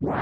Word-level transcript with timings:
Hello 0.00 0.12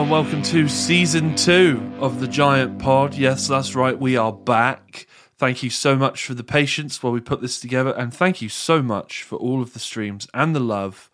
and 0.00 0.10
welcome 0.10 0.40
to 0.44 0.66
season 0.66 1.34
two 1.34 1.92
of 1.98 2.20
the 2.20 2.26
Giant 2.26 2.78
Pod. 2.78 3.14
Yes, 3.14 3.48
that's 3.48 3.74
right, 3.74 3.98
we 3.98 4.16
are 4.16 4.32
back. 4.32 5.06
Thank 5.36 5.62
you 5.62 5.68
so 5.68 5.94
much 5.94 6.24
for 6.24 6.32
the 6.32 6.42
patience 6.42 7.02
while 7.02 7.12
we 7.12 7.20
put 7.20 7.42
this 7.42 7.60
together, 7.60 7.90
and 7.90 8.14
thank 8.14 8.40
you 8.40 8.48
so 8.48 8.80
much 8.80 9.22
for 9.22 9.36
all 9.36 9.60
of 9.60 9.74
the 9.74 9.78
streams 9.78 10.26
and 10.32 10.56
the 10.56 10.60
love 10.60 11.10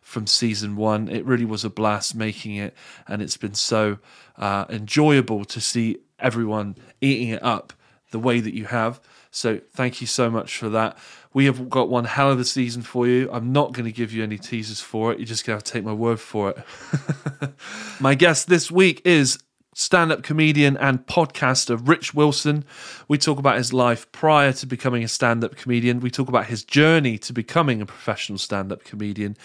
from 0.00 0.28
season 0.28 0.76
one. 0.76 1.08
It 1.08 1.26
really 1.26 1.44
was 1.44 1.64
a 1.64 1.70
blast 1.70 2.14
making 2.14 2.54
it, 2.54 2.72
and 3.08 3.20
it's 3.20 3.36
been 3.36 3.54
so 3.54 3.98
uh, 4.36 4.66
enjoyable 4.68 5.44
to 5.46 5.60
see 5.60 5.98
everyone 6.20 6.76
eating 7.00 7.30
it 7.30 7.42
up 7.42 7.72
the 8.12 8.20
way 8.20 8.38
that 8.38 8.54
you 8.54 8.66
have. 8.66 9.00
So, 9.36 9.60
thank 9.74 10.00
you 10.00 10.06
so 10.06 10.30
much 10.30 10.56
for 10.56 10.70
that. 10.70 10.96
We 11.34 11.44
have 11.44 11.68
got 11.68 11.90
one 11.90 12.06
hell 12.06 12.30
of 12.30 12.40
a 12.40 12.44
season 12.46 12.80
for 12.80 13.06
you. 13.06 13.28
I'm 13.30 13.52
not 13.52 13.72
going 13.74 13.84
to 13.84 13.92
give 13.92 14.10
you 14.10 14.22
any 14.22 14.38
teasers 14.38 14.80
for 14.80 15.12
it. 15.12 15.18
You're 15.18 15.26
just 15.26 15.44
going 15.44 15.54
to 15.54 15.58
have 15.58 15.64
to 15.64 15.72
take 15.72 15.84
my 15.84 15.92
word 15.92 16.18
for 16.18 16.50
it. 16.50 17.50
my 18.00 18.14
guest 18.14 18.48
this 18.48 18.70
week 18.70 19.02
is 19.04 19.38
stand 19.78 20.10
up 20.10 20.22
comedian 20.22 20.74
and 20.78 21.06
podcaster 21.06 21.78
Rich 21.86 22.14
Wilson. 22.14 22.64
We 23.08 23.18
talk 23.18 23.38
about 23.38 23.58
his 23.58 23.74
life 23.74 24.10
prior 24.10 24.50
to 24.54 24.66
becoming 24.66 25.04
a 25.04 25.08
stand 25.08 25.44
up 25.44 25.54
comedian. 25.54 26.00
We 26.00 26.10
talk 26.10 26.30
about 26.30 26.46
his 26.46 26.64
journey 26.64 27.18
to 27.18 27.34
becoming 27.34 27.82
a 27.82 27.86
professional 27.86 28.38
stand 28.38 28.72
up 28.72 28.84
comedian 28.84 29.36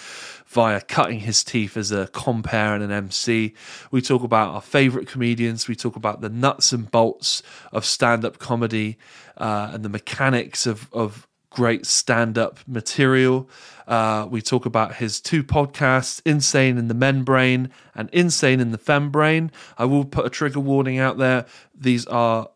via 0.48 0.80
cutting 0.80 1.20
his 1.20 1.44
teeth 1.44 1.76
as 1.76 1.92
a 1.92 2.08
compere 2.14 2.74
and 2.74 2.82
an 2.82 2.92
MC. 2.92 3.54
We 3.92 4.02
talk 4.02 4.24
about 4.24 4.54
our 4.54 4.62
favourite 4.62 5.06
comedians. 5.06 5.68
We 5.68 5.76
talk 5.76 5.98
about 5.98 6.22
the 6.22 6.30
nuts 6.30 6.72
and 6.72 6.90
bolts 6.90 7.44
of 7.74 7.84
stand 7.84 8.24
up 8.24 8.40
comedy 8.40 8.98
uh, 9.36 9.72
and 9.74 9.84
the 9.84 9.90
mechanics 9.90 10.66
of, 10.66 10.88
of 10.94 11.28
great 11.52 11.86
stand 11.86 12.38
up 12.38 12.60
material. 12.66 13.48
Uh, 13.88 14.26
we 14.30 14.42
talk 14.42 14.66
about 14.66 14.96
his 14.96 15.22
two 15.22 15.44
podcasts, 15.44 16.22
Insane 16.26 16.78
in 16.78 16.88
the 16.88 16.94
Men 16.96 17.24
Brain 17.24 17.70
and 17.94 18.10
Insane 18.12 18.60
in 18.60 18.72
the 18.72 18.78
Fem 18.80 19.12
Brain. 19.12 19.52
I 19.78 19.86
will 19.86 20.06
put 20.06 20.26
a 20.26 20.30
trigger 20.30 20.62
warning 20.62 20.98
out 20.98 21.18
there. 21.18 21.46
These 21.76 22.08
are 22.08 22.50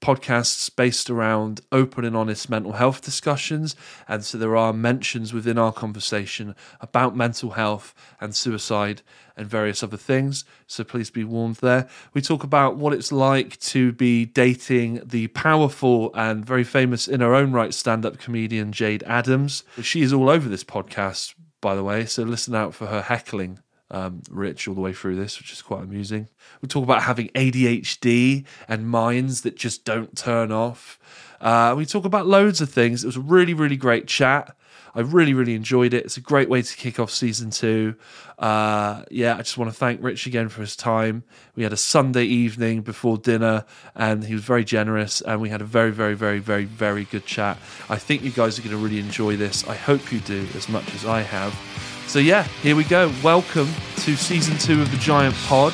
podcasts 0.00 0.74
based 0.74 1.10
around 1.10 1.60
open 1.70 2.04
and 2.04 2.16
honest 2.16 2.48
mental 2.48 2.72
health 2.72 3.02
discussions. 3.02 3.76
And 4.08 4.24
so 4.24 4.38
there 4.38 4.56
are 4.56 4.72
mentions 4.72 5.32
within 5.32 5.58
our 5.58 5.72
conversation 5.72 6.54
about 6.80 7.16
mental 7.16 7.50
health 7.50 7.94
and 8.20 8.34
suicide 8.34 9.02
and 9.36 9.46
various 9.46 9.82
other 9.82 9.96
things. 9.96 10.44
So 10.66 10.84
please 10.84 11.10
be 11.10 11.24
warned 11.24 11.56
there. 11.56 11.88
We 12.14 12.22
talk 12.22 12.44
about 12.44 12.76
what 12.76 12.92
it's 12.92 13.12
like 13.12 13.58
to 13.60 13.92
be 13.92 14.24
dating 14.26 15.02
the 15.04 15.28
powerful 15.28 16.10
and 16.14 16.44
very 16.44 16.64
famous 16.64 17.06
in 17.08 17.20
her 17.20 17.34
own 17.34 17.52
right 17.52 17.74
stand 17.74 18.04
up 18.06 18.18
comedian 18.18 18.72
Jayde 18.72 19.02
Adams. 19.04 19.64
She 19.82 20.02
is 20.02 20.12
all 20.12 20.28
over 20.28 20.48
this 20.48 20.64
podcast, 20.64 21.34
by 21.60 21.74
the 21.74 21.84
way. 21.84 22.06
So 22.06 22.22
listen 22.22 22.54
out 22.54 22.74
for 22.74 22.86
her 22.86 23.02
heckling 23.02 23.60
um, 23.90 24.22
Rich 24.30 24.68
all 24.68 24.74
the 24.74 24.80
way 24.80 24.92
through 24.92 25.16
this, 25.16 25.38
which 25.38 25.52
is 25.52 25.62
quite 25.62 25.82
amusing. 25.82 26.28
We 26.62 26.68
talk 26.68 26.84
about 26.84 27.02
having 27.02 27.28
ADHD 27.28 28.44
and 28.68 28.88
minds 28.88 29.42
that 29.42 29.56
just 29.56 29.84
don't 29.84 30.16
turn 30.16 30.52
off. 30.52 30.98
Uh, 31.40 31.74
we 31.76 31.86
talk 31.86 32.04
about 32.04 32.26
loads 32.26 32.60
of 32.60 32.70
things. 32.70 33.02
It 33.02 33.06
was 33.06 33.16
a 33.16 33.20
really, 33.20 33.54
really 33.54 33.76
great 33.76 34.06
chat. 34.06 34.54
I 34.94 35.00
really, 35.00 35.34
really 35.34 35.54
enjoyed 35.54 35.94
it. 35.94 36.04
It's 36.04 36.16
a 36.16 36.20
great 36.20 36.48
way 36.48 36.62
to 36.62 36.76
kick 36.76 36.98
off 36.98 37.10
season 37.10 37.50
two. 37.50 37.94
Uh, 38.38 39.04
yeah, 39.10 39.34
I 39.34 39.38
just 39.38 39.56
want 39.56 39.70
to 39.70 39.76
thank 39.76 40.02
Rich 40.02 40.26
again 40.26 40.48
for 40.48 40.62
his 40.62 40.74
time. 40.74 41.22
We 41.54 41.62
had 41.62 41.72
a 41.72 41.76
Sunday 41.76 42.24
evening 42.24 42.82
before 42.82 43.16
dinner, 43.16 43.64
and 43.94 44.24
he 44.24 44.34
was 44.34 44.42
very 44.42 44.64
generous, 44.64 45.20
and 45.20 45.40
we 45.40 45.48
had 45.48 45.60
a 45.60 45.64
very, 45.64 45.92
very, 45.92 46.14
very, 46.14 46.40
very, 46.40 46.64
very 46.64 47.04
good 47.04 47.24
chat. 47.24 47.58
I 47.88 47.96
think 47.96 48.22
you 48.22 48.30
guys 48.30 48.58
are 48.58 48.62
going 48.62 48.76
to 48.76 48.82
really 48.82 48.98
enjoy 48.98 49.36
this. 49.36 49.66
I 49.68 49.76
hope 49.76 50.12
you 50.12 50.18
do 50.20 50.46
as 50.54 50.68
much 50.68 50.92
as 50.94 51.06
I 51.06 51.20
have. 51.20 51.89
So, 52.10 52.18
yeah, 52.18 52.42
here 52.60 52.74
we 52.74 52.82
go. 52.82 53.08
Welcome 53.22 53.68
to 53.98 54.16
season 54.16 54.58
two 54.58 54.82
of 54.82 54.90
the 54.90 54.96
Giant 54.96 55.32
Pod. 55.46 55.72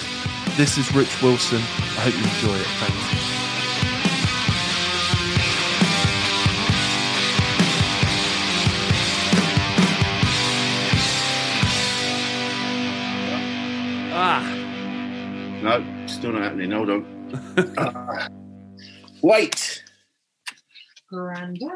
This 0.58 0.76
is 0.76 0.94
Rich 0.94 1.22
Wilson. 1.22 1.56
I 1.56 2.10
hope 2.10 2.12
you 2.12 2.20
enjoy 2.20 2.60
it. 2.60 2.66
Thank 2.76 2.92
you. 3.14 3.36
Ah, 14.12 14.42
No, 15.62 16.06
still 16.06 16.32
not 16.32 16.42
happening. 16.42 16.70
Hold 16.70 16.90
on. 16.90 17.16
Ah. 17.78 18.28
wait. 19.22 19.82
Grandad. 21.08 21.70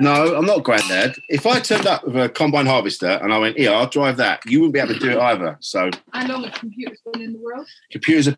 No, 0.00 0.34
I'm 0.34 0.46
not 0.46 0.64
granddad. 0.64 1.14
If 1.28 1.46
I 1.46 1.60
turned 1.60 1.86
up 1.86 2.04
with 2.06 2.16
a 2.16 2.28
combine 2.28 2.66
harvester 2.66 3.18
and 3.22 3.32
I 3.32 3.38
went, 3.38 3.58
here, 3.58 3.70
I'll 3.72 3.86
drive 3.88 4.16
that, 4.16 4.40
you 4.46 4.60
wouldn't 4.60 4.74
be 4.74 4.80
able 4.80 4.94
to 4.94 4.98
do 5.00 5.10
it 5.10 5.18
either. 5.18 5.56
So 5.60 5.90
How 6.12 6.26
long 6.26 6.44
have 6.44 6.54
computers 6.54 6.98
been 7.12 7.22
in 7.22 7.32
the 7.34 7.38
world? 7.38 7.66
computers 7.90 8.26
have 8.26 8.36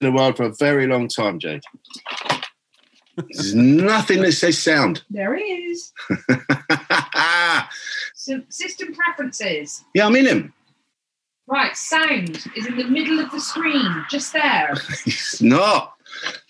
been 0.00 0.08
in 0.08 0.14
the 0.14 0.18
world 0.20 0.36
for 0.38 0.44
a 0.44 0.54
very 0.54 0.86
long 0.86 1.08
time, 1.08 1.38
Jayde. 1.38 1.62
There's 3.30 3.54
nothing 3.54 4.22
that 4.22 4.32
says 4.32 4.58
sound. 4.58 5.02
There 5.10 5.34
is. 5.34 5.92
So 8.16 8.40
system 8.48 8.94
preferences. 8.94 9.84
yeah, 9.94 10.06
I'm 10.06 10.16
in 10.16 10.24
him. 10.24 10.54
Right, 11.46 11.76
sound 11.76 12.30
is 12.56 12.66
in 12.66 12.78
the 12.78 12.84
middle 12.84 13.20
of 13.20 13.30
the 13.32 13.38
screen, 13.40 14.04
just 14.08 14.32
there. 14.32 14.72
It's 15.06 15.42
not. 15.42 15.93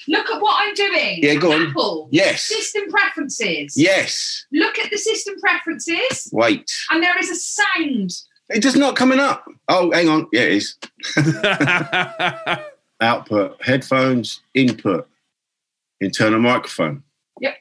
Look 0.09 0.31
at 0.31 0.41
what 0.41 0.57
I'm 0.59 0.75
doing. 0.75 1.19
Yeah, 1.23 1.35
go 1.35 1.53
on. 1.53 1.69
Apple. 1.69 2.09
Yes. 2.11 2.43
System 2.43 2.89
preferences. 2.89 3.75
Yes. 3.77 4.47
Look 4.53 4.79
at 4.79 4.91
the 4.91 4.99
system 4.99 5.35
preferences, 5.41 6.29
Wait. 6.33 6.71
and 6.91 7.03
there 7.03 7.19
is 7.19 7.31
a 7.31 7.35
sound. 7.37 8.11
It 8.51 8.63
does 8.63 8.77
not 8.77 8.97
coming 8.97 9.19
up. 9.19 9.47
Oh, 9.69 9.91
hang 9.91 10.09
on. 10.09 10.27
Yeah, 10.33 10.43
it 10.43 10.53
is. 10.53 10.77
Output, 13.01 13.63
headphones, 13.63 14.41
input, 14.53 15.09
internal 16.01 16.41
microphone. 16.41 17.03
Yep. 17.41 17.57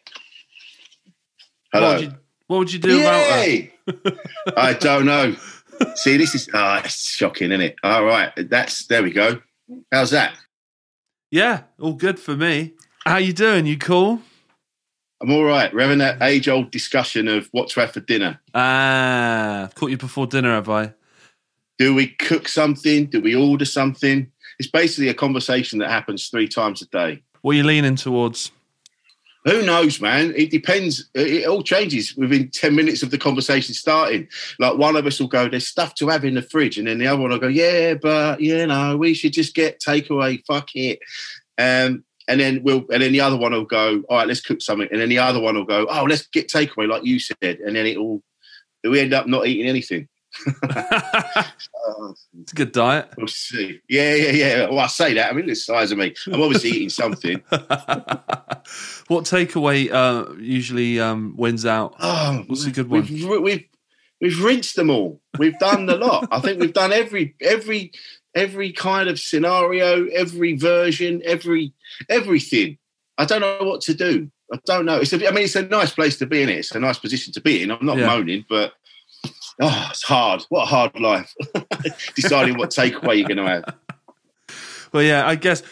what, 1.72 1.80
Hello. 1.82 1.94
would 1.94 2.02
you, 2.04 2.14
what 2.48 2.58
would 2.60 2.74
you 2.74 2.80
do 2.80 3.00
about 3.00 3.28
that? 3.28 4.20
I 4.58 4.74
don't 4.74 5.06
know. 5.06 5.36
See, 5.96 6.18
this 6.18 6.36
is 6.36 6.50
ah, 6.54 6.82
it's 6.84 7.10
shocking, 7.10 7.52
isn't 7.52 7.62
it? 7.62 7.76
All 7.84 8.04
right, 8.06 8.32
that's 8.38 8.86
there 8.88 9.02
we 9.04 9.12
go. 9.12 9.42
How's 9.92 10.12
that? 10.12 10.36
Yeah, 11.34 11.62
all 11.80 11.94
good 11.94 12.20
for 12.20 12.36
me. 12.36 12.74
How 13.06 13.18
you 13.18 13.34
doing? 13.34 13.66
You 13.66 13.76
cool? 13.80 14.22
I'm 15.20 15.32
all 15.32 15.44
right. 15.44 15.74
We're 15.74 15.82
having 15.82 15.98
that 15.98 16.22
age-old 16.22 16.70
discussion 16.70 17.28
of 17.28 17.50
what 17.52 17.70
to 17.70 17.80
have 17.80 17.92
for 17.92 18.02
dinner. 18.02 18.40
Ah, 18.54 19.68
caught 19.74 19.90
you 19.90 19.98
before 19.98 20.28
dinner, 20.28 20.54
have 20.54 20.70
I? 20.70 20.94
Do 21.80 21.96
we 21.96 22.10
cook 22.10 22.48
something? 22.48 23.08
Do 23.08 23.20
we 23.20 23.36
order 23.36 23.66
something? 23.66 24.32
It's 24.60 24.70
basically 24.70 25.10
a 25.10 25.16
conversation 25.16 25.80
that 25.80 25.90
happens 25.90 26.28
three 26.28 26.48
times 26.48 26.84
a 26.84 26.86
day. 26.90 27.24
What 27.42 27.54
are 27.54 27.56
you 27.56 27.64
leaning 27.64 27.96
towards? 27.96 28.52
Who 29.46 29.62
knows, 29.62 30.00
man? 30.00 30.34
It 30.38 30.52
depends. 30.52 31.10
It 31.14 31.48
all 31.48 31.64
changes 31.64 32.16
within 32.16 32.50
10 32.50 32.76
minutes 32.76 33.04
of 33.04 33.12
the 33.12 33.18
conversation 33.18 33.74
starting. 33.74 34.28
Like 34.58 34.78
one 34.78 34.96
of 34.96 35.06
us 35.06 35.20
will 35.20 35.28
go, 35.28 35.50
There's 35.50 35.68
stuff 35.68 35.96
to 35.96 36.08
have 36.08 36.24
in 36.24 36.36
the 36.36 36.42
fridge. 36.42 36.78
And 36.78 36.88
then 36.88 36.98
the 36.98 37.08
other 37.08 37.22
one 37.22 37.32
will 37.32 37.40
go, 37.40 37.48
Yeah, 37.48 37.96
but 37.96 38.40
you 38.40 38.66
know, 38.66 38.96
we 38.96 39.14
should 39.14 39.34
just 39.34 39.54
get 39.54 39.82
takeaway. 39.82 40.44
Fuck 40.46 40.76
it. 40.76 41.00
Um, 41.58 42.06
and 42.28 42.40
then 42.40 42.64
we'll 42.64 42.86
and 42.92 43.04
then 43.04 43.12
the 43.12 43.20
other 43.20 43.36
one 43.36 43.52
will 43.52 43.66
go, 43.66 44.02
All 44.10 44.18
right, 44.18 44.28
let's 44.28 44.42
cook 44.42 44.62
something. 44.62 44.88
And 44.92 45.02
then 45.02 45.10
the 45.10 45.20
other 45.20 45.42
one 45.42 45.56
will 45.56 45.66
go, 45.66 45.88
Oh, 45.90 46.04
let's 46.04 46.28
get 46.28 46.48
takeaway, 46.48 46.88
like 46.88 47.04
you 47.04 47.20
said. 47.20 47.36
And 47.42 47.76
then 47.76 47.86
it 47.86 47.98
all 47.98 48.24
we 48.84 49.00
end 49.00 49.14
up 49.14 49.28
not 49.28 49.48
eating 49.48 49.68
anything. 49.68 50.08
It's 52.42 52.52
a 52.52 52.56
good 52.56 52.72
diet. 52.72 53.10
we'll 53.18 53.28
see. 53.28 53.80
Yeah, 53.88 54.16
yeah, 54.16 54.32
yeah. 54.32 54.70
Well, 54.70 54.80
I 54.80 54.88
say 54.88 55.14
that. 55.16 55.30
I 55.32 55.34
mean, 55.34 55.48
the 55.48 55.56
size 55.56 55.92
of 55.92 55.98
me. 55.98 56.14
I'm 56.28 56.42
obviously 56.42 56.72
eating 56.72 56.90
something. 56.90 57.42
what 57.50 59.26
takeaway 59.26 59.92
uh, 59.92 60.34
usually 60.40 61.00
um, 61.00 61.36
wins 61.38 61.66
out? 61.66 61.96
Oh, 62.00 62.44
What's 62.48 62.66
a 62.66 62.72
good 62.72 62.90
one? 62.90 63.02
We've, 63.02 63.42
we've 63.42 63.66
we've 64.22 64.44
rinsed 64.44 64.76
them 64.76 64.90
all. 64.90 65.22
We've 65.38 65.58
done 65.60 65.86
the 65.86 65.98
lot. 65.98 66.28
I 66.32 66.40
think 66.40 66.60
we've 66.60 66.74
done 66.74 66.92
every 66.94 67.36
every 67.42 67.92
every 68.36 68.72
kind 68.72 69.10
of 69.10 69.20
scenario, 69.20 70.08
every 70.08 70.56
version, 70.56 71.22
every 71.26 71.74
everything. 72.10 72.78
I 73.18 73.26
don't 73.26 73.42
know 73.42 73.58
what 73.62 73.82
to 73.82 73.94
do. 73.94 74.32
I 74.52 74.60
don't 74.66 74.86
know. 74.86 74.98
It's 75.00 75.14
a, 75.14 75.28
I 75.28 75.32
mean, 75.32 75.46
it's 75.46 75.56
a 75.56 75.64
nice 75.64 75.92
place 75.94 76.18
to 76.20 76.26
be 76.26 76.42
in. 76.42 76.50
It. 76.50 76.58
It's 76.60 76.72
a 76.76 76.80
nice 76.80 76.98
position 77.00 77.34
to 77.34 77.42
be 77.42 77.64
in. 77.64 77.72
I'm 77.72 77.86
not 77.86 77.98
Yeah. 77.98 78.08
moaning, 78.08 78.46
but 78.50 78.74
oh, 79.62 79.88
it's 79.90 80.04
hard. 80.04 80.44
What 80.50 80.64
a 80.64 80.66
hard 80.66 81.00
life. 81.00 81.34
Deciding 82.16 82.58
what 82.58 82.70
takeaway 82.72 83.18
you're 83.20 83.28
going 83.28 83.38
to 83.38 83.48
have. 83.48 83.76
Well, 84.92 85.04
yeah, 85.04 85.28
I 85.28 85.36
guess 85.36 85.64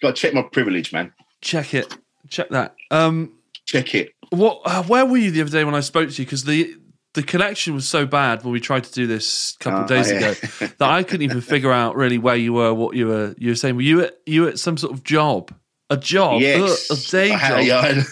Got 0.00 0.16
to 0.16 0.20
check 0.20 0.34
my 0.34 0.42
privilege, 0.42 0.92
man. 0.92 1.12
check 1.40 1.74
it, 1.74 1.96
check 2.28 2.48
that. 2.50 2.74
Um, 2.90 3.34
Check 3.64 3.94
it. 3.94 4.10
what? 4.30 4.60
Uh, 4.64 4.82
where 4.82 5.06
were 5.06 5.16
you 5.16 5.30
the 5.30 5.40
other 5.42 5.50
day 5.50 5.64
when 5.64 5.74
I 5.76 5.80
spoke 5.80 6.10
to 6.10 6.14
you? 6.20 6.26
Because 6.26 6.42
the 6.44 6.74
the 7.14 7.22
connection 7.22 7.74
was 7.74 7.88
so 7.88 8.04
bad 8.06 8.42
when 8.42 8.52
we 8.52 8.58
tried 8.60 8.82
to 8.84 8.92
do 8.92 9.06
this 9.06 9.54
a 9.60 9.62
couple 9.64 9.80
of 9.80 9.84
Oh, 9.84 9.94
days 9.94 10.10
yeah. 10.10 10.18
ago 10.18 10.32
that 10.78 10.90
I 10.90 11.02
couldn't 11.04 11.22
even 11.22 11.40
figure 11.40 11.70
out 11.70 11.94
really 11.94 12.18
where 12.18 12.34
you 12.36 12.52
were, 12.54 12.74
what 12.74 12.96
you 12.96 13.06
were. 13.06 13.34
You 13.38 13.50
were 13.50 13.54
saying, 13.54 13.76
were 13.76 13.82
you 13.82 14.00
at 14.02 14.18
you 14.26 14.48
at 14.48 14.58
some 14.58 14.76
sort 14.76 14.92
of 14.92 15.04
job? 15.04 15.54
A 15.90 15.96
job, 15.96 16.40
Yes. 16.40 16.90
Ugh, 16.90 16.98
a 16.98 17.10
day 17.10 17.32
I 17.32 17.36
had, 17.36 17.56
job. 17.58 17.64
yeah, 17.66 17.82
had- 17.82 18.04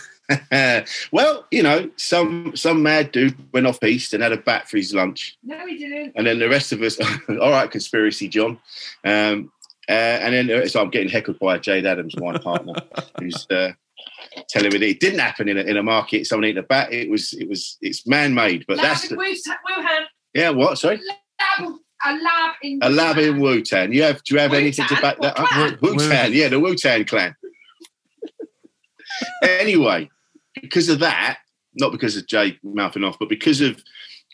well, 1.12 1.46
you 1.50 1.62
know, 1.62 1.90
some 1.96 2.52
some 2.54 2.82
mad 2.82 3.12
dude 3.12 3.36
went 3.52 3.66
off 3.66 3.82
east 3.82 4.14
and 4.14 4.22
had 4.22 4.32
a 4.32 4.36
bat 4.36 4.68
for 4.68 4.76
his 4.76 4.94
lunch, 4.94 5.36
No, 5.42 5.66
he 5.66 5.76
didn't. 5.78 6.12
and 6.14 6.26
then 6.26 6.38
the 6.38 6.48
rest 6.48 6.72
of 6.72 6.82
us, 6.82 6.98
all 7.28 7.50
right, 7.50 7.70
conspiracy, 7.70 8.28
John. 8.28 8.58
Um, 9.04 9.52
uh, 9.88 9.92
and 9.92 10.34
then 10.34 10.62
uh, 10.62 10.66
so 10.66 10.80
I'm 10.80 10.90
getting 10.90 11.08
heckled 11.08 11.38
by 11.38 11.58
Jayde 11.58 11.84
Adams, 11.84 12.16
my 12.16 12.38
partner, 12.38 12.74
who's 13.18 13.46
uh, 13.50 13.72
telling 14.48 14.72
me 14.72 14.78
that 14.78 14.88
it 14.88 15.00
didn't 15.00 15.18
happen 15.18 15.48
in 15.48 15.58
a, 15.58 15.62
in 15.62 15.76
a 15.76 15.82
market. 15.82 16.26
Someone 16.26 16.44
ate 16.44 16.58
a 16.58 16.62
bat. 16.62 16.92
It 16.92 17.10
was 17.10 17.32
it 17.32 17.48
was 17.48 17.76
it's 17.80 18.06
man 18.06 18.34
made, 18.34 18.64
but 18.68 18.76
that's 18.76 19.10
Lab 19.10 19.18
in 19.20 19.26
the, 19.26 19.56
Wuhan. 19.68 20.04
Yeah. 20.34 20.50
What? 20.50 20.78
Sorry, 20.78 21.00
Lab, 21.58 21.72
a 22.06 22.12
lab 22.12 22.54
in 22.62 22.78
a 22.82 22.88
lab 22.90 23.18
in 23.18 23.36
Wuhan. 23.38 23.92
You 23.92 24.04
have 24.04 24.22
do 24.22 24.34
you 24.34 24.40
have 24.40 24.54
anything 24.54 24.86
to 24.86 24.94
back 25.00 25.18
that 25.20 25.38
up? 25.38 25.48
clan? 25.48 25.78
Wu 25.82 25.96
yeah, 26.32 26.48
the 26.48 26.60
Wu-Tang 26.60 27.04
clan. 27.04 27.34
anyway, 29.42 30.08
because 30.60 30.88
of 30.88 30.98
that, 31.00 31.38
not 31.74 31.92
because 31.92 32.16
of 32.16 32.26
Jay 32.26 32.58
mouthing 32.62 33.04
off, 33.04 33.18
but 33.18 33.28
because 33.28 33.60
of 33.60 33.82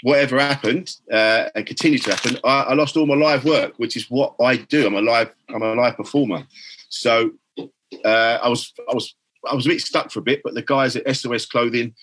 whatever 0.03 0.39
happened 0.39 0.95
uh, 1.13 1.49
and 1.55 1.67
continued 1.67 2.03
to 2.03 2.11
happen, 2.11 2.39
I, 2.45 2.63
I 2.63 2.75
lost 2.75 2.97
all 2.97 3.07
my 3.07 3.15
live 3.15 3.45
work, 3.45 3.75
which 3.79 3.97
is 3.97 4.11
what 4.11 4.35
I 4.41 4.57
do. 4.57 4.87
I'm 4.87 4.95
a 4.95 5.01
live, 5.01 5.35
I'm 5.49 5.63
a 5.63 5.75
live 5.75 5.97
performer. 5.97 6.47
So 6.89 7.33
uh, 7.59 8.39
I 8.43 8.49
was, 8.49 8.73
I 8.91 8.95
was, 8.95 9.15
I 9.51 9.55
was 9.55 9.67
a 9.67 9.71
bit 9.71 9.81
stuck 9.81 10.11
for 10.11 10.21
a 10.21 10.23
bit. 10.23 10.43
But 10.43 10.55
the 10.55 10.63
guys 10.63 10.97
at 10.97 11.17
SOS 11.17 11.47
Clothing, 11.47 11.95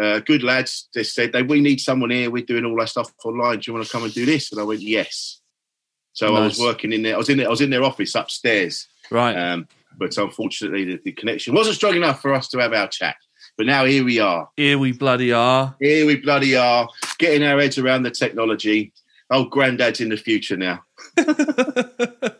uh, 0.00 0.20
good 0.20 0.42
lads, 0.42 0.88
they 0.94 1.02
said 1.02 1.32
they 1.32 1.42
we 1.42 1.60
need 1.60 1.80
someone 1.80 2.10
here. 2.10 2.30
We're 2.30 2.44
doing 2.44 2.64
all 2.64 2.80
our 2.80 2.86
stuff 2.86 3.12
online. 3.24 3.58
Do 3.58 3.70
you 3.70 3.74
want 3.74 3.86
to 3.86 3.92
come 3.92 4.04
and 4.04 4.14
do 4.14 4.26
this? 4.26 4.52
And 4.52 4.60
I 4.60 4.64
went 4.64 4.80
yes. 4.80 5.40
So 6.12 6.34
I 6.34 6.40
was 6.40 6.58
working 6.58 6.92
in 6.92 7.02
there. 7.02 7.14
I 7.14 7.18
was 7.18 7.28
in 7.28 7.38
there. 7.38 7.46
I 7.46 7.50
was 7.50 7.60
in 7.60 7.70
their 7.70 7.84
office 7.84 8.16
upstairs. 8.16 8.88
Right. 9.10 9.36
Um, 9.36 9.68
but 9.96 10.16
unfortunately, 10.16 10.84
the, 10.84 11.00
the 11.04 11.12
connection 11.12 11.54
wasn't 11.54 11.76
strong 11.76 11.94
enough 11.94 12.20
for 12.20 12.34
us 12.34 12.48
to 12.48 12.58
have 12.58 12.72
our 12.72 12.88
chat. 12.88 13.16
But 13.58 13.66
now 13.66 13.84
here 13.84 14.04
we 14.04 14.18
are. 14.20 14.48
Here 14.56 14.78
we 14.78 14.92
bloody 14.92 15.32
are. 15.32 15.76
Here 15.78 16.06
we 16.06 16.16
bloody 16.16 16.56
are, 16.56 16.88
getting 17.18 17.46
our 17.46 17.60
heads 17.60 17.76
around 17.76 18.04
the 18.04 18.10
technology. 18.10 18.92
Oh, 19.30 19.44
granddad's 19.44 20.00
in 20.00 20.08
the 20.08 20.16
future 20.16 20.56
now. 20.56 20.84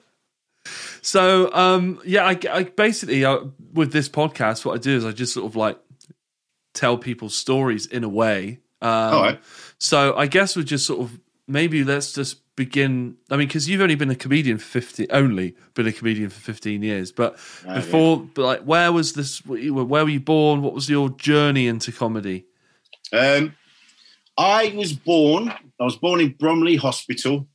So, 1.09 1.51
um, 1.55 2.01
yeah, 2.05 2.27
I, 2.27 2.39
I 2.51 2.63
basically 2.65 3.25
uh, 3.25 3.39
with 3.73 3.93
this 3.93 4.11
podcast, 4.11 4.67
what 4.67 4.75
I 4.75 4.79
do 4.79 4.95
is 4.95 5.07
I 5.07 5.13
just 5.13 5.33
sort 5.33 5.47
of 5.47 5.57
like 5.57 5.79
tell 6.75 6.99
people 6.99 7.31
stories 7.31 7.87
in 7.87 8.05
a 8.05 8.09
way. 8.11 8.61
Um, 8.83 8.91
All 8.91 9.23
right. 9.23 9.41
So, 9.79 10.15
I 10.15 10.27
guess 10.27 10.55
we 10.55 10.65
just 10.65 10.85
sort 10.85 11.01
of 11.01 11.19
maybe 11.47 11.83
let's 11.83 12.13
just 12.13 12.43
begin. 12.59 13.17
I 13.31 13.37
mean, 13.37 13.47
because 13.47 13.69
you've 13.69 13.81
only 13.81 13.95
been 13.95 14.11
a 14.11 14.15
comedian 14.17 14.59
for 14.59 14.67
fifty, 14.67 15.09
only 15.11 15.55
been 15.75 15.87
a 15.87 15.93
comedian 15.93 16.29
for 16.29 16.41
fifteen 16.41 16.83
years, 16.83 17.13
but 17.13 17.39
Oh, 17.67 17.75
before, 17.77 18.19
but 18.35 18.43
like, 18.45 18.63
where 18.63 18.93
was 18.93 19.13
this? 19.15 19.39
Where 19.47 19.87
were 20.05 20.09
you 20.11 20.21
born? 20.21 20.61
What 20.61 20.75
was 20.75 20.91
your 20.91 21.09
journey 21.11 21.67
into 21.69 21.93
comedy? 21.93 22.45
Um, 23.13 23.55
I 24.37 24.73
was 24.77 24.93
born. 24.93 25.49
I 25.81 25.85
was 25.85 25.97
born 25.97 26.21
in 26.21 26.35
Bromley 26.39 26.77
Hospital. 26.77 27.47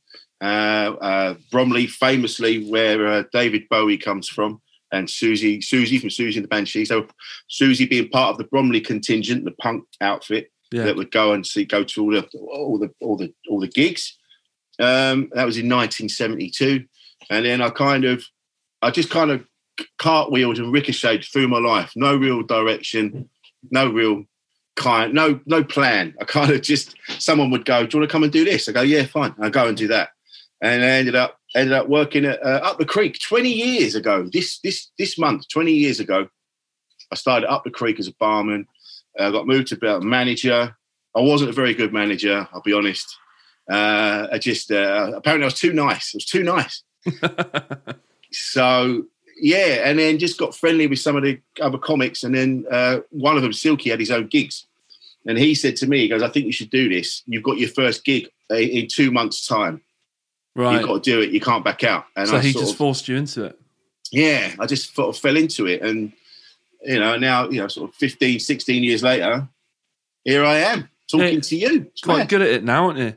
Uh, 0.42 0.96
uh, 1.00 1.34
Bromley, 1.52 1.86
famously, 1.86 2.68
where 2.70 3.06
uh, 3.06 3.22
David 3.32 3.68
Bowie 3.70 3.96
comes 3.98 4.28
from, 4.28 4.60
and 4.92 5.06
Siouxsie, 5.08 5.58
Siouxsie 5.60 6.00
from 6.00 6.10
Siouxsie 6.10 6.36
and 6.36 6.44
the 6.44 6.48
Banshees. 6.48 6.88
So 6.88 7.06
Siouxsie 7.50 7.88
being 7.88 8.08
part 8.08 8.32
of 8.32 8.38
the 8.38 8.44
Bromley 8.44 8.80
contingent, 8.80 9.44
the 9.44 9.52
punk 9.52 9.84
outfit 10.00 10.50
Yeah. 10.72 10.84
that 10.84 10.96
would 10.96 11.10
go 11.12 11.32
and 11.32 11.46
see, 11.46 11.64
go 11.64 11.84
to 11.84 12.02
all 12.02 12.10
the 12.10 12.26
all 12.38 12.78
the 12.78 12.90
all 13.00 13.16
the 13.16 13.32
all 13.48 13.60
the 13.60 13.68
gigs. 13.68 14.18
Um, 14.78 15.30
that 15.34 15.46
was 15.46 15.56
in 15.56 15.68
1972, 15.68 16.84
and 17.30 17.44
then 17.44 17.60
I 17.60 17.70
kind 17.70 18.04
of, 18.04 18.24
I 18.82 18.90
just 18.90 19.10
kind 19.10 19.30
of 19.30 19.44
cartwheeled 19.98 20.58
and 20.58 20.72
ricocheted 20.72 21.24
through 21.24 21.48
my 21.48 21.58
life. 21.58 21.92
No 21.96 22.16
real 22.16 22.42
direction, 22.42 23.28
no 23.70 23.88
real 23.88 24.24
kind, 24.76 25.14
no 25.14 25.40
no 25.46 25.62
plan. 25.62 26.14
I 26.20 26.24
kind 26.24 26.50
of 26.50 26.62
just 26.62 26.96
someone 27.18 27.50
would 27.50 27.64
go, 27.64 27.86
"Do 27.86 27.96
you 27.96 28.00
want 28.00 28.10
to 28.10 28.12
come 28.12 28.24
and 28.24 28.32
do 28.32 28.44
this?" 28.44 28.68
I 28.68 28.72
go, 28.72 28.82
"Yeah, 28.82 29.04
fine." 29.04 29.34
I 29.40 29.48
go 29.50 29.68
and 29.68 29.76
do 29.76 29.88
that, 29.88 30.10
and 30.60 30.82
I 30.82 30.88
ended 30.88 31.14
up 31.14 31.38
ended 31.54 31.72
up 31.72 31.88
working 31.88 32.24
at 32.24 32.44
uh, 32.44 32.60
Up 32.64 32.78
the 32.78 32.84
Creek 32.84 33.18
20 33.20 33.48
years 33.50 33.94
ago. 33.94 34.28
This 34.32 34.58
this 34.58 34.90
this 34.98 35.18
month, 35.18 35.48
20 35.48 35.72
years 35.72 36.00
ago, 36.00 36.28
I 37.12 37.14
started 37.14 37.48
Up 37.48 37.64
the 37.64 37.70
Creek 37.70 37.98
as 37.98 38.08
a 38.08 38.14
barman. 38.14 38.66
I 39.18 39.30
got 39.30 39.46
moved 39.46 39.68
to 39.68 39.76
be 39.76 39.86
a 39.86 40.00
manager. 40.00 40.76
I 41.16 41.20
wasn't 41.20 41.50
a 41.50 41.54
very 41.54 41.74
good 41.74 41.92
manager, 41.92 42.48
I'll 42.52 42.62
be 42.62 42.72
honest. 42.72 43.16
Uh, 43.70 44.26
I 44.32 44.38
just 44.38 44.70
uh, 44.70 45.12
apparently 45.14 45.44
I 45.44 45.46
was 45.46 45.58
too 45.58 45.72
nice. 45.72 46.14
I 46.14 46.16
was 46.16 46.24
too 46.26 46.42
nice. 46.42 46.82
so 48.32 49.04
yeah, 49.40 49.82
and 49.88 49.98
then 49.98 50.18
just 50.18 50.38
got 50.38 50.54
friendly 50.54 50.86
with 50.86 50.98
some 50.98 51.16
of 51.16 51.22
the 51.22 51.40
other 51.60 51.78
comics, 51.78 52.22
and 52.22 52.34
then 52.34 52.64
uh, 52.70 52.98
one 53.10 53.36
of 53.36 53.42
them, 53.42 53.52
Silky, 53.52 53.90
had 53.90 54.00
his 54.00 54.10
own 54.10 54.26
gigs, 54.28 54.66
and 55.26 55.38
he 55.38 55.54
said 55.54 55.76
to 55.76 55.86
me, 55.86 56.00
"He 56.00 56.08
goes, 56.08 56.22
I 56.22 56.28
think 56.28 56.46
you 56.46 56.52
should 56.52 56.70
do 56.70 56.88
this. 56.88 57.22
You've 57.26 57.42
got 57.42 57.58
your 57.58 57.68
first 57.70 58.04
gig 58.04 58.28
in 58.50 58.86
two 58.88 59.10
months' 59.10 59.46
time. 59.46 59.80
Right. 60.54 60.74
You've 60.78 60.86
got 60.86 61.02
to 61.02 61.10
do 61.10 61.20
it. 61.20 61.30
You 61.30 61.40
can't 61.40 61.64
back 61.64 61.82
out." 61.84 62.04
And 62.16 62.28
so 62.28 62.36
I 62.36 62.40
he 62.40 62.52
just 62.52 62.72
of- 62.72 62.76
forced 62.78 63.08
you 63.08 63.16
into 63.16 63.44
it. 63.44 63.58
yeah, 64.12 64.52
I 64.58 64.66
just 64.66 64.94
sort 64.94 65.14
of 65.14 65.20
fell 65.20 65.36
into 65.36 65.66
it. 65.66 65.82
And, 65.82 66.12
you 66.84 67.00
know, 67.00 67.16
now, 67.16 67.48
you 67.48 67.60
know, 67.60 67.68
sort 67.68 67.90
of 67.90 67.96
15, 67.96 68.38
16 68.38 68.84
years 68.84 69.02
later, 69.02 69.48
here 70.24 70.44
I 70.44 70.58
am 70.58 70.88
talking 71.10 71.40
to 71.40 71.56
you. 71.56 71.86
It's 71.92 72.02
Quite 72.02 72.18
mad. 72.18 72.28
good 72.28 72.42
at 72.42 72.48
it 72.48 72.64
now, 72.64 72.86
aren't 72.86 72.98
you? 72.98 73.14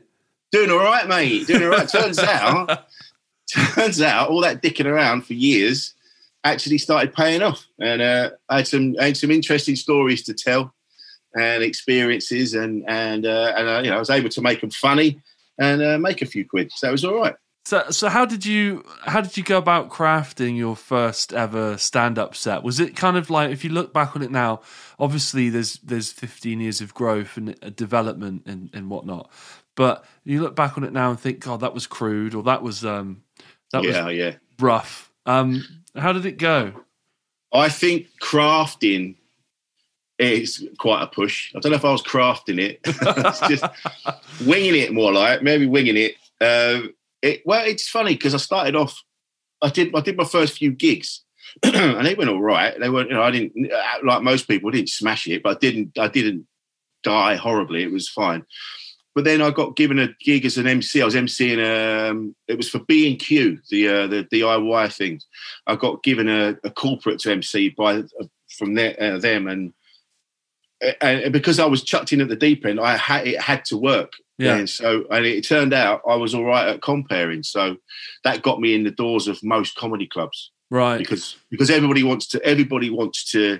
Doing 0.52 0.70
all 0.70 0.78
right, 0.78 1.06
mate. 1.06 1.46
Doing 1.46 1.64
all 1.64 1.70
right. 1.70 1.88
turns 1.88 2.18
out, 2.18 2.86
turns 3.52 4.00
out 4.00 4.30
all 4.30 4.40
that 4.40 4.62
dicking 4.62 4.86
around 4.86 5.26
for 5.26 5.34
years 5.34 5.94
actually 6.44 6.78
started 6.78 7.12
paying 7.12 7.42
off. 7.42 7.66
And 7.80 8.00
uh, 8.00 8.30
I 8.48 8.58
had 8.58 8.68
some, 8.68 8.94
I 9.00 9.06
had 9.06 9.16
some 9.16 9.30
interesting 9.30 9.76
stories 9.76 10.22
to 10.24 10.34
tell 10.34 10.74
and 11.34 11.62
experiences. 11.62 12.54
And, 12.54 12.84
and, 12.88 13.26
uh, 13.26 13.52
and 13.56 13.68
uh, 13.68 13.80
you 13.84 13.90
know, 13.90 13.96
I 13.96 14.00
was 14.00 14.10
able 14.10 14.30
to 14.30 14.40
make 14.40 14.60
them 14.60 14.70
funny 14.70 15.20
and 15.58 15.82
uh, 15.82 15.98
make 15.98 16.22
a 16.22 16.26
few 16.26 16.48
quid. 16.48 16.72
So 16.72 16.88
it 16.88 16.92
was 16.92 17.04
all 17.04 17.20
right. 17.20 17.34
So, 17.68 17.84
so 17.90 18.08
how 18.08 18.24
did 18.24 18.46
you 18.46 18.82
how 19.02 19.20
did 19.20 19.36
you 19.36 19.42
go 19.42 19.58
about 19.58 19.90
crafting 19.90 20.56
your 20.56 20.74
first 20.74 21.34
ever 21.34 21.76
stand 21.76 22.18
up 22.18 22.34
set? 22.34 22.62
Was 22.62 22.80
it 22.80 22.96
kind 22.96 23.18
of 23.18 23.28
like 23.28 23.50
if 23.50 23.62
you 23.62 23.68
look 23.68 23.92
back 23.92 24.16
on 24.16 24.22
it 24.22 24.30
now? 24.30 24.62
Obviously, 24.98 25.50
there's 25.50 25.74
there's 25.80 26.10
15 26.10 26.60
years 26.60 26.80
of 26.80 26.94
growth 26.94 27.36
and 27.36 27.54
uh, 27.62 27.68
development 27.68 28.44
and, 28.46 28.70
and 28.72 28.88
whatnot. 28.88 29.30
But 29.78 30.04
you 30.24 30.42
look 30.42 30.56
back 30.56 30.76
on 30.76 30.82
it 30.82 30.92
now 30.92 31.08
and 31.08 31.20
think, 31.20 31.38
God, 31.38 31.60
that 31.60 31.72
was 31.72 31.86
crude 31.86 32.34
or 32.34 32.42
that 32.42 32.64
was 32.64 32.84
um 32.84 33.22
that 33.70 33.82
was 33.82 33.94
yeah, 33.94 34.08
yeah. 34.08 34.34
rough. 34.58 35.12
Um, 35.24 35.64
how 35.94 36.12
did 36.12 36.26
it 36.26 36.36
go? 36.36 36.72
I 37.52 37.68
think 37.68 38.08
crafting 38.20 39.14
is 40.18 40.66
quite 40.80 41.02
a 41.02 41.06
push. 41.06 41.54
I 41.54 41.60
don't 41.60 41.70
know 41.70 41.76
if 41.76 41.84
I 41.84 41.92
was 41.92 42.02
crafting 42.02 42.58
it. 42.58 42.80
it's 42.84 43.40
just 43.46 43.64
winging 44.44 44.74
it 44.74 44.92
more 44.92 45.12
like 45.12 45.44
maybe 45.44 45.66
winging 45.66 45.96
it. 45.96 46.16
Um, 46.40 46.92
it 47.22 47.42
well, 47.46 47.64
it's 47.64 47.88
funny 47.88 48.14
because 48.14 48.34
I 48.34 48.38
started 48.38 48.74
off. 48.74 49.00
I 49.62 49.70
did 49.70 49.94
I 49.94 50.00
did 50.00 50.16
my 50.16 50.24
first 50.24 50.58
few 50.58 50.72
gigs, 50.72 51.22
and 51.62 52.04
they 52.04 52.16
went 52.16 52.30
all 52.30 52.42
right. 52.42 52.74
They 52.80 52.90
weren't, 52.90 53.10
you 53.10 53.14
know, 53.14 53.22
I 53.22 53.30
didn't 53.30 53.54
like 54.02 54.22
most 54.22 54.48
people. 54.48 54.70
I 54.70 54.72
didn't 54.72 54.88
smash 54.88 55.28
it, 55.28 55.44
but 55.44 55.56
I 55.56 55.58
didn't. 55.60 55.96
I 55.96 56.08
didn't 56.08 56.48
die 57.04 57.36
horribly. 57.36 57.84
It 57.84 57.92
was 57.92 58.08
fine. 58.08 58.44
But 59.14 59.24
then 59.24 59.42
I 59.42 59.50
got 59.50 59.74
given 59.76 59.98
a 59.98 60.08
gig 60.20 60.44
as 60.44 60.58
an 60.58 60.66
MC. 60.66 61.02
I 61.02 61.04
was 61.04 61.14
MCing. 61.14 62.10
Um, 62.10 62.36
it 62.46 62.56
was 62.56 62.68
for 62.68 62.78
B 62.80 63.10
and 63.10 63.18
Q, 63.18 63.58
the 63.70 63.88
uh, 63.88 64.06
the 64.06 64.24
DIY 64.24 64.92
things. 64.94 65.26
I 65.66 65.76
got 65.76 66.02
given 66.02 66.28
a, 66.28 66.56
a 66.62 66.70
corporate 66.70 67.18
to 67.20 67.32
MC 67.32 67.70
by 67.70 67.96
uh, 67.96 68.04
from 68.48 68.74
there, 68.74 68.96
uh, 69.00 69.18
them, 69.18 69.48
and 69.48 69.72
and 71.00 71.32
because 71.32 71.58
I 71.58 71.66
was 71.66 71.82
chucked 71.82 72.12
in 72.12 72.20
at 72.20 72.28
the 72.28 72.36
deep 72.36 72.64
end, 72.64 72.80
I 72.80 72.96
had 72.96 73.26
it 73.26 73.40
had 73.40 73.64
to 73.66 73.76
work. 73.76 74.12
Yeah. 74.38 74.56
And 74.56 74.70
so, 74.70 75.04
and 75.10 75.26
it 75.26 75.44
turned 75.44 75.74
out 75.74 76.02
I 76.08 76.14
was 76.14 76.32
all 76.32 76.44
right 76.44 76.68
at 76.68 76.80
compering. 76.80 77.44
So 77.44 77.76
that 78.22 78.42
got 78.42 78.60
me 78.60 78.74
in 78.74 78.84
the 78.84 78.92
doors 78.92 79.26
of 79.26 79.42
most 79.42 79.74
comedy 79.74 80.06
clubs 80.06 80.52
Right. 80.70 80.98
because 80.98 81.36
because 81.50 81.70
everybody 81.70 82.04
wants 82.04 82.28
to 82.28 82.44
everybody 82.44 82.88
wants 82.88 83.32
to 83.32 83.58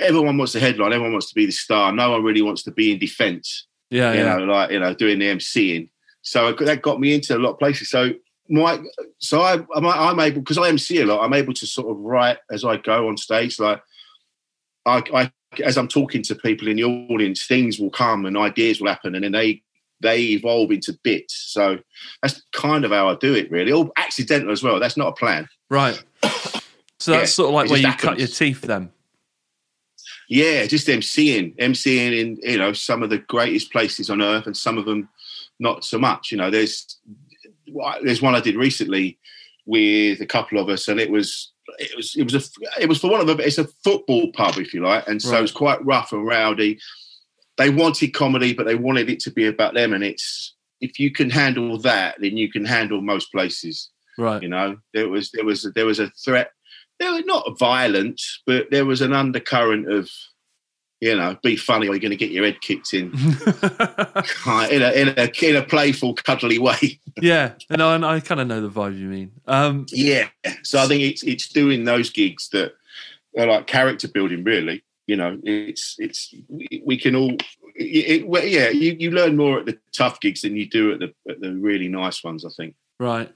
everyone 0.00 0.36
wants 0.36 0.52
the 0.52 0.60
headline. 0.60 0.92
Everyone 0.92 1.12
wants 1.12 1.28
to 1.30 1.34
be 1.34 1.46
the 1.46 1.52
star. 1.52 1.92
No 1.92 2.10
one 2.10 2.22
really 2.24 2.42
wants 2.42 2.62
to 2.64 2.70
be 2.70 2.92
in 2.92 2.98
defence 2.98 3.66
Yeah. 3.92 4.12
you 4.12 4.20
Yeah. 4.20 4.36
know, 4.36 4.44
like 4.44 4.70
you 4.70 4.80
know, 4.80 4.94
doing 4.94 5.18
the 5.18 5.26
MCing. 5.26 5.88
So 6.22 6.52
that 6.52 6.82
got 6.82 6.98
me 7.00 7.14
into 7.14 7.36
a 7.36 7.38
lot 7.38 7.50
of 7.52 7.58
places. 7.58 7.90
So 7.90 8.12
my, 8.48 8.78
so 9.18 9.42
I, 9.42 9.54
I'm, 9.74 9.86
I'm 9.86 10.20
able 10.20 10.40
because 10.40 10.58
I 10.58 10.68
MC 10.68 11.00
a 11.00 11.06
lot. 11.06 11.22
I'm 11.24 11.34
able 11.34 11.52
to 11.54 11.66
sort 11.66 11.90
of 11.90 11.98
write 11.98 12.38
as 12.50 12.64
I 12.64 12.76
go 12.78 13.08
on 13.08 13.16
stage. 13.16 13.58
Like 13.58 13.80
I, 14.86 15.02
I, 15.14 15.32
as 15.62 15.76
I'm 15.76 15.88
talking 15.88 16.22
to 16.22 16.34
people 16.34 16.68
in 16.68 16.76
the 16.76 16.84
audience, 16.84 17.44
things 17.44 17.78
will 17.78 17.90
come 17.90 18.24
and 18.24 18.36
ideas 18.36 18.80
will 18.80 18.88
happen, 18.88 19.14
and 19.14 19.24
then 19.24 19.32
they 19.32 19.62
they 20.00 20.20
evolve 20.20 20.70
into 20.72 20.98
bits. 21.04 21.34
So 21.52 21.78
that's 22.22 22.42
kind 22.52 22.84
of 22.84 22.90
how 22.90 23.08
I 23.08 23.14
do 23.16 23.34
it, 23.34 23.50
really. 23.50 23.70
All 23.72 23.92
accidental 23.96 24.50
as 24.50 24.62
well. 24.62 24.80
That's 24.80 24.96
not 24.96 25.08
a 25.08 25.12
plan. 25.12 25.46
Right. 25.70 26.02
So 26.98 27.12
that's 27.12 27.22
Yeah, 27.22 27.24
sort 27.26 27.48
of 27.48 27.54
like 27.54 27.68
where 27.70 27.78
you 27.78 27.86
just 27.86 27.98
cut 27.98 28.18
your 28.18 28.28
teeth 28.28 28.62
then. 28.62 28.90
Yeah, 30.32 30.64
just 30.64 30.86
MCing, 30.86 31.54
MCing 31.58 32.18
in 32.18 32.38
you 32.42 32.56
know 32.56 32.72
some 32.72 33.02
of 33.02 33.10
the 33.10 33.18
greatest 33.18 33.70
places 33.70 34.08
on 34.08 34.22
earth, 34.22 34.46
and 34.46 34.56
some 34.56 34.78
of 34.78 34.86
them 34.86 35.10
not 35.60 35.84
so 35.84 35.98
much. 35.98 36.32
You 36.32 36.38
know, 36.38 36.50
there's 36.50 36.98
there's 38.02 38.22
one 38.22 38.34
I 38.34 38.40
did 38.40 38.56
recently 38.56 39.18
with 39.66 40.22
a 40.22 40.26
couple 40.26 40.58
of 40.58 40.70
us, 40.70 40.88
and 40.88 40.98
it 40.98 41.10
was 41.10 41.52
it 41.78 41.94
was 41.94 42.14
it 42.16 42.24
was 42.24 42.34
a 42.34 42.80
it 42.82 42.88
was 42.88 42.98
for 42.98 43.10
one 43.10 43.20
of 43.20 43.26
them. 43.26 43.40
It's 43.40 43.58
a 43.58 43.68
football 43.84 44.32
pub, 44.32 44.56
if 44.56 44.72
you 44.72 44.82
like, 44.82 45.06
and 45.06 45.20
so 45.20 45.32
Right. 45.32 45.42
it's 45.42 45.52
quite 45.52 45.84
rough 45.84 46.12
and 46.12 46.26
rowdy. 46.26 46.78
They 47.58 47.68
wanted 47.68 48.14
comedy, 48.14 48.54
but 48.54 48.64
they 48.64 48.74
wanted 48.74 49.10
it 49.10 49.20
to 49.20 49.30
be 49.30 49.46
about 49.46 49.74
them, 49.74 49.92
and 49.92 50.02
it's 50.02 50.54
if 50.80 50.98
you 50.98 51.10
can 51.10 51.28
handle 51.28 51.76
that, 51.80 52.16
then 52.22 52.38
you 52.38 52.50
can 52.50 52.64
handle 52.64 53.02
most 53.02 53.30
places. 53.32 53.90
Right. 54.16 54.42
You 54.42 54.48
know, 54.48 54.78
there 54.94 55.10
was 55.10 55.30
there 55.32 55.44
was 55.44 55.70
there 55.74 55.84
was 55.84 56.00
a 56.00 56.08
threat. 56.24 56.52
There 57.02 57.12
was 57.12 57.24
not 57.24 57.58
violence, 57.58 58.40
but 58.46 58.70
there 58.70 58.84
was 58.84 59.00
an 59.00 59.12
undercurrent 59.12 59.90
of, 59.90 60.08
you 61.00 61.16
know, 61.16 61.36
be 61.42 61.56
funny 61.56 61.88
or 61.88 61.94
you're 61.94 62.00
going 62.00 62.10
to 62.10 62.16
get 62.16 62.30
your 62.30 62.44
head 62.44 62.60
kicked 62.60 62.94
in, 62.94 63.06
in 64.70 64.82
a 64.82 64.92
in 64.92 65.08
a 65.18 65.30
in 65.42 65.56
a 65.56 65.64
playful, 65.64 66.14
cuddly 66.14 66.60
way. 66.60 67.00
yeah, 67.20 67.54
and 67.70 67.82
I, 67.82 67.96
I 68.14 68.20
kind 68.20 68.40
of 68.40 68.46
know 68.46 68.60
the 68.60 68.70
vibe 68.70 68.96
you 68.96 69.08
mean. 69.08 69.32
Um, 69.48 69.86
Yeah. 69.90 70.28
So 70.62 70.78
I 70.78 70.86
think 70.86 71.02
it's 71.02 71.24
it's 71.24 71.48
doing 71.48 71.82
those 71.82 72.08
gigs 72.10 72.50
that 72.50 72.74
are 73.36 73.46
like 73.46 73.66
character 73.66 74.06
building. 74.06 74.44
Really, 74.44 74.84
you 75.08 75.16
know, 75.16 75.40
it's 75.42 75.96
it's 75.98 76.32
we 76.48 76.96
can 76.96 77.16
all. 77.16 77.36
It, 77.74 78.28
well, 78.28 78.44
yeah, 78.44 78.68
you, 78.68 78.94
you 78.96 79.10
learn 79.10 79.36
more 79.36 79.58
at 79.58 79.66
the 79.66 79.76
tough 79.92 80.20
gigs 80.20 80.42
than 80.42 80.54
you 80.54 80.68
do 80.68 80.92
at 80.92 81.00
the 81.00 81.12
at 81.28 81.40
the 81.40 81.52
really 81.52 81.88
nice 81.88 82.22
ones. 82.22 82.44
I 82.44 82.50
think. 82.50 82.76
right. 83.00 83.28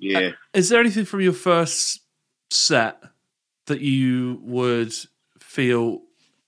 Yeah. 0.00 0.30
Is 0.52 0.68
there 0.68 0.80
anything 0.80 1.04
from 1.04 1.20
your 1.20 1.32
first 1.32 2.00
set 2.54 3.02
that 3.66 3.80
you 3.80 4.40
would 4.42 4.94
feel 5.40 6.02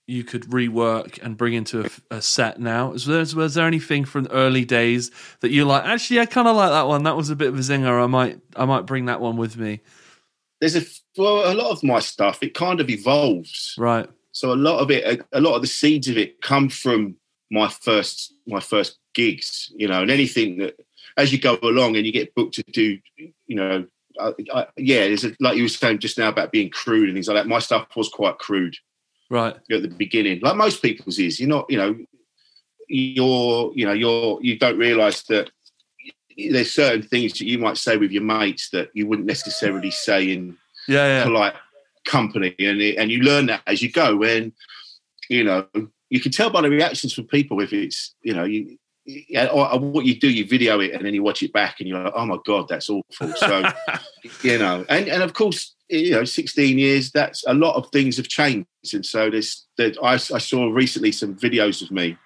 you 0.07 0.23
could 0.23 0.43
rework 0.43 1.21
and 1.21 1.35
bring 1.35 1.53
into 1.53 1.85
a, 1.85 2.15
a 2.15 2.21
set 2.21 2.59
now? 2.59 2.93
Is 2.93 3.05
there, 3.05 3.25
was 3.35 3.55
there 3.55 3.67
anything 3.67 4.05
from 4.05 4.27
early 4.31 4.65
days 4.65 5.11
that 5.41 5.51
you 5.51 5.65
like? 5.65 5.83
Actually, 5.83 6.21
I 6.21 6.25
kind 6.25 6.47
of 6.47 6.55
like 6.55 6.71
that 6.71 6.87
one. 6.87 7.03
That 7.03 7.17
was 7.17 7.29
a 7.29 7.35
bit 7.35 7.49
of 7.49 7.55
a 7.55 7.61
zinger. 7.61 8.01
I 8.01 8.07
might, 8.07 8.39
I 8.55 8.65
might 8.65 8.85
bring 8.85 9.05
that 9.05 9.19
one 9.19 9.37
with 9.37 9.57
me. 9.57 9.81
There's 10.59 10.75
a 10.75 10.83
well, 11.17 11.51
a 11.51 11.53
lot 11.53 11.71
of 11.71 11.83
my 11.83 11.99
stuff. 11.99 12.41
It 12.41 12.53
kind 12.53 12.79
of 12.79 12.89
evolves. 12.89 13.75
Right. 13.77 14.09
So 14.31 14.53
a 14.53 14.55
lot 14.55 14.79
of 14.79 14.91
it, 14.91 15.21
a, 15.33 15.39
a 15.39 15.41
lot 15.41 15.55
of 15.55 15.61
the 15.61 15.67
seeds 15.67 16.07
of 16.07 16.17
it 16.17 16.41
come 16.41 16.69
from 16.69 17.15
my 17.51 17.67
first 17.67 18.33
my 18.45 18.59
first 18.59 18.97
gigs, 19.13 19.71
you 19.75 19.87
know, 19.87 20.01
and 20.01 20.11
anything 20.11 20.57
that 20.59 20.79
as 21.17 21.31
you 21.31 21.39
go 21.39 21.57
along 21.61 21.95
and 21.97 22.05
you 22.05 22.11
get 22.11 22.33
booked 22.35 22.55
to 22.55 22.63
do, 22.71 22.99
you 23.17 23.55
know, 23.55 23.85
I, 24.19 24.33
I, 24.53 24.67
yeah, 24.77 25.15
like 25.39 25.57
you 25.57 25.63
were 25.63 25.69
saying 25.69 25.99
just 25.99 26.17
now 26.17 26.29
about 26.29 26.51
being 26.51 26.69
crude 26.69 27.09
and 27.09 27.15
things 27.15 27.27
like 27.27 27.35
that. 27.35 27.47
My 27.47 27.59
stuff 27.59 27.87
was 27.95 28.09
quite 28.09 28.37
crude 28.37 28.75
Right. 29.29 29.55
at 29.71 29.81
the 29.81 29.87
beginning, 29.89 30.39
like 30.41 30.55
most 30.55 30.81
people's 30.81 31.19
is. 31.19 31.39
You're 31.39 31.49
not, 31.49 31.65
you 31.69 31.77
know, 31.77 31.97
you're, 32.87 33.71
you 33.75 33.85
know, 33.85 33.93
you're 33.93 34.39
you 34.41 34.57
don't 34.57 34.77
realise 34.77 35.23
that 35.23 35.51
there's 36.51 36.71
certain 36.73 37.01
things 37.01 37.33
that 37.33 37.45
you 37.45 37.57
might 37.57 37.77
say 37.77 37.97
with 37.97 38.11
your 38.11 38.23
mates 38.23 38.69
that 38.69 38.89
you 38.93 39.07
wouldn't 39.07 39.27
necessarily 39.27 39.91
say 39.91 40.31
in 40.31 40.57
Yeah. 40.87 41.05
Yeah. 41.07 41.23
polite 41.23 41.55
company 42.05 42.55
and 42.59 42.79
it, 42.81 42.95
and 42.97 43.11
you 43.11 43.19
learn 43.21 43.47
that 43.47 43.61
as 43.67 43.81
you 43.81 43.91
go 43.91 44.15
when 44.15 44.53
you 45.29 45.43
know 45.43 45.67
you 46.09 46.21
can 46.21 46.31
tell 46.31 46.49
by 46.49 46.61
the 46.61 46.69
reactions 46.69 47.13
from 47.13 47.25
people 47.25 47.59
if 47.59 47.73
it's 47.73 48.15
you 48.21 48.33
know 48.33 48.45
you 48.45 48.77
yeah, 49.07 49.47
or, 49.47 49.71
or 49.71 49.79
what 49.79 50.05
you 50.05 50.19
do 50.19 50.29
you 50.29 50.45
video 50.45 50.79
it 50.79 50.91
and 50.91 51.05
then 51.05 51.13
you 51.13 51.23
watch 51.23 51.41
it 51.41 51.53
back 51.53 51.79
and 51.79 51.87
you're 51.87 52.03
like 52.03 52.13
oh 52.15 52.25
my 52.25 52.37
god 52.45 52.67
that's 52.67 52.89
awful 52.89 53.33
so 53.35 53.63
you 54.43 54.57
know 54.57 54.85
and 54.89 55.07
and 55.07 55.23
of 55.23 55.33
course 55.33 55.75
you 55.89 56.11
know 56.11 56.25
16 56.25 56.77
years 56.77 57.11
that's 57.11 57.43
a 57.47 57.53
lot 57.53 57.75
of 57.75 57.89
things 57.91 58.17
have 58.17 58.27
changed 58.27 58.67
and 58.93 59.05
so 59.05 59.29
there's 59.29 59.65
there, 59.77 59.93
I, 60.03 60.13
I 60.13 60.17
saw 60.17 60.69
recently 60.69 61.11
some 61.11 61.35
videos 61.35 61.81
of 61.81 61.89
me 61.89 62.17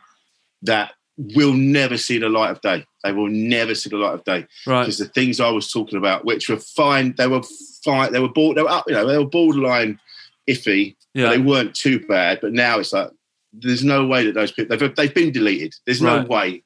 that 0.63 0.93
will 1.17 1.53
never 1.53 1.97
see 1.97 2.17
the 2.17 2.29
light 2.29 2.49
of 2.49 2.61
day 2.61 2.85
they 3.03 3.11
will 3.11 3.29
never 3.29 3.75
see 3.75 3.89
the 3.89 3.97
light 3.97 4.13
of 4.13 4.23
day 4.23 4.45
right. 4.67 4.81
because 4.81 4.97
the 4.97 5.05
things 5.05 5.39
I 5.39 5.49
was 5.49 5.71
talking 5.71 5.97
about, 5.97 6.25
which 6.25 6.49
were 6.49 6.57
fine, 6.57 7.15
they 7.17 7.27
were 7.27 7.41
fine, 7.83 8.11
they 8.11 8.19
were 8.19 8.29
bored, 8.29 8.57
they 8.57 8.61
were 8.61 8.69
up, 8.69 8.85
you 8.87 8.93
know, 8.93 9.07
they 9.07 9.17
were 9.17 9.25
borderline 9.25 9.99
iffy, 10.47 10.95
but 11.13 11.21
Yeah. 11.21 11.29
they 11.29 11.39
weren't 11.39 11.75
too 11.75 11.99
bad. 11.99 12.39
But 12.41 12.53
now 12.53 12.79
it's 12.79 12.93
like 12.93 13.09
there's 13.53 13.83
no 13.83 14.05
way 14.05 14.25
that 14.25 14.33
those 14.33 14.51
people 14.51 14.77
they've 14.77 14.95
they've 14.95 15.13
been 15.13 15.31
deleted. 15.31 15.73
There's 15.85 16.01
no 16.01 16.23
way 16.23 16.63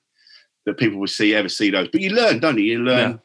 that 0.65 0.77
people 0.77 0.99
will 0.99 1.07
see 1.07 1.35
ever 1.35 1.49
see 1.49 1.69
those. 1.69 1.87
But 1.89 2.01
you 2.01 2.11
learn, 2.11 2.39
don't 2.39 2.57
you? 2.57 2.63
You 2.63 2.83
learn 2.83 3.21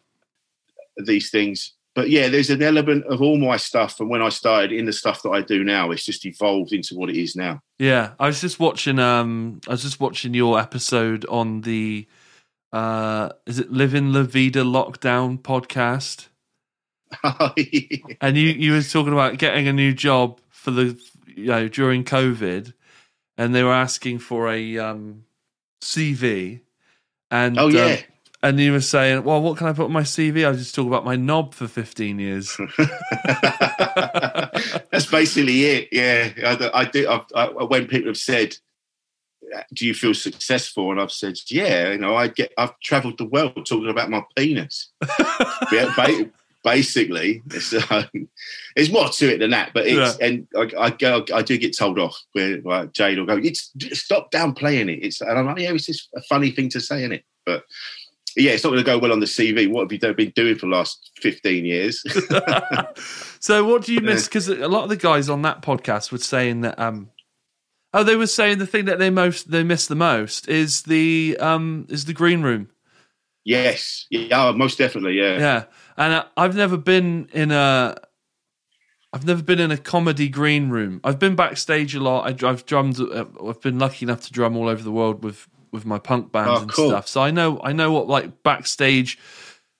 these 0.97 1.30
things. 1.30 1.75
But 1.94 2.09
yeah, 2.09 2.28
there's 2.28 2.50
an 2.50 2.62
element 2.62 3.04
of 3.06 3.20
all 3.20 3.37
my 3.37 3.56
stuff 3.56 3.97
from 3.97 4.09
when 4.09 4.23
I 4.23 4.28
started 4.28 4.73
in 4.73 4.87
the 4.87 4.92
stuff 4.92 5.23
that 5.23 5.30
I 5.30 5.42
do 5.42 5.64
now. 5.64 5.90
It's 5.90 6.04
just 6.04 6.25
evolved 6.25 6.73
into 6.73 6.94
what 6.94 7.11
it 7.11 7.16
is 7.16 7.35
now. 7.35 7.61
Yeah, 7.78 8.12
I 8.20 8.26
was 8.26 8.40
just 8.40 8.61
watching. 8.61 8.99
Um, 8.99 9.61
I 9.66 9.73
was 9.73 9.82
just 9.82 10.00
watching 10.00 10.35
your 10.35 10.59
episode 10.59 11.25
on 11.26 11.62
the. 11.62 12.06
Uh, 12.73 13.30
is 13.47 13.59
it 13.59 13.73
Living 13.73 14.12
La 14.12 14.23
Vida 14.23 14.62
Lockdown 14.62 15.40
podcast? 15.40 16.28
And 18.20 18.37
you 18.37 18.50
you 18.50 18.73
was 18.73 18.92
talking 18.92 19.12
about 19.12 19.38
getting 19.38 19.66
a 19.66 19.73
new 19.73 19.92
job 19.92 20.40
for 20.49 20.70
the 20.70 20.97
you 21.26 21.47
know 21.47 21.66
during 21.66 22.04
COVID, 22.04 22.73
and 23.37 23.52
they 23.52 23.64
were 23.64 23.73
asking 23.73 24.20
for 24.20 24.49
a 24.49 24.78
um, 24.78 25.25
CV, 25.82 26.61
and 27.30 27.58
oh 27.58 27.66
um, 27.66 27.72
yeah. 27.72 28.00
and 28.42 28.58
you 28.58 28.72
were 28.72 28.80
saying, 28.80 29.25
well, 29.25 29.40
what 29.40 29.58
can 29.58 29.66
I 29.68 29.72
put 29.72 29.84
on 29.84 29.92
my 29.92 30.02
CV? 30.02 30.49
I 30.49 30.52
just 30.52 30.75
talk 30.75 30.87
about 30.87 31.04
my 31.04 31.16
knob 31.16 31.54
for 31.54 31.68
fifteen 31.68 32.18
years. 32.18 32.56
That's 34.90 35.06
basically 35.06 35.64
it. 35.64 35.88
Yeah, 35.92 36.30
I, 36.44 36.70
I 36.80 36.84
do. 36.84 37.08
I, 37.08 37.25
I, 37.34 37.64
when 37.64 37.87
people 37.87 38.08
have 38.08 38.16
said, 38.16 38.56
"Do 39.72 39.87
you 39.87 39.94
feel 39.94 40.14
successful?" 40.14 40.90
and 40.90 41.00
I've 41.00 41.12
said, 41.12 41.38
"Yeah," 41.49 41.92
you 41.92 41.99
know, 41.99 42.16
I 42.16 42.28
get. 42.28 42.52
I've 42.58 42.78
travelled 42.80 43.18
the 43.18 43.26
world 43.26 43.66
talking 43.66 43.90
about 43.90 44.10
my 44.10 44.25
penis. 44.37 44.88
Yeah, 45.72 45.94
basically, 46.64 47.43
it's, 47.50 47.73
um, 47.90 48.29
there's 48.76 48.93
more 48.93 49.09
to 49.09 49.35
it 49.35 49.38
than 49.38 49.50
that. 49.50 49.73
But 49.73 49.87
it's 49.87 50.19
and 50.19 50.47
I, 50.57 50.71
I 50.79 50.90
go. 50.90 51.25
I 51.35 51.43
do 51.43 51.59
get 51.59 51.76
told 51.76 51.99
off 51.99 52.19
where 52.33 52.61
like 52.62 52.93
Jayde 52.93 53.19
will 53.19 53.26
go, 53.26 53.40
"It's 53.43 53.73
stop 53.93 54.31
downplaying 54.31 54.93
it." 54.93 55.05
It's 55.05 55.21
and 55.21 55.38
I'm 55.38 55.47
like, 55.47 55.59
"Yeah, 55.59 55.73
it's 55.73 55.87
just 55.87 56.09
a 56.14 56.23
funny 56.23 56.50
thing 56.50 56.69
to 56.71 56.81
say, 56.81 57.05
is 57.05 57.11
it?" 57.11 57.25
But 57.47 57.64
yeah, 58.37 58.52
it's 58.52 58.64
not 58.64 58.71
going 58.71 58.83
to 58.83 58.87
go 58.87 58.99
well 58.99 59.12
on 59.12 59.21
the 59.21 59.26
CV. 59.26 59.71
What 59.71 59.90
have 59.90 59.93
you 59.93 60.14
been 60.14 60.33
doing 60.35 60.55
for 60.55 60.67
the 60.67 60.73
last 60.73 61.11
15 61.21 61.64
years? 61.64 62.02
so 63.40 63.64
what 63.64 63.85
do 63.85 63.95
you 63.95 64.00
miss? 64.00 64.29
Because 64.29 64.49
a 64.49 64.69
lot 64.69 64.85
of 64.85 64.88
the 64.88 64.97
guys 64.97 65.29
on 65.29 65.43
that 65.43 65.62
podcast 65.62 66.12
were 66.12 66.19
saying 66.19 66.62
that. 66.62 66.79
Um, 66.79 67.11
oh, 67.93 68.05
they 68.05 68.17
were 68.17 68.26
saying 68.26 68.59
the 68.59 68.67
thing 68.67 68.85
that 68.85 68.99
they 68.99 69.11
most 69.11 69.50
they 69.50 69.62
miss 69.62 69.87
the 69.87 69.97
most 69.97 70.49
is 70.49 70.83
the 70.83 71.37
um 71.40 71.87
is 71.88 72.05
the 72.05 72.12
green 72.12 72.43
room. 72.43 72.71
yes. 73.45 74.07
Yeah, 74.11 74.49
oh, 74.49 74.52
most 74.52 74.79
definitely. 74.79 75.14
Yeah. 75.14 75.38
Yeah, 75.38 75.64
and 76.00 76.25
I've 76.37 76.57
never 76.57 76.76
been 76.76 77.28
in 77.33 77.52
a. 77.52 77.97
I've 79.12 79.26
never 79.26 79.42
been 79.42 79.59
in 79.59 79.71
a 79.73 79.76
comedy 79.76 80.28
green 80.28 80.71
room. 80.71 81.00
I've 81.02 81.19
been 81.19 81.35
backstage 81.35 81.95
a 81.97 82.00
lot. 82.00 82.45
I, 82.45 82.49
I've 82.49 82.64
drummed. 82.64 82.99
uh, 83.00 83.26
I've 83.47 83.61
been 83.61 83.78
lucky 83.78 84.04
enough 84.07 84.23
to 84.23 84.33
drum 84.33 84.57
all 84.57 84.69
over 84.69 84.83
the 84.83 84.92
world 84.92 85.23
with 85.23 85.47
with 85.73 85.85
my 85.85 85.99
punk 85.99 86.33
bands 86.33 86.61
Oh, 86.61 86.62
and 86.62 86.73
cool. 86.73 86.88
stuff. 86.88 87.09
So 87.09 87.21
I 87.23 87.30
know 87.30 87.61
I 87.62 87.73
know 87.73 87.92
what 87.92 88.09
like 88.09 88.42
backstage 88.42 89.19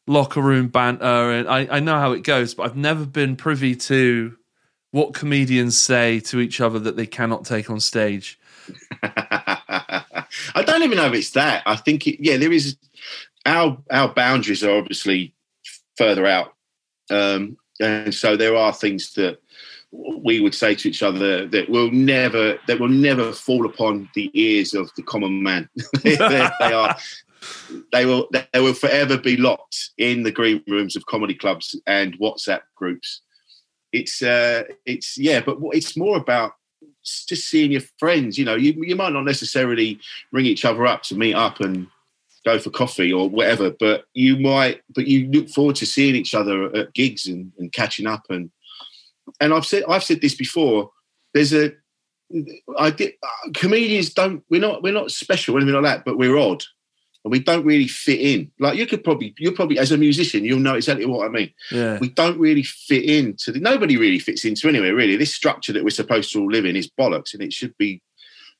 locker 0.07 0.41
room 0.41 0.69
banter 0.69 1.31
and 1.31 1.49
I, 1.49 1.69
I 1.71 1.81
know 1.81 1.99
how 1.99 2.13
it 2.13 2.23
goes, 2.25 2.55
but 2.55 2.65
I've 2.65 2.77
never 2.77 3.07
been 3.07 3.37
privy 3.37 3.77
to 3.77 4.37
what 4.91 5.15
comedians 5.15 5.81
say 5.81 6.19
to 6.21 6.41
each 6.41 6.61
other 6.61 6.81
that 6.81 6.97
they 6.97 7.07
cannot 7.07 7.45
take 7.45 7.71
on 7.71 7.79
stage. 7.79 8.39
I 9.03 10.63
don't 10.67 10.83
even 10.83 10.97
know 10.99 11.07
if 11.07 11.15
it's 11.15 11.31
that. 11.31 11.63
I 11.67 11.77
think 11.77 12.07
it, 12.09 12.17
yeah, 12.21 12.37
there 12.37 12.53
is 12.53 12.77
our 13.47 13.79
our 13.91 14.13
boundaries 14.13 14.65
are 14.65 14.77
obviously 14.77 15.35
further 16.01 16.27
out, 16.27 16.55
um, 17.11 17.59
and 17.79 18.15
so 18.15 18.37
there 18.37 18.57
are 18.57 18.73
things 18.73 19.13
that 19.15 19.39
we 19.93 20.41
would 20.41 20.55
say 20.55 20.75
to 20.75 20.89
each 20.89 21.03
other 21.03 21.47
that 21.47 21.69
will 21.69 21.91
never 21.91 22.59
that 22.67 22.81
will 22.81 22.89
never 22.89 23.33
fall 23.33 23.67
upon 23.67 24.09
the 24.15 24.31
ears 24.35 24.73
of 24.73 24.91
the 24.97 25.03
common 25.03 25.43
man. 25.43 25.69
they, 26.03 26.17
they 26.17 26.73
are 26.73 26.97
they 27.93 28.07
will 28.07 28.29
they 28.33 28.61
will 28.61 28.75
forever 28.75 29.19
be 29.19 29.37
locked 29.37 29.91
in 29.99 30.23
the 30.23 30.33
green 30.33 30.63
rooms 30.67 30.97
of 30.97 31.07
comedy 31.07 31.35
clubs 31.35 31.79
and 31.87 32.19
WhatsApp 32.19 32.63
groups. 32.77 33.23
It's 33.93 34.23
uh, 34.23 34.65
it's 34.87 35.19
yeah, 35.19 35.41
but 35.41 35.59
it's 35.73 35.97
more 35.97 36.17
about 36.17 36.53
just 37.03 37.49
seeing 37.49 37.73
your 37.73 37.83
friends. 37.99 38.39
You 38.39 38.45
know, 38.45 38.55
you 38.55 38.73
you 38.77 38.97
might 38.97 39.13
not 39.13 39.25
necessarily 39.25 39.99
ring 40.33 40.47
each 40.47 40.65
other 40.65 40.87
up 40.87 41.03
to 41.05 41.17
meet 41.17 41.35
up 41.35 41.61
and 41.61 41.89
go 42.45 42.59
for 42.59 42.71
coffee 42.71 43.13
or 43.13 43.29
whatever, 43.29 43.71
but 43.71 44.05
you 44.15 44.37
might. 44.37 44.81
But 44.95 45.07
you 45.07 45.31
look 45.31 45.49
forward 45.49 45.77
to 45.77 45.87
seeing 45.87 46.15
each 46.15 46.35
other 46.35 46.75
at 46.75 46.95
gigs 46.95 47.27
and, 47.27 47.53
and 47.59 47.73
catching 47.73 48.07
up. 48.07 48.25
And 48.31 48.51
and 49.41 49.53
I've 49.53 49.67
said 49.67 49.85
I've 49.89 50.05
said 50.05 50.21
this 50.21 50.35
before. 50.35 50.91
There's 51.35 51.53
a 51.53 51.73
I 52.79 52.91
get 52.91 53.17
comedians 53.55 54.15
don't 54.15 54.45
we're 54.51 54.61
not 54.61 54.83
we're 54.83 54.93
not 54.93 55.11
special 55.11 55.55
or 55.55 55.59
anything 55.59 55.75
like 55.75 55.85
that, 55.85 56.05
but 56.05 56.19
we're 56.19 56.37
odd. 56.37 56.65
And 57.23 57.31
we 57.31 57.41
don't 57.41 57.67
really 57.67 57.87
fit 57.87 58.19
in. 58.19 58.51
Like 58.59 58.79
you 58.79 58.87
could 58.87 59.05
probably, 59.05 59.35
you're 59.37 59.53
probably 59.53 59.79
as 59.79 59.93
a 59.93 59.99
musician, 59.99 60.43
you'll 60.43 60.59
know 60.59 60.77
exactly 60.77 61.05
what 61.05 61.27
I 61.27 61.29
mean 61.29 61.53
Yeah, 61.71 61.99
we 61.99 62.09
don't 62.09 62.39
really 62.39 62.63
fit 62.63 63.05
into 63.05 63.53
the, 63.53 63.61
nobody 63.61 63.99
really 63.99 64.19
fits 64.19 64.47
into 64.47 64.69
anywhere 64.69 64.95
really 64.95 65.17
this 65.17 65.35
structure 65.35 65.75
that 65.75 65.85
we're 65.85 65.91
supposed 65.91 66.33
to 66.33 66.41
all 66.41 66.51
live 66.51 66.65
in 66.65 66.77
is 66.77 66.91
bollocks 66.91 67.35
and 67.35 67.43
it 67.43 67.53
should 67.53 67.77
be 67.77 68.01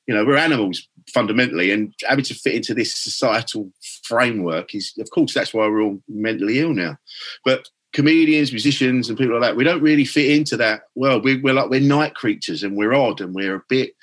you 0.07 0.13
know 0.13 0.25
we're 0.25 0.37
animals 0.37 0.87
fundamentally 1.13 1.71
and 1.71 1.93
having 2.07 2.23
to 2.23 2.33
fit 2.33 2.55
into 2.55 2.73
this 2.73 2.95
societal 2.95 3.71
framework 4.03 4.73
is 4.75 4.93
of 4.99 5.09
course 5.11 5.33
that's 5.33 5.53
why 5.53 5.67
we're 5.67 5.81
all 5.81 6.01
mentally 6.07 6.59
ill 6.59 6.73
now 6.73 6.95
but 7.43 7.67
comedians, 7.93 8.51
musicians, 8.51 9.09
and 9.09 9.17
people 9.17 9.33
like 9.33 9.41
that, 9.41 9.55
we 9.55 9.63
don't 9.63 9.81
really 9.81 10.05
fit 10.05 10.29
into 10.29 10.57
that 10.57 10.83
world. 10.95 11.23
We, 11.23 11.41
we're 11.41 11.53
like 11.53 11.69
we're 11.69 11.81
night 11.81 12.15
creatures, 12.15 12.63
and 12.63 12.75
we're 12.75 12.93
odd, 12.93 13.21
and 13.21 13.33
we're 13.33 13.55
a 13.55 13.63
bit 13.69 13.95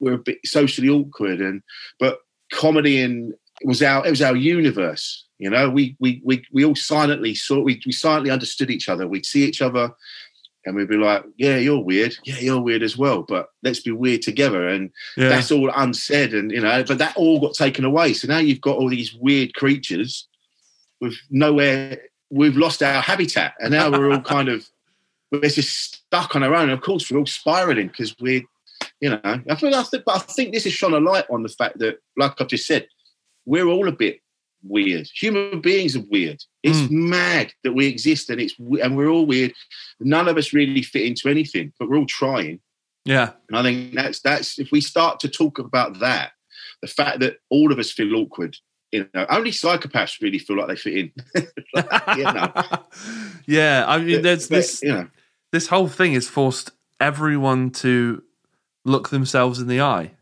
we're 0.00 0.14
a 0.14 0.18
bit 0.18 0.38
socially 0.44 0.88
awkward. 0.88 1.40
And 1.40 1.62
but 1.98 2.18
comedy 2.52 3.00
and 3.00 3.34
was 3.64 3.82
our 3.82 4.06
it 4.06 4.10
was 4.10 4.22
our 4.22 4.36
universe. 4.36 5.26
You 5.38 5.50
know, 5.50 5.70
we 5.70 5.96
we 6.00 6.20
we 6.24 6.44
we 6.52 6.64
all 6.64 6.76
silently 6.76 7.34
saw 7.34 7.60
we 7.60 7.80
we 7.86 7.92
silently 7.92 8.30
understood 8.30 8.70
each 8.70 8.88
other. 8.88 9.06
We'd 9.06 9.26
see 9.26 9.44
each 9.44 9.62
other 9.62 9.92
and 10.64 10.76
we'd 10.76 10.88
be 10.88 10.96
like, 10.96 11.24
Yeah, 11.36 11.56
you're 11.56 11.80
weird. 11.82 12.16
Yeah, 12.24 12.38
you're 12.38 12.60
weird 12.60 12.82
as 12.82 12.96
well. 12.96 13.22
But 13.22 13.48
let's 13.62 13.80
be 13.80 13.90
weird 13.90 14.22
together. 14.22 14.68
And 14.68 14.90
Yeah. 15.16 15.30
that's 15.30 15.50
all 15.50 15.70
unsaid. 15.74 16.34
And 16.34 16.50
you 16.50 16.60
know, 16.60 16.84
but 16.84 16.98
that 16.98 17.16
all 17.16 17.40
got 17.40 17.54
taken 17.54 17.84
away. 17.84 18.12
So 18.12 18.28
now 18.28 18.38
you've 18.38 18.60
got 18.60 18.76
all 18.76 18.88
these 18.88 19.14
weird 19.14 19.54
creatures 19.54 20.28
with 21.00 21.14
nowhere 21.30 21.98
we've 22.30 22.56
lost 22.56 22.82
our 22.82 23.00
habitat. 23.00 23.54
And 23.60 23.72
now 23.72 23.90
we're 23.90 24.12
all 24.12 24.20
kind 24.20 24.48
of 24.48 24.66
we're 25.32 25.40
just 25.42 25.94
stuck 25.94 26.34
on 26.34 26.42
our 26.42 26.54
own. 26.54 26.70
Of 26.70 26.80
course, 26.80 27.10
we're 27.10 27.18
all 27.18 27.26
spiraling 27.26 27.88
because 27.88 28.14
we're 28.20 28.42
you 29.00 29.10
know, 29.10 29.20
I 29.24 29.54
think, 29.54 29.74
I 29.74 29.82
think, 29.82 30.04
but 30.04 30.16
I 30.16 30.18
think 30.18 30.52
this 30.52 30.64
has 30.64 30.72
shone 30.72 30.94
a 30.94 31.00
light 31.00 31.24
on 31.30 31.42
the 31.42 31.48
fact 31.48 31.78
that, 31.78 31.98
like 32.16 32.40
I've 32.40 32.48
just 32.48 32.66
said, 32.66 32.86
we're 33.46 33.66
all 33.66 33.88
a 33.88 33.92
bit 33.92 34.20
weird. 34.62 35.08
Human 35.14 35.60
beings 35.60 35.96
are 35.96 36.04
weird. 36.10 36.42
It's 36.62 36.78
mm. 36.78 36.90
mad 36.90 37.52
that 37.64 37.72
we 37.72 37.86
exist, 37.86 38.30
and 38.30 38.40
it's 38.40 38.54
and 38.58 38.96
we're 38.96 39.08
all 39.08 39.26
weird. 39.26 39.52
None 40.00 40.28
of 40.28 40.36
us 40.36 40.52
really 40.52 40.82
fit 40.82 41.04
into 41.04 41.28
anything, 41.28 41.72
but 41.78 41.88
we're 41.88 41.98
all 41.98 42.06
trying. 42.06 42.60
Yeah. 43.04 43.32
And 43.48 43.58
I 43.58 43.62
think 43.62 43.94
that's 43.94 44.20
that's 44.20 44.58
if 44.58 44.70
we 44.70 44.80
start 44.80 45.20
to 45.20 45.28
talk 45.28 45.58
about 45.58 46.00
that, 46.00 46.32
the 46.82 46.88
fact 46.88 47.20
that 47.20 47.38
all 47.48 47.72
of 47.72 47.78
us 47.78 47.90
feel 47.90 48.14
awkward. 48.16 48.56
You 48.92 49.08
know, 49.14 49.24
only 49.30 49.52
psychopaths 49.52 50.20
really 50.20 50.40
feel 50.40 50.58
like 50.58 50.66
they 50.66 50.76
fit 50.76 50.96
in. 50.96 51.12
you 52.16 52.24
know, 52.24 52.52
yeah. 53.46 53.84
I 53.86 53.98
mean, 53.98 54.22
there's 54.22 54.48
But, 54.48 54.56
this 54.56 54.82
you 54.82 54.92
know, 54.92 55.08
this 55.52 55.68
whole 55.68 55.86
thing 55.86 56.14
has 56.14 56.28
forced 56.28 56.72
everyone 57.00 57.70
to 57.70 58.22
look 58.84 59.10
themselves 59.10 59.60
in 59.60 59.68
the 59.68 59.80
eye. 59.80 60.12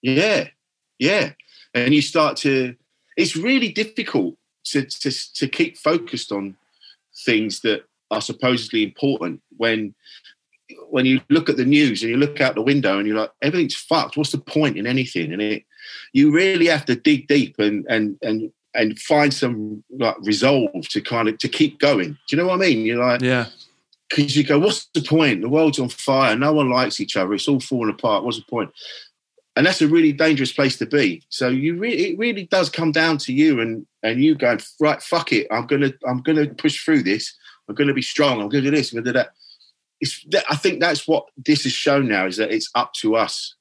Yeah, 0.00 0.48
yeah, 0.98 1.32
and 1.74 1.92
you 1.92 2.02
start 2.02 2.36
to. 2.38 2.76
It's 3.18 3.36
really 3.36 3.68
difficult 3.82 4.34
to 4.70 4.78
to 5.02 5.10
to 5.34 5.48
keep 5.48 5.76
focused 5.76 6.30
on 6.32 6.56
things 7.26 7.60
that 7.60 7.80
are 8.10 8.20
supposedly 8.22 8.82
important 8.82 9.42
when 9.56 9.94
when 10.90 11.06
you 11.06 11.20
look 11.30 11.48
at 11.48 11.56
the 11.56 11.64
news 11.64 12.02
and 12.02 12.10
you 12.10 12.16
look 12.18 12.40
out 12.40 12.54
the 12.54 12.62
window 12.62 12.98
and 12.98 13.06
you're 13.06 13.18
like 13.18 13.32
everything's 13.42 13.74
fucked. 13.74 14.16
What's 14.16 14.32
the 14.32 14.38
point 14.38 14.76
in 14.78 14.86
anything? 14.86 15.32
And 15.32 15.42
it 15.42 15.64
you 16.12 16.30
really 16.30 16.66
have 16.66 16.84
to 16.86 16.94
dig 16.96 17.26
deep 17.28 17.58
and 17.58 17.84
and 17.88 18.18
and 18.22 18.52
and 18.74 18.98
find 18.98 19.32
some 19.32 19.82
like 19.90 20.16
resolve 20.22 20.88
to 20.90 21.00
kind 21.00 21.28
of 21.28 21.38
to 21.38 21.48
keep 21.48 21.78
going. 21.78 22.10
Do 22.28 22.36
you 22.36 22.38
know 22.38 22.48
what 22.48 22.60
I 22.62 22.66
mean? 22.68 22.84
You're 22.86 23.04
like 23.04 23.22
Yeah. 23.22 23.46
because 24.08 24.36
you 24.36 24.44
go, 24.44 24.58
what's 24.58 24.86
the 24.94 25.02
point? 25.02 25.40
The 25.40 25.48
world's 25.48 25.78
on 25.80 25.88
fire. 25.88 26.36
No 26.36 26.52
one 26.52 26.70
likes 26.70 27.00
each 27.00 27.16
other. 27.16 27.32
It's 27.34 27.48
all 27.48 27.60
falling 27.60 27.94
apart. 27.94 28.24
What's 28.24 28.38
the 28.38 28.44
point? 28.44 28.70
And 29.58 29.66
that's 29.66 29.82
a 29.82 29.88
really 29.88 30.12
dangerous 30.12 30.52
place 30.52 30.78
to 30.78 30.86
be. 30.86 31.24
So 31.30 31.48
you 31.48 31.76
really, 31.76 32.12
it 32.12 32.18
really 32.18 32.44
does 32.44 32.70
come 32.70 32.92
down 32.92 33.18
to 33.18 33.32
you 33.32 33.60
and 33.60 33.84
and 34.04 34.22
you 34.22 34.36
going 34.36 34.60
right. 34.78 35.02
Fuck 35.02 35.32
it. 35.32 35.48
I'm 35.50 35.66
gonna, 35.66 35.92
I'm 36.06 36.22
gonna 36.22 36.46
push 36.46 36.80
through 36.84 37.02
this. 37.02 37.36
I'm 37.68 37.74
gonna 37.74 37.92
be 37.92 38.00
strong. 38.00 38.40
I'm 38.40 38.48
gonna 38.48 38.62
do 38.62 38.70
this. 38.70 38.92
I'm 38.92 38.98
gonna 38.98 39.06
do 39.06 39.18
that. 39.18 39.30
It's. 40.00 40.24
I 40.48 40.54
think 40.54 40.78
that's 40.78 41.08
what 41.08 41.24
this 41.44 41.64
has 41.64 41.72
shown 41.72 42.06
now 42.06 42.26
is 42.26 42.36
that 42.36 42.52
it's 42.52 42.70
up 42.76 42.92
to 43.00 43.16
us 43.16 43.56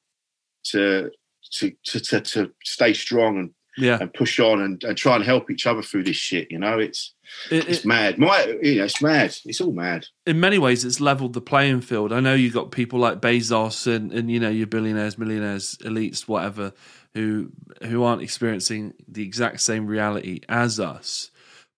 to 0.65 1.09
to 1.53 1.71
to 1.85 1.99
to, 1.99 2.21
to 2.21 2.51
stay 2.63 2.93
strong 2.93 3.39
and, 3.39 3.49
Yeah. 3.77 3.97
and 4.01 4.13
push 4.13 4.39
on 4.39 4.61
and, 4.61 4.83
and 4.83 4.97
try 4.97 5.15
and 5.15 5.23
help 5.23 5.51
each 5.51 5.67
other 5.67 5.81
through 5.83 6.03
this 6.03 6.15
shit. 6.15 6.49
You 6.51 6.57
know, 6.59 6.79
it's 6.79 7.13
It- 7.51 7.67
it's 7.69 7.79
it- 7.79 7.85
mad. 7.85 8.17
My, 8.17 8.45
you 8.61 8.75
know, 8.79 8.85
it's 8.85 9.01
mad. 9.01 9.35
It's 9.45 9.61
all 9.61 9.71
mad. 9.71 10.07
in 10.25 10.39
many 10.39 10.57
ways, 10.57 10.83
it's 10.83 10.99
leveled 10.99 11.33
the 11.33 11.41
playing 11.41 11.81
field. 11.81 12.11
I 12.11 12.19
know 12.19 12.33
you 12.33 12.49
got 12.51 12.71
people 12.71 12.99
like 12.99 13.21
Bezos 13.21 13.85
and, 13.85 14.11
and 14.11 14.31
you 14.31 14.39
know 14.39 14.49
your 14.49 14.67
billionaires, 14.67 15.17
millionaires, 15.17 15.75
elites, 15.83 16.27
whatever, 16.27 16.73
who 17.13 17.51
who 17.83 18.03
aren't 18.03 18.21
experiencing 18.21 18.93
the 19.07 19.23
exact 19.23 19.61
same 19.61 19.85
reality 19.87 20.41
as 20.49 20.79
us, 20.79 21.29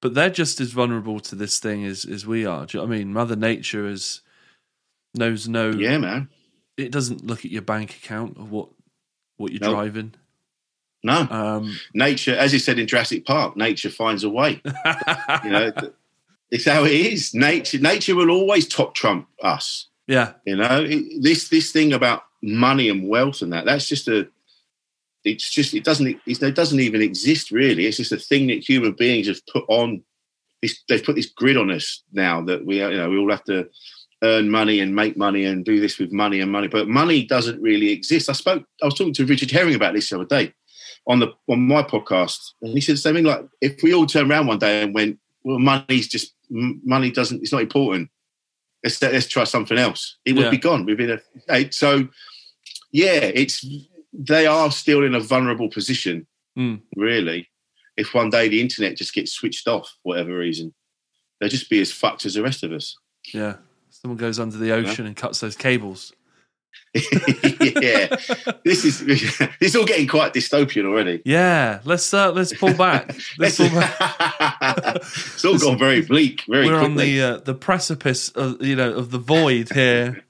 but 0.01 0.13
they're 0.13 0.29
just 0.29 0.59
as 0.61 0.71
vulnerable 0.71 1.19
to 1.19 1.35
this 1.35 1.59
thing 1.59 1.83
as 1.85 2.05
as 2.05 2.25
we 2.25 2.45
are. 2.45 2.65
Do 2.65 2.77
you 2.77 2.81
know 2.83 2.87
what 2.87 2.95
I 2.95 2.99
mean? 2.99 3.13
Mother 3.13 3.35
Nature 3.35 3.87
is 3.87 4.21
knows 5.15 5.47
no. 5.47 5.71
Yeah, 5.71 5.97
man. 5.97 6.29
It 6.77 6.91
doesn't 6.91 7.25
look 7.25 7.43
at 7.43 7.51
your 7.51 7.61
bank 7.61 7.91
account 7.95 8.37
or 8.37 8.45
what 8.45 8.69
what 9.37 9.51
you're 9.51 9.61
Nope. 9.61 9.73
driving. 9.75 10.13
No. 11.03 11.27
Um, 11.29 11.77
nature, 11.93 12.35
as 12.35 12.51
you 12.51 12.59
said 12.59 12.77
in 12.77 12.87
Jurassic 12.87 13.25
Park, 13.25 13.55
nature 13.55 13.89
finds 13.89 14.23
a 14.23 14.29
way. 14.29 14.61
You 15.43 15.49
know, 15.51 15.71
it's 16.51 16.65
how 16.65 16.83
it 16.83 16.91
is. 16.91 17.33
Nature, 17.33 17.77
nature 17.79 18.15
will 18.15 18.31
always 18.31 18.67
top 18.67 18.95
trump 18.95 19.27
us. 19.41 19.87
yeah, 20.07 20.33
You 20.45 20.57
know, 20.57 20.83
It- 20.83 21.21
this 21.21 21.47
this 21.49 21.71
thing 21.71 21.93
about 21.93 22.23
money 22.41 22.89
and 22.89 23.07
wealth 23.07 23.41
and 23.41 23.53
that 23.53 23.65
that's 23.65 23.87
just 23.87 24.07
a. 24.07 24.27
It's 25.25 25.49
just 25.49 25.73
it 25.73 25.83
doesn't 25.83 26.19
it's, 26.25 26.41
it 26.41 26.55
doesn't 26.55 26.79
even 26.79 27.01
exist 27.01 27.51
really. 27.51 27.85
It's 27.85 27.97
just 27.97 28.11
a 28.11 28.17
thing 28.17 28.47
that 28.47 28.67
human 28.67 28.93
beings 28.93 29.27
have 29.27 29.45
put 29.47 29.65
on. 29.67 30.01
This, 30.61 30.81
they've 30.89 31.03
put 31.03 31.15
this 31.15 31.27
grid 31.29 31.55
on 31.57 31.71
us 31.71 32.03
now 32.11 32.41
that 32.41 32.65
we 32.65 32.77
you 32.81 32.97
know 32.97 33.09
we 33.09 33.17
all 33.17 33.29
have 33.31 33.43
to 33.45 33.69
earn 34.23 34.49
money 34.49 34.79
and 34.81 34.93
make 34.95 35.15
money 35.17 35.45
and 35.45 35.63
do 35.63 35.79
this 35.79 35.97
with 35.99 36.11
money 36.11 36.39
and 36.41 36.51
money. 36.51 36.67
But 36.67 36.87
money 36.89 37.23
doesn't 37.25 37.61
really 37.61 37.89
exist. 37.91 38.29
I 38.29 38.33
spoke. 38.33 38.63
I 38.81 38.85
was 38.85 38.95
talking 38.95 39.13
to 39.13 39.25
Richard 39.25 39.51
Herring 39.51 39.75
about 39.75 39.93
this 39.93 40.09
the 40.09 40.15
other 40.15 40.25
day 40.25 40.53
on 41.07 41.19
the 41.19 41.33
on 41.47 41.67
my 41.67 41.83
podcast, 41.83 42.51
and 42.61 42.73
he 42.73 42.81
said 42.81 42.93
the 42.93 42.97
same 42.99 43.15
thing. 43.15 43.25
Like 43.25 43.45
if 43.61 43.81
we 43.83 43.93
all 43.93 44.05
turn 44.05 44.29
around 44.31 44.47
one 44.47 44.59
day 44.59 44.83
and 44.83 44.93
went, 44.93 45.19
"Well, 45.43 45.59
money's 45.59 46.07
just 46.07 46.33
money 46.49 47.11
doesn't. 47.11 47.41
It's 47.41 47.51
not 47.51 47.61
important. 47.61 48.09
Let's 48.83 49.01
let's 49.01 49.27
try 49.27 49.43
something 49.43 49.77
else." 49.77 50.17
It 50.25 50.33
would 50.33 50.45
Yeah. 50.45 50.51
be 50.51 50.57
gone 50.57 50.85
within 50.85 51.19
a. 51.49 51.71
So, 51.71 52.07
yeah, 52.91 53.31
it's 53.33 53.65
they 54.13 54.45
are 54.47 54.71
still 54.71 55.03
in 55.03 55.15
a 55.15 55.19
vulnerable 55.19 55.69
position, 55.69 56.27
Mm. 56.57 56.81
really. 56.95 57.49
If 57.97 58.13
one 58.13 58.29
day 58.29 58.47
the 58.47 58.61
internet 58.61 58.97
just 58.97 59.13
gets 59.13 59.31
switched 59.31 59.67
off, 59.67 59.85
for 60.01 60.09
whatever 60.09 60.37
reason, 60.37 60.73
they'll 61.39 61.49
just 61.49 61.69
be 61.69 61.79
as 61.81 61.91
fucked 61.91 62.25
as 62.25 62.33
the 62.35 62.41
rest 62.43 62.63
of 62.63 62.71
us. 62.71 62.95
yeah. 63.33 63.57
Someone 63.91 64.17
goes 64.17 64.39
under 64.39 64.55
the 64.57 64.71
ocean 64.71 65.05
and 65.05 65.15
cuts 65.15 65.39
those 65.41 65.57
cables. 65.57 66.13
yeah, 66.93 68.15
this 68.65 68.83
is 68.83 68.99
this 69.05 69.51
is 69.61 69.75
all 69.75 69.85
getting 69.85 70.07
quite 70.07 70.33
dystopian 70.33 70.85
already. 70.85 71.21
Yeah, 71.23 71.81
let's 71.85 72.11
uh, 72.13 72.31
let's 72.31 72.51
pull 72.57 72.73
back. 72.73 73.15
Let's 73.37 73.57
pull 73.57 73.69
back. 73.69 73.95
it's 74.95 75.45
all 75.45 75.57
gone 75.57 75.77
very 75.77 76.01
bleak, 76.01 76.45
very 76.47 76.65
We're 76.65 76.79
on 76.79 76.95
the 76.95 77.21
uh, 77.21 77.37
the 77.37 77.53
precipice, 77.53 78.29
of, 78.29 78.61
you 78.61 78.75
know, 78.75 78.91
of 78.91 79.11
the 79.11 79.19
void 79.19 79.71
here. 79.71 80.23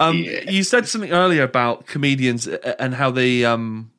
Um, 0.00 0.16
Yeah. 0.18 0.50
You 0.50 0.62
said 0.62 0.88
something 0.88 1.12
earlier 1.12 1.42
about 1.42 1.86
comedians 1.86 2.46
and 2.46 2.94
how 2.94 3.10
they 3.10 3.44
um, 3.44 3.90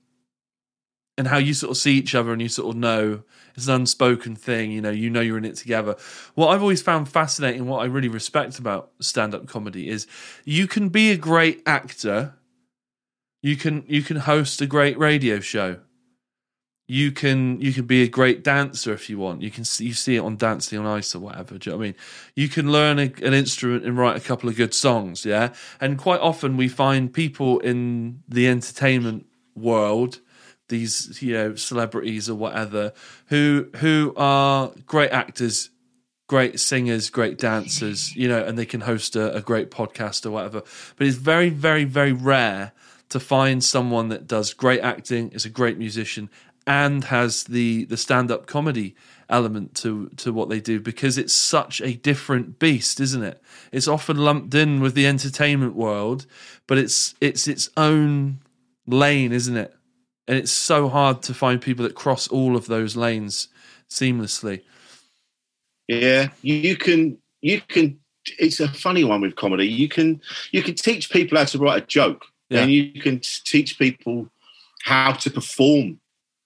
and 1.18 1.28
how 1.28 1.38
you 1.38 1.54
sort 1.54 1.72
of 1.72 1.78
see 1.78 1.94
each 1.94 2.16
other 2.16 2.32
and 2.32 2.42
you 2.42 2.50
sort 2.50 2.70
of 2.70 2.76
know 2.76 3.24
it's 3.58 3.68
an 3.68 3.74
unspoken 3.74 4.36
thing. 4.36 4.72
You 4.72 4.82
know, 4.82 4.92
you 4.92 5.10
know 5.10 5.20
you're 5.20 5.38
in 5.38 5.46
it 5.46 5.56
together. 5.56 5.96
What 6.36 6.50
I've 6.50 6.62
always 6.62 6.84
found 6.84 7.10
fascinating, 7.10 7.66
what 7.66 7.82
I 7.82 7.86
really 7.86 8.08
respect 8.08 8.60
about 8.60 8.92
stand 9.00 9.34
up 9.34 9.48
comedy 9.48 9.90
is 9.90 10.06
you 10.46 10.68
can 10.68 10.90
be 10.90 11.12
a 11.12 11.18
great 11.18 11.64
actor, 11.66 12.36
you 13.42 13.56
can 13.56 13.84
you 13.88 14.04
can 14.04 14.18
host 14.18 14.62
a 14.62 14.68
great 14.68 14.98
radio 15.00 15.40
show. 15.40 15.80
You 16.88 17.12
can 17.12 17.60
you 17.60 17.74
can 17.74 17.86
be 17.86 18.04
a 18.04 18.08
great 18.08 18.44
dancer 18.44 18.94
if 18.94 19.10
you 19.10 19.18
want. 19.18 19.42
You 19.42 19.52
can 19.52 19.66
see, 19.66 19.88
you 19.88 19.94
see 19.94 20.16
it 20.16 20.20
on 20.20 20.38
Dancing 20.38 20.78
on 20.78 20.86
Ice 20.86 21.16
or 21.16 21.20
whatever. 21.20 21.58
Do 21.58 21.70
you 21.70 21.74
know 21.74 21.80
what 21.80 21.84
I 21.84 21.88
mean? 21.88 21.96
You 22.36 22.48
can 22.48 22.72
learn 22.72 23.00
a, 23.00 23.12
an 23.26 23.34
instrument 23.34 23.84
and 23.84 23.98
write 23.98 24.16
a 24.16 24.22
couple 24.22 24.48
of 24.48 24.56
good 24.56 24.74
songs. 24.74 25.26
Yeah, 25.26 25.54
and 25.82 25.98
quite 25.98 26.22
often 26.22 26.58
we 26.58 26.70
find 26.70 27.12
people 27.12 27.60
in 27.60 28.22
the 28.30 28.48
entertainment 28.48 29.26
world, 29.56 30.20
these 30.70 31.22
you 31.22 31.34
know 31.34 31.56
celebrities 31.56 32.30
or 32.30 32.36
whatever, 32.36 32.94
who 33.28 33.70
who 33.78 34.14
are 34.18 34.72
great 34.86 35.12
actors, 35.12 35.70
great 36.28 36.60
singers, 36.60 37.10
great 37.10 37.38
dancers. 37.38 38.16
You 38.16 38.28
know, 38.28 38.44
and 38.44 38.58
they 38.58 38.66
can 38.66 38.82
host 38.82 39.16
a, 39.16 39.36
a 39.36 39.42
great 39.42 39.72
podcast 39.72 40.26
or 40.26 40.32
whatever. 40.32 40.64
But 40.96 41.08
it's 41.08 41.18
very 41.18 41.50
very 41.50 41.84
very 41.84 42.14
rare 42.14 42.74
to 43.10 43.20
find 43.20 43.64
someone 43.64 44.10
that 44.10 44.28
does 44.28 44.54
great 44.54 44.82
acting, 44.82 45.30
is 45.32 45.46
a 45.46 45.50
great 45.50 45.78
musician, 45.78 46.30
and 46.66 47.06
has 47.06 47.46
the 47.46 47.86
the 47.86 47.98
stand 47.98 48.30
up 48.30 48.46
comedy 48.46 48.96
element 49.30 49.76
to 49.76 50.10
to 50.18 50.32
what 50.32 50.50
they 50.50 50.60
do 50.60 50.80
because 50.80 51.18
it's 51.18 51.34
such 51.34 51.82
a 51.82 51.94
different 51.94 52.60
beast, 52.60 53.00
isn't 53.00 53.24
it? 53.24 53.42
It's 53.72 53.88
often 53.88 54.18
lumped 54.18 54.54
in 54.54 54.82
with 54.82 54.94
the 54.94 55.08
entertainment 55.08 55.76
world, 55.76 56.26
but 56.68 56.78
it's 56.78 57.16
it's 57.22 57.48
its 57.48 57.70
own 57.78 58.40
lane, 58.86 59.32
isn't 59.32 59.58
it? 59.58 59.74
And 60.28 60.38
it's 60.38 60.52
so 60.52 60.90
hard 60.90 61.22
to 61.24 61.34
find 61.34 61.62
people 61.62 61.84
that 61.84 61.96
cross 61.96 62.28
all 62.28 62.56
of 62.58 62.68
those 62.68 62.96
lanes 62.96 63.48
seamlessly. 63.90 64.62
Yeah, 65.88 66.30
you 66.42 66.76
can. 66.76 67.18
You 67.42 67.62
can. 67.62 68.00
It's 68.38 68.60
a 68.60 68.68
funny 68.68 69.06
one 69.06 69.22
with 69.22 69.36
comedy. 69.38 69.68
You 69.68 69.88
can. 69.88 70.22
You 70.52 70.62
can 70.64 70.76
teach 70.76 71.10
people 71.10 71.38
how 71.38 71.46
to 71.46 71.58
write 71.58 71.84
a 71.84 71.86
joke, 71.86 72.26
Yeah. 72.50 72.64
and 72.64 72.72
you 72.72 72.92
can 73.02 73.22
teach 73.22 73.80
people 73.80 74.30
how 74.84 75.14
to 75.14 75.30
perform 75.32 76.00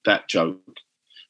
that 0.06 0.28
joke. 0.28 0.60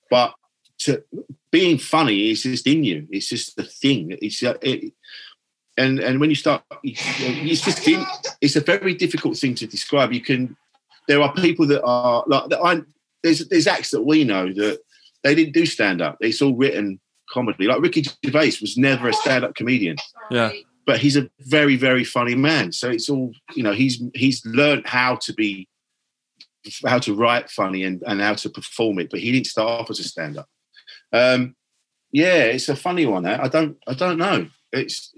But 0.10 0.34
to 0.80 1.04
being 1.52 1.78
funny 1.78 2.32
is 2.32 2.44
just 2.44 2.68
in 2.68 2.84
you. 2.84 3.08
It's 3.12 3.30
just 3.30 3.56
the 3.56 3.64
thing. 3.64 4.18
It's 4.22 4.44
uh, 4.44 4.56
it, 4.62 4.92
and 5.78 6.00
and 6.00 6.20
when 6.20 6.30
you 6.30 6.36
start, 6.36 6.64
it's 6.84 7.62
just 7.62 7.88
in, 7.88 8.06
it's 8.42 8.58
a 8.58 8.62
very 8.62 8.94
difficult 8.94 9.38
thing 9.38 9.56
to 9.56 9.68
describe. 9.68 10.12
You 10.12 10.22
can 10.22 10.58
there 11.08 11.22
are 11.22 11.34
people 11.34 11.68
that 11.68 11.84
are 11.84 12.24
like 12.28 12.50
that. 12.50 12.62
I 12.62 12.82
there's 13.24 13.48
there's 13.50 13.68
acts 13.68 13.92
that 13.92 14.04
we 14.04 14.24
know 14.24 14.52
that 14.54 14.80
they 15.24 15.36
didn't 15.36 15.54
do 15.54 15.66
stand 15.66 16.02
up. 16.02 16.18
It's 16.20 16.42
all 16.42 16.56
written 16.56 17.00
comedy. 17.30 17.66
Like 17.66 17.82
Ricky 17.82 18.04
Gervais 18.26 18.58
was 18.62 18.78
never 18.78 19.10
a 19.10 19.14
stand 19.14 19.44
up 19.44 19.56
comedian. 19.56 19.98
Yeah. 20.30 20.52
But 20.86 21.00
he's 21.00 21.18
a 21.18 21.30
very 21.42 21.76
very 21.76 22.04
funny 22.04 22.36
man. 22.36 22.72
So 22.72 22.90
it's 22.90 23.10
all 23.10 23.32
you 23.56 23.64
know. 23.64 23.74
He's 23.74 24.02
he's 24.14 24.46
learned 24.46 24.88
how 24.88 25.16
to 25.18 25.34
be 25.34 25.68
how 26.86 27.00
to 27.00 27.16
write 27.16 27.50
funny 27.50 27.84
and, 27.84 28.04
and 28.06 28.22
how 28.22 28.36
to 28.36 28.50
perform 28.50 29.00
it, 29.00 29.10
but 29.10 29.20
he 29.20 29.32
didn't 29.32 29.48
start 29.48 29.82
off 29.82 29.90
as 29.90 30.00
a 30.00 30.04
stand 30.04 30.38
up. 30.38 30.48
Um, 31.12 31.56
yeah, 32.12 32.44
it's 32.44 32.70
a 32.70 32.76
funny 32.76 33.06
one. 33.06 33.26
I 33.26 33.48
don't 33.48 33.78
I 33.88 33.94
don't 33.94 34.18
know. 34.18 34.48
It's 34.72 35.14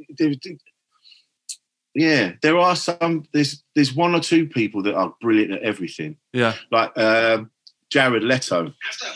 yeah, 1.96 2.34
there 2.42 2.58
are 2.58 2.76
some. 2.76 3.26
There's 3.34 3.64
there's 3.76 3.94
one 3.94 4.16
or 4.16 4.20
two 4.20 4.48
people 4.48 4.82
that 4.84 4.96
are 4.96 5.14
brilliant 5.22 5.52
at 5.52 5.62
everything. 5.62 6.18
Yeah. 6.34 6.54
Like 6.72 6.98
um, 6.98 7.52
Jared 7.90 8.24
Leto. 8.24 8.74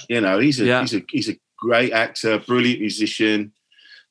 You 0.09 0.21
know, 0.21 0.39
he's 0.39 0.59
a 0.59 0.65
Yeah. 0.65 0.81
he's 0.81 0.93
a 0.93 1.01
he's 1.09 1.29
a 1.29 1.39
great 1.57 1.91
actor, 1.91 2.37
brilliant 2.39 2.79
musician. 2.81 3.51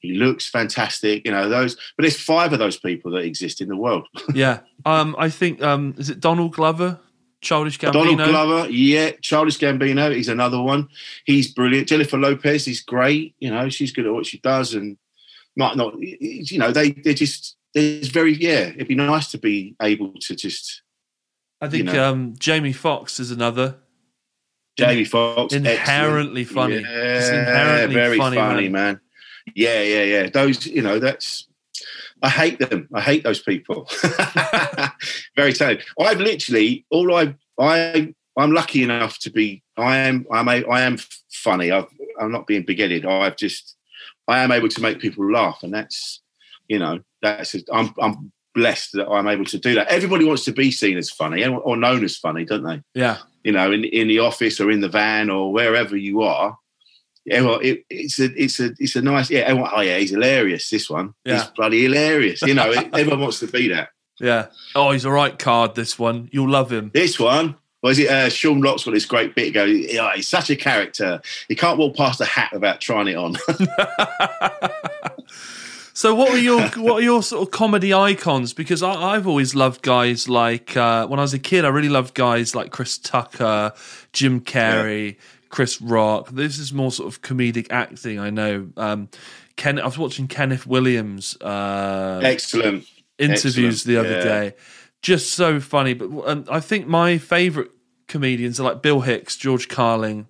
He 0.01 0.15
looks 0.15 0.49
fantastic. 0.49 1.25
You 1.25 1.33
know 1.33 1.49
those, 1.49 1.75
but 1.97 2.03
there's 2.03 2.21
five 2.21 2.53
of 2.53 2.59
those 2.59 2.77
people 2.77 3.13
that 3.13 3.25
exist 3.25 3.61
in 3.61 3.69
the 3.69 3.77
world. 3.77 4.07
Yeah. 4.35 4.61
Um, 4.85 5.17
I 5.19 5.31
think 5.31 5.63
um, 5.63 5.95
is 5.97 6.11
it 6.11 6.21
Donald 6.21 6.53
Glover, 6.53 6.99
Childish 7.41 7.79
Gambino? 7.79 7.93
Donald 7.93 8.19
Glover, 8.19 8.71
yeah. 8.71 9.13
Childish 9.23 9.59
Gambino, 9.59 10.15
he's 10.15 10.29
another 10.29 10.61
one. 10.61 10.89
He's 11.25 11.53
brilliant. 11.53 11.89
Jennifer 11.89 12.19
Lopez 12.19 12.69
is 12.69 12.81
great. 12.83 13.35
You 13.39 13.51
know, 13.51 13.69
she's 13.69 13.93
good 13.93 14.07
at 14.07 14.13
what 14.13 14.27
she 14.27 14.39
does, 14.39 14.75
and 14.75 14.97
not 15.57 15.77
not 15.77 15.99
you 15.99 16.59
know 16.59 16.71
they 16.71 16.91
they're 16.91 17.15
just 17.15 17.56
there's 17.77 18.09
very 18.09 18.33
yeah. 18.35 18.71
It'd 18.75 18.89
be 18.89 18.95
nice 18.95 19.31
to 19.33 19.39
be 19.39 19.77
able 19.83 20.15
to 20.23 20.35
just 20.35 20.83
I 21.61 21.69
think 21.69 21.87
you 21.87 21.93
know. 21.93 22.11
um, 22.11 22.35
Jamie 22.39 22.73
Foxx 22.73 23.21
is 23.21 23.31
another. 23.31 23.77
Jamie 24.79 25.05
Foxx 25.05 25.55
Inherently 25.55 26.43
excellent. 26.43 26.73
funny. 26.73 26.83
Yeah, 26.83 27.15
Just 27.15 27.33
inherently 27.33 27.95
very 27.95 28.19
funny, 28.19 28.37
funny, 28.37 28.69
man. 28.69 28.73
man. 28.73 29.01
Yeah, 29.55 29.83
yeah, 29.83 30.03
yeah. 30.03 30.29
Those, 30.31 30.67
you 30.67 30.83
know, 30.83 30.99
that's. 30.99 31.47
I 32.23 32.31
hate 32.31 32.59
them. 32.59 32.89
I 32.95 33.01
hate 33.03 33.23
those 33.25 33.43
people. 33.43 33.89
very 35.37 35.53
talented. 35.53 35.85
I've 36.01 36.19
literally 36.19 36.87
all 36.91 37.15
I 37.15 37.35
I 37.61 38.15
I'm 38.39 38.53
lucky 38.53 38.83
enough 38.83 39.19
to 39.21 39.31
be. 39.31 39.63
I 39.77 39.99
am. 39.99 40.27
I'm. 40.33 40.49
A, 40.49 40.65
I 40.65 40.83
am 40.83 40.99
funny. 41.31 41.71
I've, 41.71 41.87
I'm 42.21 42.33
not 42.33 42.47
being 42.47 42.65
big-headed. 42.65 43.05
I've 43.07 43.37
just. 43.37 43.77
I 44.29 44.41
am 44.43 44.51
able 44.51 44.69
to 44.69 44.81
make 44.81 44.99
people 44.99 45.31
laugh, 45.31 45.61
and 45.63 45.73
that's. 45.73 46.23
You 46.69 46.79
know, 46.79 47.01
that's. 47.23 47.55
I'm. 47.73 47.95
I'm 48.01 48.33
blessed 48.55 48.95
that 48.95 49.07
I'm 49.07 49.29
able 49.29 49.45
to 49.45 49.59
do 49.59 49.75
that. 49.75 49.87
Everybody 49.89 50.25
wants 50.25 50.45
to 50.47 50.53
be 50.53 50.71
seen 50.71 50.97
as 50.97 51.11
funny 51.11 51.45
or 51.47 51.77
known 51.77 52.03
as 52.03 52.17
funny, 52.17 52.47
don't 52.47 52.63
they? 52.65 52.81
Yeah. 52.95 53.19
you 53.45 53.53
know, 53.53 53.71
in, 53.71 53.85
in 53.85 54.09
the 54.09 54.21
office 54.21 54.59
or 54.61 54.71
in 54.71 54.81
the 54.81 54.89
van 54.89 55.29
or 55.29 55.53
wherever 55.53 55.95
you 55.95 56.23
are. 56.23 56.57
Yeah, 57.27 57.43
well, 57.43 57.59
it, 57.59 57.85
it's 57.91 58.19
a 58.19 58.33
it's 58.43 58.59
a 58.61 58.71
it's 58.79 58.97
a 58.97 59.03
nice 59.03 59.29
yeah. 59.31 59.41
everyone, 59.41 59.71
Oh 59.75 59.81
yeah, 59.83 59.99
he's 59.99 60.11
hilarious. 60.11 60.71
This 60.71 60.89
one, 60.89 61.13
Yeah. 61.25 61.41
he's 61.41 61.51
bloody 61.51 61.83
hilarious. 61.83 62.41
You 62.43 62.55
know, 62.55 62.71
everyone 62.95 63.21
wants 63.21 63.41
to 63.41 63.47
be 63.47 63.69
that. 63.69 63.91
Yeah. 64.21 64.47
Oh, 64.75 64.93
he's 64.93 65.05
a 65.05 65.11
right 65.11 65.39
card. 65.39 65.75
This 65.75 65.99
one, 65.99 66.31
you'll 66.33 66.49
love 66.49 66.73
him. 66.73 66.91
This 66.95 67.19
one 67.21 67.57
was 67.83 67.99
it. 67.99 68.09
Uh, 68.09 68.31
Sean 68.31 68.61
Lock's 68.63 68.85
got 68.85 68.95
this 68.95 69.05
great 69.05 69.35
bit. 69.35 69.53
Go, 69.53 69.65
yeah, 69.65 70.13
he's 70.15 70.29
such 70.29 70.49
a 70.49 70.57
character. 70.57 71.21
He 71.49 71.55
can't 71.57 71.79
walk 71.79 71.95
past 71.97 72.21
a 72.23 72.25
hat 72.25 72.53
without 72.55 72.81
trying 72.81 73.09
it 73.09 73.17
on. 73.17 73.37
So, 75.97 76.15
what 76.15 76.31
are 76.31 76.39
your 76.39 76.61
what 76.77 77.01
are 77.01 77.03
your 77.03 77.23
sort 77.23 77.49
of 77.49 77.51
comedy 77.51 77.95
icons? 77.95 78.53
Because 78.53 78.83
I, 78.83 78.93
I've 78.93 79.27
always 79.27 79.55
loved 79.55 79.81
guys 79.81 80.29
like 80.29 80.77
uh, 80.77 81.07
when 81.07 81.19
I 81.19 81.23
was 81.23 81.33
a 81.33 81.39
kid. 81.39 81.65
I 81.65 81.69
really 81.69 81.89
loved 81.89 82.13
guys 82.13 82.55
like 82.55 82.71
Chris 82.71 82.99
Tucker, 82.99 83.73
Jim 84.13 84.43
Carrey, 84.43 85.17
Chris 85.49 85.81
Rock. 85.81 86.29
This 86.29 86.59
is 86.59 86.71
more 86.71 86.93
sort 86.93 87.09
of 87.11 87.23
comedic 87.23 87.69
acting. 87.71 88.19
I 88.19 88.29
know. 88.29 88.69
Um, 88.77 89.09
Ken, 89.57 89.81
I 89.81 89.87
was 89.87 89.97
watching 89.97 90.29
Kenneth 90.29 90.67
Williams 90.67 91.35
uh, 91.41 92.21
Excellent. 92.23 92.85
interviews 93.19 93.81
excellent, 93.81 93.85
the 93.85 93.97
other 93.97 94.19
yeah. 94.19 94.23
day. 94.23 94.55
Just 95.01 95.33
so 95.33 95.61
funny. 95.61 95.95
But 95.95 96.11
um, 96.29 96.45
I 96.51 96.61
think 96.61 96.87
my 96.87 97.17
favorite 97.17 97.71
comedians 98.07 98.61
are 98.61 98.65
like 98.65 98.83
Bill 98.83 99.01
Hicks, 99.01 99.35
George 99.35 99.67
Carlin, 99.69 100.27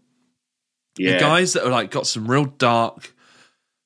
Yeah, 0.97 1.15
the 1.15 1.19
guys 1.19 1.55
that 1.55 1.65
are 1.65 1.71
like 1.71 1.91
got 1.91 2.07
some 2.07 2.31
real 2.31 2.45
dark 2.45 3.16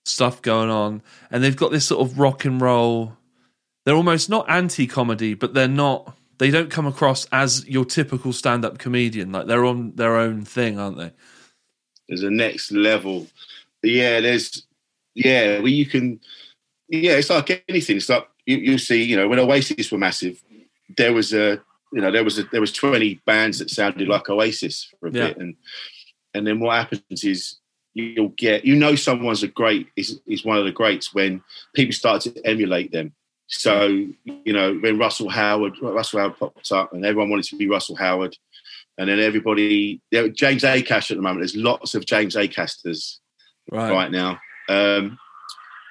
stuff 0.04 0.42
going 0.42 0.70
on 0.70 1.02
and 1.30 1.42
they've 1.44 1.56
got 1.56 1.70
this 1.70 1.86
sort 1.86 2.00
of 2.00 2.18
rock 2.18 2.44
and 2.44 2.60
roll 2.60 3.16
they're 3.84 3.94
almost 3.94 4.28
not 4.30 4.48
anti-comedy 4.48 5.34
but 5.34 5.54
they're 5.54 5.68
not 5.68 6.16
they 6.38 6.50
don't 6.50 6.70
come 6.70 6.86
across 6.86 7.26
as 7.32 7.66
your 7.68 7.84
typical 7.84 8.32
stand-up 8.32 8.78
comedian 8.78 9.30
like 9.30 9.46
they're 9.46 9.64
on 9.64 9.92
their 9.96 10.16
own 10.16 10.42
thing 10.44 10.78
aren't 10.78 10.96
they 10.96 11.12
there's 12.10 12.24
a 12.24 12.30
next 12.30 12.72
level. 12.72 13.28
Yeah, 13.82 14.20
there's 14.20 14.66
yeah, 15.14 15.60
where 15.60 15.68
you 15.68 15.86
can 15.86 16.20
yeah, 16.88 17.12
it's 17.12 17.30
like 17.30 17.64
anything. 17.68 17.98
It's 17.98 18.08
like 18.08 18.28
you, 18.46 18.56
you 18.56 18.78
see, 18.78 19.02
you 19.02 19.16
know, 19.16 19.28
when 19.28 19.38
Oasis 19.38 19.92
were 19.92 19.96
massive, 19.98 20.42
there 20.96 21.12
was 21.12 21.32
a 21.32 21.60
you 21.92 22.00
know, 22.00 22.10
there 22.10 22.24
was 22.24 22.38
a 22.38 22.42
there 22.44 22.60
was 22.60 22.72
20 22.72 23.22
bands 23.24 23.60
that 23.60 23.70
sounded 23.70 24.08
like 24.08 24.28
Oasis 24.28 24.92
for 24.98 25.06
a 25.08 25.12
Yeah. 25.12 25.28
bit. 25.28 25.36
And 25.38 25.54
and 26.34 26.46
then 26.46 26.58
what 26.58 26.76
happens 26.76 27.24
is 27.24 27.58
you'll 27.94 28.28
get 28.36 28.64
you 28.64 28.76
know 28.76 28.94
someone's 28.94 29.42
a 29.42 29.48
great 29.48 29.88
is 29.96 30.20
is 30.26 30.44
one 30.44 30.58
of 30.58 30.64
the 30.64 30.72
greats 30.72 31.14
when 31.14 31.42
people 31.74 31.92
start 31.92 32.22
to 32.22 32.46
emulate 32.46 32.92
them. 32.92 33.12
So, 33.52 34.06
you 34.24 34.52
know, 34.52 34.74
when 34.74 34.96
Russell 34.96 35.28
Howard 35.28 35.74
Russell 35.82 36.20
Howard 36.20 36.38
popped 36.38 36.70
up 36.70 36.92
and 36.92 37.04
everyone 37.04 37.30
wanted 37.30 37.46
to 37.46 37.56
be 37.56 37.68
Russell 37.68 37.96
Howard. 37.96 38.36
And 38.96 39.08
then 39.08 39.18
everybody, 39.18 40.00
there- 40.12 40.28
James 40.28 40.62
Acash 40.62 41.10
at 41.10 41.16
the 41.16 41.22
moment. 41.22 41.40
There's 41.40 41.56
lots 41.56 41.94
of 41.94 42.06
James 42.06 42.36
Acasters 42.36 43.16
right, 43.70 43.90
right 43.90 44.10
now. 44.10 44.38
Um, 44.68 45.18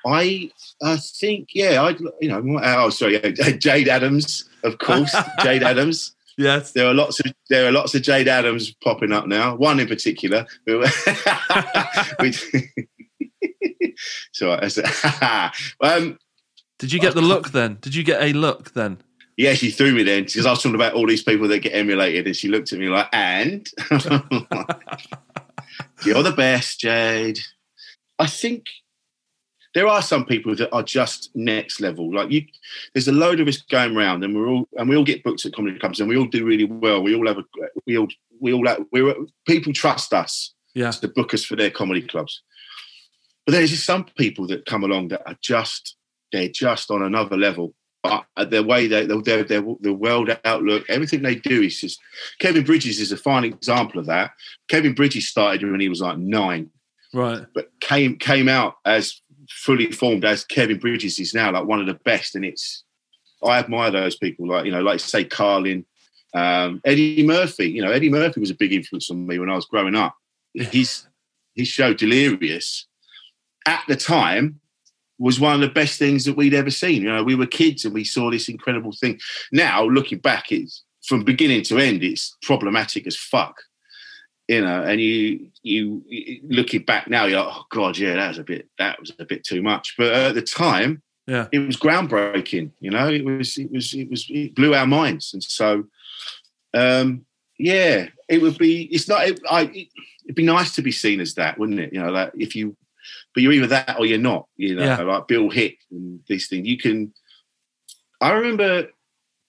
I 0.05 0.51
I 0.81 0.97
think 0.97 1.49
yeah, 1.53 1.81
I 1.81 1.97
you 2.21 2.29
know 2.29 2.59
oh 2.63 2.89
sorry 2.89 3.19
Jayde 3.19 3.87
Adams 3.87 4.49
of 4.63 4.77
course 4.77 5.13
Jayde 5.41 5.63
Adams. 5.63 6.15
Yes 6.39 6.71
There 6.71 6.87
are 6.87 6.93
lots 6.93 7.19
of 7.19 7.33
there 7.49 7.67
are 7.67 7.71
lots 7.71 7.93
of 7.95 8.01
Jayde 8.01 8.27
Adams 8.27 8.73
popping 8.81 9.11
up 9.11 9.27
now. 9.27 9.57
One 9.57 9.77
in 9.79 9.87
particular. 9.87 10.45
so 14.31 14.53
um, 15.81 16.17
did 16.79 16.93
you 16.93 16.99
get 17.01 17.13
the 17.13 17.21
look 17.21 17.51
then 17.51 17.77
did 17.81 17.93
you 17.93 18.03
get 18.03 18.21
a 18.21 18.31
look 18.31 18.71
then 18.73 19.01
yeah, 19.35 19.53
she 19.53 19.71
threw 19.71 19.93
me 19.93 20.03
then 20.03 20.23
because 20.25 20.45
I 20.45 20.51
was 20.51 20.61
talking 20.61 20.75
about 20.75 20.95
all 20.95 21.07
these 21.07 21.23
people 21.23 21.47
that 21.47 21.59
get 21.59 21.73
emulated, 21.73 22.27
and 22.27 22.35
she 22.35 22.49
looked 22.49 22.73
at 22.73 22.79
me 22.79 22.89
like, 22.89 23.07
"And 23.13 23.65
you're 26.03 26.23
the 26.23 26.33
best, 26.35 26.81
Jayde." 26.81 27.39
I 28.19 28.25
think 28.25 28.65
there 29.75 29.87
are 29.87 30.01
some 30.01 30.25
people 30.25 30.55
that 30.55 30.73
are 30.73 30.83
just 30.83 31.29
next 31.35 31.79
level. 31.79 32.13
Like 32.13 32.31
you, 32.31 32.45
there's 32.93 33.07
a 33.07 33.13
load 33.13 33.39
of 33.39 33.47
us 33.47 33.57
going 33.57 33.95
around, 33.95 34.23
and 34.23 34.35
we're 34.35 34.47
all 34.47 34.67
and 34.77 34.89
we 34.89 34.95
all 34.95 35.03
get 35.03 35.23
booked 35.23 35.45
at 35.45 35.53
comedy 35.53 35.77
clubs, 35.77 35.99
and 35.99 36.09
we 36.09 36.17
all 36.17 36.25
do 36.25 36.45
really 36.45 36.65
well. 36.65 37.01
We 37.01 37.15
all 37.15 37.27
have 37.27 37.37
a 37.37 37.43
we 37.85 37.97
all 37.97 38.07
we 38.39 38.53
all 38.53 38.67
have, 38.67 38.83
we're 38.91 39.15
people 39.47 39.73
trust 39.73 40.13
us 40.13 40.53
yeah 40.73 40.91
to 40.91 41.07
book 41.07 41.33
us 41.33 41.45
for 41.45 41.55
their 41.55 41.71
comedy 41.71 42.01
clubs. 42.01 42.41
But 43.45 43.53
there's 43.53 43.71
just 43.71 43.85
some 43.85 44.05
people 44.05 44.47
that 44.47 44.65
come 44.65 44.83
along 44.83 45.09
that 45.09 45.27
are 45.27 45.37
just 45.41 45.95
they're 46.31 46.49
just 46.49 46.91
on 46.91 47.01
another 47.03 47.37
level. 47.37 47.73
But 48.01 48.25
uh, 48.37 48.45
the 48.45 48.63
way 48.63 48.87
they 48.87 49.05
their 49.05 49.43
their 49.43 49.61
the 49.81 49.93
world 49.93 50.35
outlook, 50.45 50.85
everything 50.89 51.21
they 51.21 51.35
do 51.35 51.61
is 51.61 51.79
just. 51.79 51.99
Kevin 52.39 52.63
Bridges 52.63 52.99
is 52.99 53.11
a 53.11 53.17
fine 53.17 53.43
example 53.43 53.99
of 53.99 54.05
that. 54.05 54.31
Kevin 54.67 54.93
Bridges 54.93 55.27
started 55.27 55.69
when 55.69 55.81
he 55.81 55.89
was 55.89 55.99
like 55.99 56.17
nine, 56.17 56.69
right 57.13 57.45
but 57.53 57.69
came 57.81 58.15
came 58.17 58.47
out 58.47 58.75
as 58.85 59.21
fully 59.49 59.91
formed 59.91 60.25
as 60.25 60.45
Kevin 60.45 60.79
Bridges 60.79 61.19
is 61.19 61.33
now, 61.33 61.51
like 61.51 61.65
one 61.65 61.79
of 61.79 61.87
the 61.87 61.93
best. 61.93 62.35
And 62.35 62.45
it's 62.45 62.83
I 63.43 63.59
admire 63.59 63.91
those 63.91 64.15
people, 64.15 64.47
like 64.47 64.65
you 64.65 64.71
know, 64.71 64.81
like 64.81 64.99
say 64.99 65.23
Carlin, 65.23 65.85
um, 66.33 66.81
Eddie 66.85 67.25
Murphy. 67.25 67.69
You 67.69 67.81
know, 67.81 67.91
Eddie 67.91 68.09
Murphy 68.09 68.39
was 68.39 68.51
a 68.51 68.55
big 68.55 68.73
influence 68.73 69.09
on 69.09 69.25
me 69.25 69.39
when 69.39 69.49
I 69.49 69.55
was 69.55 69.65
growing 69.65 69.95
up. 69.95 70.15
His 70.53 71.05
his 71.55 71.67
show 71.67 71.93
Delirious 71.93 72.87
at 73.65 73.83
the 73.87 73.95
time 73.95 74.59
was 75.17 75.39
one 75.39 75.53
of 75.53 75.59
the 75.59 75.67
best 75.67 75.99
things 75.99 76.23
that 76.23 76.37
we'd 76.37 76.53
ever 76.53 76.71
seen. 76.71 77.01
You 77.01 77.09
know, 77.09 77.23
we 77.23 77.35
were 77.35 77.45
kids 77.45 77.83
and 77.83 77.93
we 77.93 78.05
saw 78.05 78.31
this 78.31 78.47
incredible 78.47 78.93
thing. 78.93 79.19
Now 79.51 79.83
looking 79.83 80.19
back, 80.19 80.51
it's 80.51 80.83
from 81.05 81.23
beginning 81.23 81.63
to 81.63 81.77
end, 81.77 82.03
it's 82.03 82.37
problematic 82.41 83.05
as 83.05 83.17
fuck. 83.17 83.55
You 84.49 84.61
know, 84.61 84.81
and 84.83 84.99
you 84.99 85.51
you, 85.61 86.03
you 86.07 86.41
looking 86.49 86.81
back 86.81 87.07
now, 87.07 87.25
you're 87.25 87.39
like, 87.39 87.53
oh 87.55 87.65
god, 87.69 87.99
yeah, 87.99 88.15
that 88.15 88.29
was 88.29 88.39
a 88.39 88.43
bit 88.43 88.67
that 88.79 88.99
was 88.99 89.11
a 89.19 89.25
bit 89.25 89.43
too 89.43 89.61
much. 89.61 89.93
But 89.95 90.11
at 90.11 90.33
the 90.33 90.41
time, 90.41 91.03
yeah 91.27 91.47
it 91.51 91.59
was 91.59 91.77
groundbreaking. 91.77 92.71
You 92.79 92.89
know, 92.89 93.07
it 93.09 93.23
was 93.23 93.57
it 93.59 93.71
was 93.71 93.93
it 93.93 94.09
was 94.09 94.25
it 94.27 94.55
blew 94.55 94.73
our 94.73 94.87
minds, 94.87 95.33
and 95.33 95.43
so 95.43 95.83
um, 96.73 97.25
yeah, 97.59 98.07
it 98.27 98.41
would 98.41 98.57
be. 98.57 98.83
It's 98.91 99.07
not. 99.07 99.27
It, 99.27 99.39
I, 99.47 99.61
it, 99.65 99.87
it'd 100.25 100.35
be 100.35 100.43
nice 100.43 100.73
to 100.75 100.81
be 100.81 100.91
seen 100.91 101.19
as 101.19 101.35
that, 101.35 101.59
wouldn't 101.59 101.79
it? 101.79 101.93
You 101.93 101.99
know, 101.99 102.13
that 102.13 102.31
if 102.35 102.55
you 102.55 102.75
but 103.33 103.43
you're 103.43 103.53
either 103.53 103.67
that 103.67 103.99
or 103.99 104.05
you're 104.07 104.17
not. 104.17 104.47
You 104.57 104.75
know, 104.75 104.83
Yeah. 104.83 105.01
like 105.01 105.27
Bill 105.27 105.49
Hick 105.49 105.77
and 105.91 106.21
these 106.27 106.47
things. 106.47 106.67
You 106.67 106.77
can. 106.77 107.13
I 108.19 108.31
remember 108.31 108.87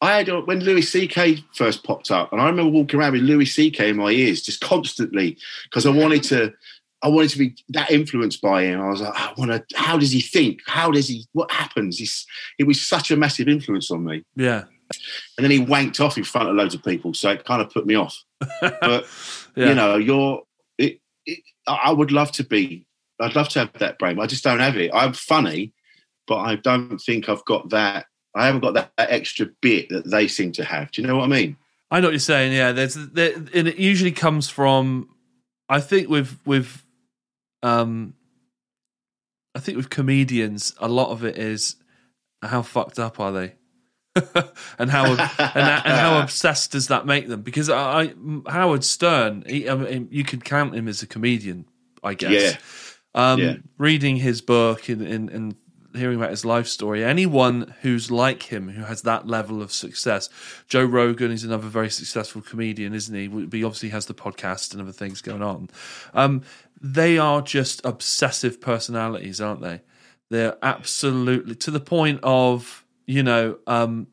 I 0.02 0.16
had 0.16 0.28
when 0.46 0.60
Louis 0.60 0.82
C.K. 0.82 1.44
first 1.54 1.84
popped 1.84 2.10
up, 2.10 2.32
and 2.32 2.40
I 2.40 2.46
remember 2.46 2.70
walking 2.70 2.98
around 2.98 3.12
with 3.12 3.22
Louis 3.22 3.44
C.K. 3.46 3.90
in 3.90 3.96
my 3.96 4.10
ears 4.10 4.42
just 4.42 4.60
constantly 4.60 5.36
because 5.64 5.86
I 5.86 5.90
wanted 5.90 6.22
to. 6.24 6.52
I 7.02 7.08
wanted 7.08 7.30
to 7.30 7.38
be 7.38 7.56
that 7.70 7.90
influenced 7.90 8.42
by 8.42 8.64
him. 8.64 8.80
I 8.80 8.90
was 8.90 9.00
like, 9.00 9.14
I 9.14 9.32
want 9.36 9.50
to. 9.50 9.64
How 9.76 9.96
does 9.98 10.12
he 10.12 10.20
think? 10.20 10.60
How 10.66 10.90
does 10.90 11.08
he? 11.08 11.26
What 11.32 11.50
happens? 11.50 11.98
He's, 11.98 12.26
it 12.58 12.64
was 12.64 12.80
such 12.80 13.10
a 13.10 13.16
massive 13.16 13.48
influence 13.48 13.90
on 13.90 14.04
me. 14.04 14.22
Yeah. 14.36 14.64
And 15.38 15.44
then 15.44 15.50
he 15.50 15.64
wanked 15.64 16.00
off 16.04 16.18
in 16.18 16.24
front 16.24 16.48
of 16.48 16.56
loads 16.56 16.74
of 16.74 16.82
people, 16.84 17.14
so 17.14 17.30
it 17.30 17.44
kind 17.44 17.62
of 17.62 17.70
put 17.70 17.86
me 17.86 17.94
off. 17.94 18.22
But 18.60 19.06
Yeah. 19.56 19.68
you 19.68 19.74
know, 19.74 19.96
you're. 19.96 20.42
It, 20.78 21.00
it, 21.26 21.40
I 21.66 21.92
would 21.92 22.12
love 22.12 22.32
to 22.32 22.44
be. 22.44 22.86
I'd 23.18 23.36
love 23.36 23.48
to 23.50 23.60
have 23.60 23.72
that 23.74 23.98
brain. 23.98 24.18
I 24.18 24.26
just 24.26 24.44
don't 24.44 24.60
have 24.60 24.76
it. 24.76 24.90
I'm 24.94 25.12
funny, 25.12 25.72
but 26.26 26.38
I 26.38 26.56
don't 26.56 26.98
think 26.98 27.28
I've 27.28 27.44
got 27.44 27.70
that. 27.70 28.06
I 28.34 28.46
haven't 28.46 28.60
got 28.60 28.74
that, 28.74 28.92
that 28.96 29.10
extra 29.10 29.46
bit 29.60 29.88
that 29.88 30.08
they 30.08 30.28
seem 30.28 30.52
to 30.52 30.64
have. 30.64 30.90
Do 30.90 31.02
you 31.02 31.08
know 31.08 31.16
what 31.16 31.24
I 31.24 31.28
mean? 31.28 31.56
I 31.90 32.00
know 32.00 32.06
what 32.08 32.12
you're 32.12 32.20
saying. 32.20 32.52
Yeah, 32.52 32.72
there's 32.72 32.94
there, 32.94 33.34
and 33.34 33.68
it 33.68 33.76
usually 33.76 34.12
comes 34.12 34.48
from. 34.48 35.08
I 35.68 35.80
think 35.80 36.08
with 36.08 36.38
with, 36.44 36.84
um, 37.62 38.14
I 39.54 39.60
think 39.60 39.76
with 39.76 39.90
comedians, 39.90 40.74
a 40.78 40.88
lot 40.88 41.10
of 41.10 41.24
it 41.24 41.36
is 41.36 41.76
how 42.42 42.62
fucked 42.62 42.98
up 42.98 43.18
are 43.18 43.32
they, 43.32 43.54
and 44.78 44.90
how 44.90 45.04
and, 45.06 45.20
and 45.20 45.84
how 45.84 46.20
obsessed 46.22 46.72
does 46.72 46.88
that 46.88 47.06
make 47.06 47.26
them? 47.28 47.42
Because 47.42 47.68
I, 47.68 48.02
I 48.02 48.14
Howard 48.48 48.84
Stern, 48.84 49.44
he, 49.46 49.68
I 49.68 49.74
mean, 49.74 50.08
you 50.12 50.22
could 50.24 50.44
count 50.44 50.74
him 50.74 50.86
as 50.86 51.02
a 51.02 51.06
comedian, 51.06 51.66
I 52.04 52.14
guess. 52.14 52.52
Yeah. 52.52 52.58
Um, 53.14 53.40
Yeah. 53.40 53.56
Reading 53.78 54.16
his 54.16 54.40
book 54.40 54.88
and, 54.88 55.02
and, 55.02 55.30
and 55.30 55.56
hearing 55.94 56.16
about 56.16 56.30
his 56.30 56.44
life 56.44 56.66
story, 56.66 57.04
anyone 57.04 57.74
who's 57.82 58.10
like 58.10 58.44
him, 58.44 58.68
who 58.70 58.84
has 58.84 59.02
that 59.02 59.26
level 59.26 59.62
of 59.62 59.72
success, 59.72 60.28
Joe 60.68 60.84
Rogan 60.84 61.30
is 61.30 61.44
another 61.44 61.68
very 61.68 61.90
successful 61.90 62.42
comedian, 62.42 62.94
isn't 62.94 63.14
he? 63.14 63.28
He 63.56 63.64
obviously 63.64 63.90
has 63.90 64.06
the 64.06 64.14
podcast 64.14 64.72
and 64.72 64.80
other 64.80 64.92
things 64.92 65.20
going 65.20 65.42
on. 65.42 65.68
Um, 66.14 66.42
they 66.80 67.18
are 67.18 67.42
just 67.42 67.84
obsessive 67.84 68.60
personalities, 68.60 69.40
aren't 69.40 69.60
they? 69.60 69.82
They're 70.30 70.56
absolutely 70.62 71.56
to 71.56 71.70
the 71.70 71.80
point 71.80 72.20
of, 72.22 72.84
you 73.06 73.22
know, 73.22 73.58
um, 73.66 74.06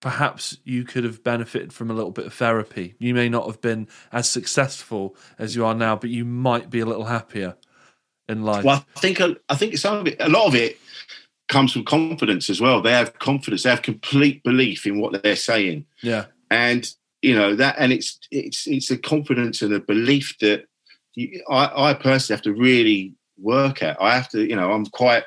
perhaps 0.00 0.58
you 0.64 0.84
could 0.84 1.02
have 1.02 1.24
benefited 1.24 1.72
from 1.72 1.90
a 1.90 1.94
little 1.94 2.10
bit 2.10 2.26
of 2.26 2.34
therapy. 2.34 2.94
You 2.98 3.14
may 3.14 3.28
not 3.28 3.46
have 3.46 3.60
been 3.60 3.88
as 4.12 4.28
successful 4.30 5.16
as 5.38 5.56
you 5.56 5.64
are 5.64 5.74
now, 5.74 5.96
but 5.96 6.10
you 6.10 6.24
might 6.24 6.70
be 6.70 6.80
a 6.80 6.86
little 6.86 7.06
happier 7.06 7.56
in 8.28 8.42
life. 8.42 8.64
Well, 8.64 8.84
I 8.96 9.00
think 9.00 9.20
I 9.20 9.54
think 9.54 9.76
some 9.78 9.98
of 9.98 10.06
it, 10.06 10.16
a 10.20 10.28
lot 10.28 10.46
of 10.46 10.54
it, 10.54 10.78
comes 11.48 11.72
from 11.72 11.84
confidence 11.84 12.48
as 12.50 12.60
well. 12.60 12.80
They 12.80 12.92
have 12.92 13.18
confidence. 13.18 13.62
They 13.62 13.70
have 13.70 13.82
complete 13.82 14.42
belief 14.42 14.86
in 14.86 15.00
what 15.00 15.22
they're 15.22 15.36
saying, 15.36 15.86
Yeah. 16.02 16.26
and 16.50 16.88
you 17.22 17.34
know 17.34 17.54
that. 17.56 17.76
And 17.78 17.92
it's 17.92 18.18
it's 18.30 18.66
it's 18.66 18.90
a 18.90 18.98
confidence 18.98 19.62
and 19.62 19.72
a 19.74 19.80
belief 19.80 20.36
that 20.40 20.64
you, 21.14 21.42
I, 21.50 21.90
I 21.90 21.94
personally 21.94 22.36
have 22.36 22.42
to 22.44 22.52
really 22.52 23.14
work 23.38 23.82
at. 23.82 24.00
I 24.00 24.14
have 24.14 24.28
to, 24.30 24.40
you 24.48 24.56
know, 24.56 24.72
I'm 24.72 24.86
quite 24.86 25.24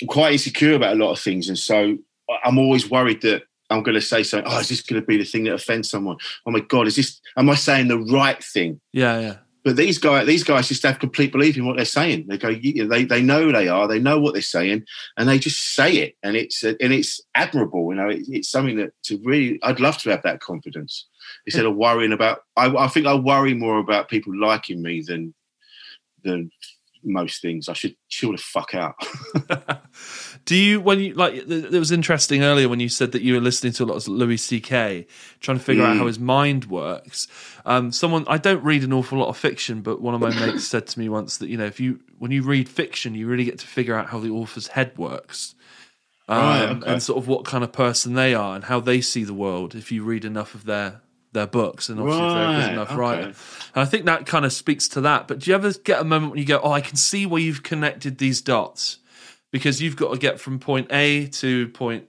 I'm 0.00 0.08
quite 0.08 0.32
insecure 0.32 0.74
about 0.74 0.96
a 0.96 0.98
lot 0.98 1.12
of 1.12 1.20
things, 1.20 1.48
and 1.48 1.58
so 1.58 1.96
I'm 2.44 2.58
always 2.58 2.90
worried 2.90 3.22
that. 3.22 3.42
I'm 3.72 3.84
going 3.84 3.94
to 3.94 4.00
say 4.00 4.24
something. 4.24 4.50
Oh, 4.52 4.58
is 4.58 4.68
this 4.68 4.82
going 4.82 5.00
to 5.00 5.06
be 5.06 5.16
the 5.16 5.22
thing 5.22 5.44
that 5.44 5.54
offends 5.54 5.88
someone? 5.88 6.16
Oh 6.44 6.50
my 6.50 6.58
God, 6.58 6.88
is 6.88 6.96
this? 6.96 7.20
Am 7.36 7.48
I 7.48 7.54
saying 7.54 7.86
the 7.86 7.98
right 8.00 8.42
thing? 8.42 8.80
Yeah, 8.92 9.20
yeah. 9.20 9.36
But 9.62 9.76
these 9.76 9.98
guys, 9.98 10.26
these 10.26 10.44
guys 10.44 10.68
just 10.68 10.82
have 10.84 10.98
complete 10.98 11.32
belief 11.32 11.56
in 11.56 11.66
what 11.66 11.76
they're 11.76 11.84
saying. 11.84 12.26
They 12.28 12.38
go, 12.38 12.54
they 12.54 13.04
they 13.04 13.22
know 13.22 13.52
they 13.52 13.68
are, 13.68 13.86
they 13.86 13.98
know 13.98 14.18
what 14.18 14.32
they're 14.32 14.42
saying, 14.42 14.84
and 15.16 15.28
they 15.28 15.38
just 15.38 15.74
say 15.74 15.96
it, 15.96 16.16
and 16.22 16.36
it's 16.36 16.62
and 16.62 16.76
it's 16.80 17.20
admirable. 17.34 17.90
You 17.90 17.96
know, 17.96 18.08
it, 18.08 18.22
it's 18.28 18.50
something 18.50 18.76
that 18.78 18.92
to 19.04 19.20
really, 19.22 19.58
I'd 19.62 19.80
love 19.80 19.98
to 19.98 20.10
have 20.10 20.22
that 20.22 20.40
confidence 20.40 21.06
instead 21.46 21.66
of 21.66 21.76
worrying 21.76 22.12
about. 22.12 22.42
I, 22.56 22.74
I 22.74 22.88
think 22.88 23.06
I 23.06 23.14
worry 23.14 23.54
more 23.54 23.78
about 23.78 24.08
people 24.08 24.38
liking 24.38 24.80
me 24.82 25.02
than 25.06 25.34
than 26.24 26.50
most 27.02 27.42
things. 27.42 27.68
I 27.68 27.74
should 27.74 27.96
chill 28.08 28.32
the 28.32 28.38
fuck 28.38 28.74
out. 28.74 28.94
Do 30.46 30.56
you 30.56 30.80
when 30.80 30.98
you 31.00 31.14
like? 31.14 31.34
It 31.34 31.70
was 31.72 31.92
interesting 31.92 32.42
earlier 32.42 32.68
when 32.68 32.80
you 32.80 32.88
said 32.88 33.12
that 33.12 33.22
you 33.22 33.34
were 33.34 33.40
listening 33.40 33.72
to 33.74 33.84
a 33.84 33.86
lot 33.86 33.96
of 33.96 34.08
Louis 34.08 34.36
C.K. 34.38 35.06
trying 35.40 35.58
to 35.58 35.62
figure 35.64 35.84
out 35.84 35.94
Mm. 35.96 35.98
how 35.98 36.06
his 36.06 36.18
mind 36.18 36.64
works. 36.66 37.28
Um, 37.64 37.92
someone 37.92 38.24
I 38.26 38.38
don't 38.38 38.62
read 38.64 38.82
an 38.82 38.92
awful 38.92 39.18
lot 39.18 39.28
of 39.28 39.36
fiction, 39.36 39.80
but 39.82 40.00
one 40.00 40.14
of 40.14 40.20
my 40.20 40.30
mates 40.34 40.66
said 40.66 40.86
to 40.88 40.98
me 40.98 41.08
once 41.08 41.36
that 41.38 41.48
you 41.48 41.56
know 41.56 41.66
if 41.66 41.78
you 41.78 42.00
when 42.18 42.30
you 42.30 42.42
read 42.42 42.68
fiction, 42.68 43.14
you 43.14 43.26
really 43.28 43.44
get 43.44 43.58
to 43.60 43.66
figure 43.66 43.94
out 43.94 44.08
how 44.08 44.18
the 44.18 44.30
author's 44.30 44.68
head 44.68 44.96
works. 44.98 45.54
Um, 46.28 46.38
Right, 46.38 46.62
okay. 46.70 46.92
and 46.92 47.02
sort 47.02 47.18
of 47.18 47.26
what 47.28 47.44
kind 47.44 47.64
of 47.64 47.72
person 47.72 48.14
they 48.14 48.34
are 48.34 48.54
and 48.54 48.64
how 48.64 48.78
they 48.80 49.00
see 49.00 49.24
the 49.24 49.34
world 49.34 49.74
if 49.74 49.90
you 49.90 50.04
read 50.04 50.24
enough 50.24 50.54
of 50.54 50.64
their 50.64 51.00
their 51.32 51.46
books 51.46 51.88
and 51.88 52.00
obviously 52.00 52.24
if 52.26 52.32
they're 52.32 52.42
a 52.44 52.52
good 52.52 52.58
Right, 52.60 52.72
enough 52.72 52.88
okay. 52.90 52.96
writer. 52.98 53.22
And 53.26 53.34
I 53.76 53.84
think 53.84 54.04
that 54.06 54.26
kind 54.26 54.44
of 54.44 54.52
speaks 54.52 54.86
to 54.88 55.00
that. 55.02 55.26
But 55.28 55.40
do 55.40 55.50
you 55.50 55.54
ever 55.56 55.72
get 55.72 56.00
a 56.00 56.04
moment 56.04 56.30
when 56.32 56.38
you 56.40 56.44
go, 56.46 56.60
"Oh, 56.62 56.72
I 56.72 56.80
can 56.80 56.96
see 56.96 57.26
where 57.26 57.40
you've 57.42 57.62
connected 57.64 58.18
these 58.18 58.40
dots," 58.40 58.98
because 59.52 59.80
you've 59.80 59.96
got 59.96 60.12
to 60.12 60.18
get 60.18 60.40
from 60.40 60.58
point 60.58 60.88
A 60.90 61.26
to 61.26 61.68
point 61.68 62.08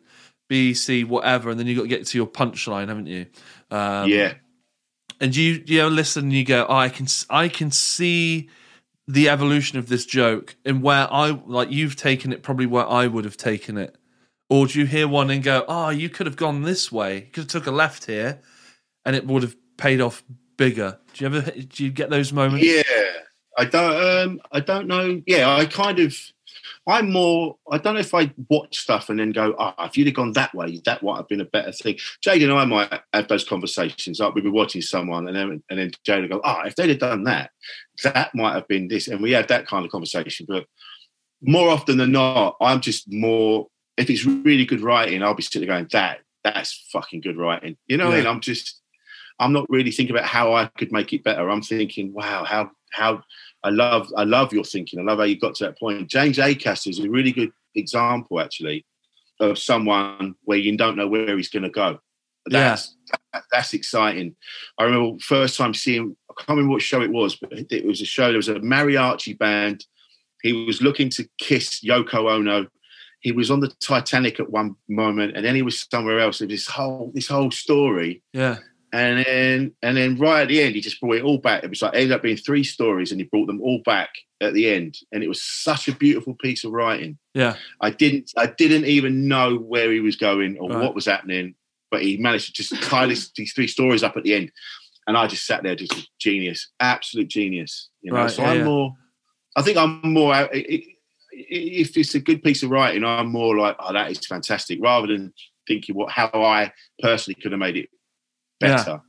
B, 0.49 0.73
C, 0.73 1.03
whatever, 1.03 1.49
and 1.49 1.59
then 1.59 1.67
you've 1.67 1.77
got 1.77 1.83
to 1.83 1.89
get 1.89 2.05
to 2.07 2.17
your 2.17 2.27
punchline, 2.27 2.89
haven't 2.89 3.07
you? 3.07 3.25
Um, 3.69 4.09
yeah, 4.09 4.33
And 5.19 5.35
you 5.35 5.63
you 5.65 5.79
know, 5.79 5.87
listen 5.87 6.23
and 6.23 6.33
you 6.33 6.43
go, 6.43 6.65
oh, 6.67 6.75
I 6.75 6.89
can 6.89 7.07
I 7.29 7.47
can 7.47 7.71
see 7.71 8.49
the 9.07 9.29
evolution 9.29 9.79
of 9.79 9.89
this 9.89 10.05
joke 10.05 10.55
and 10.63 10.81
where 10.81 11.11
I 11.11 11.31
like 11.45 11.71
you've 11.71 11.95
taken 11.95 12.31
it 12.31 12.43
probably 12.43 12.65
where 12.65 12.87
I 12.87 13.07
would 13.07 13.25
have 13.25 13.37
taken 13.37 13.77
it. 13.77 13.95
Or 14.49 14.67
do 14.67 14.79
you 14.79 14.85
hear 14.85 15.07
one 15.07 15.29
and 15.29 15.41
go, 15.41 15.63
oh, 15.67 15.89
you 15.89 16.09
could 16.09 16.25
have 16.25 16.35
gone 16.35 16.63
this 16.63 16.91
way, 16.91 17.15
you 17.15 17.21
could 17.21 17.43
have 17.43 17.47
took 17.47 17.67
a 17.67 17.71
left 17.71 18.05
here, 18.05 18.41
and 19.05 19.15
it 19.15 19.25
would 19.25 19.43
have 19.43 19.55
paid 19.77 20.01
off 20.01 20.23
bigger. 20.57 20.99
Do 21.13 21.23
you 21.23 21.35
ever 21.35 21.51
do 21.51 21.83
you 21.83 21.91
get 21.91 22.09
those 22.09 22.33
moments? 22.33 22.65
yeah. 22.65 22.83
I 23.57 23.65
don't. 23.65 23.95
Um, 23.95 24.41
I 24.51 24.59
don't 24.59 24.87
know. 24.87 25.21
Yeah, 25.25 25.53
I 25.53 25.65
kind 25.65 25.99
of. 25.99 26.15
I'm 26.87 27.11
more. 27.11 27.57
I 27.71 27.77
don't 27.77 27.93
know 27.93 27.99
if 27.99 28.13
I 28.13 28.33
watch 28.49 28.79
stuff 28.79 29.09
and 29.09 29.19
then 29.19 29.31
go, 29.31 29.55
ah, 29.59 29.85
if 29.85 29.97
you'd 29.97 30.07
have 30.07 30.15
gone 30.15 30.33
that 30.33 30.53
way, 30.55 30.81
that 30.85 31.03
might 31.03 31.17
have 31.17 31.27
been 31.27 31.41
a 31.41 31.45
better 31.45 31.71
thing. 31.71 31.95
Jayde 32.25 32.43
and 32.43 32.53
I 32.53 32.65
might 32.65 32.91
have 33.13 33.27
those 33.27 33.43
conversations. 33.43 34.19
Like 34.19 34.33
we'd 34.33 34.43
be 34.43 34.49
watching 34.49 34.81
someone, 34.81 35.27
and 35.27 35.35
then 35.35 35.63
and 35.69 35.79
then 35.79 35.91
Jayde 36.07 36.21
would 36.21 36.31
go, 36.31 36.41
ah, 36.43 36.63
if 36.65 36.75
they'd 36.75 36.89
have 36.89 36.99
done 36.99 37.23
that, 37.25 37.51
that 38.03 38.33
might 38.33 38.53
have 38.53 38.67
been 38.67 38.87
this, 38.87 39.07
and 39.07 39.21
we 39.21 39.31
had 39.31 39.47
that 39.49 39.67
kind 39.67 39.85
of 39.85 39.91
conversation. 39.91 40.47
But 40.49 40.65
more 41.41 41.69
often 41.69 41.97
than 41.97 42.11
not, 42.11 42.57
I'm 42.59 42.81
just 42.81 43.11
more. 43.11 43.67
If 43.97 44.09
it's 44.09 44.25
really 44.25 44.65
good 44.65 44.81
writing, 44.81 45.21
I'll 45.21 45.35
be 45.35 45.43
sitting 45.43 45.67
there 45.67 45.77
going, 45.77 45.89
that 45.91 46.19
that's 46.43 46.87
fucking 46.91 47.21
good 47.21 47.37
writing. 47.37 47.77
You 47.87 47.97
know 47.97 48.05
what 48.05 48.15
I 48.15 48.17
mean? 48.17 48.27
I'm 48.27 48.41
just. 48.41 48.79
I'm 49.39 49.53
not 49.53 49.65
really 49.69 49.89
thinking 49.89 50.15
about 50.15 50.27
how 50.27 50.53
I 50.53 50.67
could 50.77 50.91
make 50.91 51.13
it 51.13 51.23
better. 51.23 51.49
I'm 51.49 51.63
thinking, 51.63 52.13
wow, 52.13 52.43
how 52.43 52.71
how 52.91 53.23
I 53.63 53.69
love 53.69 54.07
I 54.17 54.23
love 54.23 54.53
your 54.53 54.63
thinking. 54.63 54.99
I 54.99 55.03
love 55.03 55.19
how 55.19 55.25
you 55.25 55.39
got 55.39 55.55
to 55.55 55.65
that 55.65 55.79
point. 55.79 56.09
James 56.09 56.37
Acaster 56.37 56.87
is 56.89 56.99
a 56.99 57.09
really 57.09 57.31
good 57.31 57.51
example, 57.75 58.39
actually, 58.39 58.85
of 59.39 59.57
someone 59.57 60.35
where 60.43 60.57
you 60.57 60.75
don't 60.77 60.97
know 60.97 61.07
where 61.07 61.37
he's 61.37 61.49
going 61.49 61.63
to 61.63 61.69
go. 61.69 61.99
That's 62.47 62.95
that- 63.33 63.43
that's 63.51 63.73
exciting. 63.73 64.35
I 64.77 64.83
remember 64.85 65.19
first 65.19 65.57
time 65.57 65.73
seeing. 65.73 66.15
I 66.29 66.33
can't 66.37 66.49
remember 66.57 66.71
what 66.73 66.81
show 66.81 67.01
it 67.01 67.11
was, 67.11 67.35
but 67.35 67.51
it 67.53 67.85
was 67.85 68.01
a 68.01 68.05
show. 68.05 68.27
There 68.27 68.37
was 68.37 68.49
a 68.49 68.55
mariachi 68.55 69.37
band. 69.37 69.85
He 70.41 70.53
was 70.65 70.81
looking 70.81 71.09
to 71.11 71.27
kiss 71.37 71.81
Yoko 71.81 72.31
Ono. 72.31 72.67
He 73.19 73.31
was 73.31 73.51
on 73.51 73.59
the 73.59 73.71
Titanic 73.79 74.39
at 74.39 74.49
one 74.49 74.75
moment, 74.89 75.35
and 75.37 75.45
then 75.45 75.53
he 75.55 75.61
was 75.61 75.85
somewhere 75.91 76.19
else. 76.19 76.39
This 76.39 76.65
whole 76.67 77.11
this 77.13 77.27
whole 77.27 77.51
story 77.51 78.23
Yeah. 78.33 78.57
And 78.93 79.25
then 79.25 79.71
and 79.81 79.95
then 79.97 80.17
right 80.17 80.41
at 80.41 80.47
the 80.49 80.61
end, 80.61 80.75
he 80.75 80.81
just 80.81 80.99
brought 80.99 81.15
it 81.17 81.23
all 81.23 81.37
back. 81.37 81.63
It 81.63 81.69
was 81.69 81.81
like 81.81 81.93
it 81.93 81.97
ended 81.97 82.11
up 82.13 82.21
being 82.23 82.37
three 82.37 82.63
stories, 82.63 83.11
and 83.11 83.19
he 83.21 83.27
brought 83.27 83.47
them 83.47 83.61
all 83.61 83.79
back 83.85 84.09
at 84.41 84.53
the 84.53 84.69
end. 84.69 84.97
And 85.11 85.23
it 85.23 85.27
was 85.27 85.41
such 85.41 85.87
a 85.87 85.95
beautiful 85.95 86.35
piece 86.35 86.63
of 86.63 86.71
writing. 86.71 87.17
Yeah. 87.33 87.55
I 87.79 87.89
didn't 87.91 88.31
I 88.37 88.47
didn't 88.47 88.85
even 88.85 89.27
know 89.27 89.55
where 89.57 89.91
he 89.91 89.99
was 89.99 90.15
going 90.15 90.57
or 90.57 90.69
Right. 90.69 90.81
what 90.83 90.95
was 90.95 91.05
happening, 91.05 91.55
but 91.89 92.01
he 92.01 92.17
managed 92.17 92.47
to 92.47 92.53
just 92.53 92.73
tie 92.83 93.05
this, 93.05 93.31
these 93.35 93.53
three 93.53 93.67
stories 93.67 94.03
up 94.03 94.17
at 94.17 94.23
the 94.23 94.33
end. 94.33 94.51
And 95.07 95.17
I 95.17 95.27
just 95.27 95.45
sat 95.45 95.63
there, 95.63 95.75
just 95.75 96.09
genius, 96.19 96.69
absolute 96.79 97.27
genius. 97.27 97.89
You 98.01 98.11
know, 98.11 98.19
Right, 98.19 98.31
so 98.31 98.41
yeah, 98.43 98.49
I'm 98.51 98.57
yeah. 98.59 98.63
more. 98.65 98.93
I 99.55 99.61
think 99.61 99.77
I'm 99.77 100.01
more. 100.03 100.33
out- 100.33 100.55
i- 100.55 100.65
i- 100.69 100.85
If 101.33 101.95
it's 101.97 102.13
a 102.13 102.19
good 102.19 102.43
piece 102.43 102.61
of 102.61 102.69
writing, 102.71 103.03
I'm 103.05 103.29
more 103.31 103.57
like, 103.57 103.77
oh, 103.79 103.93
that 103.93 104.11
is 104.11 104.25
fantastic, 104.27 104.79
rather 104.81 105.07
than 105.07 105.33
thinking 105.67 105.95
what 105.95 106.11
how 106.11 106.29
I 106.33 106.71
personally 107.01 107.39
could 107.41 107.51
have 107.53 107.59
made 107.59 107.77
it 107.77 107.89
Yeah. 108.69 108.99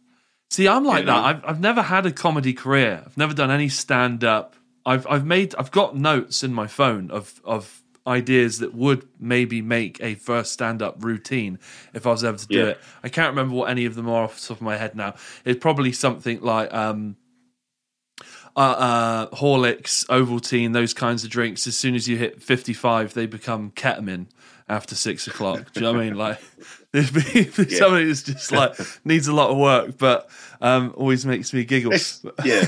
See, 0.51 0.69
I'm 0.69 0.85
like 0.85 1.01
You 1.01 1.07
that. 1.07 1.25
I've 1.25 1.45
I've 1.45 1.61
never 1.61 1.83
had 1.83 2.07
a 2.07 2.12
comedy 2.12 2.53
career. 2.53 3.03
I've 3.07 3.17
never 3.17 3.35
done 3.35 3.51
any 3.51 3.69
stand 3.69 4.23
up. 4.25 4.55
I've 4.85 5.07
I've 5.09 5.25
made 5.25 5.55
I've 5.57 5.71
got 5.71 5.97
notes 5.97 6.43
in 6.43 6.53
my 6.53 6.67
phone 6.67 7.11
of 7.11 7.41
of 7.45 7.83
ideas 8.07 8.59
that 8.59 8.75
would 8.75 9.07
maybe 9.21 9.62
make 9.62 10.01
a 10.03 10.15
first 10.17 10.53
stand 10.53 10.83
up 10.83 10.97
routine 10.99 11.59
if 11.95 12.05
I 12.07 12.11
was 12.11 12.25
able 12.25 12.37
to 12.38 12.47
do 12.49 12.59
Yeah. 12.59 12.65
it. 12.71 12.81
I 13.05 13.09
can't 13.09 13.29
remember 13.31 13.55
what 13.55 13.71
any 13.71 13.85
of 13.85 13.95
them 13.95 14.09
are 14.09 14.25
off 14.25 14.41
the 14.41 14.49
top 14.49 14.57
of 14.57 14.62
my 14.62 14.77
head 14.77 14.95
now. 14.97 15.15
It's 15.45 15.61
probably 15.61 15.93
something 15.93 16.41
like 16.41 16.75
um 16.75 17.17
uh, 18.55 18.61
uh, 18.61 19.27
Horlicks, 19.37 20.05
Ovaltine, 20.09 20.75
those 20.75 20.93
kinds 20.93 21.25
of 21.25 21.31
drinks. 21.31 21.67
As 21.67 21.77
soon 21.79 21.95
as 21.95 22.07
you 22.07 22.19
hit 22.19 22.43
fifty-five, 22.43 23.15
they 23.15 23.25
become 23.27 23.71
ketamine 23.71 24.27
after 24.69 24.95
six 24.95 25.27
o'clock. 25.27 25.73
Do 25.73 25.81
you 25.81 25.87
know 25.87 25.93
what 25.95 26.01
I 26.03 26.05
mean? 26.05 26.15
Like 26.17 26.38
there's 26.92 27.11
yeah. 27.14 27.78
something 27.78 28.07
that's 28.07 28.22
just 28.22 28.52
like 28.52 28.78
needs 29.02 29.26
a 29.26 29.33
lot 29.33 29.48
of 29.48 29.57
work, 29.57 29.96
but 29.96 30.28
um, 30.61 30.92
always 30.94 31.24
makes 31.24 31.55
me 31.55 31.64
giggle. 31.64 31.92
It's, 31.94 32.22
yeah, 32.44 32.66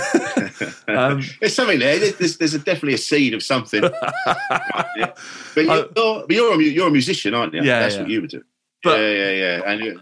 um, 0.89 1.23
there's 1.41 1.55
something 1.55 1.79
there. 1.79 1.99
There's, 1.99 2.39
there's 2.39 2.55
a, 2.55 2.59
definitely 2.59 2.95
a 2.95 2.99
seed 2.99 3.35
of 3.35 3.43
something. 3.43 3.83
yeah. 3.83 5.13
But, 5.55 5.65
you're, 5.65 5.89
but 5.95 6.31
you're, 6.31 6.55
a, 6.55 6.63
you're 6.63 6.89
a 6.89 6.91
musician, 6.91 7.35
aren't 7.35 7.53
you? 7.53 7.63
Yeah, 7.63 7.81
that's 7.81 7.97
yeah. 7.97 8.01
what 8.01 8.11
you 8.11 8.23
would 8.23 8.31
do. 8.31 8.43
But 8.83 8.99
yeah, 8.99 9.11
yeah, 9.11 9.31
yeah. 9.31 9.71
And 9.71 10.01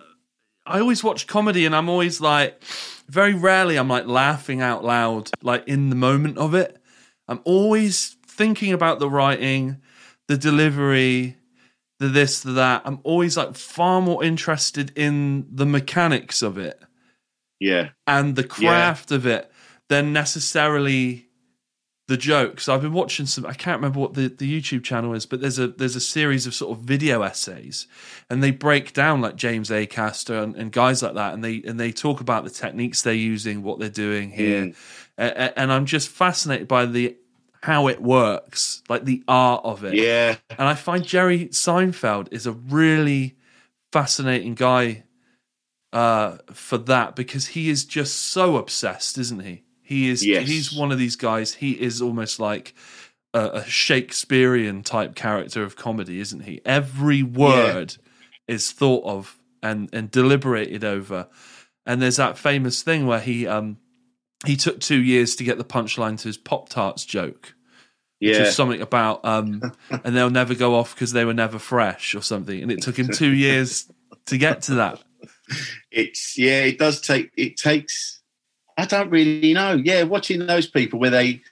I 0.67 0.79
always 0.79 1.03
watch 1.03 1.27
comedy, 1.27 1.67
and 1.67 1.75
I'm 1.75 1.89
always 1.89 2.21
like, 2.21 2.63
very 3.09 3.35
rarely 3.35 3.77
I'm 3.77 3.89
like 3.89 4.07
laughing 4.07 4.63
out 4.63 4.85
loud, 4.85 5.31
like 5.43 5.67
in 5.67 5.91
the 5.91 5.97
moment 5.97 6.39
of 6.39 6.55
it. 6.55 6.81
I'm 7.27 7.41
always 7.43 8.17
thinking 8.25 8.73
about 8.73 9.01
the 9.01 9.11
writing, 9.11 9.79
the 10.29 10.37
delivery, 10.37 11.37
the 12.03 12.09
this, 12.09 12.41
the 12.41 12.51
that. 12.53 12.83
I'm 12.85 12.99
always 13.05 13.37
like 13.37 13.55
far 13.55 14.03
more 14.03 14.25
interested 14.25 14.93
in 14.99 15.47
the 15.49 15.65
mechanics 15.65 16.43
of 16.43 16.59
it. 16.59 16.83
Yeah. 17.61 17.91
And 18.09 18.35
the 18.35 18.43
craft 18.43 19.13
yeah. 19.13 19.17
of 19.17 19.27
it 19.27 19.53
than 19.89 20.13
necessarily 20.13 21.29
the 22.09 22.17
jokes. 22.17 22.69
I've 22.69 22.83
been 22.83 22.93
watching 22.93 23.27
some. 23.27 23.47
I 23.47 23.55
can't 23.55 23.79
remember 23.79 24.01
what 24.01 24.15
the, 24.15 24.27
the 24.27 24.61
YouTube 24.61 24.83
channel 24.83 25.15
is, 25.15 25.27
but 25.27 25.41
there's 25.41 25.61
a 25.61 25.69
there's 25.69 25.95
a 25.95 26.01
series 26.01 26.45
of 26.45 26.55
sort 26.55 26.77
of 26.77 26.85
video 26.85 27.23
essays, 27.23 27.87
and 28.29 28.43
they 28.43 28.51
break 28.51 28.93
down 28.93 29.21
like 29.21 29.37
James 29.37 29.71
Acaster 29.71 30.43
and, 30.43 30.57
and 30.57 30.73
guys 30.73 31.05
like 31.05 31.15
that, 31.15 31.35
and 31.35 31.45
they 31.45 31.63
and 31.65 31.79
they 31.79 31.93
talk 31.93 32.21
about 32.21 32.43
the 32.43 32.51
techniques 32.51 33.03
they're 33.03 33.15
using, 33.15 33.63
what 33.63 33.79
they're 33.79 33.89
doing 33.89 34.33
here, 34.33 34.63
mm. 34.63 34.77
and, 35.17 35.53
and 35.57 35.73
I'm 35.73 35.87
just 35.87 36.09
fascinated 36.09 36.67
by 36.67 36.85
the 36.85 37.17
how 37.63 37.89
it 37.89 38.03
works, 38.03 38.83
like 38.89 39.05
the 39.05 39.23
art 39.29 39.63
of 39.65 39.85
it. 39.85 39.95
Yeah, 39.95 40.37
and 40.51 40.69
I 40.69 40.75
find 40.75 41.05
Jerry 41.05 41.47
Seinfeld 41.49 42.29
is 42.33 42.47
a 42.47 42.53
really 42.53 43.37
fascinating 43.93 44.55
guy 44.55 45.05
uh, 45.93 46.39
for 46.53 46.79
that 46.79 47.15
because 47.15 47.49
he 47.49 47.69
is 47.69 47.85
just 47.85 48.17
so 48.17 48.57
obsessed, 48.57 49.19
isn't 49.19 49.41
he? 49.41 49.63
He 49.83 50.09
is. 50.09 50.25
Yes. 50.25 50.49
He's 50.49 50.73
one 50.73 50.91
of 50.91 50.99
these 50.99 51.17
guys. 51.17 51.55
He 51.55 51.73
is 51.73 52.01
almost 52.01 52.41
like 52.41 52.75
a, 53.35 53.49
a 53.55 53.65
Shakespearean 53.65 54.83
type 54.83 55.15
character 55.15 55.63
of 55.63 55.77
comedy, 55.77 56.21
isn't 56.21 56.41
he? 56.41 56.61
Every 56.65 57.23
word 57.23 57.97
yeah. 58.49 58.55
is 58.55 58.73
thought 58.73 59.05
of 59.05 59.39
and 59.63 59.89
and 59.93 60.11
deliberated 60.11 60.85
over. 60.85 61.29
And 61.85 62.01
there's 62.01 62.17
that 62.17 62.39
famous 62.39 62.83
thing 62.83 63.07
where 63.07 63.21
he 63.21 63.47
um 63.47 63.79
he 64.47 64.57
took 64.57 64.81
two 64.81 65.01
years 65.01 65.37
to 65.37 65.45
get 65.45 65.59
the 65.59 65.65
punchline 65.65 66.19
to 66.19 66.29
his 66.29 66.37
Pop 66.37 66.69
Tarts 66.69 67.05
joke. 67.05 67.55
Yeah. 68.21 68.39
Which 68.39 68.49
is 68.49 68.57
something 68.57 68.81
about 68.81 69.25
um 69.25 69.73
and 69.91 70.17
they'll 70.17 70.31
never 70.31 70.55
go 70.55 70.77
off 70.77 70.95
because 70.95 71.13
they 71.13 71.25
were 71.25 71.35
never 71.35 71.59
fresh 71.59 72.15
or 72.15 72.23
something. 72.23 72.63
And 72.63 72.71
it 72.71 72.83
took 72.83 72.99
him 72.99 73.09
two 73.09 73.33
years 73.33 73.91
to 74.27 74.39
get 74.39 74.63
to 74.63 74.75
that. 74.75 75.03
It's 75.91 76.39
yeah, 76.39 76.61
it 76.61 76.79
does 76.79 77.01
take 77.01 77.31
it 77.37 77.57
takes 77.57 78.23
I 78.77 78.87
don't 78.87 79.11
really 79.11 79.53
know. 79.53 79.75
Yeah, 79.75 80.03
watching 80.05 80.47
those 80.47 80.67
people 80.67 80.99
where 80.99 81.11
they, 81.11 81.43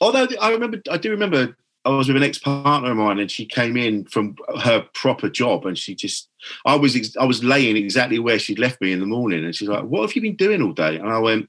although 0.00 0.28
I 0.40 0.52
remember, 0.52 0.80
I 0.90 0.96
do 0.96 1.10
remember 1.10 1.56
I 1.84 1.90
was 1.90 2.08
with 2.08 2.16
an 2.16 2.22
ex 2.22 2.38
partner 2.38 2.90
of 2.90 2.96
mine, 2.96 3.18
and 3.18 3.30
she 3.30 3.44
came 3.46 3.76
in 3.76 4.04
from 4.04 4.36
her 4.62 4.86
proper 4.94 5.28
job, 5.28 5.66
and 5.66 5.76
she 5.76 5.94
just, 5.94 6.28
I 6.66 6.76
was, 6.76 7.16
I 7.16 7.24
was 7.24 7.42
laying 7.42 7.76
exactly 7.76 8.18
where 8.18 8.38
she'd 8.38 8.58
left 8.58 8.80
me 8.80 8.92
in 8.92 9.00
the 9.00 9.06
morning, 9.06 9.44
and 9.44 9.54
she's 9.54 9.68
like, 9.68 9.84
"What 9.84 10.02
have 10.02 10.14
you 10.14 10.22
been 10.22 10.36
doing 10.36 10.62
all 10.62 10.72
day?" 10.72 10.96
And 10.96 11.08
I 11.08 11.18
went, 11.18 11.48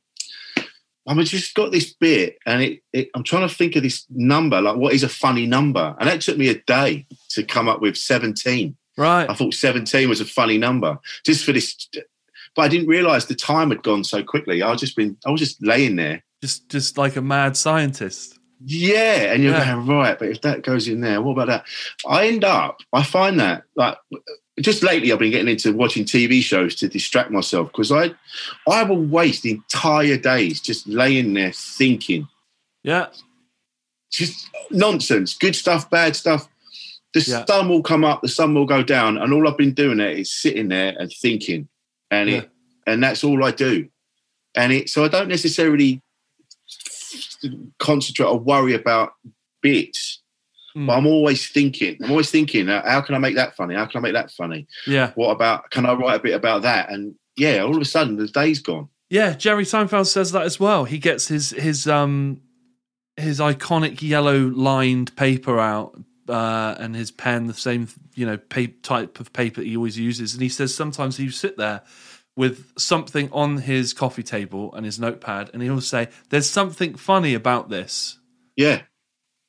"I've 1.19 1.25
just 1.25 1.53
got 1.55 1.71
this 1.71 1.93
bit, 1.93 2.37
and 2.45 2.61
it, 2.61 2.83
it, 2.93 3.09
I'm 3.15 3.23
trying 3.23 3.47
to 3.47 3.53
think 3.53 3.75
of 3.75 3.83
this 3.83 4.05
number, 4.09 4.61
like 4.61 4.77
what 4.77 4.93
is 4.93 5.03
a 5.03 5.09
funny 5.09 5.45
number?" 5.45 5.95
And 5.99 6.07
that 6.07 6.21
took 6.21 6.37
me 6.37 6.49
a 6.49 6.59
day 6.61 7.05
to 7.29 7.43
come 7.43 7.67
up 7.67 7.81
with 7.81 7.97
17. 7.97 8.75
Right. 8.97 9.29
I 9.29 9.33
thought 9.33 9.53
17 9.53 10.09
was 10.09 10.19
a 10.19 10.25
funny 10.25 10.57
number 10.57 10.99
just 11.23 11.45
for 11.45 11.53
this 11.53 11.87
but 12.55 12.63
I 12.63 12.67
didn't 12.67 12.87
realize 12.87 13.25
the 13.25 13.35
time 13.35 13.69
had 13.69 13.83
gone 13.83 14.03
so 14.03 14.23
quickly. 14.23 14.61
I 14.61 14.71
was 14.71 14.81
just 14.81 14.95
been, 14.95 15.17
I 15.25 15.31
was 15.31 15.39
just 15.39 15.63
laying 15.63 15.95
there, 15.95 16.23
just 16.41 16.69
just 16.69 16.97
like 16.97 17.15
a 17.15 17.21
mad 17.21 17.55
scientist. 17.55 18.37
Yeah, 18.63 19.33
and 19.33 19.43
you're 19.43 19.53
yeah. 19.53 19.73
going 19.73 19.87
right, 19.87 20.19
but 20.19 20.29
if 20.29 20.41
that 20.41 20.63
goes 20.63 20.87
in 20.87 21.01
there, 21.01 21.21
what 21.21 21.33
about 21.33 21.47
that? 21.47 21.65
I 22.07 22.27
end 22.27 22.43
up, 22.43 22.81
I 22.93 23.03
find 23.03 23.39
that 23.39 23.63
like 23.75 23.97
just 24.59 24.83
lately, 24.83 25.11
I've 25.11 25.19
been 25.19 25.31
getting 25.31 25.47
into 25.47 25.73
watching 25.73 26.05
TV 26.05 26.41
shows 26.41 26.75
to 26.75 26.87
distract 26.87 27.31
myself 27.31 27.67
because 27.67 27.91
I, 27.91 28.13
I 28.69 28.83
will 28.83 29.01
waste 29.01 29.45
entire 29.45 30.17
days 30.17 30.61
just 30.61 30.87
laying 30.87 31.33
there 31.33 31.51
thinking. 31.53 32.27
Yeah, 32.83 33.07
just 34.11 34.49
nonsense, 34.69 35.37
good 35.37 35.55
stuff, 35.55 35.89
bad 35.89 36.15
stuff. 36.15 36.47
The 37.13 37.21
yeah. 37.21 37.45
sun 37.45 37.67
will 37.67 37.83
come 37.83 38.05
up, 38.05 38.21
the 38.21 38.29
sun 38.29 38.53
will 38.53 38.65
go 38.65 38.83
down, 38.83 39.17
and 39.17 39.33
all 39.33 39.47
I've 39.47 39.57
been 39.57 39.73
doing 39.73 39.97
there 39.97 40.11
is 40.11 40.33
sitting 40.33 40.69
there 40.69 40.95
and 40.97 41.11
thinking 41.11 41.67
and 42.11 42.29
yeah. 42.29 42.37
it 42.37 42.49
and 42.85 43.03
that's 43.03 43.23
all 43.23 43.43
I 43.43 43.51
do. 43.51 43.87
And 44.55 44.73
it 44.73 44.89
so 44.89 45.03
I 45.03 45.07
don't 45.07 45.29
necessarily 45.29 46.01
concentrate 47.79 48.27
or 48.27 48.39
worry 48.39 48.73
about 48.73 49.13
bits. 49.61 50.21
Mm. 50.75 50.87
But 50.87 50.97
I'm 50.97 51.07
always 51.07 51.49
thinking. 51.49 51.97
I'm 52.03 52.11
always 52.11 52.31
thinking. 52.31 52.67
How 52.67 53.01
can 53.01 53.15
I 53.15 53.17
make 53.17 53.35
that 53.35 53.55
funny? 53.55 53.75
How 53.75 53.85
can 53.85 53.99
I 53.99 54.01
make 54.01 54.13
that 54.13 54.31
funny? 54.31 54.67
Yeah. 54.87 55.11
What 55.15 55.31
about? 55.31 55.69
Can 55.71 55.85
I 55.85 55.93
write 55.93 56.19
a 56.19 56.23
bit 56.23 56.35
about 56.35 56.61
that? 56.63 56.89
And 56.89 57.15
yeah, 57.35 57.59
all 57.59 57.75
of 57.75 57.81
a 57.81 57.85
sudden 57.85 58.15
the 58.15 58.27
day's 58.27 58.59
gone. 58.59 58.89
Yeah, 59.09 59.33
Jerry 59.33 59.65
Seinfeld 59.65 60.07
says 60.07 60.31
that 60.31 60.43
as 60.43 60.59
well. 60.59 60.85
He 60.85 60.97
gets 60.97 61.27
his 61.27 61.49
his 61.51 61.87
um 61.87 62.41
his 63.17 63.39
iconic 63.39 64.01
yellow 64.01 64.47
lined 64.47 65.15
paper 65.17 65.59
out 65.59 65.99
uh, 66.29 66.75
and 66.79 66.95
his 66.95 67.11
pen, 67.11 67.47
the 67.47 67.53
same 67.53 67.87
you 68.15 68.25
know 68.25 68.37
type 68.83 69.19
of 69.19 69.33
paper 69.33 69.61
he 69.61 69.75
always 69.75 69.97
uses, 69.97 70.33
and 70.33 70.41
he 70.41 70.49
says 70.49 70.73
sometimes 70.73 71.17
he 71.17 71.29
sit 71.29 71.57
there 71.57 71.81
with 72.35 72.71
something 72.77 73.29
on 73.31 73.57
his 73.57 73.93
coffee 73.93 74.23
table 74.23 74.73
and 74.73 74.85
his 74.85 74.99
notepad, 74.99 75.49
and 75.53 75.61
he'll 75.61 75.81
say, 75.81 76.09
"There's 76.29 76.49
something 76.49 76.95
funny 76.95 77.33
about 77.33 77.69
this." 77.69 78.19
Yeah, 78.55 78.83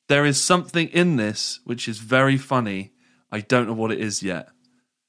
there 0.09 0.25
is 0.25 0.41
something 0.41 0.89
in 0.89 1.15
this 1.15 1.59
which 1.63 1.87
is 1.87 1.99
very 1.99 2.37
funny. 2.37 2.91
I 3.31 3.39
don't 3.39 3.67
know 3.67 3.73
what 3.73 3.91
it 3.91 3.99
is 3.99 4.21
yet. 4.21 4.49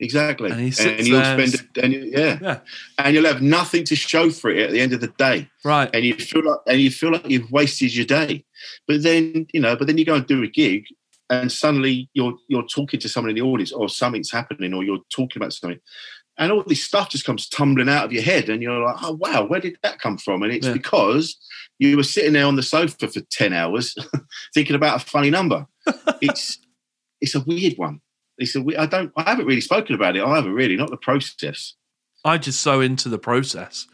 Exactly, 0.01 0.51
and, 0.51 0.61
he 0.61 0.71
sits 0.73 0.99
and 0.99 1.07
you'll 1.07 1.21
there 1.21 1.47
spend 1.47 1.55
it, 1.55 1.85
and 1.85 1.93
you, 1.93 2.11
yeah, 2.13 2.39
yeah, 2.43 2.61
and 2.99 3.15
you'll 3.15 3.27
have 3.27 3.43
nothing 3.43 3.85
to 3.85 3.95
show 3.95 4.29
for 4.29 4.51
it 4.51 4.59
at 4.59 4.73
the 4.73 4.81
end 4.81 4.93
of 4.93 5.01
the 5.01 5.09
day, 5.09 5.49
right? 5.65 5.89
And 5.95 6.05
you 6.05 6.15
feel 6.15 6.45
like 6.45 6.59
and 6.67 6.81
you 6.81 6.91
feel 6.91 7.13
like 7.13 7.29
you've 7.29 7.51
wasted 7.53 7.95
your 7.95 8.05
day, 8.05 8.45
but 8.89 9.03
then 9.05 9.47
you 9.53 9.61
know, 9.61 9.77
but 9.77 9.87
then 9.87 9.97
you 9.97 10.05
go 10.05 10.17
and 10.17 10.27
do 10.27 10.43
a 10.43 10.49
gig, 10.49 10.85
and 11.31 11.51
suddenly 11.51 12.11
you're 12.13 12.35
you're 12.49 12.67
talking 12.67 12.99
to 13.01 13.09
someone 13.09 13.31
in 13.31 13.37
the 13.37 13.43
audience, 13.43 13.71
or 13.71 13.89
something's 13.89 14.33
happening, 14.33 14.75
or 14.75 14.83
you're 14.83 14.99
talking 15.11 15.41
about 15.41 15.53
something, 15.53 15.79
and 16.37 16.51
all 16.51 16.65
this 16.67 16.83
stuff 16.83 17.11
just 17.11 17.25
comes 17.25 17.49
tumbling 17.49 17.89
out 17.89 18.05
of 18.05 18.13
your 18.13 18.23
head, 18.23 18.49
and 18.49 18.63
you're 18.63 18.81
like, 18.81 18.97
"Oh 19.03 19.13
wow, 19.13 19.45
where 19.45 19.61
did 19.61 19.79
that 19.83 20.01
come 20.01 20.19
from?" 20.19 20.43
And 20.43 20.53
it's 20.53 20.67
yeah. 20.67 20.73
because 20.73 21.37
you 21.79 21.97
were 21.97 22.03
sitting 22.03 22.33
there 22.33 22.47
on 22.47 22.57
the 22.57 22.63
sofa 22.63 23.09
for 23.09 23.21
ten 23.31 23.53
hours 23.53 23.95
thinking 24.55 24.77
about 24.77 25.03
a 25.03 25.05
funny 25.05 25.31
number. 25.31 25.67
it's 26.21 26.59
it's 27.21 27.35
a 27.35 27.41
weird 27.41 27.75
one. 27.77 28.01
It's 28.39 28.57
a 28.57 28.65
I 28.79 28.87
don't 28.87 29.13
I 29.17 29.23
haven't 29.23 29.47
really 29.47 29.61
spoken 29.61 29.95
about 29.95 30.17
it 30.17 30.25
either. 30.25 30.53
Really, 30.53 30.77
not 30.77 30.91
the 30.91 30.97
process. 30.97 31.75
I 32.25 32.39
just 32.39 32.61
so 32.61 32.81
into 32.81 33.09
the 33.09 33.19
process. 33.19 33.87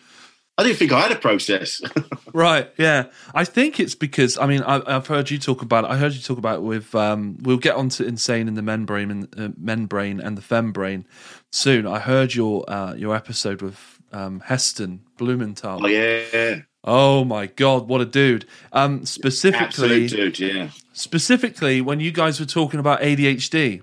I 0.60 0.62
didn't 0.62 0.76
think 0.76 0.92
I 0.92 1.00
had 1.00 1.12
a 1.12 1.16
process. 1.16 1.80
right. 2.34 2.70
Yeah. 2.76 3.06
I 3.34 3.44
think 3.44 3.80
it's 3.80 3.94
because 3.94 4.36
I 4.36 4.46
mean 4.46 4.62
I, 4.62 4.92
have 4.92 5.06
heard 5.06 5.30
you 5.30 5.38
talk 5.38 5.62
about 5.62 5.84
it. 5.84 5.90
I 5.90 5.96
heard 5.96 6.12
you 6.12 6.20
talk 6.20 6.36
about 6.36 6.58
it 6.58 6.62
with. 6.62 6.94
Um, 6.94 7.38
we'll 7.40 7.56
get 7.56 7.76
on 7.76 7.88
to 7.90 8.06
insane 8.06 8.46
in 8.46 8.54
the 8.54 8.62
membrane 8.62 9.08
brain 9.08 9.28
and 9.32 9.40
uh, 9.40 9.54
men 9.58 9.86
brain 9.86 10.20
and 10.20 10.36
the 10.36 10.42
fem 10.42 10.70
brain 10.70 11.06
soon. 11.50 11.86
I 11.86 11.98
heard 11.98 12.34
your 12.34 12.68
uh, 12.68 12.94
your 12.94 13.14
episode 13.14 13.62
with 13.62 14.00
um, 14.12 14.40
Heston 14.40 15.02
Blumenthal. 15.16 15.84
Oh 15.84 15.88
yeah. 15.88 16.62
Oh 16.82 17.24
my 17.24 17.46
god, 17.46 17.88
what 17.88 18.00
a 18.00 18.06
dude! 18.06 18.46
Um, 18.72 19.04
specifically, 19.04 20.06
Absolute 20.06 20.10
dude, 20.10 20.38
yeah. 20.38 20.70
Specifically, 20.92 21.80
when 21.80 22.00
you 22.00 22.10
guys 22.10 22.40
were 22.40 22.46
talking 22.46 22.80
about 22.80 23.00
ADHD. 23.00 23.82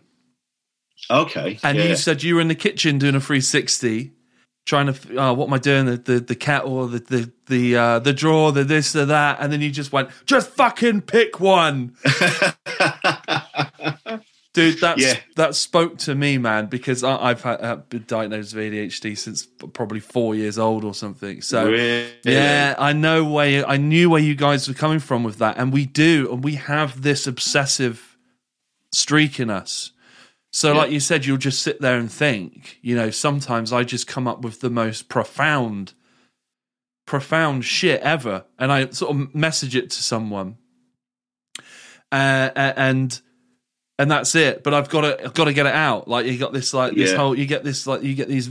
Okay. 1.09 1.59
And 1.63 1.77
yeah. 1.77 1.85
you 1.85 1.95
said 1.95 2.23
you 2.23 2.35
were 2.35 2.41
in 2.41 2.47
the 2.47 2.55
kitchen 2.55 2.97
doing 2.97 3.15
a 3.15 3.21
360 3.21 4.11
trying 4.67 4.93
to 4.93 5.17
uh, 5.17 5.33
what 5.33 5.47
am 5.47 5.53
I 5.53 5.57
doing 5.57 5.85
the 5.85 5.97
the, 5.97 6.19
the 6.19 6.35
kettle 6.35 6.87
the 6.87 6.99
the 6.99 7.31
the 7.47 7.75
uh, 7.75 7.99
the 7.99 8.13
drawer 8.13 8.51
the 8.51 8.63
this 8.63 8.91
the 8.91 9.05
that 9.05 9.37
and 9.39 9.51
then 9.51 9.61
you 9.61 9.71
just 9.71 9.91
went 9.91 10.09
just 10.25 10.49
fucking 10.49 11.01
pick 11.01 11.39
one 11.39 11.95
dude 14.57 14.79
that's 14.81 15.01
yeah. 15.01 15.15
that 15.35 15.55
spoke 15.55 15.97
to 15.97 16.15
me 16.15 16.37
man 16.37 16.65
because 16.67 17.03
I, 17.03 17.29
have 17.29 17.41
had, 17.41 17.61
uh, 17.61 17.75
been 17.77 18.05
diagnosed 18.07 18.55
with 18.55 18.73
ADHD 18.73 19.17
since 19.17 19.45
probably 19.45 19.99
four 19.99 20.35
years 20.35 20.57
old 20.57 20.83
or 20.83 20.93
something 20.93 21.41
so 21.41 21.69
really? 21.69 22.11
yeah 22.23 22.75
I 22.77 22.93
know 22.93 23.23
where 23.23 23.67
I 23.67 23.77
knew 23.77 24.09
where 24.09 24.21
you 24.21 24.35
guys 24.35 24.67
were 24.67 24.73
coming 24.73 24.99
from 24.99 25.23
with 25.23 25.37
that 25.37 25.57
and 25.57 25.71
we 25.71 25.85
do 25.85 26.31
and 26.31 26.43
we 26.43 26.55
have 26.55 27.01
this 27.01 27.27
obsessive 27.27 28.17
streak 28.91 29.39
in 29.39 29.49
us 29.49 29.91
so, 30.51 30.71
yeah. 30.71 30.77
like 30.79 30.91
you 30.91 30.99
said, 30.99 31.25
you'll 31.25 31.37
just 31.37 31.61
sit 31.61 31.81
there 31.81 31.99
and 31.99 32.11
think. 32.11 32.79
You 32.81 32.95
know, 32.95 33.11
sometimes 33.11 33.73
I 33.73 33.83
just 33.83 34.07
come 34.07 34.27
up 34.27 34.41
with 34.41 34.61
the 34.61 34.71
most 34.71 35.07
profound 35.09 35.93
profound 37.05 37.63
shit 37.63 38.01
ever, 38.01 38.45
and 38.57 38.71
I 38.71 38.89
sort 38.89 39.15
of 39.15 39.35
message 39.35 39.75
it 39.75 39.91
to 39.91 40.01
someone, 40.01 40.57
uh, 42.11 42.49
and 42.55 43.21
and 43.99 44.09
that's 44.11 44.35
it. 44.35 44.63
But 44.63 44.73
I've 44.73 44.89
got 44.89 45.01
to 45.01 45.23
I've 45.23 45.33
got 45.33 45.45
to 45.45 45.53
get 45.53 45.65
it 45.65 45.73
out. 45.75 46.07
Like 46.07 46.25
you 46.25 46.37
got 46.37 46.53
this 46.53 46.73
like 46.73 46.93
this 46.95 47.11
Yeah. 47.11 47.17
whole 47.17 47.37
you 47.37 47.45
get 47.45 47.63
this 47.63 47.85
like 47.87 48.03
you 48.03 48.13
get 48.15 48.27
these 48.27 48.49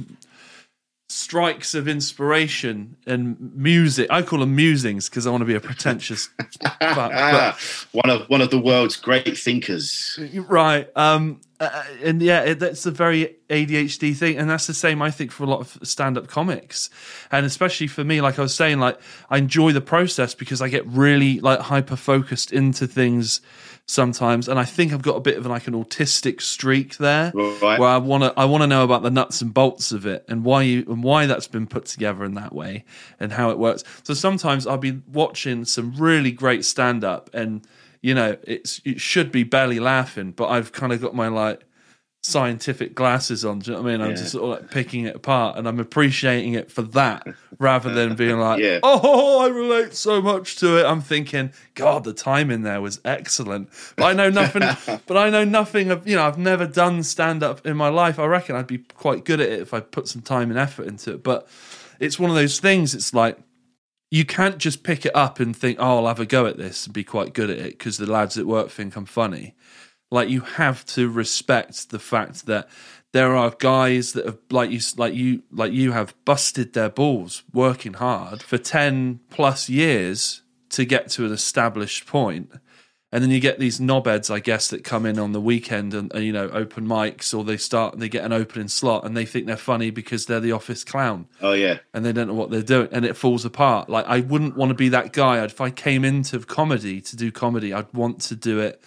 strikes 1.09 1.75
of 1.75 1.87
inspiration 1.89 2.97
and 3.07 3.37
music. 3.57 4.09
I 4.11 4.23
call 4.23 4.41
them 4.41 4.57
musings 4.57 5.09
because 5.09 5.27
I 5.27 5.31
want 5.31 5.43
to 5.43 5.47
be 5.47 5.55
a 5.55 5.61
pretentious. 5.61 6.29
But, 6.81 7.13
Ah, 7.15 7.59
one 7.93 8.11
of 8.11 8.29
one 8.29 8.41
of 8.41 8.51
the 8.51 8.59
world's 8.59 8.97
great 8.97 9.37
thinkers. 9.39 10.19
right. 10.49 10.89
Um, 10.97 11.41
uh, 11.61 11.85
and 12.03 12.21
yeah, 12.21 12.41
it, 12.43 12.59
that's 12.59 12.85
a 12.87 12.91
very 12.91 13.37
ADHD 13.49 14.15
thing, 14.17 14.37
and 14.37 14.49
that's 14.51 14.67
the 14.67 14.75
same 14.75 15.01
I 15.01 15.11
think 15.11 15.31
for 15.31 15.45
a 15.45 15.47
lot 15.47 15.61
of 15.61 15.79
stand-up 15.89 16.29
comics, 16.29 16.91
and 17.33 17.47
especially 17.47 17.87
for 17.87 18.05
me. 18.05 18.21
Like 18.21 18.39
I 18.39 18.43
was 18.43 18.55
saying, 18.55 18.79
like 18.79 18.99
I 19.31 19.39
enjoy 19.39 19.73
the 19.73 19.81
process 19.81 20.35
because 20.35 20.61
I 20.61 20.69
get 20.69 20.87
really 20.87 21.41
like 21.41 21.61
hyper 21.61 21.97
focused 21.97 22.53
into 22.53 22.87
things 22.87 23.41
sometimes, 23.89 24.49
and 24.49 24.59
I 24.59 24.65
think 24.65 24.93
I've 24.93 25.03
got 25.03 25.17
a 25.17 25.21
bit 25.21 25.39
of 25.39 25.47
like 25.47 25.67
an 25.69 25.75
autistic 25.75 26.41
streak 26.41 26.97
there, 26.99 27.31
Right. 27.35 27.79
where 27.79 27.89
I 27.89 27.99
want 27.99 28.25
to 28.25 28.35
I 28.39 28.45
want 28.45 28.63
to 28.63 28.67
know 28.67 28.85
about 28.85 29.03
the 29.03 29.11
nuts 29.11 29.41
and 29.41 29.55
bolts 29.55 29.93
of 29.93 30.05
it 30.07 30.25
and 30.29 30.45
why 30.45 30.63
you 30.63 30.85
and 30.89 31.03
why 31.03 31.27
that's 31.27 31.49
been 31.49 31.67
put 31.67 31.87
together 31.87 32.25
in 32.25 32.35
that 32.35 32.53
way 32.55 32.85
and 33.21 33.33
how 33.33 33.51
it 33.51 33.59
works. 33.59 33.85
So 34.03 34.13
sometimes 34.13 34.67
I'll 34.67 34.77
be 34.77 35.01
watching 35.13 35.65
some 35.65 35.95
really 35.97 36.33
great 36.33 36.65
stand 36.65 37.05
up 37.05 37.31
and 37.33 37.63
you 38.07 38.15
know 38.15 38.37
it's 38.55 38.81
it 38.85 39.01
should 39.01 39.31
be 39.33 39.43
barely 39.43 39.81
laughing, 39.81 40.31
but 40.31 40.47
I've 40.49 40.71
kind 40.81 40.93
of 40.93 41.01
got 41.01 41.15
my 41.15 41.29
like 41.29 41.61
scientific 42.23 42.95
glasses 42.95 43.45
on. 43.45 43.61
Do 43.61 43.71
you 43.71 43.77
know 43.77 43.83
what 43.83 43.89
I 43.89 43.93
mean? 43.93 44.01
I'm 44.03 44.11
Yeah. 44.11 44.17
just 44.17 44.33
sort 44.33 44.45
of 44.45 44.51
like 44.51 44.71
picking 44.71 45.05
it 45.07 45.15
apart 45.15 45.57
and 45.57 45.69
I'm 45.69 45.79
appreciating 45.79 46.55
it 46.55 46.71
for 46.73 46.83
that 46.83 47.25
rather 47.59 47.93
than 47.93 48.17
being 48.17 48.39
like, 48.39 48.61
Yeah. 48.61 48.81
oh, 48.83 49.41
I 49.45 49.49
relate 49.49 49.95
so 49.95 50.21
much 50.21 50.57
to 50.57 50.77
it. 50.79 50.85
I'm 50.87 51.01
thinking, 51.01 51.53
God, 51.75 52.03
the 52.05 52.13
time 52.13 52.51
in 52.51 52.63
there 52.63 52.81
was 52.81 53.01
excellent. 53.05 53.69
But 53.97 54.07
I 54.07 54.13
know 54.13 54.29
nothing, 54.31 54.63
but 55.07 55.17
I 55.17 55.31
know 55.31 55.45
nothing 55.45 55.91
of, 55.93 56.07
you 56.09 56.17
know, 56.17 56.27
I've 56.27 56.39
never 56.39 56.67
done 56.67 57.03
stand 57.05 57.43
up 57.45 57.65
in 57.65 57.77
my 57.77 57.89
life. 57.89 58.19
I 58.19 58.27
reckon 58.27 58.57
I'd 58.57 58.67
be 58.67 58.79
quite 58.79 59.25
good 59.25 59.41
at 59.41 59.49
it 59.49 59.61
if 59.61 59.73
I 59.73 59.79
put 59.81 60.09
some 60.09 60.23
time 60.23 60.51
and 60.51 60.59
effort 60.59 60.87
into 60.89 61.13
it. 61.13 61.23
But 61.23 61.47
it's 62.01 62.19
one 62.19 62.31
of 62.31 62.37
those 62.37 62.59
things, 62.59 62.93
it's 62.95 63.15
like, 63.15 63.39
you 64.11 64.25
can't 64.25 64.59
just 64.59 64.83
pick 64.83 65.05
it 65.05 65.15
up 65.17 65.41
and 65.41 65.57
think, 65.57 65.79
oh, 65.81 65.99
I'll 65.99 66.07
have 66.07 66.21
a 66.21 66.27
go 66.27 66.47
at 66.47 66.57
this 66.57 66.87
and 66.87 66.95
be 66.95 67.05
quite 67.05 67.35
good 67.35 67.51
at 67.51 67.59
it 67.59 67.79
because 67.79 67.99
the 67.99 68.11
lads 68.11 68.39
at 68.39 68.47
work 68.47 68.71
think 68.71 68.97
I'm 68.97 69.07
funny. 69.07 69.55
Like 70.11 70.29
you 70.29 70.41
have 70.43 70.85
to 70.87 71.09
respect 71.09 71.91
the 71.91 71.99
fact 71.99 72.47
that 72.47 72.69
there 73.13 73.35
are 73.35 73.51
guys 73.51 74.13
that 74.13 74.27
have 74.27 74.39
like 74.51 74.71
you 74.71 74.81
like 74.97 75.15
you 75.15 75.43
like 75.51 75.73
you 75.73 75.93
have 75.93 76.15
busted 76.25 76.75
their 76.75 76.91
balls 76.91 77.43
working 77.53 77.95
hard 77.95 78.43
for 78.43 78.59
10 78.59 79.21
plus 79.31 79.69
years 79.69 80.43
to 80.71 80.85
get 80.85 81.09
to 81.09 81.25
an 81.25 81.33
established 81.33 82.07
point 82.07 82.51
and 83.13 83.23
then 83.23 83.31
you 83.31 83.41
get 83.41 83.59
these 83.59 83.79
knobheads 83.79 84.31
i 84.31 84.41
guess 84.41 84.69
that 84.69 84.83
come 84.85 85.07
in 85.07 85.19
on 85.19 85.33
the 85.33 85.41
weekend 85.41 85.95
and, 85.95 86.13
and 86.15 86.25
you 86.25 86.33
know 86.33 86.49
open 86.49 86.87
mics 86.87 87.37
or 87.37 87.45
they 87.45 87.57
start 87.57 87.93
and 87.93 88.03
they 88.03 88.09
get 88.09 88.25
an 88.25 88.33
opening 88.33 88.69
slot 88.69 89.05
and 89.05 89.17
they 89.17 89.25
think 89.25 89.47
they're 89.47 89.57
funny 89.57 89.91
because 89.91 90.27
they're 90.27 90.41
the 90.41 90.53
office 90.53 90.85
clown. 90.85 91.27
Oh 91.41 91.53
yeah, 91.53 91.79
and 91.95 92.05
they 92.05 92.13
don't 92.13 92.29
know 92.29 92.35
what 92.35 92.51
they're 92.51 92.63
doing 92.63 92.89
and 92.93 93.05
it 93.05 93.17
falls 93.17 93.45
apart. 93.45 93.89
Like 93.89 94.07
i 94.07 94.21
wouldn't 94.21 94.57
want 94.57 94.71
to 94.71 94.75
be 94.75 94.89
that 94.91 95.13
guy. 95.13 95.43
If 95.45 95.61
i 95.61 95.71
came 95.71 96.05
into 96.05 96.39
comedy 96.41 97.01
to 97.03 97.17
do 97.17 97.31
comedy 97.31 97.73
i'd 97.73 97.93
want 97.93 98.21
to 98.23 98.37
do 98.37 98.61
it. 98.61 98.83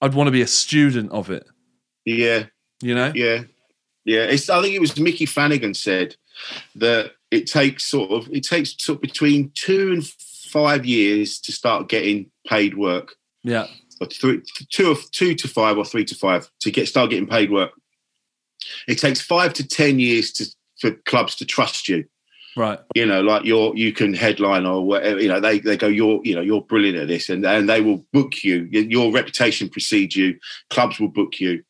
I'd 0.00 0.14
want 0.14 0.26
to 0.26 0.32
be 0.32 0.42
a 0.42 0.46
student 0.46 1.12
of 1.12 1.30
it. 1.30 1.46
Yeah, 2.04 2.44
you 2.82 2.94
know? 2.94 3.10
Yeah, 3.14 3.44
yeah. 4.04 4.24
It's. 4.24 4.50
I 4.50 4.60
think 4.60 4.74
it 4.74 4.80
was 4.80 4.98
Micky 4.98 5.24
Flanagan 5.24 5.72
said 5.72 6.16
that 6.74 7.12
it 7.30 7.46
takes 7.46 7.84
sort 7.84 8.10
of 8.10 8.28
it 8.30 8.42
takes 8.42 8.74
sort 8.78 8.96
of 8.96 9.02
between 9.02 9.50
two 9.54 9.92
and 9.92 10.04
five 10.54 10.86
years 10.86 11.40
to 11.40 11.50
start 11.52 11.88
getting 11.88 12.30
paid 12.46 12.72
work. 12.76 13.08
yeah 13.42 13.66
or 14.00 14.06
three, 14.06 14.42
two 14.70 14.90
of 14.90 15.10
two 15.10 15.34
to 15.34 15.48
five 15.48 15.76
or 15.78 15.84
three 15.84 16.04
to 16.04 16.14
five 16.14 16.50
to 16.60 16.70
get 16.70 16.88
start 16.88 17.10
getting 17.10 17.28
paid 17.28 17.50
work. 17.50 17.72
It 18.88 18.98
takes 18.98 19.20
five 19.20 19.52
to 19.54 19.66
ten 19.66 19.98
years 19.98 20.32
to 20.32 20.44
for 20.80 20.90
clubs 21.10 21.34
to 21.36 21.44
trust 21.44 21.88
you. 21.88 22.04
right 22.56 22.78
You 22.94 23.06
know, 23.06 23.22
like 23.22 23.44
you're 23.44 23.76
you 23.76 23.92
can 23.92 24.14
headline 24.14 24.66
or 24.66 24.84
whatever. 24.84 25.20
You 25.20 25.28
know, 25.28 25.40
they 25.40 25.58
they 25.60 25.76
go 25.76 25.86
you're 25.86 26.20
you 26.24 26.34
know 26.34 26.40
you're 26.40 26.62
brilliant 26.62 26.98
at 26.98 27.08
this, 27.08 27.28
and 27.28 27.44
and 27.46 27.68
they 27.68 27.80
will 27.80 28.04
book 28.12 28.44
you. 28.44 28.68
Your- 28.70 29.12
reputation 29.12 29.68
precedes 29.68 30.16
you. 30.16 30.38
Clubs 30.70 30.98
will 30.98 31.12
book 31.20 31.40
you. 31.40 31.62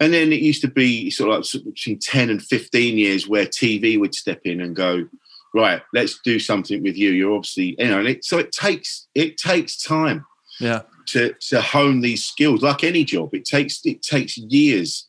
And 0.00 0.12
then 0.12 0.32
it 0.32 0.40
used 0.40 0.62
to 0.62 0.68
be 0.68 1.10
sort 1.10 1.30
of 1.30 1.46
like 1.54 1.64
between 1.64 1.98
ten 1.98 2.30
and 2.30 2.42
fifteen 2.42 2.98
years 2.98 3.28
where 3.28 3.46
TV 3.46 3.98
would 4.00 4.14
step 4.14 4.40
in 4.44 4.60
and 4.60 4.74
go, 4.74 5.06
right, 5.54 5.82
let's 5.92 6.18
do 6.24 6.38
something 6.38 6.82
with 6.82 6.96
you. 6.96 7.10
You're 7.10 7.34
obviously 7.34 7.76
you 7.78 7.88
know, 7.88 7.98
and 7.98 8.08
it, 8.08 8.24
so 8.24 8.38
it 8.38 8.52
takes 8.52 9.08
it 9.14 9.36
takes 9.36 9.82
time 9.82 10.24
yeah. 10.60 10.82
to 11.08 11.34
to 11.48 11.60
hone 11.60 12.00
these 12.00 12.24
skills 12.24 12.62
like 12.62 12.84
any 12.84 13.04
job. 13.04 13.34
It 13.34 13.44
takes 13.44 13.80
it 13.84 14.02
takes 14.02 14.36
years. 14.36 15.06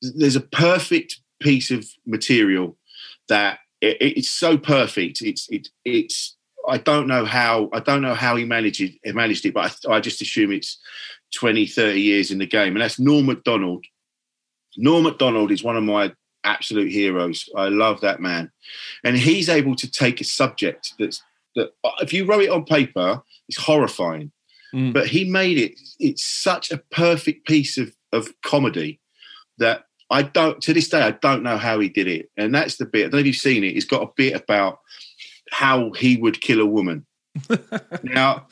There's 0.00 0.36
a 0.36 0.40
perfect 0.40 1.20
piece 1.40 1.70
of 1.70 1.86
material 2.06 2.76
that 3.28 3.58
it, 3.80 3.96
it's 4.00 4.30
so 4.30 4.58
perfect. 4.58 5.22
It's 5.22 5.48
it, 5.48 5.68
it's 5.84 6.36
i 6.68 6.78
don't 6.78 7.08
know 7.08 7.24
how 7.24 7.68
i 7.72 7.80
don't 7.80 8.02
know 8.02 8.14
how 8.14 8.36
he 8.36 8.44
managed 8.44 8.80
it 8.80 8.92
he 9.02 9.10
managed 9.10 9.44
it 9.44 9.52
but 9.52 9.76
I, 9.88 9.94
I 9.94 10.00
just 10.00 10.22
assume 10.22 10.52
it's 10.52 10.78
20 11.32 11.66
30 11.66 12.00
years 12.00 12.30
in 12.30 12.38
the 12.38 12.46
game. 12.46 12.74
And 12.74 12.82
that's 12.82 12.98
norm 12.98 13.26
Macdonald. 13.26 13.84
norm 14.76 15.04
Macdonald 15.04 15.50
is 15.50 15.64
one 15.64 15.76
of 15.76 15.84
my 15.84 16.12
absolute 16.44 16.90
heroes 16.90 17.48
i 17.56 17.68
love 17.68 18.00
that 18.00 18.20
man 18.20 18.50
and 19.04 19.16
he's 19.16 19.48
able 19.48 19.76
to 19.76 19.90
take 19.90 20.20
a 20.20 20.24
subject 20.24 20.92
that's 20.98 21.22
that 21.54 21.72
if 22.00 22.12
you 22.12 22.24
wrote 22.24 22.42
it 22.42 22.50
on 22.50 22.64
paper 22.64 23.22
it's 23.48 23.58
horrifying 23.58 24.32
Mm. 24.74 24.94
but 24.94 25.06
he 25.06 25.24
made 25.28 25.58
it 25.58 25.78
it's 25.98 26.24
such 26.24 26.70
a 26.70 26.78
perfect 26.90 27.46
piece 27.46 27.76
of 27.76 27.94
of 28.10 28.28
comedy 28.42 29.00
that 29.58 29.84
I 30.10 30.22
don't 30.22 30.60
to 30.62 30.72
this 30.72 30.88
day 30.88 31.00
I 31.00 31.12
don't 31.12 31.42
know 31.42 31.56
how 31.56 31.80
he 31.80 31.88
did 31.88 32.06
it. 32.06 32.30
And 32.36 32.54
that's 32.54 32.76
the 32.76 32.84
bit. 32.84 33.00
I 33.00 33.02
don't 33.04 33.12
know 33.12 33.18
if 33.20 33.26
you've 33.26 33.36
seen 33.36 33.64
it. 33.64 33.72
He's 33.72 33.86
got 33.86 34.02
a 34.02 34.12
bit 34.14 34.34
about 34.34 34.78
how 35.50 35.92
he 35.92 36.16
would 36.16 36.40
kill 36.40 36.60
a 36.60 36.66
woman. 36.66 37.06
now, 38.02 38.46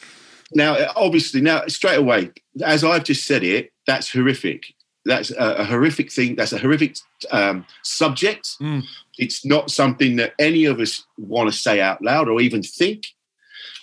now 0.54 0.76
obviously 0.96 1.40
now 1.40 1.66
straight 1.66 1.98
away, 1.98 2.30
as 2.62 2.82
I've 2.82 3.04
just 3.04 3.26
said 3.26 3.44
it, 3.44 3.72
that's 3.86 4.10
horrific. 4.10 4.74
That's 5.04 5.30
a, 5.30 5.54
a 5.58 5.64
horrific 5.64 6.12
thing. 6.12 6.36
That's 6.36 6.52
a 6.52 6.58
horrific 6.58 6.96
um, 7.30 7.64
subject. 7.82 8.56
Mm. 8.60 8.84
It's 9.18 9.44
not 9.46 9.70
something 9.70 10.16
that 10.16 10.34
any 10.38 10.66
of 10.66 10.78
us 10.80 11.04
want 11.16 11.50
to 11.50 11.56
say 11.58 11.80
out 11.80 12.02
loud 12.02 12.28
or 12.28 12.40
even 12.40 12.62
think. 12.62 13.06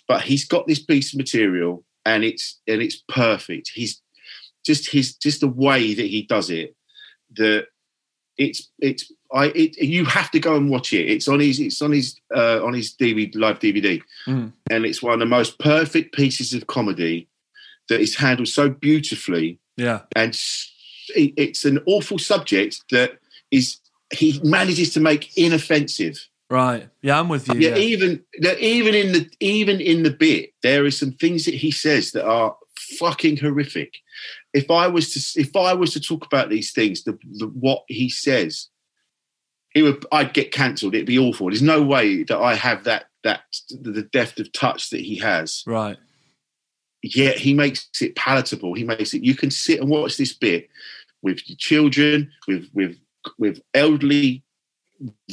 But 0.08 0.22
he's 0.22 0.46
got 0.46 0.68
this 0.68 0.80
piece 0.80 1.14
of 1.14 1.18
material, 1.18 1.84
and 2.06 2.24
it's 2.24 2.60
and 2.68 2.82
it's 2.82 3.04
perfect. 3.10 3.72
He's 3.74 4.02
just 4.66 4.90
his 4.92 5.16
just 5.16 5.42
the 5.42 5.48
way 5.48 5.94
that 5.94 6.06
he 6.06 6.22
does 6.24 6.50
it. 6.50 6.76
That 7.36 7.68
it's 8.38 8.70
it's 8.80 9.12
I 9.34 9.48
it, 9.48 9.78
you 9.80 10.06
have 10.06 10.32
to 10.32 10.40
go 10.40 10.56
and 10.56 10.70
watch 10.70 10.94
it. 10.94 11.10
It's 11.10 11.28
on 11.28 11.40
his 11.40 11.60
it's 11.60 11.82
on 11.82 11.92
his 11.92 12.16
uh, 12.34 12.64
on 12.64 12.74
his 12.74 12.94
DVD 12.96 13.36
live 13.36 13.60
DVD, 13.60 14.02
Mm. 14.28 14.54
and 14.70 14.86
it's 14.86 15.02
one 15.02 15.14
of 15.14 15.20
the 15.20 15.26
most 15.26 15.58
perfect 15.60 16.14
pieces 16.16 16.54
of 16.54 16.68
comedy 16.68 17.28
that 17.90 18.00
is 18.02 18.16
handled 18.16 18.50
so 18.50 18.70
beautifully 18.70 19.60
yeah 19.78 20.02
and 20.16 20.30
s- 20.34 20.72
it's 21.16 21.66
an 21.66 21.80
awful 21.86 22.20
subject 22.20 22.82
that 22.92 23.20
is 23.52 23.78
he 24.14 24.40
manages 24.44 24.94
to 24.94 25.00
make 25.00 25.38
inoffensive. 25.38 26.28
right 26.50 26.90
yeah 27.02 27.20
i'm 27.20 27.30
with 27.30 27.48
you 27.48 27.56
Yeah, 27.56 27.70
yeah, 27.72 27.78
even 27.78 28.24
even 28.60 28.96
in 28.96 29.12
the 29.14 29.30
even 29.40 29.82
in 29.82 30.04
the 30.04 30.12
bit, 30.12 30.54
there 30.64 30.86
are 30.86 30.92
some 30.92 31.12
things 31.12 31.46
that 31.46 31.56
he 31.56 31.72
says 31.72 32.12
that 32.12 32.26
are 32.26 32.56
fucking 33.00 33.38
horrific. 33.38 33.96
If 34.54 34.72
I 34.72 34.88
was 34.88 35.14
to 35.14 35.42
if 35.42 35.56
I 35.56 35.74
was 35.74 35.94
to 35.94 36.00
talk 36.00 36.26
about 36.26 36.50
these 36.50 36.72
things, 36.72 37.04
the, 37.04 37.18
the 37.34 37.48
what 37.48 37.84
he 37.88 38.10
says, 38.10 38.70
it 39.76 39.84
would 39.84 40.06
I'd 40.12 40.34
get 40.34 40.52
cancelled. 40.52 40.96
It'd 40.96 41.08
be 41.08 41.20
awful. 41.20 41.48
There's 41.48 41.62
no 41.62 41.82
way 41.84 42.24
that 42.24 42.38
I 42.38 42.56
have 42.56 42.84
that 42.86 43.06
that 43.24 43.42
the 43.70 44.04
depth 44.04 44.40
of 44.40 44.52
touch 44.52 44.90
that 44.92 45.02
he 45.02 45.18
has 45.18 45.64
right 45.68 45.98
yet 47.04 47.38
he 47.38 47.54
makes 47.54 47.90
it 48.02 48.16
palatable. 48.16 48.74
He 48.74 48.84
makes 48.84 49.14
it 49.14 49.24
you 49.24 49.36
can 49.36 49.52
sit 49.52 49.80
and 49.80 49.90
watch 49.90 50.18
this 50.18 50.34
bit 50.34 50.70
with 51.28 51.48
your 51.50 51.58
children, 51.58 52.32
with 52.48 52.70
with 52.74 52.98
with 53.38 53.62
elderly 53.74 54.44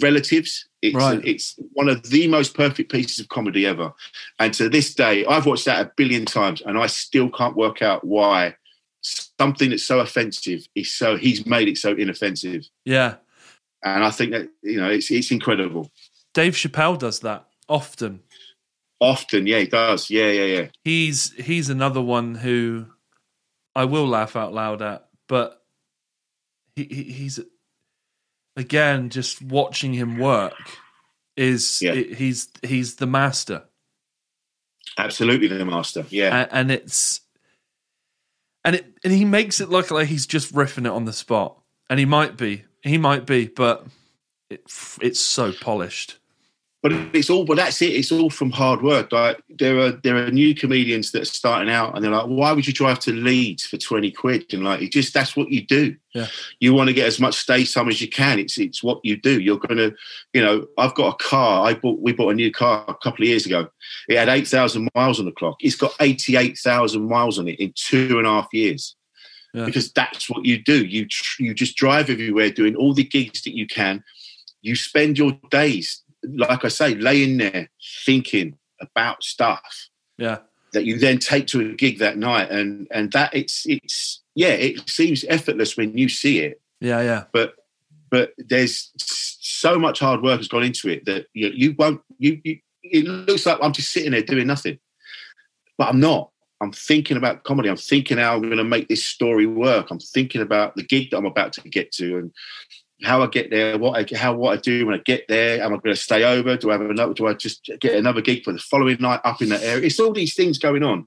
relatives. 0.03 0.69
It's 0.83 0.95
Right. 0.97 1.21
it's 1.25 1.55
one 1.73 1.89
of 1.89 2.03
the 2.11 2.29
most 2.29 2.55
perfect 2.55 2.93
pieces 2.93 3.19
of 3.21 3.29
comedy 3.31 3.67
ever. 3.67 3.93
And 4.39 4.53
to 4.55 4.69
this 4.69 4.95
day, 4.95 5.25
I've 5.25 5.47
watched 5.47 5.65
that 5.65 5.81
a 5.87 5.91
billion 5.97 6.27
times, 6.27 6.61
and 6.61 6.77
I 6.77 6.87
still 6.89 7.31
can't 7.31 7.57
work 7.57 7.81
out 7.81 8.05
why 8.05 8.57
something 9.01 9.71
that's 9.71 9.85
so 9.85 10.01
offensive 10.01 10.67
is 10.75 10.91
so 10.93 11.17
he's 11.17 11.47
made 11.47 11.69
it 11.69 11.77
so 11.79 11.93
inoffensive. 11.95 12.65
yeah 12.85 13.17
And 13.83 14.03
I 14.05 14.11
think 14.11 14.33
that 14.33 14.49
you 14.63 14.79
know 14.81 14.89
it's 14.91 15.11
it's 15.11 15.31
incredible. 15.31 15.91
dave 16.35 16.55
chappelle 16.55 16.99
does 16.99 17.21
that 17.21 17.47
often 17.69 18.21
Often, 19.01 19.47
yeah, 19.47 19.59
he 19.59 19.67
does. 19.67 20.09
Yeah, 20.09 20.31
yeah, 20.31 20.45
yeah. 20.45 20.67
he's 20.85 21.33
he's 21.33 21.69
another 21.69 22.01
one 22.01 22.37
who 22.37 22.87
I 23.75 23.85
will 23.85 24.07
laugh 24.09 24.37
out 24.37 24.55
loud 24.55 24.81
at, 24.81 25.09
but 25.29 25.61
he, 26.77 26.85
he 26.85 27.03
he's 27.05 27.41
again 28.57 29.11
just 29.11 29.43
watching 29.43 29.93
him 29.93 30.19
work 30.19 30.55
is 31.37 31.81
Yeah. 31.83 31.95
he's 31.95 32.49
he's 32.63 32.97
the 32.97 33.07
master. 33.07 33.65
Absolutely 34.97 35.49
the 35.49 35.65
master. 35.65 36.07
Yeah. 36.11 36.43
and, 36.43 36.49
and 36.53 36.71
it's 36.71 37.21
and 38.65 38.77
it 38.77 38.99
and 39.03 39.13
he 39.13 39.25
makes 39.25 39.61
it 39.61 39.69
look 39.69 39.91
like 39.91 40.09
he's 40.09 40.27
just 40.27 40.55
riffing 40.55 40.87
it 40.87 40.93
on 40.93 41.05
the 41.05 41.13
spot, 41.13 41.59
and 41.91 41.99
he 41.99 42.07
might 42.07 42.37
be, 42.37 42.65
he 42.83 42.97
might 42.99 43.27
be, 43.27 43.47
but 43.47 43.87
it, 44.51 44.63
it's 45.01 45.21
so 45.21 45.53
polished. 45.53 46.19
But 46.85 46.93
it's 47.15 47.31
all 47.31 47.47
but 47.47 47.57
that's 47.57 47.81
it. 47.81 47.95
It's 47.95 48.13
all 48.13 48.29
from 48.29 48.51
hard 48.51 48.83
work. 48.83 49.11
Like 49.11 49.43
there 49.49 49.79
are 49.79 49.93
there 49.93 50.19
are 50.19 50.31
new 50.31 50.55
comedians 50.55 51.13
that 51.13 51.23
are 51.23 51.25
starting 51.25 51.71
out 51.71 51.95
and 51.95 52.05
they're 52.05 52.13
like 52.13 52.27
why 52.27 52.53
would 52.53 52.67
you 52.67 52.75
drive 52.75 52.99
to 53.01 53.11
leeds 53.11 53.65
for 53.65 53.79
20 53.79 54.11
quid? 54.11 54.53
And 54.53 54.65
like 54.65 54.83
it 54.83 54.93
just 54.93 55.15
that's 55.15 55.35
what 55.35 55.49
you 55.49 55.67
do. 55.67 55.97
Yeah. 56.13 56.27
you 56.61 56.75
want 56.75 56.89
to 56.89 56.93
get 56.93 57.07
as 57.07 57.19
much 57.19 57.37
stage 57.37 57.73
time 57.73 57.89
as 57.89 58.03
you 58.03 58.09
can. 58.09 58.39
It's 58.39 58.59
it's 58.59 58.83
what 58.83 59.01
you 59.03 59.17
do. 59.17 59.41
You're 59.41 59.57
gonna 59.57 59.93
you 60.35 60.43
know 60.43 60.67
i've 60.77 60.95
got 60.95 61.15
a 61.15 61.25
car. 61.25 61.67
I 61.67 61.73
bought 61.73 62.01
we 62.03 62.13
bought 62.13 62.33
a 62.33 62.35
new 62.35 62.53
car 62.53 62.85
a 62.87 62.95
couple 62.95 63.23
of 63.23 63.29
years 63.29 63.47
ago. 63.47 63.67
It 64.07 64.19
had 64.19 64.29
8000 64.29 64.91
miles 64.95 65.19
on 65.19 65.25
the 65.25 65.33
clock. 65.33 65.57
It's 65.61 65.77
got 65.77 65.95
88000 66.01 67.09
miles 67.09 67.39
on 67.39 67.49
it 67.49 67.59
in 67.61 67.73
two 67.75 68.19
and 68.19 68.27
a 68.27 68.31
half 68.31 68.49
years. 68.53 68.95
Yeah. 69.55 69.65
because 69.65 69.91
that's 69.93 70.29
what 70.29 70.45
you 70.45 70.63
do. 70.63 70.85
You 70.85 71.07
tr- 71.07 71.45
you 71.45 71.55
just 71.55 71.77
drive 71.77 72.11
everywhere 72.11 72.51
doing 72.51 72.75
all 72.75 72.93
the 72.93 73.05
gigs 73.05 73.41
that 73.43 73.57
you 73.57 73.69
can. 73.69 74.05
You 74.63 74.75
spend 74.75 75.17
your 75.17 75.39
days 75.51 76.04
like 76.37 76.65
I 76.65 76.69
say, 76.69 76.95
laying 76.95 77.39
there 77.39 77.69
thinking 78.05 78.59
about 78.81 79.23
stuff 79.23 79.89
Yeah, 80.19 80.39
that 80.73 80.85
you 80.85 80.99
then 80.99 81.19
take 81.19 81.47
to 81.49 81.61
a 81.61 81.75
gig 81.75 81.99
that 81.99 82.19
night, 82.19 82.51
and 82.51 82.87
and 82.91 83.13
that 83.13 83.35
it's 83.35 83.65
it's 83.67 84.23
yeah, 84.35 84.49
it 84.49 84.89
seems 84.89 85.25
effortless 85.29 85.77
when 85.77 85.97
you 85.97 86.09
see 86.09 86.41
it, 86.41 86.61
yeah, 86.81 87.01
yeah, 87.03 87.25
but 87.33 87.55
but 88.11 88.33
there's 88.39 88.93
so 88.99 89.79
much 89.79 90.01
hard 90.01 90.23
work 90.23 90.39
has 90.39 90.49
gone 90.49 90.63
into 90.63 90.89
it 90.89 91.05
that 91.07 91.27
you, 91.33 91.51
you 91.55 91.75
won't 91.79 92.01
you, 92.19 92.41
you 92.45 92.59
it 92.83 93.05
looks 93.05 93.47
like 93.47 93.59
I'm 93.63 93.73
just 93.73 93.93
sitting 93.93 94.13
there 94.13 94.23
doing 94.23 94.47
nothing, 94.47 94.79
but 95.79 95.89
I'm 95.89 96.01
not. 96.01 96.31
I'm 96.61 96.73
thinking 96.73 97.17
about 97.17 97.45
comedy. 97.45 97.69
I'm 97.69 97.77
thinking 97.77 98.19
how 98.19 98.35
I'm 98.35 98.43
going 98.43 98.57
to 98.57 98.65
make 98.65 98.89
this 98.89 99.05
story 99.05 99.47
work. 99.47 99.91
I'm 99.91 99.99
thinking 99.99 100.41
about 100.41 100.77
the 100.77 100.85
gig 100.85 101.11
that 101.11 101.19
I'm 101.19 101.27
about 101.27 101.53
to 101.55 101.69
get 101.69 101.93
to 101.93 102.19
and 102.19 102.33
how 103.05 103.23
I 103.23 103.27
get 103.27 103.51
there, 103.51 103.79
what 103.79 104.13
I 104.13 104.17
how 104.17 104.35
what 104.35 104.59
I 104.59 104.61
do 104.61 104.87
when 104.87 104.95
I 104.95 105.03
get 105.05 105.27
there. 105.29 105.63
Am 105.63 105.73
I 105.73 105.77
going 105.77 105.95
to 105.95 105.97
stay 105.97 106.25
over? 106.25 106.57
Do 106.57 106.71
I 106.71 106.73
have 106.75 106.83
another? 106.83 107.15
Do 107.15 107.27
I 107.27 107.35
just 107.35 107.71
get 107.81 107.95
another 107.95 108.21
gig 108.21 108.45
for 108.45 108.53
the 108.53 108.59
following 108.59 108.97
night 109.01 109.21
up 109.25 109.43
in 109.43 109.49
that 109.51 109.63
area? 109.63 109.87
It's 109.87 110.01
all 110.01 110.13
these 110.13 110.35
things 110.35 110.59
going 110.59 110.83
on, 110.83 111.07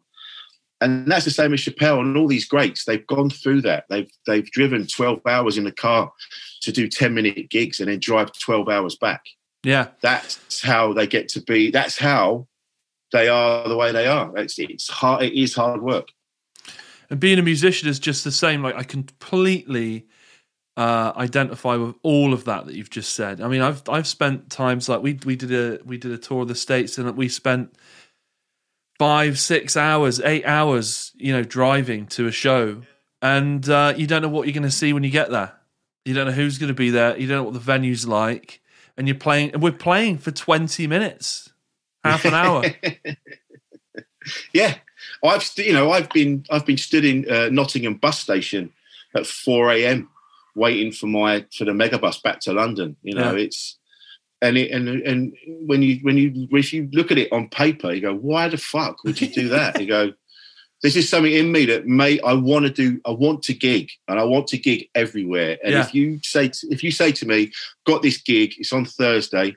and 0.80 1.12
that's 1.12 1.26
the 1.26 1.32
same 1.32 1.54
as 1.54 1.62
Chappelle 1.62 2.00
and 2.00 2.16
all 2.16 2.28
these 2.28 2.46
greats. 2.48 2.86
They've 2.86 3.06
gone 3.08 3.30
through 3.30 3.62
that. 3.64 3.86
They've 3.90 4.10
they've 4.26 4.50
driven 4.52 4.88
twelve 4.88 5.22
hours 5.28 5.58
in 5.58 5.64
the 5.64 5.72
car 5.72 6.12
to 6.62 6.72
do 6.72 6.88
ten 6.88 7.14
minute 7.14 7.50
gigs 7.50 7.80
and 7.80 7.90
then 7.90 8.00
drive 8.00 8.32
twelve 8.40 8.70
hours 8.70 8.96
back. 8.96 9.24
yeah. 9.64 9.88
That's 10.02 10.62
how 10.62 10.94
they 10.94 11.08
get 11.08 11.28
to 11.30 11.42
be. 11.42 11.72
That's 11.72 11.98
how 11.98 12.48
they 13.12 13.28
are 13.28 13.68
the 13.68 13.78
way 13.78 13.92
they 13.92 14.08
are. 14.08 14.36
It's 14.38 14.60
it's 14.60 14.90
hard. 14.90 15.24
It 15.24 15.34
is 15.34 15.56
hard 15.56 15.82
work. 15.82 16.10
And 17.10 17.20
being 17.20 17.40
a 17.40 17.42
musician 17.44 17.88
is 17.88 18.00
just 18.00 18.24
the 18.24 18.32
same. 18.32 18.62
Like 18.62 18.76
I 18.76 18.84
completely 18.84 20.08
uh, 20.78 21.12
identify 21.18 21.76
with 21.76 21.96
all 22.04 22.34
of 22.34 22.46
that 22.46 22.68
that 22.68 22.76
you've 22.76 22.90
just 22.90 23.14
said. 23.14 23.42
I 23.42 23.48
mean, 23.48 23.62
I've 23.62 23.82
I've 23.90 24.08
spent 24.08 24.50
times 24.50 24.88
like 24.88 25.02
we 25.02 25.20
we 25.26 25.36
did 25.36 25.52
a 25.52 25.84
we 25.84 25.98
did 25.98 26.12
a 26.12 26.18
tour 26.18 26.44
of 26.44 26.48
the 26.48 26.56
states 26.56 26.98
and 26.98 27.18
we 27.18 27.28
spent 27.28 27.76
five, 29.00 29.40
six 29.40 29.76
hours, 29.76 30.22
eight 30.22 30.46
hours, 30.46 31.12
you 31.16 31.34
know, 31.34 31.44
driving 31.44 32.06
to 32.08 32.28
a 32.28 32.32
show, 32.32 32.84
and 33.22 33.68
uh, 33.68 33.96
you 33.98 34.06
don't 34.06 34.22
know 34.22 34.30
what 34.30 34.48
you're 34.48 34.54
going 34.54 34.64
to 34.64 34.72
see 34.72 34.94
when 34.94 35.04
you 35.04 35.10
get 35.10 35.32
there. 35.32 35.54
You 36.06 36.14
don't 36.14 36.28
know 36.28 36.34
who's 36.34 36.60
going 36.60 36.70
to 36.70 36.76
be 36.76 36.92
there. 36.92 37.18
You 37.18 37.28
don't 37.28 37.38
know 37.38 37.44
what 37.44 37.54
the 37.54 37.60
venue's 37.60 38.08
like, 38.08 38.62
and 38.96 39.08
you're 39.08 39.18
playing. 39.18 39.54
And 39.54 39.64
we're 39.64 39.72
playing 39.72 40.20
for 40.20 40.30
twenty 40.30 40.86
minutes, 40.86 41.50
half 42.04 42.24
an 42.24 42.36
hour. 42.36 42.64
Yeah, 44.54 44.76
I've 45.24 45.50
you 45.56 45.74
know 45.74 45.92
I've 45.92 46.10
been 46.10 46.46
I've 46.50 46.66
been 46.66 46.78
stood 46.78 47.06
in 47.06 47.30
uh, 47.32 47.50
Nottingham 47.50 47.96
bus 47.96 48.20
station 48.20 48.74
at 49.16 49.26
four 49.26 49.72
a.m. 49.72 50.10
waiting 50.58 50.92
for 50.92 51.08
my 51.08 51.46
for 51.56 51.66
the 51.66 51.72
megabus 51.72 52.22
back 52.22 52.40
to 52.42 52.54
London. 52.54 52.96
You 53.04 53.16
know 53.16 53.32
Yeah. 53.36 53.44
it's 53.46 53.78
and 54.42 54.58
it 54.58 54.72
and 54.72 54.88
and 54.90 55.34
when 55.70 55.82
you 55.82 56.00
when 56.02 56.18
you 56.18 56.48
if 56.52 56.74
you 56.74 56.90
look 56.92 57.12
at 57.12 57.18
it 57.18 57.32
on 57.32 57.50
paper, 57.50 57.94
you 57.94 58.02
go, 58.02 58.14
why 58.16 58.50
the 58.50 58.58
fuck 58.58 59.04
would 59.04 59.20
you 59.22 59.28
do 59.28 59.48
that? 59.56 59.80
you 59.80 59.88
go, 59.88 60.14
this 60.84 60.96
is 60.96 61.10
something 61.10 61.34
in 61.34 61.52
me 61.52 61.66
that 61.66 61.88
may 61.88 62.20
I 62.22 62.34
want 62.34 62.66
to 62.66 62.72
do. 62.72 63.00
I 63.06 63.12
want 63.12 63.42
to 63.44 63.54
gig 63.54 63.90
and 64.08 64.20
I 64.20 64.24
want 64.24 64.48
to 64.48 64.58
gig 64.58 64.90
everywhere. 64.94 65.58
And 65.64 65.74
Yeah. 65.74 65.82
if 65.86 65.94
you 65.96 66.20
say 66.24 66.50
to, 66.50 66.68
if 66.70 66.84
you 66.84 66.92
say 66.92 67.12
to 67.14 67.26
me, 67.26 67.52
got 67.86 68.02
this 68.04 68.18
gig, 68.22 68.54
it's 68.60 68.74
on 68.74 68.86
Thursday, 68.86 69.56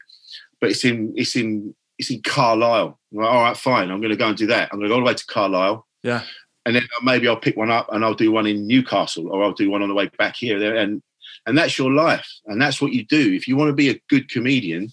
but 0.61 0.71
it's 0.71 0.85
in 0.85 1.13
it's 1.17 1.37
in 1.37 1.75
it's 1.99 2.11
in 2.11 2.23
Carlisle. 2.23 2.99
Like, 3.13 3.29
all 3.29 3.43
right, 3.43 3.57
fine. 3.57 3.91
I'm 3.91 4.01
going 4.01 4.13
to 4.17 4.17
go 4.25 4.29
and 4.29 4.37
do 4.37 4.47
that. 4.47 4.71
I'm 4.73 4.79
going 4.79 4.89
to 4.89 4.93
go 4.93 4.95
all 4.95 5.01
the 5.01 5.07
way 5.07 5.15
to 5.15 5.27
Carlisle. 5.27 5.87
Yeah. 6.03 6.23
And 6.67 6.77
then 6.77 6.87
maybe 7.03 7.27
I'll 7.27 7.37
pick 7.37 7.57
one 7.57 7.71
up 7.71 7.89
and 7.91 8.05
I'll 8.05 8.15
do 8.15 8.31
one 8.31 8.47
in 8.47 8.67
Newcastle 8.67 9.29
or 9.31 9.43
I'll 9.43 9.53
do 9.53 9.71
one 9.71 9.83
on 9.83 9.89
the 9.89 9.95
way 9.95 10.11
back 10.19 10.37
here. 10.37 10.59
There 10.59 10.77
and 10.77 11.03
and 11.47 11.57
that's 11.57 11.79
your 11.79 11.91
life 11.91 12.29
and 12.47 12.61
that's 12.61 12.83
what 12.83 12.93
you 12.93 13.05
do. 13.05 13.33
If 13.33 13.49
you 13.49 13.57
want 13.57 13.71
to 13.71 13.75
be 13.75 13.89
a 13.89 14.01
good 14.09 14.31
comedian, 14.31 14.93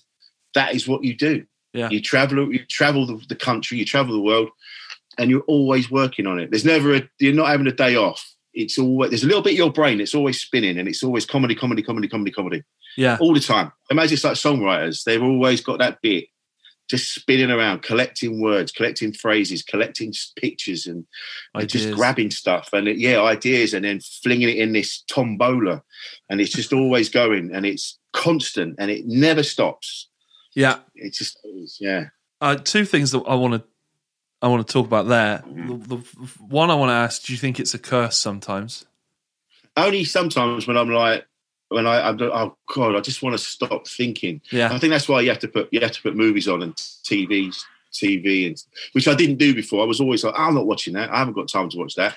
that 0.55 0.74
is 0.74 0.88
what 0.88 1.03
you 1.03 1.15
do. 1.15 1.45
Yeah. 1.74 1.89
You 1.89 2.01
travel. 2.01 2.51
You 2.51 2.65
travel 2.65 3.05
the, 3.05 3.24
the 3.28 3.36
country. 3.36 3.78
You 3.78 3.86
travel 3.86 4.13
the 4.13 4.22
world, 4.22 4.49
and 5.18 5.30
you're 5.30 5.41
always 5.41 5.91
working 5.91 6.26
on 6.26 6.39
it. 6.39 6.49
There's 6.49 6.65
never 6.65 6.95
a. 6.95 7.09
You're 7.20 7.34
not 7.34 7.49
having 7.49 7.68
a 7.68 7.72
day 7.72 7.95
off. 7.95 8.34
It's 8.53 8.80
always 8.80 9.11
there's 9.11 9.24
a 9.24 9.28
little 9.28 9.43
bit 9.43 9.53
of 9.53 9.57
your 9.57 9.72
brain. 9.72 10.01
It's 10.01 10.15
always 10.15 10.41
spinning, 10.41 10.80
and 10.80 10.88
it's 10.88 11.03
always 11.03 11.26
comedy, 11.26 11.53
comedy, 11.53 11.84
comedy, 11.84 12.07
comedy, 12.07 12.32
comedy 12.32 12.63
Yeah, 12.95 13.18
all 13.20 13.34
the 13.34 13.39
time. 13.39 13.72
Imagine 13.91 14.13
it's 14.13 14.24
like 14.24 14.34
songwriters. 14.34 15.03
They've 15.03 15.22
always 15.22 15.61
got 15.61 15.80
that 15.80 16.01
bit 16.01 16.30
just 16.89 17.13
spinning 17.13 17.51
around, 17.51 17.81
collecting 17.81 18.41
words, 18.41 18.71
collecting 18.71 19.11
phrases, 19.13 19.61
collecting 19.63 20.13
pictures, 20.35 20.88
and, 20.88 21.05
just 21.67 21.91
grabbing 21.91 22.31
stuff 22.31 22.69
and 22.73 22.88
it- 22.88 22.97
yeah, 22.97 23.21
ideas, 23.21 23.73
and 23.73 23.83
then 23.83 23.99
flinging 23.99 24.49
it 24.49 24.57
in 24.57 24.73
this 24.73 25.03
tombola, 25.07 25.83
and 26.29 26.39
it's 26.39 26.53
just 26.53 26.73
always 26.73 27.09
going, 27.09 27.53
and 27.53 27.65
it's 27.65 27.99
constant, 28.13 28.75
and 28.79 28.89
it 28.89 29.05
never 29.05 29.43
stops. 29.43 30.09
yeah. 30.55 30.79
It 30.95 31.13
just 31.13 31.39
yeah. 31.79 32.05
uh, 32.41 32.55
two 32.55 32.85
things 32.85 33.11
that 33.11 33.23
I 33.27 33.35
want 33.35 33.53
to 33.55 33.63
I 34.41 34.47
want 34.47 34.65
to 34.65 34.71
talk 34.71 34.85
about 34.85 35.07
there. 35.07 35.43
The, 35.47 35.77
the 35.77 35.95
one 36.47 36.69
I 36.69 36.75
want 36.75 36.89
to 36.89 36.93
ask: 36.93 37.23
Do 37.23 37.33
you 37.33 37.39
think 37.39 37.59
it's 37.59 37.73
a 37.73 37.79
curse 37.79 38.17
sometimes? 38.17 38.85
Only 39.75 40.03
sometimes 40.03 40.67
when 40.67 40.77
I'm 40.77 40.89
like. 40.89 41.25
When 41.70 41.86
I, 41.86 42.07
I'm, 42.09 42.22
oh 42.22 42.55
god, 42.74 42.95
I 42.95 43.01
just 43.01 43.22
want 43.22 43.38
to 43.38 43.43
stop 43.43 43.88
thinking. 43.88 44.41
Yeah, 44.51 44.74
I 44.74 44.78
think 44.80 44.91
that's 44.91 45.09
why 45.09 45.22
you 45.22 45.30
have 45.30 45.39
to 45.39 45.47
put 45.47 45.68
you 45.72 45.80
have 45.82 45.91
to 45.91 46.01
put 46.01 46.15
movies 46.15 46.47
on 46.47 46.61
and 46.63 46.74
TV, 46.76 47.53
TV, 47.93 48.47
and 48.47 48.63
which 48.93 49.07
I 49.07 49.15
didn't 49.15 49.38
do 49.38 49.53
before. 49.53 49.82
I 49.84 49.86
was 49.86 49.99
always 49.99 50.24
like, 50.24 50.34
I'm 50.38 50.55
not 50.55 50.65
watching 50.68 50.93
that. 50.93 51.09
I 51.11 51.18
haven't 51.20 51.34
got 51.34 51.47
time 51.49 51.70
to 51.70 51.78
watch 51.78 51.95
that. 51.95 52.15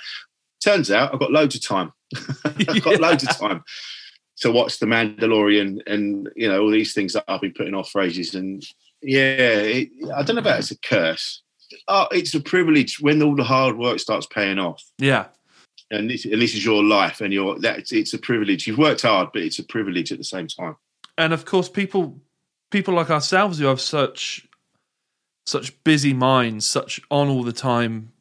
Turns 0.62 0.90
out 0.90 1.12
I've 1.12 1.20
got 1.20 1.32
loads 1.32 1.54
of 1.56 1.62
time. 1.66 1.92
I've 2.44 2.82
got 2.82 2.92
Yeah. 3.00 3.06
loads 3.08 3.22
of 3.24 3.36
time 3.36 3.64
to 4.40 4.52
watch 4.52 4.78
The 4.78 4.86
Mandalorian 4.86 5.80
and 5.86 6.28
you 6.36 6.48
know 6.48 6.62
all 6.62 6.70
these 6.70 6.94
things 6.94 7.12
that 7.14 7.24
I've 7.28 7.40
been 7.40 7.52
putting 7.52 7.74
off 7.74 7.90
for 7.90 8.02
ages. 8.02 8.34
And 8.34 8.64
yeah, 9.02 9.26
it, 9.30 9.88
I 10.14 10.22
don't 10.22 10.36
know 10.36 10.40
about 10.40 10.60
it's 10.60 10.70
a 10.70 10.78
curse. 10.78 11.42
Oh, 11.88 12.06
it's 12.10 12.34
a 12.34 12.40
privilege 12.40 13.00
when 13.00 13.22
all 13.22 13.34
the 13.36 13.44
hard 13.44 13.78
work 13.78 13.98
starts 14.00 14.26
paying 14.26 14.58
off. 14.58 14.82
yeah, 14.98 15.26
And 15.90 16.08
this, 16.08 16.24
and 16.24 16.40
this 16.40 16.54
is 16.54 16.64
your 16.64 16.84
life, 16.84 17.20
and 17.20 17.32
you're 17.32 17.58
that 17.60 17.90
it's 17.90 18.14
a 18.14 18.18
privilege. 18.18 18.66
You've 18.66 18.78
worked 18.78 19.02
hard, 19.02 19.30
but 19.32 19.42
it's 19.42 19.58
a 19.58 19.64
privilege 19.64 20.12
at 20.12 20.18
the 20.18 20.24
same 20.24 20.46
time. 20.46 20.76
and 21.18 21.32
of 21.32 21.44
course, 21.44 21.68
people 21.68 22.20
people 22.70 22.94
like 22.94 23.10
ourselves 23.10 23.58
who 23.58 23.66
have 23.66 23.80
such 23.80 24.46
such 25.46 25.82
busy 25.84 26.12
minds, 26.12 26.66
such 26.66 27.00
on 27.10 27.28
all 27.28 27.42
the 27.42 27.52
time 27.52 28.12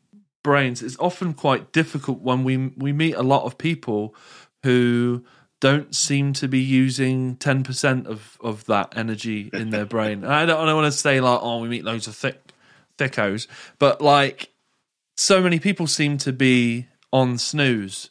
brains. 0.43 0.81
It's 0.81 0.97
often 0.99 1.33
quite 1.33 1.71
difficult 1.71 2.21
when 2.21 2.43
we 2.43 2.57
we 2.57 2.91
meet 2.91 3.13
a 3.13 3.23
lot 3.23 3.43
of 3.43 3.57
people 3.57 4.15
who 4.63 5.23
don't 5.59 5.93
seem 5.93 6.31
to 6.31 6.47
be 6.47 6.59
using 6.59 7.35
10% 7.35 8.05
of, 8.05 8.37
of 8.41 8.65
that 8.65 8.93
energy 8.97 9.49
in 9.51 9.71
their 9.71 9.85
brain. 9.95 10.23
And 10.23 10.33
I 10.33 10.45
don't, 10.45 10.57
I 10.57 10.65
don't 10.65 10.75
want 10.75 10.91
to 10.91 10.97
say 10.97 11.19
like, 11.19 11.39
oh, 11.41 11.61
we 11.61 11.67
meet 11.67 11.83
loads 11.83 12.07
of 12.07 12.15
thick 12.15 12.53
thickos, 12.97 13.47
but 13.77 14.01
like 14.01 14.53
so 15.17 15.41
many 15.41 15.59
people 15.59 15.85
seem 15.87 16.17
to 16.19 16.31
be 16.31 16.87
on 17.11 17.37
snooze 17.37 18.09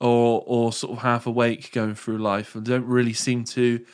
or 0.00 0.42
or 0.46 0.72
sort 0.72 0.92
of 0.92 1.02
half 1.02 1.26
awake 1.26 1.72
going 1.72 1.94
through 1.94 2.18
life 2.18 2.54
and 2.54 2.64
don't 2.64 2.86
really 2.86 3.12
seem 3.12 3.44
to 3.44 3.84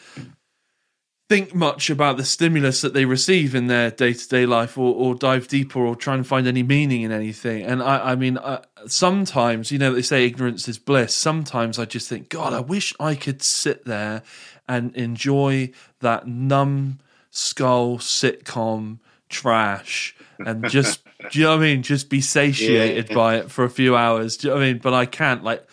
think 1.29 1.55
much 1.55 1.91
about 1.91 2.17
the 2.17 2.25
stimulus 2.25 2.81
that 2.81 2.93
they 2.93 3.05
receive 3.05 3.55
in 3.55 3.69
their 3.69 3.89
day-to-day 3.93 4.45
life 4.45 4.77
or, 4.77 4.93
or 4.93 5.15
dive 5.15 5.47
deeper 5.47 5.79
or 5.79 5.95
try 5.95 6.15
and 6.15 6.27
find 6.27 6.49
any 6.49 6.65
meaning 6.65 7.03
in 7.03 7.13
anything. 7.13 7.63
And 7.63 7.81
i, 7.81 8.13
I 8.13 8.15
mean 8.17 8.37
uh, 8.39 8.63
sometimes 8.87 9.71
you 9.71 9.79
know 9.79 9.93
they 9.95 10.03
say 10.03 10.27
ignorance 10.27 10.69
is 10.69 10.79
bliss. 10.79 11.15
Sometimes 11.15 11.79
i 11.79 11.85
just 11.85 12.09
think 12.09 12.29
god 12.29 12.53
i 12.53 12.61
wish 12.61 12.95
i 12.99 13.15
could 13.15 13.43
sit 13.43 13.85
there 13.85 14.23
and 14.69 14.95
enjoy 14.97 15.71
that 16.01 16.27
numb 16.27 16.99
skull 17.31 17.99
sitcom 17.99 18.99
trash 19.29 20.17
and 20.45 20.69
just 20.69 21.03
do 21.31 21.39
you 21.39 21.45
know 21.45 21.51
what 21.57 21.59
i 21.61 21.63
mean 21.63 21.83
just 21.83 22.09
be 22.09 22.21
satiated 22.21 23.09
Yeah. 23.09 23.15
by 23.15 23.37
it 23.39 23.51
for 23.51 23.65
a 23.65 23.71
few 23.71 23.97
hours 23.97 24.37
do 24.37 24.49
you 24.49 24.55
know 24.55 24.59
what 24.61 24.65
i 24.65 24.73
mean 24.73 24.79
but 24.79 24.95
i 24.95 25.07
can't 25.07 25.43
like 25.45 25.67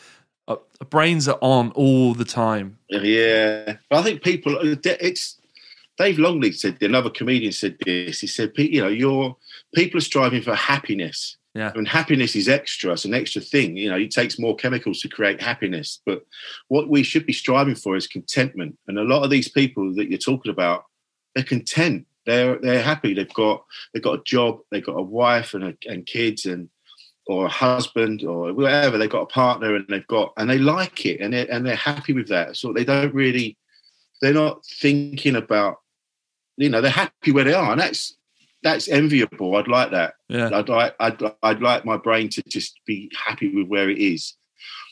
uh, 0.48 0.56
brains 0.90 1.28
are 1.28 1.40
on 1.42 1.72
all 1.72 2.14
the 2.14 2.26
time 2.26 2.78
Yeah, 2.90 3.78
but 3.90 4.00
I 4.00 4.04
think 4.04 4.24
people 4.24 4.58
it's 4.62 5.38
Dave 5.98 6.20
Longley 6.20 6.52
said, 6.52 6.82
another 6.82 7.10
comedian 7.10 7.52
said 7.52 7.76
this. 7.84 8.20
He 8.20 8.28
said, 8.28 8.52
you 8.56 8.82
know, 8.82 8.88
your 8.88 9.36
people 9.74 9.98
are 9.98 10.02
striving 10.02 10.44
for 10.44 10.54
happiness. 10.54 11.38
Yeah. 11.56 11.72
And 11.74 11.88
happiness 11.88 12.36
is 12.36 12.48
extra. 12.48 12.94
It's 12.94 13.06
an 13.06 13.16
extra 13.16 13.42
thing. 13.42 13.76
You 13.76 13.90
know, 13.90 13.98
it 13.98 14.12
takes 14.12 14.38
more 14.38 14.56
chemicals 14.56 15.00
to 15.02 15.10
create 15.10 15.42
happiness. 15.42 16.00
But 16.06 16.24
what 16.68 16.88
we 16.88 17.02
should 17.02 17.26
be 17.26 17.34
striving 17.34 17.74
for 17.74 17.96
is 17.96 18.06
contentment. 18.06 18.78
And 18.88 19.00
a 19.00 19.04
lot 19.04 19.24
of 19.24 19.32
these 19.32 19.50
people 19.50 19.94
that 19.96 20.08
you're 20.08 20.20
talking 20.20 20.52
about, 20.52 20.86
they're 21.34 21.44
content. 21.44 22.06
They're 22.28 22.60
they're 22.60 22.84
happy. 22.84 23.14
They've 23.14 23.34
got 23.34 23.64
they've 23.94 24.04
got 24.04 24.20
a 24.20 24.24
job. 24.24 24.60
They've 24.70 24.86
got 24.86 25.00
a 25.00 25.02
wife 25.02 25.54
and 25.54 25.64
a, 25.64 25.78
and 25.88 26.06
kids 26.06 26.46
and 26.46 26.70
or 27.26 27.46
a 27.46 27.50
husband 27.50 28.24
or 28.24 28.54
whatever. 28.54 28.98
They've 28.98 29.10
got 29.10 29.24
a 29.24 29.28
partner 29.28 29.76
and 29.76 29.86
they've 29.90 30.06
got 30.08 30.34
and 30.38 30.50
they 30.50 30.60
like 30.60 31.06
it 31.06 31.22
and 31.22 31.34
they 31.34 31.48
and 31.48 31.66
they're 31.66 31.76
happy 31.76 32.14
with 32.14 32.28
that. 32.28 32.58
So 32.58 32.74
they 32.74 32.84
don't 32.84 33.14
really 33.14 33.58
they're 34.22 34.34
not 34.34 34.66
thinking 34.66 35.38
about 35.38 35.78
you 36.58 36.70
know 36.70 36.82
they're 36.82 36.92
happy 36.92 37.32
where 37.32 37.46
they 37.46 37.54
are 37.54 37.72
and 37.72 37.80
that's 37.80 38.18
that's 38.62 38.90
enviable. 38.90 39.56
I'd 39.56 39.70
like 39.70 39.92
that. 39.92 40.16
Yeah. 40.28 40.50
I'd 40.54 40.68
like 40.68 40.96
I'd, 41.00 41.22
I'd 41.44 41.62
like 41.62 41.86
my 41.86 41.96
brain 41.96 42.28
to 42.30 42.44
just 42.50 42.80
be 42.86 43.10
happy 43.16 43.56
with 43.56 43.68
where 43.68 43.90
it 43.90 44.00
is, 44.00 44.36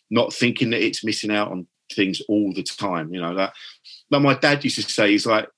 not 0.10 0.34
thinking 0.34 0.70
that 0.70 0.82
it's 0.82 1.04
missing 1.04 1.32
out 1.32 1.52
on 1.52 1.68
things 1.92 2.22
all 2.30 2.54
the 2.54 2.64
time. 2.64 3.14
You 3.14 3.22
know 3.22 3.36
that. 3.36 3.54
Like 4.12 4.22
my 4.22 4.36
dad 4.36 4.64
used 4.64 4.76
to 4.76 4.84
say, 4.84 5.12
he's 5.12 5.26
like, 5.26 5.50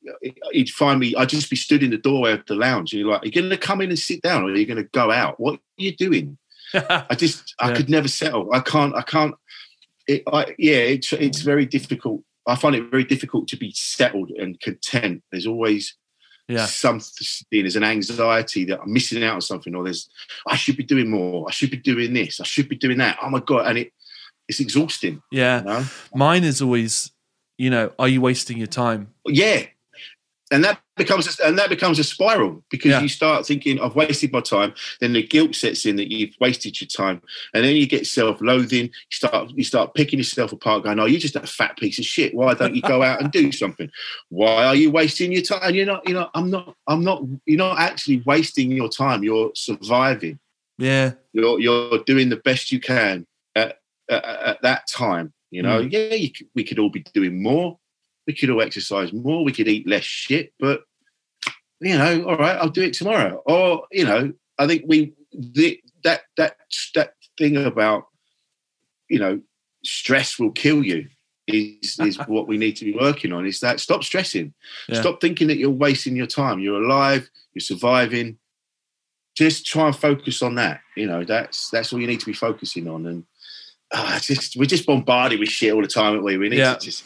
he'd 0.51 0.69
find 0.69 0.99
me. 0.99 1.13
I'd 1.15 1.29
just 1.29 1.49
be 1.49 1.55
stood 1.55 1.83
in 1.83 1.91
the 1.91 1.97
doorway 1.97 2.31
of 2.31 2.45
the 2.45 2.55
lounge, 2.55 2.93
and 2.93 2.99
he's 2.99 3.05
like, 3.05 3.23
"Are 3.23 3.25
you 3.25 3.31
going 3.31 3.49
to 3.49 3.57
come 3.57 3.81
in 3.81 3.89
and 3.89 3.99
sit 3.99 4.21
down, 4.21 4.43
or 4.43 4.47
are 4.47 4.55
you 4.55 4.65
going 4.65 4.81
to 4.81 4.89
go 4.93 5.11
out? 5.11 5.39
What 5.39 5.55
are 5.55 5.59
you 5.77 5.95
doing?" 5.95 6.37
I 6.73 7.15
just, 7.15 7.53
I 7.59 7.69
Yeah. 7.69 7.75
could 7.75 7.89
never 7.89 8.07
settle. 8.07 8.53
I 8.53 8.59
can't, 8.61 8.95
I 8.95 9.01
can't. 9.01 9.35
It, 10.07 10.23
I, 10.31 10.55
yeah, 10.57 10.77
it's 10.77 11.11
it's 11.13 11.41
very 11.41 11.65
difficult. 11.65 12.23
I 12.47 12.55
find 12.55 12.75
it 12.75 12.89
very 12.89 13.03
difficult 13.03 13.47
to 13.49 13.57
be 13.57 13.73
settled 13.75 14.29
and 14.31 14.59
content. 14.61 15.23
There's 15.31 15.45
always 15.47 15.95
yeah. 16.47 16.65
something 16.65 17.11
there's 17.51 17.75
an 17.75 17.83
anxiety 17.83 18.63
that 18.65 18.79
I'm 18.79 18.93
missing 18.93 19.23
out 19.23 19.35
on 19.35 19.41
something, 19.41 19.75
or 19.75 19.83
there's 19.83 20.09
I 20.47 20.55
should 20.55 20.77
be 20.77 20.83
doing 20.83 21.09
more, 21.09 21.45
I 21.47 21.51
should 21.51 21.71
be 21.71 21.77
doing 21.77 22.13
this, 22.13 22.39
I 22.39 22.45
should 22.45 22.69
be 22.69 22.77
doing 22.77 22.99
that. 22.99 23.17
Oh 23.21 23.29
my 23.29 23.41
god, 23.41 23.67
and 23.67 23.77
it 23.79 23.91
it's 24.47 24.59
exhausting. 24.59 25.21
Yeah. 25.31 25.59
You 25.59 25.65
know? 25.65 25.85
Mine 26.15 26.43
is 26.43 26.61
always, 26.61 27.11
you 27.57 27.69
know, 27.69 27.91
are 27.99 28.07
you 28.07 28.21
wasting 28.21 28.57
your 28.57 28.67
time? 28.67 29.13
Yeah, 29.25 29.63
and 30.49 30.63
that 30.63 30.79
becomes 30.95 31.39
and 31.39 31.59
that 31.59 31.69
becomes 31.69 31.99
a 31.99 32.03
spiral 32.03 32.63
because 32.69 32.91
Yeah. 32.91 33.01
you 33.01 33.09
start 33.09 33.45
thinking 33.45 33.79
I've 33.81 33.95
wasted 33.95 34.31
my 34.31 34.39
time. 34.39 34.73
Then 35.01 35.13
the 35.13 35.21
guilt 35.21 35.55
sets 35.55 35.85
in 35.85 35.97
that 35.97 36.09
you've 36.09 36.35
wasted 36.39 36.79
your 36.79 36.87
time, 36.87 37.21
and 37.53 37.65
then 37.65 37.75
you 37.75 37.85
get 37.85 38.07
self-loathing. 38.07 38.85
You 38.85 38.91
start 39.09 39.51
you 39.55 39.63
start 39.65 39.93
picking 39.93 40.19
yourself 40.19 40.53
apart, 40.53 40.83
going, 40.85 40.99
"Oh, 40.99 41.05
you're 41.05 41.19
just 41.19 41.35
a 41.35 41.41
fat 41.45 41.77
piece 41.77 41.99
of 41.99 42.05
shit. 42.05 42.33
Why 42.33 42.53
don't 42.53 42.75
you 42.75 42.81
go 42.81 43.03
out 43.09 43.21
and 43.21 43.31
do 43.31 43.51
something? 43.51 43.89
Why 44.29 44.65
are 44.67 44.75
you 44.75 44.89
wasting 44.89 45.31
your 45.33 45.41
time?" 45.41 45.59
And 45.63 45.75
you're 45.75 45.85
not, 45.85 46.07
you 46.07 46.13
know, 46.13 46.29
I'm 46.33 46.49
not, 46.49 46.75
I'm 46.87 47.03
not. 47.03 47.23
You're 47.45 47.57
not 47.57 47.79
actually 47.79 48.21
wasting 48.25 48.71
your 48.71 48.89
time. 48.89 49.23
You're 49.23 49.51
surviving. 49.55 50.39
Yeah. 50.77 51.13
You're 51.33 51.59
you're 51.59 51.99
doing 52.05 52.29
the 52.29 52.37
best 52.37 52.71
you 52.71 52.79
can 52.79 53.25
at 53.55 53.79
at, 54.09 54.23
at 54.23 54.61
that 54.61 54.87
time. 54.87 55.33
You 55.51 55.61
know, 55.61 55.81
hmm. 55.81 55.89
yeah, 55.89 56.13
you, 56.13 56.29
we 56.55 56.63
could 56.63 56.79
all 56.79 56.89
be 56.89 57.03
doing 57.13 57.41
more. 57.41 57.79
We 58.25 58.33
could 58.33 58.49
all 58.49 58.61
exercise 58.61 59.13
more. 59.13 59.43
We 59.45 59.53
could 59.53 59.67
eat 59.67 59.87
less 59.87 60.03
shit, 60.03 60.53
but 60.59 60.81
you 61.79 61.97
know, 61.97 62.25
all 62.27 62.37
right, 62.37 62.57
I'll 62.57 62.69
do 62.69 62.83
it 62.83 62.93
tomorrow. 62.93 63.41
Or 63.45 63.83
you 63.91 64.05
know, 64.05 64.33
I 64.57 64.67
think 64.67 64.83
we 64.87 65.13
the, 65.31 65.79
that 66.03 66.21
that 66.35 66.57
that 66.95 67.13
thing 67.37 67.57
about 67.57 68.05
you 69.09 69.19
know 69.19 69.41
stress 69.83 70.39
will 70.39 70.51
kill 70.51 70.83
you 70.83 71.07
is 71.47 71.97
is 71.99 72.17
what 72.27 72.47
we 72.47 72.57
need 72.57 72.75
to 72.77 72.85
be 72.85 72.93
working 72.93 73.31
on. 73.31 73.45
Is 73.45 73.59
that 73.61 73.79
stop 73.79 74.03
stressing, 74.03 74.53
Yeah. 74.89 75.01
stop 75.01 75.21
thinking 75.21 75.47
that 75.47 75.57
you're 75.57 75.69
wasting 75.69 76.15
your 76.15 76.27
time. 76.27 76.59
You're 76.59 76.83
alive. 76.83 77.29
You're 77.53 77.61
surviving. 77.61 78.37
Just 79.35 79.67
try 79.67 79.85
and 79.85 79.95
focus 79.95 80.41
on 80.41 80.55
that. 80.55 80.81
You 80.95 81.05
know, 81.07 81.23
that's 81.23 81.69
that's 81.69 81.93
all 81.93 82.01
you 82.01 82.07
need 82.07 82.19
to 82.19 82.25
be 82.25 82.33
focusing 82.33 82.87
on. 82.87 83.05
And 83.05 83.23
it's 83.93 84.27
just 84.27 84.55
we're 84.57 84.65
just 84.65 84.85
bombarded 84.85 85.39
with 85.39 85.49
shit 85.49 85.73
all 85.73 85.81
the 85.81 85.87
time, 85.87 86.13
aren't 86.13 86.23
we? 86.23 86.37
We 86.37 86.49
need 86.49 86.59
Yeah. 86.59 86.73
to 86.75 86.79
just. 86.85 87.03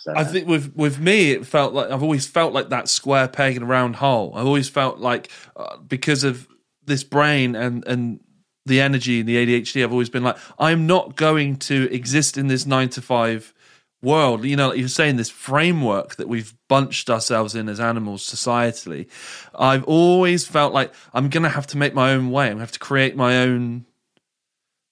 so- 0.00 0.14
I 0.14 0.24
think 0.24 0.46
with 0.46 0.74
with 0.76 0.98
me, 1.00 1.30
it 1.32 1.46
felt 1.46 1.72
like 1.72 1.90
I've 1.90 2.02
always 2.02 2.26
felt 2.26 2.52
like 2.52 2.68
that 2.70 2.88
square 2.88 3.28
peg 3.28 3.56
in 3.56 3.62
a 3.62 3.66
round 3.66 3.96
hole. 3.96 4.32
I've 4.34 4.46
always 4.46 4.68
felt 4.68 4.98
like 4.98 5.30
uh, 5.56 5.76
because 5.78 6.24
of 6.24 6.46
this 6.84 7.02
brain 7.04 7.54
and 7.56 7.86
and 7.86 8.20
the 8.66 8.80
energy 8.80 9.20
and 9.20 9.28
the 9.28 9.36
ADHD, 9.36 9.84
I've 9.84 9.92
always 9.92 10.10
been 10.10 10.24
like, 10.24 10.36
I'm 10.58 10.86
not 10.88 11.14
going 11.16 11.56
to 11.56 11.88
exist 11.94 12.36
in 12.36 12.48
this 12.48 12.66
nine 12.66 12.88
to 12.90 13.00
five 13.02 13.54
world. 14.02 14.44
You 14.44 14.56
know, 14.56 14.68
like 14.70 14.78
you're 14.78 14.88
saying 14.88 15.16
this 15.16 15.30
framework 15.30 16.16
that 16.16 16.28
we've 16.28 16.52
bunched 16.68 17.08
ourselves 17.08 17.54
in 17.54 17.68
as 17.68 17.78
animals 17.80 18.28
societally. 18.28 19.06
I've 19.54 19.84
always 19.84 20.46
felt 20.46 20.74
like 20.74 20.92
I'm 21.14 21.28
going 21.30 21.44
to 21.44 21.48
have 21.48 21.66
to 21.68 21.78
make 21.78 21.94
my 21.94 22.12
own 22.12 22.30
way. 22.32 22.46
I'm 22.46 22.50
going 22.54 22.58
to 22.58 22.62
have 22.64 22.72
to 22.72 22.78
create 22.80 23.16
my 23.16 23.38
own 23.38 23.86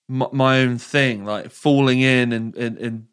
my, 0.08 0.28
my 0.32 0.60
own 0.60 0.78
thing. 0.78 1.24
Like 1.24 1.50
falling 1.50 2.00
in 2.00 2.32
and 2.32 2.54
and. 2.56 2.78
and 2.78 3.06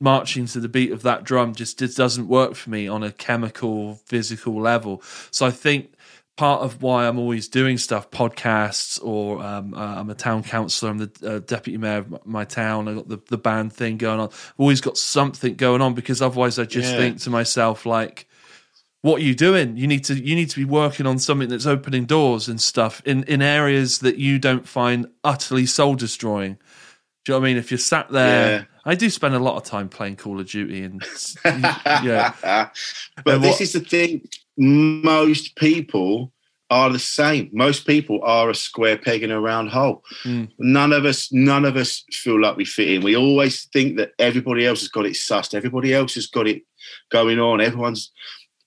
marching 0.00 0.46
to 0.46 0.58
the 0.58 0.68
beat 0.68 0.90
of 0.90 1.02
that 1.02 1.22
drum 1.22 1.54
just, 1.54 1.78
just 1.78 1.96
doesn't 1.96 2.26
work 2.26 2.56
for 2.56 2.70
me 2.70 2.88
on 2.88 3.04
a 3.04 3.12
chemical 3.12 3.94
physical 4.06 4.60
level 4.60 5.00
so 5.30 5.46
i 5.46 5.50
think 5.52 5.94
part 6.36 6.60
of 6.62 6.82
why 6.82 7.06
i'm 7.06 7.20
always 7.20 7.46
doing 7.46 7.78
stuff 7.78 8.10
podcasts 8.10 8.98
or 9.04 9.40
um, 9.40 9.72
uh, 9.74 10.00
i'm 10.00 10.10
a 10.10 10.14
town 10.16 10.42
councillor 10.42 10.90
i'm 10.90 10.98
the 10.98 11.12
uh, 11.24 11.38
deputy 11.38 11.78
mayor 11.78 11.98
of 11.98 12.26
my 12.26 12.44
town 12.44 12.88
i 12.88 12.94
got 12.94 13.08
the, 13.08 13.20
the 13.28 13.38
band 13.38 13.72
thing 13.72 13.96
going 13.96 14.18
on 14.18 14.26
i've 14.26 14.54
always 14.58 14.80
got 14.80 14.98
something 14.98 15.54
going 15.54 15.80
on 15.80 15.94
because 15.94 16.20
otherwise 16.20 16.58
i 16.58 16.64
just 16.64 16.90
Yeah. 16.90 16.96
think 16.98 17.20
to 17.20 17.30
myself 17.30 17.86
like 17.86 18.28
what 19.02 19.20
are 19.20 19.24
you 19.24 19.34
doing 19.34 19.76
you 19.76 19.86
need 19.86 20.04
to 20.04 20.14
you 20.14 20.34
need 20.34 20.48
to 20.50 20.56
be 20.56 20.64
working 20.64 21.06
on 21.06 21.18
something 21.18 21.48
that's 21.48 21.66
opening 21.66 22.04
doors 22.04 22.48
and 22.48 22.60
stuff 22.60 23.02
in 23.04 23.22
in 23.24 23.42
areas 23.42 23.98
that 23.98 24.16
you 24.16 24.38
don't 24.38 24.66
find 24.66 25.06
utterly 25.24 25.66
soul 25.66 25.94
destroying 25.94 26.56
do 27.24 27.30
you 27.32 27.36
know 27.36 27.40
what 27.40 27.46
I 27.46 27.50
mean? 27.50 27.56
If 27.56 27.70
you're 27.70 27.78
sat 27.78 28.10
there, 28.10 28.50
Yeah. 28.58 28.64
I 28.84 28.96
do 28.96 29.08
spend 29.08 29.36
a 29.36 29.38
lot 29.38 29.56
of 29.56 29.62
time 29.62 29.88
playing 29.88 30.16
Call 30.16 30.40
of 30.40 30.48
Duty, 30.50 30.82
and 30.82 31.00
yeah, 31.44 32.32
but 33.24 33.34
And 33.34 33.44
this 33.44 33.52
what- 33.52 33.60
is 33.60 33.72
the 33.74 33.78
thing. 33.80 34.26
Most 34.56 35.54
people 35.54 36.32
are 36.68 36.90
the 36.90 36.98
same. 36.98 37.48
Most 37.52 37.86
people 37.86 38.18
are 38.24 38.50
a 38.50 38.54
square 38.56 38.98
peg 38.98 39.22
in 39.22 39.30
a 39.30 39.40
round 39.40 39.68
hole. 39.70 40.02
Mm. 40.24 40.48
None 40.58 40.92
of 40.92 41.04
us, 41.04 41.32
none 41.32 41.64
of 41.64 41.76
us 41.76 42.02
feel 42.10 42.40
like 42.40 42.56
we 42.56 42.64
fit 42.64 42.88
in. 42.90 43.02
We 43.02 43.14
always 43.16 43.66
think 43.66 43.98
that 43.98 44.12
everybody 44.18 44.66
else 44.66 44.80
has 44.80 44.88
got 44.88 45.06
it 45.06 45.12
sussed. 45.14 45.54
Everybody 45.54 45.94
else 45.94 46.14
has 46.16 46.26
got 46.26 46.48
it 46.48 46.62
going 47.12 47.38
on. 47.38 47.60
Everyone's, 47.60 48.10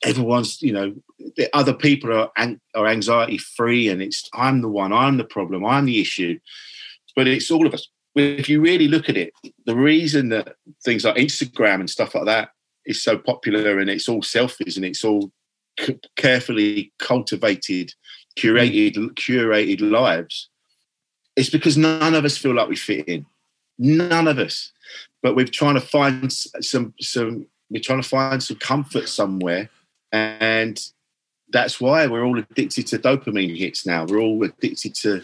everyone's, 0.05 0.61
you 0.61 0.71
know, 0.71 0.95
the 1.37 1.49
other 1.55 1.73
people 1.73 2.13
are 2.13 2.31
are 2.75 2.87
anxiety 2.87 3.37
free, 3.37 3.89
and 3.89 4.01
it's 4.01 4.29
I'm 4.33 4.61
the 4.61 4.69
one. 4.69 4.93
I'm 4.93 5.17
the 5.17 5.23
problem. 5.23 5.65
I'm 5.65 5.85
the 5.85 5.99
issue. 5.99 6.39
But 7.15 7.27
it's 7.27 7.51
all 7.51 7.65
of 7.65 7.73
us. 7.73 7.87
If 8.15 8.47
you 8.47 8.61
really 8.61 8.87
look 8.87 9.09
at 9.09 9.17
it, 9.17 9.33
the 9.65 9.75
reason 9.75 10.29
that 10.29 10.55
things 10.83 11.03
like 11.03 11.15
Instagram 11.15 11.81
and 11.81 11.89
stuff 11.89 12.15
like 12.15 12.25
that 12.25 12.49
is 12.85 13.03
so 13.03 13.17
popular 13.17 13.79
and 13.79 13.89
it's 13.89 14.07
all 14.07 14.21
selfies 14.21 14.77
and 14.77 14.85
it's 14.85 15.03
all 15.03 15.31
c- 15.79 15.99
carefully 16.15 16.93
cultivated, 16.99 17.93
curated, 18.37 18.95
mm. 18.95 19.09
curated 19.15 19.81
lives, 19.81 20.49
it's 21.35 21.49
because 21.49 21.77
none 21.77 22.13
of 22.13 22.23
us 22.23 22.37
feel 22.37 22.53
like 22.53 22.69
we 22.69 22.75
fit 22.75 23.07
in. 23.07 23.25
None 23.77 24.27
of 24.27 24.39
us. 24.39 24.71
But 25.21 25.35
we're 25.35 25.47
trying 25.47 25.75
to 25.75 25.81
find 25.81 26.31
some 26.31 26.93
some. 27.01 27.47
We're 27.69 27.81
trying 27.81 28.01
to 28.01 28.07
find 28.07 28.41
some 28.41 28.57
comfort 28.57 29.09
somewhere, 29.09 29.69
and 30.15 30.79
that's 31.49 31.79
why 31.79 32.07
we're 32.07 32.23
all 32.25 32.39
addicted 32.39 32.87
to 32.87 32.97
dopamine 32.99 33.55
hits 33.57 33.85
now. 33.85 34.05
We're 34.05 34.19
all 34.19 34.43
addicted 34.43 34.95
to 34.95 35.21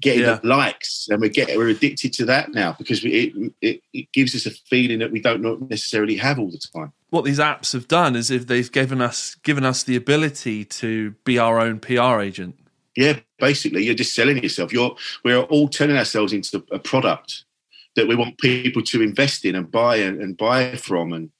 getting 0.00 0.22
Yeah. 0.22 0.38
the 0.42 0.46
likes, 0.48 1.08
and 1.10 1.20
we 1.20 1.28
get 1.28 1.56
we're 1.56 1.68
addicted 1.68 2.12
to 2.14 2.24
that 2.26 2.52
now 2.52 2.74
because 2.78 3.02
we, 3.04 3.10
it, 3.12 3.52
it 3.60 3.82
it 3.92 4.12
gives 4.12 4.34
us 4.34 4.46
a 4.46 4.50
feeling 4.50 4.98
that 5.00 5.12
we 5.12 5.20
don't 5.20 5.42
not 5.42 5.68
necessarily 5.68 6.16
have 6.16 6.38
all 6.38 6.50
the 6.50 6.62
time. 6.74 6.92
what 7.10 7.24
these 7.24 7.38
apps 7.38 7.72
have 7.72 7.86
done 7.88 8.16
is 8.16 8.30
if 8.30 8.46
they've 8.46 8.72
given 8.72 9.00
us 9.02 9.34
given 9.42 9.64
us 9.64 9.82
the 9.82 9.96
ability 9.96 10.64
to 10.64 11.10
be 11.24 11.38
our 11.38 11.58
own 11.60 11.78
PR 11.80 12.20
agent. 12.20 12.54
Yeah, 12.96 13.18
basically, 13.38 13.84
you're 13.84 13.94
just 13.94 14.14
selling 14.14 14.42
yourself. 14.42 14.72
You're 14.72 14.96
we're 15.24 15.42
all 15.42 15.68
turning 15.68 15.96
ourselves 15.96 16.32
into 16.32 16.64
a 16.72 16.78
product 16.78 17.44
that 17.96 18.08
we 18.08 18.14
want 18.14 18.38
people 18.38 18.82
to 18.82 19.02
invest 19.02 19.44
in 19.44 19.54
and 19.54 19.70
buy 19.70 19.96
and, 19.96 20.20
and 20.22 20.36
buy 20.36 20.76
from 20.76 21.12
and 21.12 21.30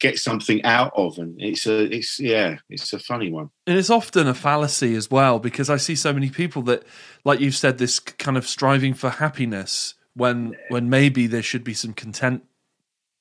get 0.00 0.18
something 0.18 0.62
out 0.64 0.92
of. 0.96 1.18
And 1.18 1.40
it's 1.40 1.66
a 1.66 1.82
it's 1.94 2.18
yeah, 2.20 2.58
it's 2.68 2.92
a 2.92 2.98
funny 2.98 3.30
one. 3.30 3.50
And 3.66 3.78
it's 3.78 3.90
often 3.90 4.26
a 4.26 4.34
fallacy 4.34 4.94
as 4.94 5.10
well 5.10 5.38
because 5.38 5.70
I 5.70 5.76
see 5.76 5.94
so 5.94 6.12
many 6.12 6.30
people 6.30 6.62
that, 6.62 6.84
like 7.24 7.40
you've 7.40 7.56
said, 7.56 7.78
this 7.78 7.98
kind 7.98 8.36
of 8.36 8.46
striving 8.46 8.94
for 8.94 9.10
happiness 9.10 9.94
when 10.14 10.56
when 10.68 10.88
maybe 10.90 11.26
there 11.26 11.42
should 11.42 11.64
be 11.64 11.74
some 11.74 11.92
content. 11.92 12.44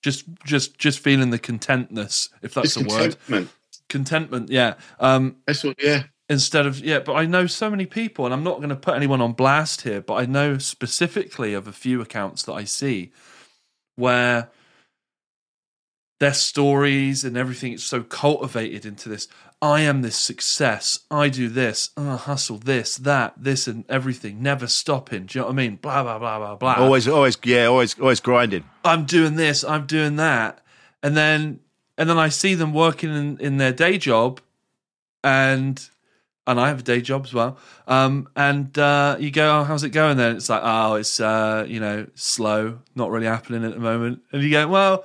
Just 0.01 0.25
just 0.45 0.77
just 0.77 0.99
feeling 0.99 1.29
the 1.29 1.39
contentness, 1.39 2.29
if 2.41 2.53
that's 2.53 2.75
It's 2.75 2.77
a 2.77 2.79
word. 2.89 3.17
contentment. 3.27 3.49
Contentment, 3.89 4.49
yeah. 4.49 4.73
Um, 4.99 5.37
That's 5.45 5.63
what. 5.63 5.75
Yeah, 5.81 6.03
instead 6.29 6.65
of 6.65 6.79
yeah 6.79 6.99
but 6.99 7.13
i 7.13 7.25
know 7.25 7.45
so 7.45 7.69
many 7.69 7.85
people 7.85 8.23
and 8.25 8.33
i'm 8.33 8.43
not 8.43 8.57
going 8.57 8.69
to 8.69 8.77
put 8.77 8.95
anyone 8.95 9.21
on 9.21 9.33
blast 9.33 9.81
here 9.81 9.99
but 10.01 10.13
i 10.15 10.25
know 10.25 10.57
specifically 10.57 11.53
of 11.53 11.67
a 11.67 11.71
few 11.73 11.99
accounts 11.99 12.43
that 12.43 12.53
i 12.53 12.63
see 12.63 13.11
where 13.97 14.49
their 16.23 16.33
stories 16.33 17.25
and 17.25 17.35
everything 17.35 17.73
is 17.73 17.83
so 17.83 18.01
cultivated 18.01 18.85
into 18.85 19.09
this. 19.09 19.27
I 19.61 19.81
am 19.81 20.03
this 20.03 20.15
success. 20.15 20.99
I 21.11 21.27
do 21.27 21.49
this. 21.49 21.89
Uh, 21.97 22.15
hustle 22.15 22.57
this, 22.57 22.95
that, 22.95 23.33
this, 23.35 23.67
and 23.67 23.83
everything. 23.89 24.41
Never 24.41 24.67
stopping. 24.67 25.25
Do 25.25 25.37
you 25.37 25.41
know 25.41 25.47
what 25.47 25.53
I 25.53 25.55
mean? 25.55 25.75
Blah 25.75 26.03
blah 26.03 26.19
blah 26.19 26.39
blah 26.39 26.55
blah. 26.55 26.75
Always, 26.75 27.09
always, 27.09 27.37
yeah, 27.43 27.65
always, 27.65 27.99
always 27.99 28.21
grinding. 28.21 28.63
I'm 28.85 29.03
doing 29.03 29.35
this, 29.35 29.65
I'm 29.65 29.85
doing 29.85 30.15
that, 30.15 30.61
and 31.01 31.17
then 31.17 31.59
and 31.97 32.09
then 32.09 32.17
I 32.17 32.29
see 32.29 32.55
them 32.55 32.73
working 32.73 33.13
in, 33.13 33.37
in 33.39 33.57
their 33.57 33.73
day 33.73 33.97
job, 33.97 34.39
and 35.25 35.85
and 36.47 36.57
I 36.57 36.69
have 36.69 36.79
a 36.79 36.83
day 36.83 37.01
job 37.01 37.25
as 37.25 37.33
well. 37.33 37.57
Um, 37.85 38.29
and 38.37 38.77
uh, 38.79 39.17
you 39.19 39.29
go, 39.29 39.59
oh, 39.59 39.63
how's 39.65 39.83
it 39.83 39.89
going? 39.89 40.15
Then 40.15 40.37
it's 40.37 40.47
like, 40.47 40.61
oh, 40.63 40.95
it's 40.95 41.19
uh, 41.19 41.65
you 41.67 41.81
know 41.81 42.07
slow, 42.15 42.79
not 42.95 43.11
really 43.11 43.27
happening 43.27 43.65
at 43.65 43.73
the 43.73 43.79
moment. 43.81 44.21
And 44.31 44.41
you 44.41 44.51
go, 44.51 44.69
well, 44.69 45.03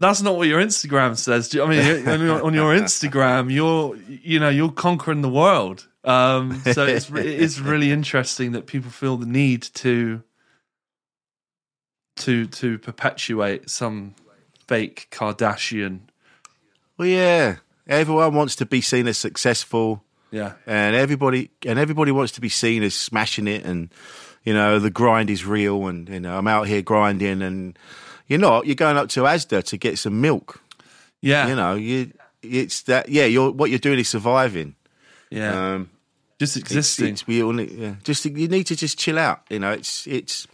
that's 0.00 0.22
not 0.22 0.36
what 0.36 0.48
your 0.48 0.60
Instagram 0.60 1.16
says. 1.16 1.48
Do 1.50 1.58
you, 1.58 1.64
I 1.64 1.68
mean, 1.68 2.08
on 2.08 2.20
your- 2.20 2.42
on 2.42 2.54
your 2.54 2.74
Instagram, 2.74 3.52
you're 3.52 3.96
you 4.08 4.40
know 4.40 4.48
you're 4.48 4.72
conquering 4.72 5.20
the 5.22 5.28
world. 5.28 5.86
Um, 6.02 6.62
so 6.72 6.86
it's 6.86 7.10
it's 7.10 7.58
really 7.60 7.92
interesting 7.92 8.52
that 8.52 8.66
people 8.66 8.90
feel 8.90 9.16
the 9.18 9.26
need 9.26 9.62
to 9.74 10.22
to 12.16 12.46
to 12.46 12.78
perpetuate 12.78 13.70
some 13.70 14.14
fake 14.66 15.08
Kardashian. 15.10 16.00
Well, 16.96 17.08
yeah, 17.08 17.56
everyone 17.86 18.34
wants 18.34 18.56
to 18.56 18.66
be 18.66 18.80
seen 18.80 19.06
as 19.06 19.16
successful, 19.18 20.04
Yeah, 20.30 20.54
and 20.66 20.94
everybody 20.96 21.50
and 21.66 21.78
everybody 21.78 22.12
wants 22.12 22.32
to 22.32 22.40
be 22.40 22.48
seen 22.48 22.82
as 22.82 22.94
smashing 22.94 23.46
it, 23.48 23.64
and 23.64 23.90
you 24.44 24.52
know 24.54 24.78
the 24.78 24.90
grind 24.90 25.30
is 25.30 25.44
real, 25.46 25.86
and 25.86 26.08
you 26.08 26.20
know 26.20 26.36
I'm 26.36 26.46
out 26.48 26.66
here 26.66 26.82
grinding, 26.82 27.42
and 27.42 27.78
you're 28.30 28.38
not. 28.38 28.64
You're 28.64 28.76
going 28.76 28.96
up 28.96 29.10
to 29.10 29.20
Asda 29.24 29.62
to 29.64 29.76
get 29.76 29.98
some 29.98 30.20
milk. 30.22 30.62
yeah, 31.20 31.48
You 31.48 31.54
know, 31.56 31.74
you 31.74 32.12
it's 32.42 32.82
that. 32.82 33.10
Yeah, 33.10 33.26
you're 33.26 33.50
what 33.50 33.68
you're 33.68 33.78
doing 33.78 33.98
is 33.98 34.08
surviving. 34.08 34.74
yeah. 35.30 35.74
Um, 35.74 35.90
Just 36.38 36.56
existing. 36.56 37.08
It's, 37.08 37.26
we 37.26 37.42
all 37.42 37.52
need, 37.52 37.72
yeah. 37.72 37.94
Just 38.02 38.24
you 38.24 38.48
need 38.48 38.64
to 38.68 38.76
just 38.76 38.98
chill 38.98 39.18
out. 39.18 39.42
You 39.50 39.58
know, 39.58 39.72
it's 39.72 40.06
it's 40.06 40.46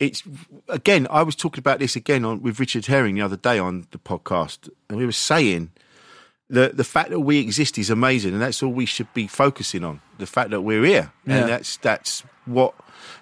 it's 0.00 0.22
again. 0.68 1.06
I 1.10 1.22
was 1.22 1.36
talking 1.36 1.58
about 1.58 1.78
this 1.80 1.96
again 1.96 2.24
on 2.24 2.40
with 2.42 2.58
Richard 2.58 2.86
Herring 2.86 3.16
the 3.16 3.20
other 3.22 3.36
day 3.36 3.58
on 3.58 3.86
the 3.90 3.98
podcast, 3.98 4.70
and 4.88 4.96
we 4.96 5.04
were 5.04 5.12
saying 5.12 5.70
that 6.48 6.76
the 6.76 6.84
fact 6.84 7.10
that 7.10 7.20
we 7.20 7.38
exist 7.40 7.76
is 7.78 7.90
amazing, 7.90 8.32
and 8.32 8.40
that's 8.40 8.62
all 8.62 8.72
we 8.72 8.86
should 8.86 9.12
be 9.12 9.26
focusing 9.26 9.84
on. 9.84 10.00
The 10.18 10.26
fact 10.26 10.50
that 10.50 10.62
we're 10.62 10.84
here, 10.84 11.12
Yeah. 11.26 11.36
and 11.40 11.48
that's 11.50 11.76
that's 11.78 12.24
what 12.46 12.72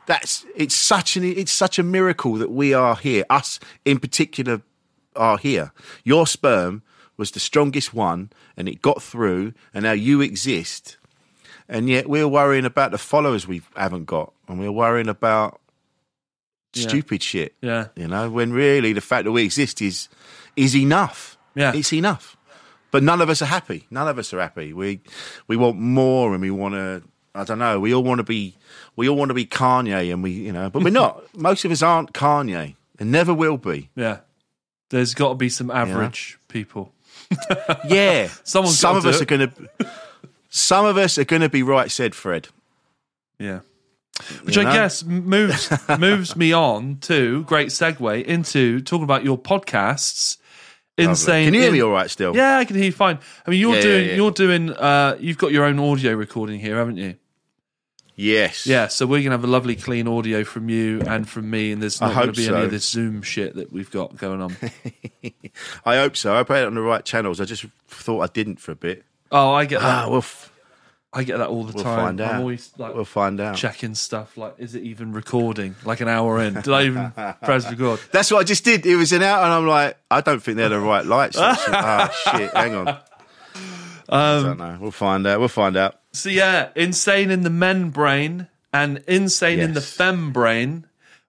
that's. 0.06 0.44
It's 0.56 0.74
such 0.74 1.16
an 1.16 1.24
it's 1.24 1.52
such 1.52 1.78
a 1.78 1.82
miracle 1.82 2.34
that 2.34 2.50
we 2.50 2.74
are 2.74 2.96
here. 2.96 3.24
Us 3.30 3.60
in 3.84 3.98
particular 3.98 4.62
are 5.16 5.38
here. 5.38 5.72
Your 6.04 6.26
sperm 6.26 6.82
was 7.16 7.30
the 7.32 7.40
strongest 7.40 7.92
one, 7.94 8.30
and 8.56 8.68
it 8.68 8.80
got 8.82 9.02
through, 9.02 9.52
and 9.74 9.82
now 9.84 9.92
you 9.92 10.20
exist 10.20 10.96
and 11.72 11.88
yet 11.88 12.08
we're 12.08 12.26
worrying 12.26 12.64
about 12.64 12.90
the 12.90 12.98
followers 12.98 13.46
we 13.46 13.62
haven't 13.76 14.04
got, 14.04 14.32
and 14.48 14.58
we're 14.58 14.72
worrying 14.72 15.08
about 15.08 15.60
Yeah. 16.74 16.88
stupid 16.88 17.22
shit. 17.22 17.54
yeah, 17.62 17.86
You 17.94 18.08
know, 18.08 18.28
when 18.28 18.52
really 18.52 18.92
the 18.92 19.00
fact 19.00 19.24
that 19.24 19.30
we 19.32 19.44
exist 19.44 19.80
is 19.80 20.08
is 20.56 20.74
enough. 20.74 21.36
Yeah. 21.54 21.72
it's 21.74 21.92
enough. 21.92 22.36
But 22.90 23.04
none 23.04 23.20
of 23.20 23.30
us 23.30 23.40
are 23.40 23.46
happy. 23.46 23.86
None 23.90 24.08
of 24.08 24.18
us 24.18 24.32
are 24.34 24.40
happy. 24.40 24.72
We 24.72 25.00
we 25.46 25.56
want 25.56 25.78
more, 25.78 26.32
and 26.32 26.40
we 26.42 26.50
want 26.50 26.74
to. 26.74 27.02
I 27.34 27.44
don't 27.44 27.58
know. 27.58 27.78
We 27.80 27.94
all 27.94 28.02
want 28.02 28.18
to 28.18 28.24
be. 28.24 28.56
We 28.96 29.08
all 29.08 29.16
want 29.16 29.28
to 29.30 29.34
be 29.34 29.46
Kanye, 29.46 30.12
and 30.12 30.22
we, 30.22 30.32
you 30.32 30.52
know, 30.52 30.68
but 30.70 30.82
we're 30.82 30.90
not. 30.90 31.22
Most 31.36 31.64
of 31.64 31.70
us 31.70 31.82
aren't 31.82 32.12
Kanye, 32.12 32.74
and 32.98 33.10
never 33.12 33.32
will 33.34 33.56
be. 33.58 33.88
yeah. 33.94 34.18
There's 34.90 35.14
got 35.14 35.28
to 35.28 35.34
be 35.36 35.48
some 35.48 35.70
average 35.70 36.38
people. 36.48 36.92
Yeah, 37.88 38.28
Someone's 38.42 38.76
some 38.78 38.96
of 38.96 39.06
us 39.06 39.16
it. 39.16 39.22
are 39.22 39.36
going 39.36 39.48
to. 39.48 39.88
Some 40.48 40.84
of 40.84 40.96
us 40.96 41.16
are 41.16 41.24
going 41.24 41.42
to 41.42 41.48
be 41.48 41.62
right, 41.62 41.88
said 41.88 42.12
Fred. 42.16 42.48
Yeah. 43.38 43.60
Which 44.42 44.56
You 44.56 44.62
I 44.62 44.64
know? 44.64 44.72
guess 44.72 45.04
moves 45.04 45.72
moves 45.96 46.34
me 46.34 46.52
on 46.52 46.96
to 47.02 47.44
great 47.44 47.68
segue 47.68 48.24
into 48.24 48.80
talking 48.80 49.04
about 49.04 49.22
your 49.22 49.38
podcasts. 49.38 50.38
Insane. 51.08 51.46
Can 51.46 51.54
you 51.54 51.60
hear 51.62 51.72
me 51.72 51.82
all 51.82 51.90
right 51.90 52.10
still? 52.10 52.34
Yeah, 52.36 52.58
I 52.58 52.64
can 52.64 52.76
hear 52.76 52.86
you 52.86 52.92
fine. 52.92 53.18
I 53.46 53.50
mean, 53.50 53.60
you're 53.60 53.70
Yeah, 53.72 53.76
yeah, 53.78 53.82
doing 53.82 54.08
yeah. 54.08 54.14
you're 54.14 54.30
doing 54.30 54.70
uh 54.70 55.16
you've 55.20 55.38
got 55.38 55.52
your 55.52 55.64
own 55.64 55.78
audio 55.78 56.12
recording 56.14 56.60
here, 56.60 56.76
haven't 56.76 56.96
you? 56.98 57.16
Yes. 58.16 58.66
Yeah, 58.66 58.88
so 58.88 59.06
we're 59.06 59.22
gonna 59.22 59.30
have 59.36 59.44
a 59.44 59.46
lovely 59.46 59.76
clean 59.76 60.06
audio 60.06 60.44
from 60.44 60.68
you 60.68 61.00
and 61.06 61.26
from 61.26 61.48
me, 61.48 61.72
and 61.72 61.80
there's 61.80 62.02
I 62.02 62.08
not 62.08 62.14
gonna 62.14 62.26
hope 62.26 62.36
be 62.36 62.44
any 62.46 62.54
so. 62.54 62.62
of 62.64 62.70
this 62.70 62.86
Zoom 62.86 63.22
shit 63.22 63.54
that 63.56 63.72
we've 63.72 63.90
got 63.90 64.16
going 64.18 64.42
on. 64.42 64.56
I 65.86 65.96
hope 65.96 66.16
so. 66.18 66.34
I 66.34 66.38
had 66.38 66.50
it 66.50 66.66
on 66.66 66.74
the 66.74 66.82
right 66.82 67.04
channels. 67.04 67.40
I 67.40 67.44
just 67.46 67.64
thought 67.88 68.20
I 68.20 68.26
didn't 68.26 68.60
for 68.60 68.72
a 68.72 68.76
bit. 68.76 69.04
oh, 69.32 69.52
I 69.54 69.64
get 69.64 69.80
that. 69.80 70.04
Ah, 70.04 70.08
we'll 70.10 70.18
f- 70.18 70.49
I 71.12 71.24
get 71.24 71.38
that 71.38 71.48
all 71.48 71.64
the 71.64 71.72
we'll 71.72 71.82
time. 71.82 71.96
find 71.98 72.20
out. 72.20 72.34
I'm 72.34 72.40
always 72.40 72.70
like 72.78 72.94
we'll 72.94 73.04
find 73.04 73.40
out. 73.40 73.56
checking 73.56 73.96
stuff 73.96 74.36
like, 74.36 74.54
is 74.58 74.76
it 74.76 74.84
even 74.84 75.12
recording? 75.12 75.74
Like 75.84 76.00
an 76.00 76.06
hour 76.08 76.40
in, 76.40 76.54
did 76.54 76.68
I 76.68 76.84
even 76.84 77.10
press 77.42 77.68
record? 77.68 77.98
That's 78.12 78.30
what 78.30 78.38
I 78.38 78.44
just 78.44 78.64
did. 78.64 78.86
It 78.86 78.94
was 78.94 79.12
an 79.12 79.22
hour 79.22 79.42
and 79.42 79.52
I'm 79.52 79.66
like, 79.66 79.96
I 80.10 80.20
don't 80.20 80.40
think 80.40 80.56
they're 80.56 80.68
the 80.68 80.78
right 80.78 81.04
lights. 81.04 81.36
Ah, 81.40 82.10
shit. 82.36 82.52
Hang 82.54 82.74
on. 82.76 82.88
I 84.08 84.34
Um, 84.36 84.44
don't 84.44 84.58
know. 84.58 84.78
We'll 84.80 84.90
find 84.92 85.26
out. 85.26 85.40
We'll 85.40 85.48
find 85.48 85.76
out. 85.76 85.96
So 86.12 86.28
yeah, 86.28 86.68
insane 86.76 87.30
in 87.30 87.42
the 87.42 87.50
men 87.50 87.90
brain 87.90 88.46
and 88.72 89.02
insane 89.08 89.58
in 89.58 89.74
the 89.74 89.80
Yes. 89.80 89.92
fem 89.92 90.32
brain. 90.32 90.86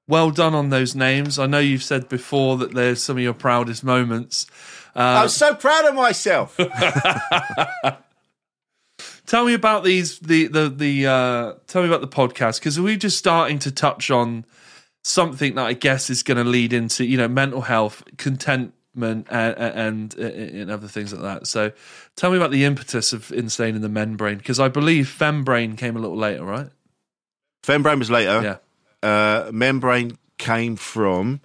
Well 0.08 0.30
done 0.30 0.54
on 0.54 0.70
those 0.70 0.94
names. 0.94 1.40
I 1.40 1.46
know 1.48 1.60
you've 1.60 1.84
said 1.84 2.08
before 2.10 2.58
that 2.58 2.74
they're 2.76 2.96
some 2.96 3.18
of 3.18 3.24
your 3.24 3.34
proudest 3.34 3.84
moments. 3.84 4.46
I'm 4.96 5.30
so 5.30 5.56
proud 5.56 5.86
of 5.86 5.96
myself. 5.96 6.60
Tell 9.32 9.46
me 9.46 9.54
about 9.54 9.86
these 9.86 10.20
the 10.20 10.48
the 10.48 10.68
the 10.68 11.08
uh 11.08 11.54
tell 11.66 11.84
me 11.84 11.88
about 11.88 12.02
the 12.02 12.08
podcast 12.10 12.60
because 12.60 12.78
we're 12.78 12.98
just 12.98 13.18
starting 13.18 13.60
to 13.60 13.72
touch 13.72 14.12
on 14.12 14.44
something 15.06 15.56
that 15.56 15.66
I 15.66 15.72
guess 15.72 16.10
is 16.10 16.22
going 16.22 16.36
to 16.36 16.44
lead 16.44 16.74
into 16.74 17.06
you 17.06 17.16
know 17.16 17.30
mental 17.30 17.62
health, 17.62 18.04
contentment, 18.18 19.28
and, 19.30 19.56
and 19.58 20.14
and 20.16 20.70
other 20.70 20.90
things 20.90 21.14
like 21.14 21.22
that. 21.22 21.48
So, 21.48 21.72
tell 22.18 22.30
me 22.32 22.36
about 22.36 22.52
the 22.52 22.66
impetus 22.66 23.14
of 23.14 23.32
insane 23.32 23.74
in 23.74 23.82
the 23.82 23.88
Men 23.88 24.18
Brain 24.18 24.38
because 24.38 24.60
I 24.60 24.68
believe 24.68 25.08
fem 25.08 25.46
brain 25.46 25.78
came 25.78 25.96
a 25.96 26.00
little 26.00 26.18
later, 26.18 26.44
right? 26.44 26.68
Fem 27.64 27.84
Brain 27.84 28.00
was 28.00 28.12
later. 28.12 28.60
Yeah. 29.02 29.10
uh, 29.10 29.50
membrane 29.54 30.18
came 30.40 30.76
from 30.76 31.40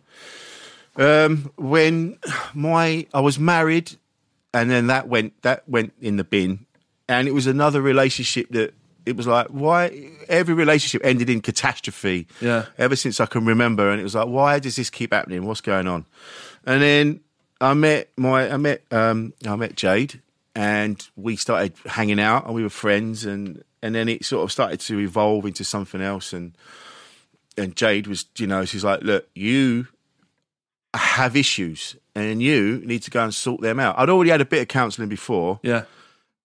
um, 0.97 1.53
when 1.55 2.18
my 2.53 3.07
I 3.14 3.20
was 3.20 3.39
married, 3.39 3.93
and 4.53 4.68
then 4.72 4.89
that 4.89 5.07
went 5.07 5.41
that 5.43 5.68
went 5.68 5.93
in 6.01 6.16
the 6.16 6.24
bin, 6.24 6.65
and 7.09 7.28
it 7.28 7.32
was 7.32 7.46
another 7.46 7.80
relationship 7.82 8.48
that 8.50 8.74
it 9.04 9.16
was 9.16 9.26
like 9.26 9.46
why 9.48 10.11
every 10.28 10.54
relationship 10.54 11.00
ended 11.04 11.30
in 11.30 11.40
catastrophe. 11.40 12.26
Yeah. 12.40 12.66
ever 12.78 12.96
since 12.96 13.20
I 13.20 13.26
can 13.26 13.44
remember, 13.46 13.90
and 13.90 14.00
it 14.00 14.04
was 14.04 14.14
like 14.14 14.28
why 14.28 14.59
does 14.59 14.76
this 14.76 14.90
keep 14.90 15.12
happening? 15.12 15.44
What's 15.46 15.61
going 15.61 15.86
on? 15.86 16.04
And 16.64 16.82
then 16.82 17.20
I 17.61 17.74
met 17.74 18.11
my 18.16 18.50
I 18.52 18.57
met 18.57 18.82
um, 18.90 19.32
I 19.46 19.54
met 19.57 19.76
Jayde, 19.76 20.20
and 20.54 21.07
we 21.16 21.36
started 21.36 21.74
hanging 21.86 22.20
out, 22.20 22.46
and 22.46 22.54
we 22.54 22.62
were 22.62 22.68
friends, 22.70 23.24
and 23.24 23.62
and 23.82 23.94
then 23.94 24.09
it 24.09 24.24
sort 24.24 24.42
of 24.42 24.50
started 24.50 24.80
to 24.80 24.98
evolve 24.98 25.46
into 25.46 25.62
something 25.64 26.00
else, 26.00 26.32
and 26.32 26.57
and 27.57 27.74
Jayde 27.76 28.07
was, 28.07 28.26
you 28.36 28.46
know, 28.46 28.64
she's 28.66 28.84
like, 28.84 29.02
look, 29.02 29.28
you 29.34 29.86
have 30.94 31.36
issues 31.36 31.96
and 32.14 32.42
you 32.42 32.82
need 32.84 33.02
to 33.02 33.11
go 33.11 33.22
and 33.22 33.34
sort 33.34 33.61
them 33.61 33.78
out. 33.80 33.98
I'd 33.98 34.09
already 34.11 34.30
had 34.30 34.40
a 34.40 34.44
bit 34.46 34.62
of 34.62 34.68
counselling 34.68 35.09
before, 35.09 35.61
Yeah. 35.62 35.84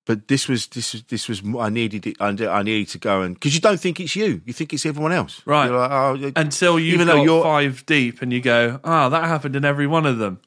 But 0.05 0.27
this 0.27 0.47
was 0.47 0.67
this 0.67 0.93
was 0.93 1.03
this 1.03 1.27
was 1.29 1.41
I 1.59 1.69
needed 1.69 2.07
it. 2.07 2.17
I 2.19 2.31
needed 2.63 2.89
to 2.89 2.97
go 2.97 3.21
and 3.21 3.35
because 3.35 3.53
you 3.53 3.61
don't 3.61 3.79
think 3.79 3.99
it's 3.99 4.15
you, 4.15 4.41
you 4.45 4.53
think 4.53 4.73
it's 4.73 4.85
everyone 4.85 5.11
else, 5.11 5.41
Right. 5.45 5.67
You're 5.67 5.77
like, 5.77 5.91
oh, 5.91 6.31
Until 6.35 6.79
you 6.79 6.93
Even 6.93 7.07
got 7.07 7.15
though 7.15 7.23
you're- 7.23 7.43
five 7.43 7.85
deep 7.85 8.21
and 8.21 8.33
you 8.33 8.41
go, 8.41 8.79
oh, 8.83 9.09
that 9.09 9.25
happened 9.25 9.55
in 9.55 9.63
every 9.65 9.87
one 9.87 10.05
of 10.05 10.17
them. 10.17 10.39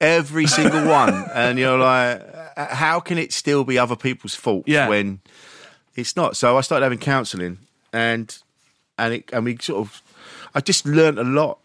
every 0.00 0.46
single 0.46 0.84
one, 0.86 1.14
and 1.34 1.58
you're 1.58 1.78
like, 1.78 2.20
uh, 2.56 2.74
how 2.74 3.00
can 3.00 3.18
it 3.18 3.32
still 3.32 3.64
be 3.64 3.78
other 3.78 3.96
people's 3.96 4.34
fault 4.34 4.64
Yeah. 4.66 4.88
when 4.88 5.20
it's 5.94 6.16
not? 6.16 6.36
So 6.36 6.56
I 6.58 6.60
started 6.60 6.84
having 6.84 6.98
counselling, 6.98 7.58
and 7.92 8.36
and 8.98 9.14
it 9.14 9.30
and 9.32 9.44
we 9.44 9.56
sort 9.60 9.78
of, 9.80 10.02
I 10.54 10.60
just 10.60 10.84
learned 10.86 11.18
a 11.18 11.24
lot 11.24 11.58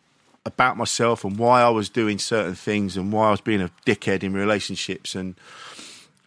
about 0.45 0.77
myself 0.77 1.25
and 1.25 1.37
why 1.37 1.61
I 1.61 1.69
was 1.69 1.89
doing 1.89 2.19
certain 2.19 2.55
things 2.55 2.95
and 2.95 3.11
why 3.11 3.27
I 3.27 3.31
was 3.31 3.41
being 3.41 3.61
a 3.61 3.69
dickhead 3.85 4.23
in 4.23 4.31
relationships 4.33 5.13
and 5.15 5.35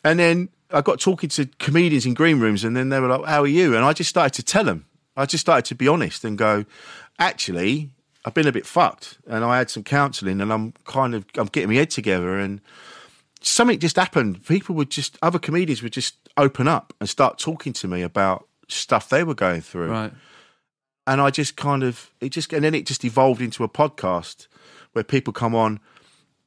and 0.04 0.18
then 0.18 0.48
I 0.72 0.80
got 0.82 1.00
talking 1.00 1.28
to 1.30 1.46
comedians 1.58 2.06
in 2.06 2.14
green 2.14 2.38
rooms 2.40 2.64
and 2.64 2.76
then 2.76 2.88
they 2.90 3.00
were 3.00 3.08
like, 3.08 3.24
"How 3.24 3.42
are 3.42 3.46
you?" 3.46 3.74
And 3.76 3.84
I 3.84 3.92
just 3.92 4.10
started 4.10 4.34
to 4.34 4.42
tell 4.42 4.64
them. 4.64 4.86
I 5.16 5.26
just 5.26 5.42
started 5.42 5.64
to 5.66 5.74
be 5.74 5.88
honest 5.88 6.24
and 6.24 6.38
go, 6.38 6.64
"Actually, 7.18 7.90
I've 8.24 8.34
been 8.34 8.46
a 8.46 8.52
bit 8.52 8.66
fucked 8.66 9.18
and 9.26 9.44
I 9.44 9.58
had 9.58 9.70
some 9.70 9.82
counselling 9.82 10.40
and 10.40 10.52
I'm 10.52 10.72
kind 10.84 11.14
of 11.14 11.24
I'm 11.36 11.46
getting 11.46 11.70
my 11.70 11.76
head 11.76 11.90
together 11.90 12.38
and 12.38 12.60
something 13.40 13.78
just 13.78 13.96
happened. 13.96 14.44
People 14.46 14.74
would 14.76 14.90
just 14.90 15.18
other 15.22 15.38
comedians 15.38 15.82
would 15.82 15.92
just 15.92 16.14
open 16.36 16.68
up 16.68 16.92
and 17.00 17.08
start 17.08 17.38
talking 17.38 17.72
to 17.74 17.88
me 17.88 18.02
about 18.02 18.46
stuff 18.68 19.08
they 19.08 19.24
were 19.24 19.34
going 19.34 19.60
through 19.60 19.90
Right. 19.90 20.12
and 21.06 21.20
I 21.20 21.30
just 21.30 21.56
kind 21.56 21.82
of 21.82 22.10
it 22.20 22.28
just 22.30 22.52
and 22.52 22.62
then 22.64 22.74
it 22.74 22.86
just 22.86 23.04
evolved 23.04 23.40
into 23.42 23.64
a 23.64 23.68
podcast 23.68 24.46
where 24.92 25.02
people 25.04 25.32
come 25.32 25.54
on 25.54 25.80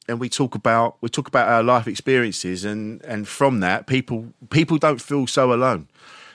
and 0.08 0.20
we 0.20 0.28
talk 0.28 0.54
about 0.54 0.96
we 1.00 1.08
talk 1.08 1.28
about 1.28 1.48
our 1.48 1.62
life 1.62 1.86
experiences, 1.88 2.64
and 2.64 3.02
and 3.04 3.26
from 3.26 3.60
that, 3.60 3.86
people 3.86 4.32
people 4.50 4.78
don't 4.78 5.00
feel 5.00 5.26
so 5.26 5.52
alone. 5.52 5.88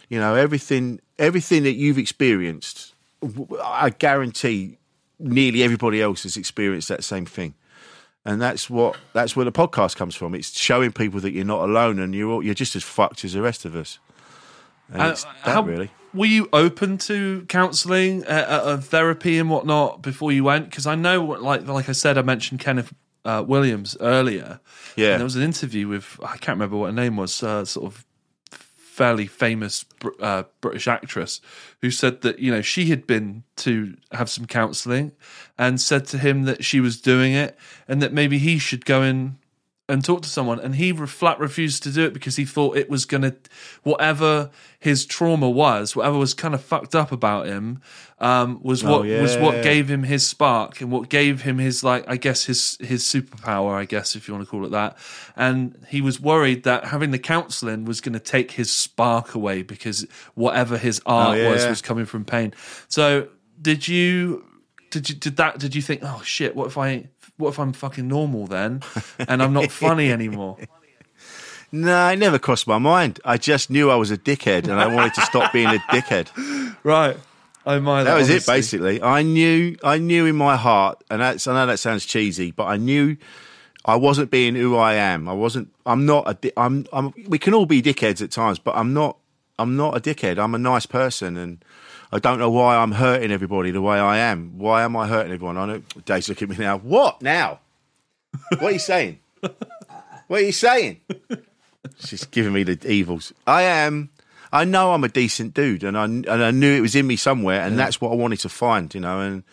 You 0.09 0.19
know, 0.19 0.35
everything 0.35 0.99
everything 1.17 1.63
that 1.63 1.73
you've 1.73 1.97
experienced, 1.97 2.93
i 3.63 3.89
guarantee, 3.89 4.77
nearly 5.19 5.61
everybody 5.63 6.01
else 6.01 6.23
has 6.23 6.37
experienced 6.37 6.87
that 6.87 7.03
same 7.03 7.25
thing. 7.25 7.53
And 8.25 8.41
that's 8.41 8.69
what 8.69 8.97
that's 9.13 9.35
where 9.35 9.45
the 9.45 9.51
podcast 9.51 9.95
comes 9.95 10.15
from. 10.15 10.35
It's 10.35 10.57
showing 10.59 10.91
people 10.91 11.19
that 11.21 11.31
you're 11.31 11.45
not 11.45 11.61
alone, 11.63 11.99
and 11.99 12.13
you're 12.13 12.31
all, 12.31 12.43
you're 12.43 12.53
just 12.53 12.75
as 12.75 12.83
fucked 12.83 13.23
as 13.23 13.33
the 13.33 13.41
rest 13.41 13.65
of 13.65 13.75
us. 13.75 13.99
And 14.91 15.01
Uh, 15.01 15.15
how- 15.43 15.63
really. 15.63 15.89
Were 16.11 16.25
you 16.25 16.49
open 16.51 16.97
to 16.99 17.45
counselling, 17.49 18.25
uh, 18.25 18.29
uh, 18.29 18.77
therapy, 18.77 19.37
and 19.37 19.47
whatnot 19.47 20.01
before 20.01 20.31
you 20.31 20.43
went? 20.43 20.65
Because 20.67 20.87
I 20.87 20.95
know, 20.95 21.23
like, 21.23 21.67
like 21.67 21.87
I 21.87 21.91
said, 21.91 22.17
I 22.17 22.23
mentioned 22.23 22.59
Kenneth 22.59 22.91
uh, 23.25 23.43
Williams 23.45 23.97
earlier. 23.99 24.59
Yeah. 24.95 25.11
And 25.11 25.19
there 25.19 25.25
was 25.25 25.35
an 25.35 25.43
interview 25.43 25.87
with 25.87 26.19
I 26.23 26.37
can't 26.37 26.57
remember 26.57 26.77
what 26.77 26.87
her 26.87 26.93
name 26.93 27.17
was, 27.17 27.41
uh, 27.43 27.65
sort 27.65 27.93
of 27.93 28.05
fairly 28.51 29.27
famous 29.27 29.85
uh, 30.19 30.43
British 30.59 30.85
actress 30.85 31.39
who 31.81 31.89
said 31.89 32.19
that 32.19 32.39
you 32.39 32.51
know 32.51 32.61
she 32.61 32.87
had 32.87 33.07
been 33.07 33.43
to 33.55 33.95
have 34.11 34.29
some 34.29 34.45
counselling 34.45 35.13
and 35.57 35.79
said 35.79 36.05
to 36.05 36.17
him 36.17 36.43
that 36.43 36.65
she 36.65 36.81
was 36.81 36.99
doing 36.99 37.31
it 37.31 37.57
and 37.87 38.01
that 38.01 38.11
maybe 38.11 38.37
he 38.37 38.59
should 38.59 38.83
go 38.83 39.01
in 39.01 39.37
and 39.89 40.05
talk 40.05 40.21
to 40.21 40.29
someone 40.29 40.59
and 40.59 40.75
he 40.75 40.93
flat 40.93 41.39
refused 41.39 41.83
to 41.83 41.91
do 41.91 42.05
it 42.05 42.13
because 42.13 42.35
he 42.35 42.45
thought 42.45 42.77
it 42.77 42.89
was 42.89 43.05
going 43.05 43.23
to 43.23 43.35
whatever 43.83 44.49
his 44.79 45.05
trauma 45.05 45.49
was 45.49 45.95
whatever 45.95 46.17
was 46.17 46.33
kind 46.33 46.53
of 46.53 46.61
fucked 46.63 46.95
up 46.95 47.11
about 47.11 47.47
him 47.47 47.81
um, 48.19 48.59
was 48.61 48.83
what 48.83 49.05
was 49.05 49.37
what 49.37 49.63
gave 49.63 49.89
him 49.89 50.03
his 50.03 50.25
spark 50.25 50.81
and 50.81 50.91
what 50.91 51.09
gave 51.09 51.41
him 51.41 51.57
his 51.57 51.83
like 51.83 52.03
i 52.07 52.15
guess 52.17 52.45
his 52.45 52.77
his 52.79 53.03
superpower 53.03 53.73
i 53.73 53.85
guess 53.85 54.15
if 54.15 54.27
you 54.27 54.33
want 54.33 54.45
to 54.45 54.49
call 54.49 54.65
it 54.65 54.71
that. 54.71 54.97
And 55.35 55.77
he 55.87 56.01
was 56.01 56.19
worried 56.19 56.63
that 56.63 56.85
having 56.85 57.11
the 57.11 57.19
counseling 57.19 57.85
was 57.85 58.01
going 58.01 58.13
to 58.13 58.19
take 58.19 58.51
his 58.51 58.71
spark 58.71 59.33
away 59.33 59.61
because 59.63 60.05
whatever 60.35 60.77
his 60.77 61.01
art 61.05 61.37
Oh, 61.37 61.51
was 61.51 61.65
was 61.65 61.81
coming 61.81 62.05
from 62.05 62.25
pain. 62.25 62.53
So 62.87 63.29
did 63.61 63.87
you 63.87 64.45
did 64.89 65.09
you 65.09 65.15
did 65.15 65.37
that 65.37 65.59
did 65.59 65.75
you 65.75 65.81
think 65.81 66.01
oh 66.03 66.21
shit 66.23 66.55
what 66.55 66.67
if 66.67 66.77
i 66.77 67.07
what 67.39 67.49
if 67.49 67.59
i'm 67.59 67.73
fucking 67.73 68.07
normal 68.07 68.45
then 68.45 68.81
and 69.27 69.41
i'm 69.41 69.53
not 69.53 69.71
funny 69.71 70.11
anymore 70.11 70.57
No, 71.71 72.09
it 72.09 72.17
never 72.17 72.39
crossed 72.39 72.65
my 72.65 72.79
mind. 72.79 73.19
I 73.23 73.37
just 73.37 73.69
knew 73.69 73.91
I 73.91 73.95
was 73.95 74.09
a 74.09 74.17
dickhead, 74.17 74.63
and 74.63 74.73
I 74.73 74.87
wanted 74.87 75.13
to 75.13 75.21
stop 75.21 75.53
being 75.53 75.67
a 75.67 75.77
dickhead. 75.91 76.75
right 76.83 77.15
i 77.63 77.75
admire 77.75 78.03
that 78.05 78.11
That 78.11 78.17
was 78.17 78.29
it, 78.29 78.43
basically. 78.47 79.03
I 79.03 79.21
knew, 79.21 79.77
I 79.83 79.99
knew 79.99 80.25
in 80.25 80.35
my 80.35 80.55
heart, 80.55 81.03
and 81.11 81.21
that's, 81.21 81.45
I 81.45 81.53
know 81.53 81.67
that 81.67 81.77
sounds 81.77 82.05
cheesy, 82.05 82.49
but 82.49 82.65
I 82.65 82.77
knew 82.77 83.17
I 83.85 83.97
wasn't 83.97 84.31
being 84.31 84.55
who 84.55 84.77
I 84.77 84.95
am. 84.95 85.29
I 85.29 85.33
wasn't. 85.33 85.69
I'm 85.85 86.07
not 86.07 86.23
a. 86.27 86.33
di- 86.33 86.51
I'm. 86.57 86.87
I'm. 86.91 87.13
We 87.27 87.37
can 87.37 87.53
all 87.53 87.67
be 87.67 87.81
dickheads 87.83 88.21
at 88.23 88.31
times, 88.31 88.57
but 88.57 88.75
I'm 88.75 88.93
not. 88.93 89.17
I'm 89.59 89.75
not 89.75 89.95
a 89.95 89.99
dickhead. 89.99 90.39
I'm 90.39 90.55
a 90.55 90.59
nice 90.59 90.85
person, 90.87 91.37
and 91.37 91.63
I 92.11 92.19
don't 92.19 92.39
know 92.39 92.49
why 92.49 92.77
I'm 92.77 92.91
hurting 92.91 93.31
everybody 93.31 93.71
the 93.71 93.81
way 93.81 93.99
I 93.99 94.17
am. 94.17 94.57
Why 94.57 94.83
am 94.83 94.95
I 94.97 95.07
hurting 95.07 95.31
everyone? 95.31 95.57
I 95.57 95.65
know. 95.65 95.83
Dave's 96.05 96.27
looking 96.27 96.51
at 96.51 96.57
me 96.57 96.65
now. 96.65 96.79
What 96.79 97.21
now? 97.21 97.59
What 98.49 98.63
are 98.63 98.71
you 98.71 98.79
saying? 98.79 99.19
what 99.41 100.41
are 100.41 100.45
you 100.45 100.51
saying? 100.51 101.01
She's 101.99 102.25
giving 102.25 102.53
me 102.53 102.63
the 102.63 102.91
evils. 102.91 103.31
I 103.45 103.63
am. 103.63 104.09
I 104.51 104.65
know 104.65 104.93
I'm 104.93 105.03
a 105.03 105.09
decent 105.09 105.53
dude, 105.53 105.83
and 105.83 105.95
I 105.95 106.05
and 106.05 106.27
I 106.27 106.49
knew 106.49 106.75
it 106.75 106.81
was 106.81 106.95
in 106.95 107.05
me 107.05 107.15
somewhere, 107.15 107.61
and 107.61 107.77
that's 107.77 108.01
what 108.01 108.11
I 108.11 108.15
wanted 108.15 108.39
to 108.39 108.49
find. 108.49 108.93
You 108.93 109.01
know, 109.01 109.19
and 109.19 109.43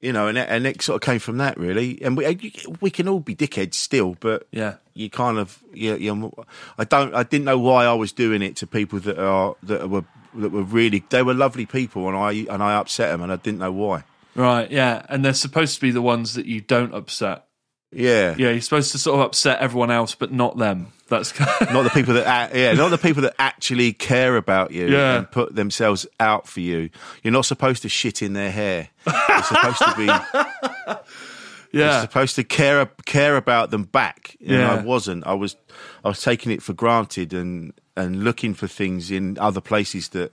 you 0.00 0.12
know, 0.12 0.28
and 0.28 0.38
it, 0.38 0.48
and 0.48 0.66
it 0.66 0.80
sort 0.82 1.02
of 1.02 1.06
came 1.06 1.18
from 1.18 1.38
that 1.38 1.58
really. 1.58 2.00
And 2.02 2.16
we 2.16 2.52
we 2.80 2.90
can 2.90 3.08
all 3.08 3.18
be 3.18 3.34
dickheads 3.34 3.74
still, 3.74 4.16
but 4.20 4.46
yeah 4.52 4.74
you 4.94 5.10
kind 5.10 5.38
of 5.38 5.62
you, 5.72 5.96
you 5.96 6.32
I 6.78 6.84
don't 6.84 7.14
I 7.14 7.24
didn't 7.24 7.44
know 7.44 7.58
why 7.58 7.84
I 7.84 7.94
was 7.94 8.12
doing 8.12 8.42
it 8.42 8.56
to 8.56 8.66
people 8.66 9.00
that 9.00 9.18
are 9.18 9.56
that 9.64 9.90
were 9.90 10.04
that 10.36 10.50
were 10.52 10.62
really 10.62 11.04
they 11.10 11.22
were 11.22 11.34
lovely 11.34 11.66
people, 11.66 12.08
and 12.08 12.16
I 12.16 12.32
and 12.52 12.62
I 12.62 12.74
upset 12.74 13.10
them, 13.10 13.22
and 13.22 13.32
I 13.32 13.36
didn't 13.36 13.58
know 13.60 13.72
why. 13.72 14.04
right 14.34 14.70
yeah 14.70 15.04
and 15.08 15.24
they're 15.24 15.32
supposed 15.34 15.76
to 15.76 15.80
be 15.80 15.90
the 15.92 16.02
ones 16.02 16.34
that 16.34 16.44
you 16.46 16.60
don't 16.60 16.92
upset 16.94 17.44
Yeah, 17.92 18.34
yeah 18.36 18.50
you're 18.50 18.60
supposed 18.60 18.90
to 18.92 18.98
sort 18.98 19.20
of 19.20 19.26
upset 19.26 19.60
everyone 19.60 19.90
else 19.92 20.14
but 20.16 20.32
not 20.32 20.58
them 20.58 20.88
that's 21.08 21.38
not 21.38 21.82
the 21.82 21.90
people 21.90 22.14
that 22.14 22.54
yeah, 22.62 22.72
not 22.72 22.88
the 22.88 22.98
people 22.98 23.22
that 23.22 23.34
actually 23.38 23.92
care 23.92 24.36
about 24.36 24.72
you 24.72 24.88
Yeah. 24.88 25.18
and 25.18 25.30
put 25.30 25.54
themselves 25.54 26.06
out 26.18 26.48
for 26.48 26.60
you. 26.60 26.88
You're 27.22 27.32
not 27.32 27.44
supposed 27.44 27.82
to 27.82 27.88
shit 27.90 28.22
in 28.22 28.32
their 28.32 28.50
hair. 28.50 28.88
You're 29.06 29.42
supposed 29.42 29.78
to 29.78 29.94
be 29.96 30.06
you're 31.72 31.84
yeah 31.86 32.00
supposed 32.00 32.36
to 32.36 32.44
care 32.44 32.86
care 33.04 33.36
about 33.36 33.70
them 33.70 33.84
back. 33.84 34.36
And 34.40 34.50
Yeah. 34.50 34.74
I 34.74 34.82
wasn't. 34.82 35.26
I 35.26 35.34
was 35.34 35.56
I 36.04 36.08
was 36.08 36.22
taking 36.22 36.52
it 36.52 36.62
for 36.62 36.72
granted 36.72 37.32
and 37.34 37.72
and 37.96 38.24
looking 38.24 38.54
for 38.54 38.66
things 38.66 39.10
in 39.10 39.38
other 39.38 39.60
places 39.60 40.08
that 40.10 40.32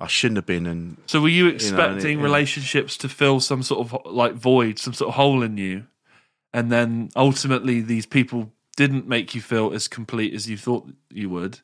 I 0.00 0.06
shouldn't 0.06 0.38
have 0.38 0.46
been. 0.46 0.66
And 0.66 0.96
So 1.06 1.20
were 1.20 1.28
you 1.28 1.44
and 1.46 1.52
it- 1.54 1.62
expecting 1.62 2.18
yeah. 2.18 2.24
relationships 2.24 2.96
to 2.98 3.08
fill 3.08 3.40
some 3.40 3.62
sort 3.62 3.80
of 3.92 4.06
like 4.06 4.34
void, 4.34 4.78
some 4.78 4.92
sort 4.94 5.08
of 5.10 5.14
hole 5.14 5.42
in 5.42 5.56
you, 5.58 5.86
and 6.52 6.70
then 6.72 7.10
ultimately 7.16 7.80
these 7.80 8.06
people 8.06 8.52
didn't 8.76 9.06
make 9.06 9.34
you 9.34 9.40
feel 9.40 9.72
as 9.72 9.86
complete 9.86 10.34
as 10.34 10.48
you 10.50 10.56
thought 10.56 10.88
you 11.10 11.28
would, 11.30 11.60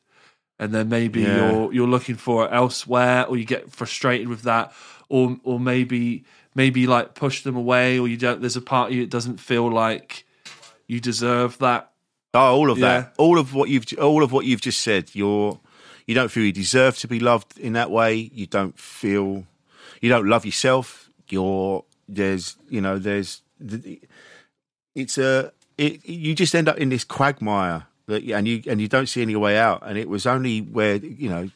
and 0.59 0.71
then 0.73 0.87
maybe 0.89 1.21
Yeah. 1.21 1.51
you're 1.51 1.73
you're 1.73 1.87
looking 1.87 2.15
for 2.15 2.45
it 2.45 2.49
elsewhere, 2.53 3.25
or 3.27 3.35
you 3.37 3.45
get 3.45 3.71
frustrated 3.71 4.27
with 4.29 4.43
that, 4.43 4.71
or 5.09 5.37
or 5.43 5.59
maybe 5.59 6.23
maybe 6.55 6.87
like 6.87 7.15
push 7.15 7.43
them 7.43 7.55
away, 7.55 7.97
or 7.99 8.07
you 8.07 8.17
don't. 8.17 8.39
There's 8.41 8.55
a 8.57 8.61
part 8.61 8.89
of 8.91 8.95
you 8.95 9.01
that 9.03 9.09
doesn't 9.09 9.37
feel 9.41 9.69
like 9.69 10.25
you 10.87 10.99
deserve 11.01 11.57
that. 11.59 11.90
Oh, 12.33 12.55
all 12.55 12.69
of 12.71 12.77
Yeah. 12.77 13.01
that, 13.01 13.13
all 13.17 13.37
of 13.37 13.53
what 13.53 13.69
you've, 13.69 13.85
all 13.99 14.23
of 14.23 14.31
what 14.31 14.45
you've 14.45 14.61
just 14.61 14.81
said. 14.81 15.09
You're, 15.13 15.59
you 16.07 16.15
don't 16.15 16.29
feel 16.29 16.43
you 16.43 16.51
deserve 16.51 16.97
to 16.99 17.07
be 17.07 17.19
loved 17.19 17.57
in 17.59 17.73
that 17.73 17.91
way. 17.91 18.31
You 18.33 18.47
don't 18.47 18.77
feel, 18.79 19.45
you 20.01 20.09
don't 20.09 20.27
love 20.27 20.45
yourself. 20.45 21.09
You're 21.29 21.83
there's, 22.07 22.57
you 22.69 22.81
know, 22.81 22.99
there's, 22.99 23.41
it's 24.95 25.17
a, 25.17 25.51
it, 25.77 26.05
you 26.07 26.35
just 26.35 26.53
end 26.53 26.67
up 26.67 26.77
in 26.77 26.89
this 26.89 27.03
quagmire 27.03 27.87
that, 28.07 28.23
and 28.23 28.47
you 28.47 28.61
and 28.67 28.81
you 28.81 28.87
don't 28.87 29.07
see 29.07 29.21
any 29.21 29.35
way 29.35 29.57
out. 29.57 29.83
And 29.85 29.97
it 29.97 30.09
was 30.09 30.25
only 30.25 30.59
where 30.59 30.95
you 30.95 31.29
know, 31.29 31.49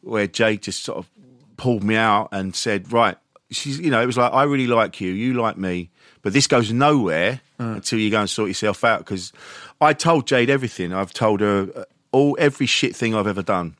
where 0.00 0.26
Jay 0.26 0.56
just 0.56 0.84
sort 0.84 0.98
of 0.98 1.08
pulled 1.56 1.82
me 1.82 1.96
out 1.96 2.28
and 2.32 2.54
said, 2.54 2.92
right, 2.92 3.16
she's, 3.50 3.80
you 3.80 3.90
know, 3.90 4.00
it 4.00 4.06
was 4.06 4.16
like 4.16 4.32
I 4.32 4.44
really 4.44 4.66
like 4.66 5.00
you, 5.00 5.10
you 5.10 5.34
like 5.34 5.56
me, 5.58 5.90
but 6.22 6.32
this 6.32 6.46
goes 6.46 6.72
nowhere 6.72 7.40
mm. 7.58 7.76
until 7.76 7.98
you 7.98 8.10
go 8.10 8.20
and 8.20 8.30
sort 8.30 8.48
yourself 8.48 8.84
out. 8.84 9.00
Because 9.00 9.32
I 9.80 9.92
told 9.92 10.26
Jayde 10.26 10.48
everything. 10.48 10.92
I've 10.92 11.12
told 11.12 11.40
her 11.40 11.68
uh, 11.74 11.84
all 12.12 12.36
every 12.38 12.66
shit 12.66 12.96
thing 12.96 13.14
I've 13.14 13.26
ever 13.26 13.42
done, 13.42 13.76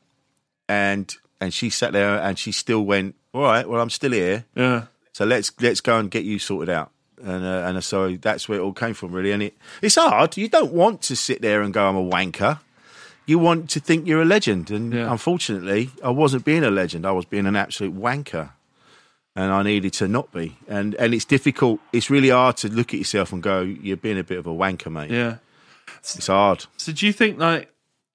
and 0.67 1.15
and 1.41 1.53
she 1.53 1.69
sat 1.69 1.93
there 1.93 2.19
and 2.21 2.37
she 2.37 2.51
still 2.51 2.81
went, 2.83 3.15
all 3.33 3.41
right, 3.43 3.67
well 3.67 3.81
I'm 3.81 3.89
still 3.89 4.11
here, 4.11 4.45
Yeah, 4.55 4.85
so 5.13 5.25
let's 5.25 5.51
let's 5.61 5.81
go 5.81 5.97
and 5.99 6.09
get 6.11 6.23
you 6.23 6.39
sorted 6.39 6.69
out. 6.69 6.91
And 7.21 7.43
uh, 7.43 7.63
and 7.67 7.83
so 7.83 8.15
that's 8.15 8.47
where 8.47 8.59
it 8.59 8.61
all 8.61 8.73
came 8.73 8.93
from, 8.93 9.11
really. 9.11 9.31
And 9.31 9.43
it 9.43 9.53
it's 9.81 9.95
hard. 9.95 10.37
You 10.37 10.47
don't 10.47 10.71
want 10.73 11.01
to 11.03 11.15
sit 11.15 11.41
there 11.41 11.61
and 11.61 11.73
go, 11.73 11.87
I'm 11.87 11.97
a 11.97 12.03
wanker. 12.03 12.59
You 13.25 13.37
want 13.37 13.69
to 13.71 13.79
think 13.79 14.07
you're 14.07 14.21
a 14.21 14.25
legend, 14.25 14.71
and 14.71 14.93
Yeah. 14.93 15.11
unfortunately, 15.11 15.91
I 16.03 16.09
wasn't 16.09 16.45
being 16.45 16.63
a 16.63 16.71
legend. 16.71 17.05
I 17.05 17.11
was 17.11 17.25
being 17.25 17.45
an 17.45 17.55
absolute 17.55 17.93
wanker, 17.95 18.51
and 19.35 19.51
I 19.51 19.63
needed 19.63 19.93
to 19.93 20.07
not 20.07 20.31
be. 20.31 20.57
And 20.67 20.95
and 20.95 21.13
it's 21.13 21.25
difficult. 21.25 21.79
It's 21.91 22.09
really 22.09 22.29
hard 22.29 22.55
to 22.57 22.69
look 22.69 22.93
at 22.93 22.97
yourself 22.99 23.33
and 23.33 23.43
go, 23.43 23.61
you're 23.61 23.97
being 23.97 24.17
a 24.19 24.23
bit 24.23 24.37
of 24.39 24.47
a 24.47 24.51
wanker, 24.53 24.91
mate. 24.91 25.11
yeah. 25.11 25.35
It's 26.01 26.27
hard. 26.27 26.65
So 26.77 26.91
do 26.91 27.05
you 27.05 27.13
think 27.13 27.39
like 27.39 27.71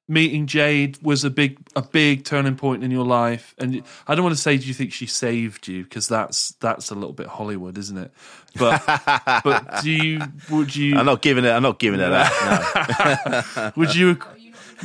meeting 0.07 0.47
Jayde 0.47 1.03
was 1.03 1.25
a 1.25 1.31
big 1.31 1.59
a 1.75 1.83
big 1.83 2.25
turning 2.25 2.57
point 2.57 2.85
in 2.85 2.91
your 2.91 3.05
life? 3.05 3.55
And 3.59 3.83
I 4.07 4.15
don't 4.15 4.25
want 4.25 4.37
to 4.37 4.41
say 4.41 4.57
do 4.57 4.67
you 4.67 4.75
think 4.75 4.93
she 4.93 5.07
saved 5.07 5.69
you 5.69 5.85
because 5.85 6.09
that's 6.09 6.53
that's 6.61 6.91
a 6.91 6.95
little 6.95 7.13
bit 7.13 7.27
Hollywood, 7.27 7.79
isn't 7.79 7.97
it? 7.97 8.13
But 8.59 8.83
but 9.45 9.83
do 9.83 9.91
you 9.91 10.21
would 10.51 10.75
you 10.75 10.97
I'm 10.97 11.07
not 11.07 11.23
giving 11.23 11.45
it. 11.45 11.51
I'm 11.51 11.63
not 11.63 11.79
giving 11.79 12.01
her 12.01 12.11
that. 12.11 13.45
No. 13.57 13.73
would 13.77 13.95
you 13.95 14.19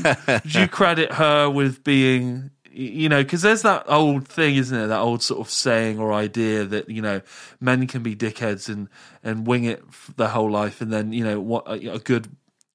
would 0.04 0.56
you 0.56 0.68
credit 0.68 1.14
her 1.14 1.50
with 1.50 1.84
being 1.84 2.52
you 2.72 3.10
know 3.10 3.24
because 3.24 3.42
there's 3.42 3.64
that 3.64 3.84
old 3.88 4.28
thing 4.28 4.56
isn't 4.56 4.78
it 4.78 4.88
that 4.88 5.00
old 5.00 5.22
sort 5.22 5.40
of 5.40 5.50
saying 5.50 6.00
or 6.00 6.14
idea 6.14 6.64
that 6.64 6.90
you 6.90 7.02
know 7.02 7.22
men 7.60 7.88
can 7.88 8.04
be 8.04 8.16
dickheads 8.16 8.70
and 8.70 8.88
and 9.24 9.48
wing 9.48 9.66
it 9.66 9.84
their 10.18 10.28
whole 10.28 10.50
life 10.50 10.80
and 10.80 10.94
then 10.94 11.12
you 11.12 11.24
know 11.24 11.40
what 11.40 11.68
a, 11.68 11.94
a 11.94 12.00
good 12.00 12.30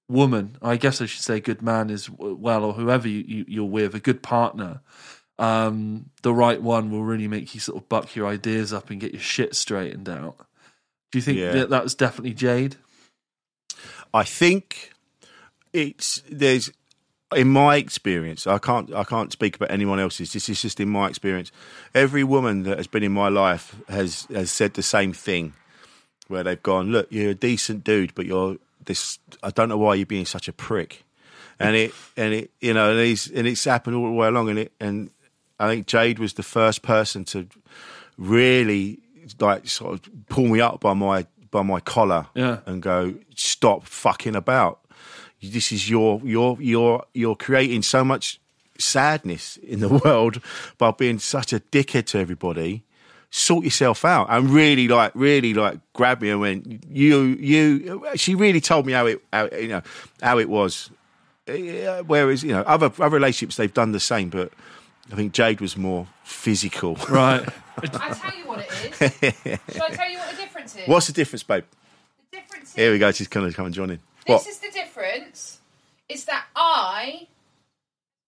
woman 0.09 0.57
i 0.61 0.77
guess 0.77 1.01
i 1.01 1.07
should 1.07 1.23
say 1.23 1.41
good 1.41 1.63
man 1.63 1.89
is 1.89 2.11
well 2.11 2.65
or 2.65 2.73
whoever 2.75 3.09
you, 3.09 3.25
you, 3.27 3.45
you're 3.49 3.65
with 3.65 3.95
a 3.95 4.01
good 4.01 4.23
partner 4.23 4.81
um 5.39 6.11
the 6.23 6.33
right 6.33 6.61
one 6.63 6.91
will 6.91 7.03
really 7.03 7.27
make 7.27 7.55
you 7.55 7.61
sort 7.61 7.77
of 7.81 7.89
buck 7.89 8.15
your 8.15 8.27
ideas 8.27 8.73
up 8.73 8.91
and 8.91 9.01
get 9.01 9.13
your 9.13 9.21
shit 9.23 9.55
straightened 9.55 10.09
out 10.09 10.37
do 11.11 11.19
you 11.19 11.23
think 11.23 11.39
Yeah. 11.39 11.53
that 11.53 11.71
that 11.71 11.83
was 11.83 11.95
definitely 11.95 12.35
Jayde 12.35 12.77
I 14.13 14.23
think 14.25 14.93
it's 15.73 16.23
there's 16.31 16.71
in 17.35 17.49
my 17.49 17.77
experience. 17.77 18.47
I 18.47 18.59
can't 18.59 18.93
I 18.95 19.03
can't 19.03 19.33
speak 19.33 19.57
about 19.57 19.73
anyone 19.73 19.99
else's. 19.99 20.33
This 20.33 20.49
is 20.49 20.63
just 20.63 20.79
in 20.79 20.89
my 20.89 21.09
experience. 21.09 21.51
Every 21.95 22.23
woman 22.23 22.63
that 22.63 22.77
has 22.79 22.87
been 22.87 23.03
in 23.03 23.11
my 23.11 23.29
life 23.29 23.75
has 23.89 24.29
has 24.33 24.53
said 24.53 24.75
the 24.75 24.83
same 24.85 25.13
thing, 25.13 25.55
where 26.29 26.45
they've 26.45 26.63
gone, 26.63 26.93
look, 26.93 27.09
you're 27.11 27.31
a 27.31 27.35
decent 27.35 27.83
dude, 27.83 28.15
but 28.15 28.25
you're 28.27 28.59
this. 28.87 29.19
I 29.43 29.51
don't 29.51 29.69
know 29.69 29.79
why 29.79 29.95
you're 29.95 30.07
being 30.07 30.27
such 30.27 30.49
a 30.49 30.53
prick, 30.53 31.05
and 31.59 31.75
it 31.77 31.93
and 32.17 32.33
it 32.35 32.51
you 32.61 32.73
know 32.75 32.91
and 32.93 33.01
it's 33.01 33.27
and 33.29 33.47
it's 33.47 33.65
happened 33.65 33.97
all 33.97 34.07
the 34.07 34.13
way 34.13 34.29
along, 34.29 34.49
and 34.51 34.59
it 34.59 34.73
and 34.81 35.11
I 35.59 35.69
think 35.69 35.87
Jayde 35.87 36.19
was 36.19 36.35
the 36.35 36.43
first 36.43 36.83
person 36.83 37.25
to 37.27 37.47
really 38.17 39.01
like 39.41 39.67
sort 39.69 39.95
of 39.95 40.27
pull 40.29 40.47
me 40.49 40.61
up 40.61 40.81
by 40.81 40.95
my 40.95 41.27
by 41.51 41.63
my 41.63 41.81
collar 41.81 42.27
Yeah. 42.35 42.59
and 42.67 42.83
go 42.83 43.15
stop 43.35 43.85
fucking 43.87 44.37
about. 44.37 44.81
This 45.43 45.73
is 45.73 45.89
your 45.91 46.21
your 46.25 46.57
your 46.61 47.05
you're 47.15 47.37
creating 47.37 47.83
so 47.83 48.05
much 48.05 48.41
sadness 48.79 49.57
in 49.59 49.81
the 49.81 49.89
world 50.05 50.41
by 50.79 50.91
being 50.91 51.19
such 51.19 51.53
a 51.53 51.61
dickhead 51.61 52.07
to 52.07 52.19
everybody 52.19 52.85
sort 53.37 53.65
yourself 53.65 54.05
out 54.05 54.29
and 54.31 54.49
really 54.49 54.87
like 54.87 55.11
really 55.17 55.53
like 55.55 55.77
grabbed 55.93 56.23
me 56.23 56.31
and 56.31 56.39
went 56.39 56.85
you 56.89 57.23
you 57.41 58.07
she 58.15 58.37
really 58.37 58.61
told 58.61 58.87
me 58.87 58.93
how 58.93 59.07
it 59.07 59.21
how, 59.33 59.49
you 59.51 59.67
know 59.67 59.83
how 60.23 60.39
it 60.39 60.49
was 60.49 60.89
whereas 61.49 62.45
you 62.45 62.53
know 62.53 62.61
other 62.61 62.93
other 63.01 63.11
relationships 63.11 63.57
they've 63.57 63.75
done 63.75 63.91
the 63.91 63.99
same 63.99 64.29
but 64.31 64.53
i 65.11 65.17
think 65.17 65.33
Jayde 65.35 65.61
was 65.61 65.77
more 65.77 66.07
physical 66.23 66.95
Right. 67.11 67.45
I'll 67.95 68.15
tell 68.15 68.39
you 68.39 68.47
what 68.47 68.61
it 68.61 69.03
is. 69.03 69.59
Shall 69.75 69.83
I 69.83 69.89
tell 69.91 70.09
you 70.09 70.19
what 70.19 70.31
the 70.31 70.37
difference 70.37 70.77
is? 70.77 70.87
what's 70.87 71.09
the 71.09 71.13
difference 71.13 71.43
babe 71.43 71.65
the 72.31 72.37
difference 72.39 72.69
is? 72.69 72.75
here 72.77 72.93
we 72.93 73.01
go 73.01 73.11
she's 73.11 73.27
kind 73.27 73.47
of 73.47 73.55
coming 73.57 73.73
joining 73.73 73.99
This 74.29 74.45
what 74.45 74.47
is 74.47 74.59
the 74.61 74.71
difference. 74.71 75.59
Is 76.09 76.27
that 76.27 76.45
I, 76.55 77.27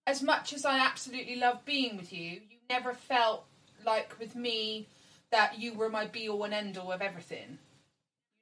as 0.07 0.21
much 0.21 0.53
as 0.53 0.65
I 0.65 0.79
absolutely 0.79 1.37
love 1.37 1.65
being 1.65 1.97
with 1.97 2.11
you, 2.13 2.31
you 2.31 2.57
never 2.71 2.93
felt 2.95 3.45
like 3.85 4.19
with 4.19 4.35
me 4.35 4.87
that 5.33 5.59
you 5.59 5.75
were 5.75 5.89
my 5.89 6.07
be 6.07 6.29
all 6.29 6.45
and 6.45 6.55
end 6.55 6.79
all 6.79 6.93
of 6.93 7.01
everything. 7.03 7.59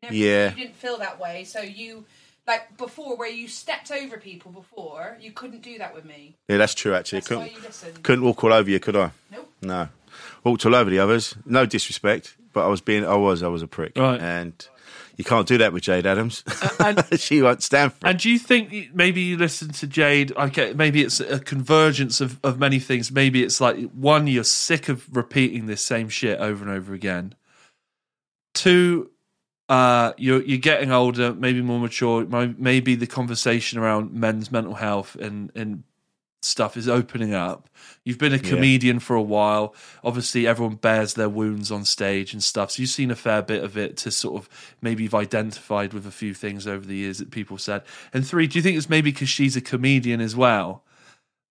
You 0.03 0.09
never, 0.11 0.15
Yeah. 0.15 0.51
You 0.51 0.57
didn't 0.65 0.77
feel 0.77 0.99
that 0.99 1.19
way. 1.19 1.45
So 1.45 1.61
you, 1.61 2.05
like 2.47 2.77
before, 2.77 3.17
where 3.17 3.29
you 3.31 3.49
stepped 3.49 3.91
over 3.91 4.19
people 4.19 4.53
before, 4.53 5.17
you 5.21 5.33
couldn't 5.33 5.63
do 5.63 5.79
that 5.79 5.95
with 5.95 6.05
me. 6.05 6.35
yeah 6.49 6.59
that's 6.59 6.75
true 6.75 6.95
actually 6.95 7.19
That's 7.21 7.29
couldn't 7.29 7.45
why 7.45 7.89
you 7.89 8.03
couldn't 8.03 8.25
walk 8.25 8.45
all 8.45 8.53
over 8.53 8.69
you 8.71 8.79
could 8.81 8.97
i 8.97 9.11
Nope. 9.33 9.51
no 9.63 9.89
walked 10.45 10.67
all 10.67 10.75
over 10.75 10.91
the 10.91 10.99
others 10.99 11.35
no 11.47 11.65
disrespect 11.65 12.37
but 12.53 12.65
i 12.65 12.69
was 12.69 12.81
being 12.83 13.05
i 13.07 13.15
was 13.17 13.43
i 13.43 13.49
was 13.49 13.63
a 13.63 13.67
prick 13.67 13.93
Right. 13.97 14.21
and 14.21 14.69
you 15.17 15.25
can't 15.25 15.47
do 15.47 15.59
that 15.59 15.73
with 15.73 15.85
Jayde 15.85 16.05
Adams 16.07 16.43
and- 16.81 17.05
she 17.21 17.41
won't 17.43 17.63
stand 17.63 17.93
for 17.93 18.07
it 18.07 18.11
And 18.11 18.19
do 18.19 18.31
you 18.31 18.39
think 18.39 18.95
maybe 18.95 19.21
you 19.21 19.37
listen 19.37 19.69
to 19.71 19.87
Jayde? 19.87 20.37
Okay, 20.37 20.73
maybe 20.75 21.03
it's 21.03 21.21
a 21.21 21.39
convergence 21.41 22.21
of, 22.21 22.39
of 22.43 22.59
many 22.59 22.79
things. 22.79 23.11
Maybe 23.13 23.43
it's 23.43 23.61
like 23.61 23.91
one, 23.93 24.27
you're 24.27 24.45
sick 24.45 24.89
of 24.89 25.07
repeating 25.15 25.67
this 25.67 25.83
same 25.83 26.09
shit 26.09 26.39
over 26.41 26.65
and 26.65 26.73
over 26.75 26.93
again. 26.95 27.35
Two, 28.55 29.11
uh, 29.69 30.13
you're 30.17 30.43
you're 30.43 30.59
getting 30.59 30.93
older, 30.93 31.35
maybe 31.35 31.63
more 31.63 31.81
mature. 31.81 32.25
Maybe 32.27 32.95
the 32.95 33.07
conversation 33.07 33.79
around 33.79 34.13
men's 34.13 34.53
mental 34.53 34.75
health 34.75 35.17
and 35.17 35.51
and 35.55 35.83
stuff 36.45 36.77
is 36.77 36.89
opening 36.89 37.35
up. 37.35 37.69
You've 38.05 38.19
been 38.19 38.35
a 38.35 38.39
comedian 38.39 38.99
for 38.99 39.17
a 39.17 39.23
while. 39.23 39.75
Obviously, 40.03 40.47
everyone 40.47 40.77
bears 40.77 41.15
their 41.15 41.29
wounds 41.29 41.73
on 41.73 41.85
stage 41.85 42.33
and 42.33 42.43
stuff. 42.43 42.73
So 42.73 42.83
you've 42.83 42.91
seen 42.91 43.11
a 43.11 43.17
fair 43.17 43.41
bit 43.41 43.65
of 43.65 43.79
it 43.79 43.97
to 43.99 44.11
sort 44.11 44.37
of 44.37 44.77
maybe 44.83 45.03
you've 45.03 45.15
identified 45.15 45.95
with 45.95 46.07
a 46.07 46.11
few 46.11 46.35
things 46.35 46.67
over 46.67 46.85
the 46.85 46.97
years 46.97 47.19
that 47.19 47.31
people 47.31 47.57
said. 47.57 47.83
And 48.13 48.27
three, 48.27 48.47
do 48.47 48.59
you 48.59 48.63
think 48.63 48.77
it's 48.77 48.91
maybe 48.91 49.11
because 49.11 49.29
she's 49.29 49.57
a 49.57 49.61
comedian 49.61 50.21
as 50.21 50.37
well? 50.37 50.85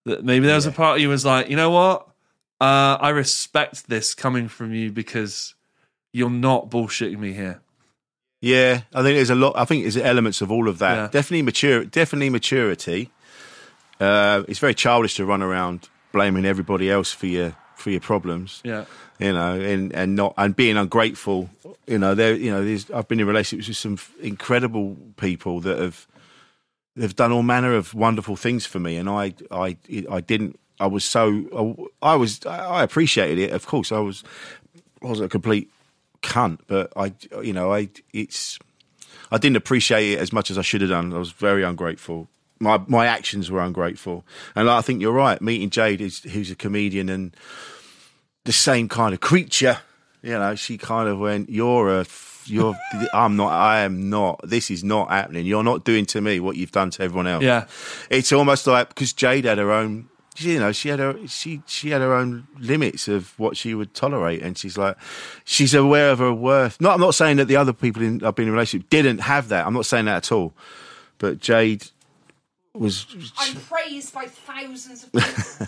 That 0.05 0.23
maybe 0.23 0.45
there 0.45 0.55
was 0.55 0.65
a 0.65 0.71
part 0.71 0.97
of 0.97 1.01
you 1.01 1.09
was 1.09 1.25
like, 1.25 1.49
you 1.49 1.55
know 1.55 1.71
what? 1.71 2.07
Uh, 2.61 2.97
I 3.01 3.09
respect 3.09 3.89
this 3.89 4.13
coming 4.13 4.47
from 4.47 4.73
you 4.73 4.91
because 4.91 5.55
you're 6.13 6.29
not 6.29 6.69
bullshitting 6.69 7.17
me 7.17 7.33
here. 7.33 7.61
Yeah, 8.41 8.81
I 8.93 9.01
think 9.01 9.15
there's 9.15 9.29
a 9.29 9.35
lot. 9.35 9.53
I 9.55 9.65
think 9.65 9.83
there's 9.83 9.97
elements 9.97 10.41
of 10.41 10.51
all 10.51 10.67
of 10.67 10.77
that. 10.79 10.95
Yeah. 10.95 11.07
Definitely 11.07 11.43
mature. 11.43 11.85
Definitely 11.85 12.29
maturity. 12.29 13.09
Uh, 13.99 14.43
it's 14.47 14.59
very 14.59 14.73
childish 14.73 15.15
to 15.15 15.25
run 15.25 15.41
around 15.41 15.89
blaming 16.11 16.45
everybody 16.45 16.89
else 16.89 17.11
for 17.11 17.27
your 17.27 17.55
for 17.75 17.89
your 17.89 17.99
problems. 17.99 18.61
Yeah. 18.63 18.85
You 19.19 19.33
know, 19.33 19.59
and 19.59 19.93
and 19.93 20.15
not 20.15 20.33
and 20.37 20.55
being 20.55 20.77
ungrateful. 20.77 21.49
You 21.87 21.99
know, 21.99 22.15
there. 22.15 22.35
You 22.35 22.51
know, 22.51 22.63
there's, 22.63 22.89
I've 22.91 23.07
been 23.07 23.19
in 23.19 23.27
relationships 23.27 23.67
with 23.67 23.77
some 23.77 23.97
incredible 24.21 24.97
people 25.17 25.59
that 25.61 25.77
have 25.77 26.07
they've 26.95 27.15
done 27.15 27.31
all 27.31 27.43
manner 27.43 27.73
of 27.73 27.93
wonderful 27.93 28.35
things 28.35 28.65
for 28.65 28.79
me, 28.79 28.97
and 28.97 29.09
I 29.09 29.33
I 29.51 29.77
I 30.09 30.21
didn't. 30.21 30.59
I 30.79 30.87
was 30.87 31.05
so 31.05 31.89
I 32.01 32.15
was 32.15 32.45
I 32.45 32.83
appreciated 32.83 33.37
it. 33.37 33.51
Of 33.51 33.67
course, 33.67 33.91
I 33.91 33.99
was 33.99 34.23
I 35.03 35.07
wasn't 35.07 35.27
a 35.27 35.29
complete 35.29 35.69
cunt, 36.21 36.59
but 36.67 36.91
I 36.95 37.13
you 37.41 37.53
know 37.53 37.73
I 37.73 37.89
it's 38.13 38.57
I 39.31 39.37
didn't 39.37 39.57
appreciate 39.57 40.13
it 40.13 40.19
as 40.19 40.33
much 40.33 40.49
as 40.51 40.57
I 40.57 40.61
should 40.61 40.81
have 40.81 40.89
done. 40.89 41.13
I 41.13 41.17
was 41.17 41.31
very 41.31 41.63
ungrateful. 41.63 42.27
My 42.59 42.81
my 42.87 43.05
actions 43.07 43.51
were 43.51 43.61
ungrateful, 43.61 44.25
and 44.55 44.69
I 44.69 44.81
think 44.81 45.01
you're 45.01 45.11
right. 45.11 45.41
Meeting 45.41 45.69
Jayde, 45.69 46.01
is, 46.01 46.19
who's 46.19 46.51
a 46.51 46.55
comedian 46.55 47.09
and 47.09 47.35
the 48.45 48.51
same 48.51 48.87
kind 48.89 49.13
of 49.13 49.19
creature, 49.19 49.79
you 50.21 50.31
know, 50.31 50.55
she 50.55 50.77
kind 50.77 51.09
of 51.09 51.19
went, 51.19 51.49
"You're 51.49 52.01
a, 52.01 52.05
you're, 52.45 52.75
I'm 53.13 53.35
not, 53.35 53.51
I 53.51 53.81
am 53.81 54.09
not. 54.09 54.41
This 54.43 54.71
is 54.71 54.83
not 54.83 55.09
happening. 55.09 55.45
You're 55.45 55.63
not 55.63 55.83
doing 55.83 56.05
to 56.07 56.21
me 56.21 56.39
what 56.39 56.55
you've 56.55 56.71
done 56.71 56.89
to 56.91 57.03
everyone 57.03 57.27
else." 57.27 57.43
Yeah. 57.43 57.65
it's 58.09 58.31
almost 58.31 58.67
like 58.67 58.89
because 58.89 59.13
Jayde 59.13 59.45
had 59.45 59.57
her 59.57 59.71
own. 59.71 60.09
You 60.37 60.59
know, 60.59 60.71
she 60.71 60.89
had 60.89 60.97
her 60.97 61.27
she 61.27 61.61
she 61.67 61.91
had 61.91 62.01
her 62.01 62.13
own 62.13 62.47
limits 62.57 63.07
of 63.07 63.37
what 63.37 63.55
she 63.55 63.75
would 63.75 63.93
tolerate, 63.93 64.41
and 64.41 64.57
she's 64.57 64.77
like, 64.77 64.97
she's 65.43 65.75
aware 65.75 66.09
of 66.09 66.19
her 66.19 66.33
worth. 66.33 66.81
Not, 66.81 66.95
I'm 66.95 67.01
not 67.01 67.13
saying 67.13 67.37
that 67.37 67.45
the 67.45 67.55
other 67.55 67.73
people 67.73 68.01
in, 68.01 68.23
I've 68.23 68.33
been 68.33 68.47
in 68.47 68.49
a 68.49 68.53
relationship 68.53 68.89
didn't 68.89 69.19
have 69.19 69.49
that. 69.49 69.67
I'm 69.67 69.73
not 69.73 69.85
saying 69.85 70.05
that 70.05 70.15
at 70.17 70.31
all. 70.31 70.55
But 71.19 71.37
Jayde 71.39 71.91
was 72.75 73.05
I'm 73.37 73.55
praised 73.55 74.13
by 74.13 74.25
thousands 74.25 75.03
of 75.03 75.11
people. 75.11 75.67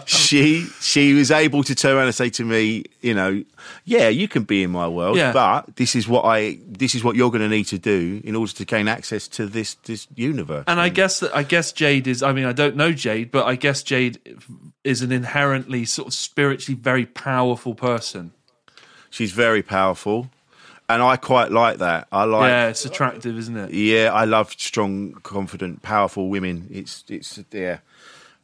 she 0.06 0.64
she 0.80 1.12
was 1.14 1.30
able 1.30 1.62
to 1.64 1.74
turn 1.74 1.96
around 1.96 2.06
and 2.06 2.14
say 2.14 2.30
to 2.30 2.44
me, 2.44 2.84
you 3.00 3.14
know, 3.14 3.44
yeah, 3.84 4.08
you 4.08 4.26
can 4.28 4.42
be 4.42 4.62
in 4.62 4.70
my 4.70 4.88
world, 4.88 5.16
Yeah. 5.16 5.32
but 5.32 5.76
this 5.76 5.94
is 5.94 6.08
what 6.08 6.24
I 6.24 6.58
this 6.66 6.94
is 6.94 7.04
what 7.04 7.16
you're 7.16 7.30
going 7.30 7.42
to 7.42 7.48
need 7.48 7.66
to 7.66 7.78
do 7.78 8.20
in 8.24 8.34
order 8.34 8.52
to 8.52 8.64
gain 8.64 8.88
access 8.88 9.28
to 9.28 9.46
this 9.46 9.74
this 9.84 10.08
universe. 10.16 10.64
And 10.66 10.80
I 10.80 10.88
guess 10.88 11.20
that 11.20 11.34
I 11.34 11.42
guess 11.44 11.72
Jayde 11.72 12.06
is. 12.06 12.22
I 12.22 12.32
mean, 12.32 12.44
I 12.46 12.52
don't 12.52 12.76
know 12.76 12.92
Jayde, 12.92 13.30
but 13.30 13.46
I 13.46 13.54
guess 13.54 13.82
Jayde 13.82 14.18
is 14.82 15.02
an 15.02 15.12
inherently 15.12 15.84
sort 15.84 16.08
of 16.08 16.14
spiritually 16.14 16.78
very 16.80 17.06
powerful 17.06 17.74
person. 17.74 18.32
She's 19.10 19.32
very 19.32 19.62
powerful, 19.62 20.30
and 20.94 21.02
I 21.02 21.16
quite 21.16 21.50
like 21.52 21.78
that. 21.78 22.08
I 22.10 22.24
like. 22.24 22.48
yeah, 22.48 22.68
it's 22.68 22.84
attractive, 22.84 23.36
isn't 23.38 23.56
it? 23.56 23.72
Yeah, 23.72 24.12
I 24.12 24.24
love 24.24 24.52
strong, 24.56 25.12
confident, 25.22 25.82
powerful 25.82 26.28
women. 26.28 26.68
It's 26.70 27.04
it's 27.08 27.38
yeah, 27.52 27.78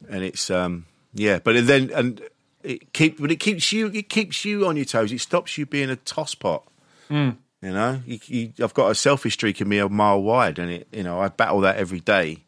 and 0.09 0.23
it's 0.23 0.49
um 0.49 0.85
yeah, 1.13 1.39
but 1.39 1.65
then 1.67 1.91
and 1.93 2.21
it 2.63 2.93
keep 2.93 3.19
but 3.19 3.31
it 3.31 3.39
keeps 3.39 3.71
you 3.71 3.87
it 3.87 4.09
keeps 4.09 4.45
you 4.45 4.67
on 4.67 4.75
your 4.75 4.85
toes. 4.85 5.11
It 5.11 5.19
stops 5.19 5.57
you 5.57 5.65
being 5.65 5.89
a 5.89 5.95
tosspot. 5.95 6.63
Hmm. 7.07 7.31
You 7.61 7.71
know, 7.71 8.01
you, 8.05 8.19
you, 8.25 8.53
I've 8.61 8.75
got 8.75 8.91
a 8.91 8.95
selfish 8.95 9.33
streak 9.33 9.59
in 9.61 9.67
me 9.67 9.79
a 9.79 9.89
mile 9.89 10.21
wide, 10.21 10.59
and 10.59 10.71
it 10.71 10.87
you 10.91 11.03
know 11.03 11.19
I 11.19 11.29
battle 11.29 11.61
that 11.61 11.77
every 11.77 11.99
day. 11.99 12.43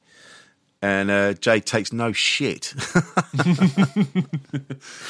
And 0.81 1.11
uh, 1.11 1.33
Jayde 1.33 1.65
takes 1.65 1.91
no 1.91 2.13
shit. 2.13 2.73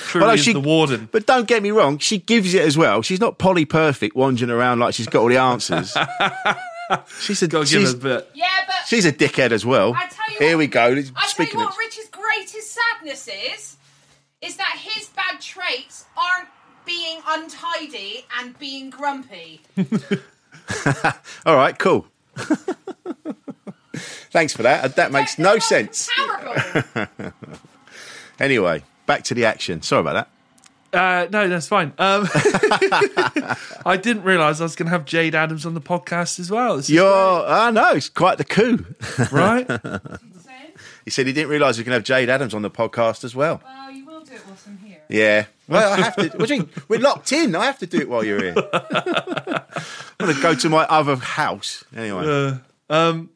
Truly 0.07 0.27
no, 0.27 0.33
is 0.33 0.43
she- 0.43 0.53
the 0.53 0.59
warden. 0.59 1.07
But 1.11 1.25
don't 1.27 1.47
get 1.47 1.61
me 1.61 1.69
wrong, 1.71 1.99
she 1.99 2.17
gives 2.17 2.53
it 2.55 2.61
as 2.63 2.75
well. 2.77 3.01
She's 3.03 3.19
not 3.19 3.37
Polly 3.37 3.65
perfect, 3.65 4.15
wandering 4.15 4.49
around 4.49 4.79
like 4.79 4.95
she's 4.95 5.05
got 5.07 5.21
all 5.21 5.27
the 5.29 5.37
answers. 5.37 5.95
she's 7.19 7.43
a 7.43 7.47
Got 7.47 7.67
to 7.67 7.71
give 7.73 7.81
she's, 7.81 7.89
us 7.89 7.93
a 7.93 7.97
bit. 7.97 8.29
Yeah, 8.33 8.45
but 8.65 8.75
she's 8.87 9.05
a 9.05 9.11
dickhead 9.11 9.51
as 9.51 9.63
well. 9.65 9.93
I 9.95 10.07
tell 10.07 10.31
you 10.31 10.37
Here 10.39 10.55
what- 10.55 10.59
we 10.59 10.67
go. 10.67 10.81
I 10.85 10.87
tell 10.87 10.95
you 10.97 11.05
Speaking 11.27 11.59
of 11.61 11.67
what, 11.67 11.77
Rich's 11.77 12.09
greatest 12.09 12.75
sadness 12.75 13.27
is, 13.27 13.77
is 14.41 14.55
that 14.57 14.75
his 14.79 15.07
bad 15.09 15.39
traits 15.39 16.05
aren't 16.17 16.49
being 16.85 17.19
untidy 17.27 18.25
and 18.39 18.57
being 18.57 18.89
grumpy. 18.89 19.61
All 21.45 21.55
right, 21.55 21.77
cool. 21.77 22.07
Thanks 24.31 24.53
for 24.53 24.63
that. 24.63 24.95
That 24.95 25.11
makes 25.11 25.37
no 25.39 25.59
sense. 25.59 26.09
Anyway, 28.39 28.83
back 29.05 29.23
to 29.25 29.33
the 29.33 29.45
action. 29.45 29.81
Sorry 29.81 29.99
about 29.99 30.27
that. 30.91 30.97
Uh, 30.97 31.27
no, 31.29 31.47
that's 31.49 31.67
fine. 31.67 31.93
Um, 31.97 32.27
I 33.85 33.99
didn't 34.01 34.23
realise 34.23 34.59
I 34.59 34.63
was 34.63 34.75
going 34.75 34.85
to 34.87 34.91
have 34.91 35.05
Jayde 35.05 35.33
Adams 35.33 35.65
on 35.65 35.73
the 35.73 35.81
podcast 35.81 36.39
as 36.39 36.49
well. 36.49 36.77
This 36.77 36.89
You're, 36.89 37.45
I 37.45 37.69
know, 37.69 37.91
it's 37.91 38.09
quite 38.09 38.37
the 38.37 38.45
coup. 38.45 38.85
right? 39.31 39.67
He 41.03 41.11
said 41.11 41.27
he 41.27 41.33
didn't 41.33 41.49
realise 41.49 41.77
we 41.77 41.83
can 41.83 41.93
have 41.93 42.03
Jayde 42.03 42.29
Adams 42.29 42.53
on 42.53 42.61
the 42.61 42.71
podcast 42.71 43.23
as 43.23 43.35
well. 43.35 43.61
well, 43.63 43.91
you 43.91 44.05
will 44.05 44.21
do 44.21 44.33
it 44.33 44.41
whilst 44.47 44.67
I'm 44.67 44.77
here. 44.77 45.01
Yeah. 45.09 45.45
Well, 45.67 45.91
I 45.93 45.97
have 45.97 46.15
to. 46.15 46.29
What 46.37 46.47
do 46.47 46.55
you 46.55 46.61
mean? 46.61 46.69
We're 46.87 46.99
locked 46.99 47.31
in. 47.31 47.55
I 47.55 47.65
have 47.65 47.79
to 47.79 47.87
do 47.87 47.97
it 47.97 48.09
while 48.09 48.23
you're 48.23 48.41
here. 48.41 48.55
I'm 48.55 50.25
going 50.25 50.35
to 50.35 50.41
go 50.41 50.55
to 50.55 50.69
my 50.69 50.85
other 50.85 51.17
house. 51.17 51.83
Anyway. 51.95 52.25
Uh, 52.25 52.93
um, 52.93 53.29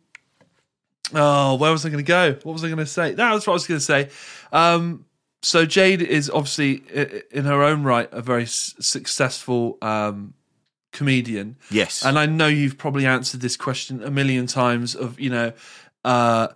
oh, 1.13 1.55
where 1.55 1.71
was 1.71 1.85
I 1.85 1.89
going 1.89 2.03
to 2.03 2.07
go? 2.07 2.33
What 2.43 2.53
was 2.53 2.63
I 2.63 2.67
going 2.67 2.77
to 2.77 2.85
say? 2.85 3.09
No, 3.11 3.33
that's 3.33 3.47
what 3.47 3.53
I 3.53 3.55
was 3.55 3.67
going 3.67 3.79
to 3.79 3.85
say. 3.85 4.09
Um, 4.51 5.05
so 5.41 5.65
Jayde 5.65 6.01
is 6.01 6.29
obviously, 6.29 6.83
in 7.31 7.45
her 7.45 7.63
own 7.63 7.83
right, 7.83 8.07
a 8.11 8.21
very 8.21 8.43
s- 8.43 8.75
successful 8.79 9.77
um, 9.81 10.33
comedian. 10.93 11.57
Yes. 11.69 12.05
And 12.05 12.17
I 12.17 12.25
know 12.25 12.47
you've 12.47 12.77
probably 12.77 13.05
answered 13.05 13.41
this 13.41 13.57
question 13.57 14.01
a 14.03 14.09
million 14.09 14.47
times 14.47 14.95
of, 14.95 15.19
you 15.19 15.29
know, 15.29 15.51
uh, 16.05 16.47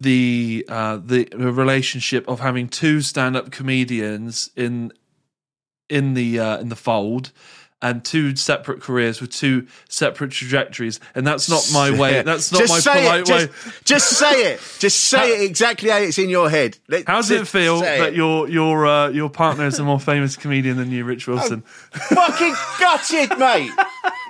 the 0.00 0.66
uh, 0.68 0.98
the 0.98 1.26
relationship 1.34 2.28
of 2.28 2.40
having 2.40 2.68
two 2.68 3.00
stand-up 3.00 3.50
comedians 3.50 4.50
in 4.54 4.92
in 5.88 6.14
the 6.14 6.38
uh, 6.38 6.58
in 6.58 6.68
the 6.68 6.76
fold 6.76 7.32
and 7.82 8.04
two 8.04 8.34
separate 8.36 8.80
careers 8.80 9.20
with 9.20 9.30
two 9.30 9.66
separate 9.88 10.30
trajectories 10.30 10.98
and 11.14 11.26
that's 11.26 11.48
not 11.50 11.68
my 11.72 11.90
way 11.96 12.22
that's 12.26 12.50
not 12.50 12.66
my 12.68 12.80
polite 12.80 13.28
it. 13.28 13.32
way 13.32 13.46
Just, 13.46 13.84
just 13.84 14.10
say 14.18 14.52
it. 14.52 14.60
Just 14.78 15.04
say 15.04 15.42
it 15.42 15.44
exactly 15.48 15.90
how 15.90 15.98
it's 15.98 16.18
in 16.18 16.30
your 16.30 16.48
head. 16.48 16.78
Let- 16.88 17.06
how 17.06 17.16
does 17.16 17.30
it 17.30 17.46
feel 17.46 17.80
that 17.80 18.08
it. 18.08 18.14
your 18.14 18.48
your 18.48 18.86
uh, 18.86 19.08
your 19.10 19.28
partner 19.28 19.66
is 19.66 19.78
a 19.78 19.84
more 19.84 20.00
famous 20.00 20.36
comedian 20.36 20.76
than 20.78 20.90
you 20.90 21.04
rich 21.04 21.26
wilson 21.28 21.62
fucking 21.62 22.54
gutted, 22.80 23.38
mate? 23.38 23.70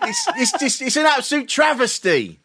It's 0.03 0.29
it's 0.37 0.59
just 0.59 0.83
it's 0.83 0.97
an 0.97 1.07
absolute 1.07 1.49
travesty. 1.49 2.41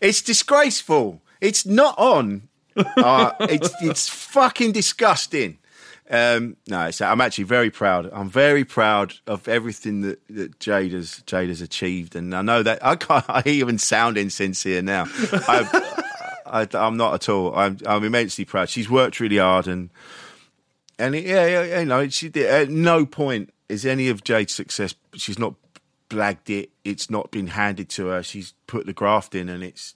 It's 0.00 0.22
disgraceful. 0.22 1.22
It's 1.40 1.66
not 1.66 1.98
on. 1.98 2.48
Uh, 2.76 3.32
it's 3.40 3.72
it's 3.82 4.08
fucking 4.08 4.72
disgusting. 4.72 5.58
Um, 6.08 6.56
no, 6.68 6.86
it's, 6.86 7.00
I'm 7.00 7.20
actually 7.20 7.44
very 7.44 7.70
proud. 7.70 8.08
I'm 8.12 8.30
very 8.30 8.64
proud 8.64 9.14
of 9.26 9.48
everything 9.48 10.02
that, 10.02 10.20
that 10.28 10.58
Jayde 10.58 10.92
has 10.92 11.22
Jayde 11.26 11.48
has 11.48 11.60
achieved, 11.60 12.14
and 12.14 12.34
I 12.34 12.42
know 12.42 12.62
that 12.62 12.84
I 12.84 12.96
can't. 12.96 13.24
I 13.28 13.42
even 13.46 13.78
sound 13.78 14.16
insincere 14.16 14.82
now. 14.82 15.06
I, 15.32 16.06
I, 16.46 16.68
I'm 16.74 16.96
not 16.96 17.14
at 17.14 17.28
all. 17.28 17.54
I'm 17.56 17.78
I'm 17.86 18.04
immensely 18.04 18.44
proud. 18.44 18.68
She's 18.68 18.88
worked 18.88 19.18
really 19.18 19.38
hard, 19.38 19.66
and 19.66 19.90
and 20.98 21.14
it, 21.14 21.24
yeah, 21.24 21.46
yeah, 21.46 21.80
you 21.80 21.86
know, 21.86 22.08
she 22.08 22.28
did. 22.28 22.46
At 22.46 22.70
no 22.70 23.04
point 23.04 23.52
is 23.68 23.84
any 23.84 24.08
of 24.08 24.22
Jayde's 24.22 24.54
success. 24.54 24.94
She's 25.14 25.38
not 25.38 25.54
blagged 26.08 26.50
it. 26.50 26.70
It's 26.84 27.10
not 27.10 27.32
been 27.32 27.48
handed 27.48 27.88
to 27.90 28.06
her. 28.06 28.22
She's 28.22 28.54
put 28.68 28.86
the 28.86 28.92
graft 28.92 29.34
in, 29.34 29.48
and 29.48 29.64
it's 29.64 29.94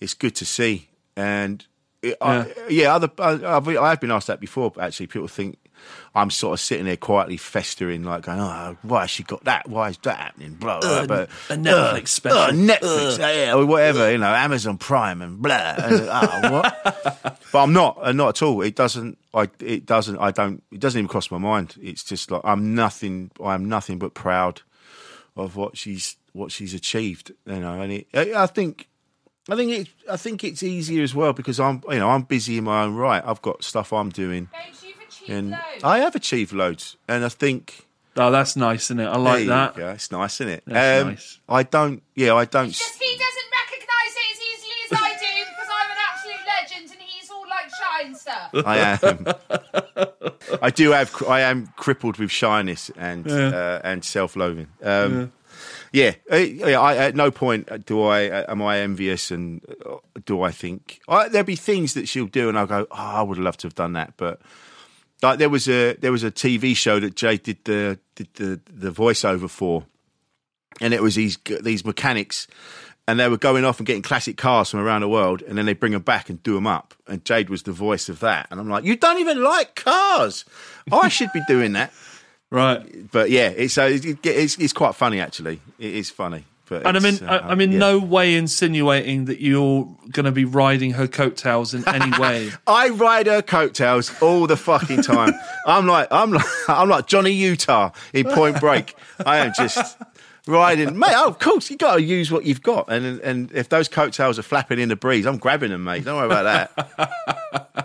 it's 0.00 0.14
good 0.14 0.36
to 0.36 0.46
see. 0.46 0.88
And 1.16 1.66
it, 2.02 2.16
I, 2.20 2.52
yeah, 2.68 2.94
other 2.94 3.10
I- 3.18 3.56
I've, 3.56 3.68
I've 3.68 4.00
been 4.00 4.10
asked 4.10 4.28
that 4.28 4.40
before. 4.40 4.70
But 4.70 4.84
actually, 4.84 5.06
people 5.08 5.28
think 5.28 5.58
I'm 6.14 6.30
sort 6.30 6.54
of 6.54 6.60
sitting 6.60 6.86
there 6.86 6.96
quietly 6.96 7.36
festering, 7.36 8.04
like 8.04 8.22
going, 8.22 8.40
"Oh, 8.40 8.76
why 8.82 9.02
has 9.02 9.10
she 9.10 9.22
got 9.22 9.44
that? 9.44 9.68
Why 9.68 9.90
is 9.90 9.98
that 10.02 10.16
happening?" 10.16 10.54
Blah. 10.54 10.80
blah. 10.80 11.06
but 11.06 11.28
a 11.48 11.54
Netflix 11.54 12.02
uh, 12.02 12.06
special. 12.06 12.38
uh, 12.38 12.50
Netflix, 12.52 13.18
yeah, 13.18 13.54
or 13.54 13.66
whatever, 13.66 14.10
you 14.10 14.18
know, 14.18 14.32
Amazon 14.32 14.78
Prime 14.78 15.22
and 15.22 15.40
blah. 15.40 15.74
And, 15.78 16.08
oh, 16.10 16.50
what? 16.52 17.38
but 17.52 17.62
I'm 17.62 17.72
not, 17.72 17.98
uh, 18.00 18.12
not 18.12 18.28
at 18.30 18.42
all. 18.42 18.62
It 18.62 18.76
doesn't. 18.76 19.18
I. 19.34 19.48
It 19.60 19.86
doesn't. 19.86 20.18
I 20.18 20.30
don't. 20.30 20.62
It 20.72 20.80
doesn't 20.80 20.98
even 20.98 21.08
cross 21.08 21.30
my 21.30 21.38
mind. 21.38 21.76
It's 21.80 22.02
just 22.04 22.30
like 22.30 22.42
I'm 22.44 22.74
nothing. 22.74 23.30
I'm 23.42 23.68
nothing 23.68 23.98
but 23.98 24.14
proud 24.14 24.62
of 25.36 25.56
what 25.56 25.76
she's 25.76 26.16
what 26.32 26.50
she's 26.50 26.74
achieved. 26.74 27.32
You 27.46 27.60
know, 27.60 27.80
and 27.80 27.92
it, 27.92 28.06
I, 28.14 28.42
I 28.42 28.46
think. 28.46 28.86
I 29.50 29.56
think 29.56 29.72
it. 29.72 29.88
I 30.08 30.16
think 30.16 30.44
it's 30.44 30.62
easier 30.62 31.02
as 31.02 31.14
well 31.14 31.32
because 31.32 31.58
I'm, 31.58 31.82
you 31.88 31.98
know, 31.98 32.10
I'm 32.10 32.22
busy 32.22 32.58
in 32.58 32.64
my 32.64 32.84
own 32.84 32.94
right. 32.94 33.22
I've 33.24 33.42
got 33.42 33.64
stuff 33.64 33.92
I'm 33.92 34.10
doing, 34.10 34.48
Babes, 34.52 34.84
you've 34.84 34.96
achieved 35.00 35.30
and 35.30 35.50
loads. 35.50 35.84
I 35.84 35.98
have 35.98 36.14
achieved 36.14 36.52
loads. 36.52 36.96
And 37.08 37.24
I 37.24 37.28
think 37.28 37.86
oh 38.16 38.30
that's 38.30 38.56
nice 38.56 38.84
isn't 38.86 39.00
it 39.00 39.06
i 39.06 39.16
like 39.16 39.38
there 39.38 39.46
that 39.46 39.76
Yeah. 39.78 39.92
It's 39.92 40.12
nice, 40.12 40.40
isn't 40.40 40.52
it? 40.52 40.62
That's 40.66 41.02
um, 41.02 41.08
nice. 41.10 41.38
I 41.48 41.62
don't. 41.64 42.02
Yeah, 42.14 42.34
I 42.34 42.44
don't. 42.44 42.70
Just 42.70 43.02
he 43.02 43.18
doesn't 43.18 43.50
recognise 43.62 44.14
it 44.14 44.26
as 44.32 44.40
easily 44.50 44.78
as 44.86 44.92
I 44.92 45.10
do 45.18 45.50
because 45.50 45.70
I'm 45.78 45.90
an 45.90 45.98
absolute 46.10 46.44
legend 46.46 46.90
and 46.92 47.00
he's 47.00 47.30
all 47.30 47.46
like 47.48 47.70
shy 47.70 48.06
and 48.06 48.16
stuff. 48.16 48.50
I 48.54 48.78
am. 49.02 50.58
I 50.62 50.70
do 50.70 50.90
have. 50.92 51.22
I 51.28 51.40
am 51.40 51.72
crippled 51.76 52.18
with 52.18 52.30
shyness 52.30 52.90
and 52.96 53.28
uh, 53.28 53.80
and 53.82 54.04
self-loathing. 54.04 54.68
Um, 54.82 55.32
yeah, 55.92 56.14
Uh, 56.30 56.36
yeah. 56.36 56.80
I, 56.80 56.96
at 56.96 57.14
no 57.14 57.30
point 57.30 57.68
do 57.86 58.02
I 58.02 58.28
uh, 58.28 58.52
am 58.52 58.62
I 58.62 58.78
envious, 58.78 59.30
and 59.30 59.60
uh, 59.84 59.96
do 60.24 60.42
I 60.42 60.50
think 60.50 61.00
I, 61.08 61.28
there'll 61.28 61.44
be 61.44 61.56
things 61.56 61.94
that 61.94 62.08
she'll 62.08 62.26
do, 62.26 62.48
and 62.48 62.58
I'll 62.58 62.66
go, 62.66 62.86
oh, 62.90 62.94
I 62.94 63.22
would 63.22 63.38
love 63.38 63.56
to 63.58 63.66
have 63.66 63.74
done 63.74 63.94
that, 63.94 64.14
but. 64.16 64.40
Like 65.22 65.38
there 65.38 65.50
was 65.50 65.68
a 65.68 65.96
there 65.96 66.12
was 66.12 66.24
a 66.24 66.30
TV 66.30 66.74
show 66.74 66.98
that 66.98 67.14
Jayde 67.14 67.42
did 67.42 67.58
the 67.66 67.98
did 68.14 68.28
the 68.36 68.58
the 68.72 68.90
voiceover 68.90 69.50
for, 69.50 69.84
and 70.80 70.94
it 70.94 71.02
was 71.02 71.14
these 71.14 71.36
these 71.60 71.84
mechanics, 71.84 72.46
and 73.06 73.20
they 73.20 73.28
were 73.28 73.36
going 73.36 73.66
off 73.66 73.78
and 73.78 73.86
getting 73.86 74.00
classic 74.00 74.38
cars 74.38 74.70
from 74.70 74.80
around 74.80 75.02
the 75.02 75.10
world, 75.10 75.42
and 75.42 75.58
then 75.58 75.66
they 75.66 75.74
bring 75.74 75.92
them 75.92 76.00
back 76.00 76.30
and 76.30 76.42
do 76.42 76.54
them 76.54 76.66
up. 76.66 76.94
And 77.06 77.22
Jayde 77.22 77.50
was 77.50 77.64
the 77.64 77.72
voice 77.72 78.08
of 78.08 78.20
that, 78.20 78.46
and 78.50 78.58
I'm 78.58 78.70
like, 78.70 78.84
you 78.84 78.96
don't 78.96 79.18
even 79.18 79.42
like 79.42 79.74
cars. 79.74 80.46
I 80.90 81.08
should 81.08 81.32
be 81.34 81.42
doing 81.46 81.72
that. 81.74 81.92
Right 82.50 83.10
But 83.10 83.30
yeah, 83.30 83.48
it's 83.48 83.74
so 83.74 83.86
it's 83.86 84.58
it's 84.58 84.72
quite 84.72 84.94
funny 84.94 85.20
actually. 85.20 85.60
It 85.78 85.94
is 85.94 86.10
funny. 86.10 86.44
But 86.70 86.86
and 86.86 86.96
I'm 86.96 87.04
in. 87.04 87.28
uh, 87.28 87.40
I'm 87.42 87.60
in 87.60 87.72
yeah. 87.72 87.78
no 87.78 87.98
way 87.98 88.36
insinuating 88.36 89.24
that 89.24 89.40
you're 89.40 89.92
going 90.12 90.26
to 90.26 90.32
be 90.32 90.44
riding 90.44 90.92
her 90.92 91.08
coattails 91.08 91.74
in 91.74 91.86
any 91.88 92.16
way. 92.16 92.52
I 92.66 92.90
ride 92.90 93.26
her 93.26 93.42
coattails 93.42 94.12
all 94.22 94.46
the 94.46 94.56
fucking 94.56 95.02
time. 95.02 95.32
I'm 95.66 95.88
like 95.88 96.06
I'm 96.12 96.30
like 96.32 96.46
I'm 96.68 96.88
like 96.88 97.08
Johnny 97.08 97.32
Utah 97.32 97.90
in 98.14 98.26
Point 98.26 98.60
Break. 98.60 98.94
I 99.26 99.38
am 99.38 99.52
just 99.52 99.98
riding, 100.46 100.96
mate. 100.96 101.12
Oh, 101.12 101.26
of 101.26 101.40
course 101.40 101.70
you 101.70 101.76
got 101.76 101.96
to 101.96 102.02
use 102.02 102.30
what 102.30 102.44
you've 102.44 102.62
got, 102.62 102.88
and 102.88 103.18
and 103.20 103.50
if 103.50 103.68
those 103.68 103.88
coattails 103.88 104.38
are 104.38 104.42
flapping 104.42 104.78
in 104.78 104.90
the 104.90 104.96
breeze, 104.96 105.26
I'm 105.26 105.38
grabbing 105.38 105.70
them, 105.70 105.82
mate. 105.82 106.04
Don't 106.04 106.16
worry 106.16 106.26
about 106.26 106.76
that. 106.76 107.70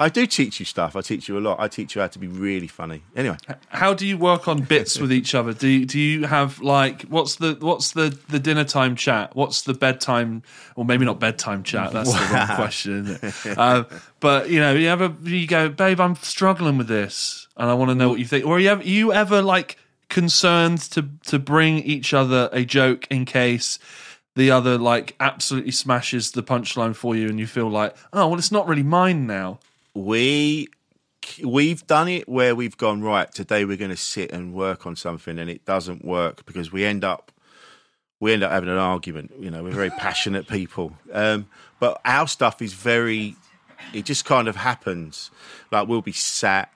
Teach 0.00 0.06
me 0.06 0.06
stuff. 0.06 0.06
I 0.06 0.08
do 0.08 0.26
teach 0.26 0.60
you 0.60 0.66
stuff. 0.66 0.96
I 0.96 1.00
teach 1.02 1.28
you 1.28 1.38
a 1.38 1.40
lot. 1.40 1.60
I 1.60 1.68
teach 1.68 1.94
you 1.94 2.00
how 2.00 2.08
to 2.08 2.18
be 2.18 2.26
really 2.26 2.66
funny. 2.66 3.02
Anyway, 3.14 3.36
How 3.68 3.94
do 3.94 4.06
you 4.06 4.16
work 4.16 4.48
on 4.48 4.62
bits 4.62 4.98
with 4.98 5.12
each 5.12 5.34
other? 5.34 5.52
Do 5.52 5.68
you, 5.68 5.86
do 5.86 5.98
you 5.98 6.26
have 6.26 6.60
like 6.60 7.02
what's 7.02 7.36
the 7.36 7.56
what's 7.60 7.92
the 7.92 8.16
the 8.28 8.38
dinner 8.38 8.64
time 8.64 8.96
chat? 8.96 9.36
What's 9.36 9.62
the 9.62 9.74
bedtime 9.74 10.42
or 10.76 10.84
maybe 10.84 11.04
not 11.04 11.20
bedtime 11.20 11.62
chat? 11.62 11.92
That's 11.92 12.12
the 12.12 12.34
wrong 12.34 12.56
question. 12.56 13.18
Uh, 13.56 13.84
but 14.20 14.50
you 14.50 14.60
know, 14.60 14.72
you 14.74 14.88
ever 14.88 15.14
you 15.22 15.46
go, 15.46 15.68
babe, 15.68 16.00
I'm 16.00 16.16
struggling 16.16 16.78
with 16.78 16.88
this, 16.88 17.48
and 17.56 17.68
I 17.70 17.74
want 17.74 17.90
to 17.90 17.94
know 17.94 18.08
what 18.08 18.18
you 18.18 18.24
think. 18.24 18.46
Or 18.46 18.58
you 18.58 18.68
ever 18.68 18.82
you 18.82 19.12
ever 19.12 19.42
like 19.42 19.76
concerned 20.08 20.80
to 20.92 21.08
to 21.26 21.38
bring 21.38 21.78
each 21.78 22.14
other 22.14 22.48
a 22.52 22.64
joke 22.64 23.06
in 23.10 23.24
case 23.24 23.78
the 24.36 24.50
other 24.50 24.78
like 24.78 25.14
absolutely 25.20 25.72
smashes 25.72 26.32
the 26.32 26.42
punchline 26.42 26.94
for 26.94 27.14
you, 27.14 27.28
and 27.28 27.38
you 27.38 27.46
feel 27.46 27.68
like, 27.68 27.94
oh 28.12 28.28
well, 28.28 28.38
it's 28.38 28.52
not 28.52 28.66
really 28.66 28.82
mine 28.82 29.26
now. 29.26 29.58
We 29.94 30.68
we've 31.42 31.86
done 31.86 32.08
it 32.08 32.28
where 32.28 32.54
we've 32.54 32.76
gone 32.76 33.02
right 33.02 33.30
today. 33.32 33.64
We're 33.64 33.76
going 33.76 33.90
to 33.90 33.96
sit 33.96 34.32
and 34.32 34.52
work 34.52 34.86
on 34.86 34.96
something, 34.96 35.38
and 35.38 35.50
it 35.50 35.64
doesn't 35.64 36.04
work 36.04 36.46
because 36.46 36.72
we 36.72 36.84
end 36.84 37.04
up 37.04 37.32
we 38.20 38.32
end 38.32 38.42
up 38.42 38.50
having 38.50 38.68
an 38.68 38.78
argument. 38.78 39.32
You 39.38 39.50
know, 39.50 39.62
we're 39.62 39.72
very 39.72 39.90
passionate 39.90 40.46
people, 40.46 40.96
um, 41.12 41.48
but 41.78 42.00
our 42.04 42.26
stuff 42.26 42.62
is 42.62 42.74
very. 42.74 43.36
It 43.94 44.04
just 44.04 44.26
kind 44.26 44.46
of 44.46 44.56
happens. 44.56 45.30
Like 45.72 45.88
we'll 45.88 46.02
be 46.02 46.12
sat, 46.12 46.72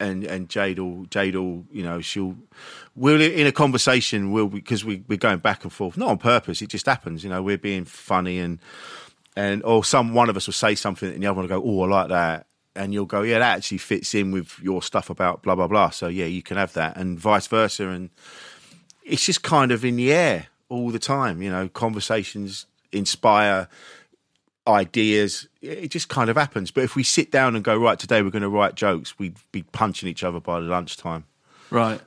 and 0.00 0.24
and 0.24 0.48
Jayde 0.48 0.78
will 0.78 1.06
Jayde 1.06 1.36
will 1.36 1.64
you 1.72 1.82
know 1.82 2.00
she'll 2.00 2.36
we'll 2.96 3.20
in 3.20 3.46
a 3.46 3.52
conversation 3.52 4.32
we'll 4.32 4.48
because 4.48 4.84
we 4.84 5.04
we're 5.08 5.18
going 5.18 5.38
back 5.38 5.62
and 5.62 5.72
forth 5.72 5.96
not 5.96 6.08
on 6.08 6.18
purpose. 6.18 6.60
It 6.60 6.68
just 6.70 6.86
happens. 6.86 7.22
You 7.22 7.30
know, 7.30 7.42
we're 7.42 7.58
being 7.58 7.84
funny 7.84 8.38
and 8.38 8.58
and 9.36 9.62
or 9.64 9.84
some 9.84 10.14
one 10.14 10.28
of 10.28 10.36
us 10.36 10.46
will 10.46 10.54
say 10.54 10.74
something 10.74 11.12
and 11.12 11.22
the 11.22 11.26
other 11.26 11.34
one 11.34 11.48
will 11.48 11.60
go, 11.60 11.66
"Oh, 11.66 11.82
I 11.82 11.88
like 11.88 12.08
that," 12.08 12.46
and 12.76 12.92
you'll 12.92 13.06
go, 13.06 13.22
"Yeah, 13.22 13.38
that 13.38 13.56
actually 13.56 13.78
fits 13.78 14.14
in 14.14 14.30
with 14.30 14.58
your 14.60 14.82
stuff 14.82 15.10
about 15.10 15.42
blah 15.42 15.54
blah 15.54 15.66
blah." 15.66 15.90
So 15.90 16.08
yeah, 16.08 16.26
you 16.26 16.42
can 16.42 16.56
have 16.56 16.72
that, 16.74 16.96
and 16.96 17.18
vice 17.18 17.46
versa, 17.46 17.88
and 17.88 18.10
it's 19.04 19.24
just 19.24 19.42
kind 19.42 19.72
of 19.72 19.84
in 19.84 19.96
the 19.96 20.12
air 20.12 20.46
all 20.68 20.90
the 20.90 20.98
time. 20.98 21.42
You 21.42 21.50
know, 21.50 21.68
conversations 21.68 22.66
inspire 22.92 23.68
ideas. 24.66 25.46
It 25.60 25.88
just 25.88 26.08
kind 26.08 26.30
of 26.30 26.36
happens. 26.36 26.70
But 26.70 26.84
if 26.84 26.96
we 26.96 27.02
sit 27.02 27.30
down 27.30 27.54
and 27.54 27.64
go, 27.64 27.76
right, 27.76 27.98
today 27.98 28.22
we're 28.22 28.30
going 28.30 28.42
to 28.42 28.48
write 28.48 28.74
jokes, 28.74 29.18
we'd 29.18 29.36
be 29.52 29.62
punching 29.62 30.08
each 30.08 30.24
other 30.24 30.40
by 30.40 30.58
lunchtime. 30.58 31.24
Right. 31.70 32.00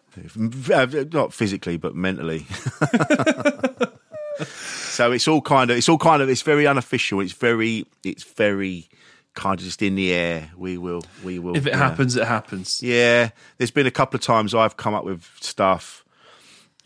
Uh, 0.73 0.87
Not 1.11 1.33
physically, 1.33 1.77
but 1.77 1.95
mentally. 1.95 2.45
so 4.45 5.11
it's 5.11 5.27
all 5.27 5.41
kind 5.41 5.71
of, 5.71 5.77
it's 5.77 5.89
all 5.89 5.97
kind 5.97 6.21
of, 6.21 6.29
it's 6.29 6.41
very 6.41 6.67
unofficial. 6.67 7.19
It's 7.21 7.33
very, 7.33 7.85
it's 8.03 8.23
very 8.23 8.89
kind 9.33 9.59
of 9.59 9.65
just 9.65 9.81
in 9.81 9.95
the 9.95 10.11
air. 10.11 10.49
We 10.57 10.77
will, 10.77 11.03
we 11.23 11.39
will. 11.39 11.55
If 11.55 11.67
it 11.67 11.75
happens, 11.75 12.15
it 12.15 12.27
happens. 12.27 12.81
Yeah, 12.81 13.29
there's 13.57 13.71
been 13.71 13.85
a 13.87 13.91
couple 13.91 14.17
of 14.17 14.23
times 14.23 14.55
I've 14.55 14.77
come 14.77 14.93
up 14.93 15.05
with 15.05 15.29
stuff, 15.39 16.03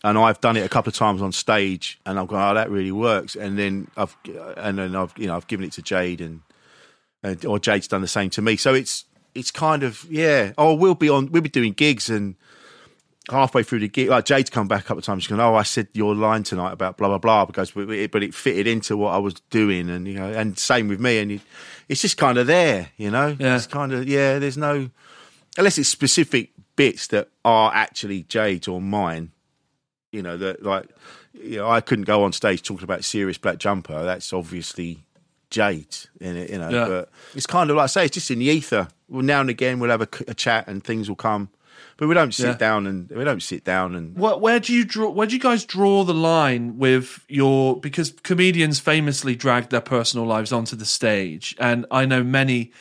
and 0.03 0.17
I've 0.17 0.41
done 0.41 0.57
it 0.57 0.65
a 0.65 0.69
couple 0.69 0.89
of 0.89 0.95
times 0.95 1.21
on 1.21 1.31
stage, 1.31 1.99
and 2.05 2.19
I've 2.19 2.27
gone, 2.27 2.51
"Oh, 2.51 2.55
that 2.55 2.69
really 2.69 2.91
works," 2.91 3.35
and 3.35 3.57
then 3.57 3.87
I've, 3.95 4.15
and 4.57 4.77
then 4.77 4.95
I've, 4.95 5.13
you 5.17 5.27
know, 5.27 5.35
I've 5.35 5.47
given 5.47 5.65
it 5.65 5.71
to 5.73 5.81
Jayde, 5.81 6.21
and, 6.21 6.41
and 7.23 7.45
or 7.45 7.57
Jayde's 7.57 7.87
done 7.87 8.01
the 8.01 8.07
same 8.07 8.29
to 8.31 8.41
me. 8.41 8.57
So 8.57 8.73
it's, 8.73 9.05
it's 9.33 9.51
kind 9.51 9.83
of, 9.83 10.05
yeah. 10.09 10.53
Oh, 10.57 10.73
we'll 10.73 10.95
be 10.95 11.09
on, 11.09 11.31
we'll 11.31 11.41
be 11.41 11.49
doing 11.49 11.73
gigs, 11.73 12.09
and 12.09 12.35
halfway 13.29 13.63
through 13.63 13.79
the 13.79 13.87
gig, 13.87 14.09
like 14.09 14.25
Jayde's 14.25 14.49
come 14.49 14.67
back 14.67 14.81
a 14.81 14.83
couple 14.83 14.99
of 14.99 15.05
times, 15.05 15.23
she's 15.23 15.29
going, 15.29 15.41
"Oh, 15.41 15.55
I 15.55 15.63
said 15.63 15.87
your 15.93 16.15
line 16.15 16.43
tonight 16.43 16.73
about 16.73 16.97
blah 16.97 17.07
blah 17.07 17.17
blah," 17.17 17.45
because 17.45 17.71
but 17.71 17.89
it, 17.89 18.11
but 18.11 18.23
it 18.23 18.33
fitted 18.33 18.67
into 18.67 18.97
what 18.97 19.13
I 19.13 19.17
was 19.17 19.35
doing, 19.49 19.89
and 19.89 20.07
you 20.07 20.15
know, 20.15 20.31
and 20.31 20.57
same 20.57 20.87
with 20.87 20.99
me, 20.99 21.19
and 21.19 21.39
it's 21.87 22.01
just 22.01 22.17
kind 22.17 22.37
of 22.37 22.47
there, 22.47 22.89
you 22.97 23.11
know. 23.11 23.35
Yeah. 23.39 23.55
It's 23.55 23.67
kind 23.67 23.93
of 23.93 24.07
yeah. 24.07 24.39
There's 24.39 24.57
no 24.57 24.89
unless 25.57 25.77
it's 25.77 25.89
specific 25.89 26.51
bits 26.75 27.07
that 27.07 27.29
are 27.45 27.71
actually 27.73 28.23
Jayde's 28.23 28.67
or 28.67 28.81
mine. 28.81 29.31
You 30.11 30.21
know 30.21 30.37
that 30.37 30.63
like 30.63 30.89
you 31.33 31.57
know 31.57 31.69
I 31.69 31.81
couldn't 31.81 32.05
go 32.05 32.23
on 32.23 32.33
stage 32.33 32.63
talking 32.63 32.83
about 32.83 33.05
serious 33.05 33.37
black 33.37 33.59
jumper. 33.59 34.03
That's 34.03 34.33
obviously 34.33 34.99
Jayde 35.51 36.07
in 36.19 36.35
it, 36.35 36.49
you 36.49 36.57
know. 36.57 36.69
Yeah. 36.69 36.87
But 36.87 37.09
it's 37.35 37.45
kind 37.45 37.69
of 37.69 37.77
like 37.77 37.83
I 37.83 37.87
say, 37.87 38.05
it's 38.05 38.15
just 38.15 38.31
in 38.31 38.39
the 38.39 38.45
ether. 38.45 38.87
Well, 39.07 39.21
now 39.21 39.41
and 39.41 39.49
again 39.49 39.79
we'll 39.79 39.91
have 39.91 40.01
a 40.01 40.33
chat 40.33 40.67
and 40.67 40.83
things 40.83 41.09
will 41.09 41.17
come, 41.17 41.49
but 42.01 42.07
we 42.07 42.15
don't 42.15 42.33
sit 42.33 42.47
Yeah. 42.47 42.53
down 42.57 42.87
and 42.87 43.07
we 43.11 43.23
don't 43.23 43.43
sit 43.43 43.63
down 43.63 43.93
and 43.93 44.17
Where, 44.17 44.35
where 44.35 44.59
do 44.59 44.73
you 44.73 44.83
draw? 44.83 45.11
Where 45.11 45.27
do 45.27 45.35
you 45.35 45.39
guys 45.39 45.63
draw 45.65 46.03
the 46.03 46.15
line 46.15 46.79
with 46.79 47.23
your? 47.29 47.79
Because 47.79 48.11
comedians 48.23 48.79
famously 48.79 49.35
drag 49.35 49.69
their 49.69 49.81
personal 49.81 50.25
lives 50.25 50.51
onto 50.51 50.75
the 50.75 50.85
stage, 50.85 51.55
and 51.59 51.85
I 51.91 52.05
know 52.07 52.23
many. 52.23 52.71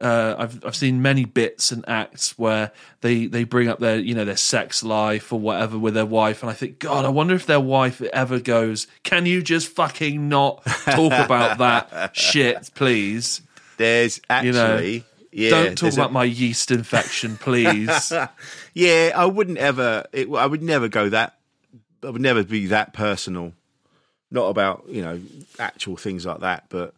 Uh, 0.00 0.34
I've 0.38 0.64
I've 0.64 0.74
seen 0.74 1.02
many 1.02 1.26
bits 1.26 1.70
and 1.70 1.84
acts 1.86 2.38
where 2.38 2.72
they 3.02 3.26
they 3.26 3.44
bring 3.44 3.68
up 3.68 3.80
their 3.80 3.98
you 3.98 4.14
know 4.14 4.24
their 4.24 4.38
sex 4.38 4.82
life 4.82 5.30
or 5.30 5.38
whatever 5.38 5.78
with 5.78 5.92
their 5.92 6.06
wife, 6.06 6.42
and 6.42 6.48
I 6.48 6.54
think 6.54 6.78
God, 6.78 7.04
I 7.04 7.10
wonder 7.10 7.34
if 7.34 7.44
their 7.44 7.60
wife 7.60 8.00
ever 8.00 8.40
goes, 8.40 8.86
"Can 9.02 9.26
you 9.26 9.42
just 9.42 9.68
fucking 9.68 10.26
not 10.30 10.64
talk 10.64 11.12
about 11.12 11.58
that 11.58 12.16
shit, 12.30 12.70
please? 12.74 13.42
there's 13.76 14.22
You 14.42 14.52
know, 14.52 14.78
yeah, 15.32 15.50
Don't 15.50 15.68
talk 15.76 15.80
there's 15.80 15.98
a- 15.98 16.00
about 16.00 16.12
my 16.14 16.24
yeast 16.24 16.70
infection, 16.70 17.36
please." 17.36 18.10
Yeah, 18.74 19.12
I 19.14 19.24
wouldn't 19.26 19.58
ever. 19.58 20.04
It, 20.12 20.28
I 20.32 20.46
would 20.46 20.62
never 20.62 20.88
go 20.88 21.08
that. 21.08 21.36
I 22.04 22.10
would 22.10 22.20
never 22.22 22.42
be 22.44 22.66
that 22.66 22.92
personal. 22.92 23.52
Not 24.30 24.46
about 24.48 24.84
you 24.88 25.02
know 25.02 25.20
actual 25.58 25.96
things 25.96 26.24
like 26.24 26.40
that, 26.40 26.64
but 26.68 26.94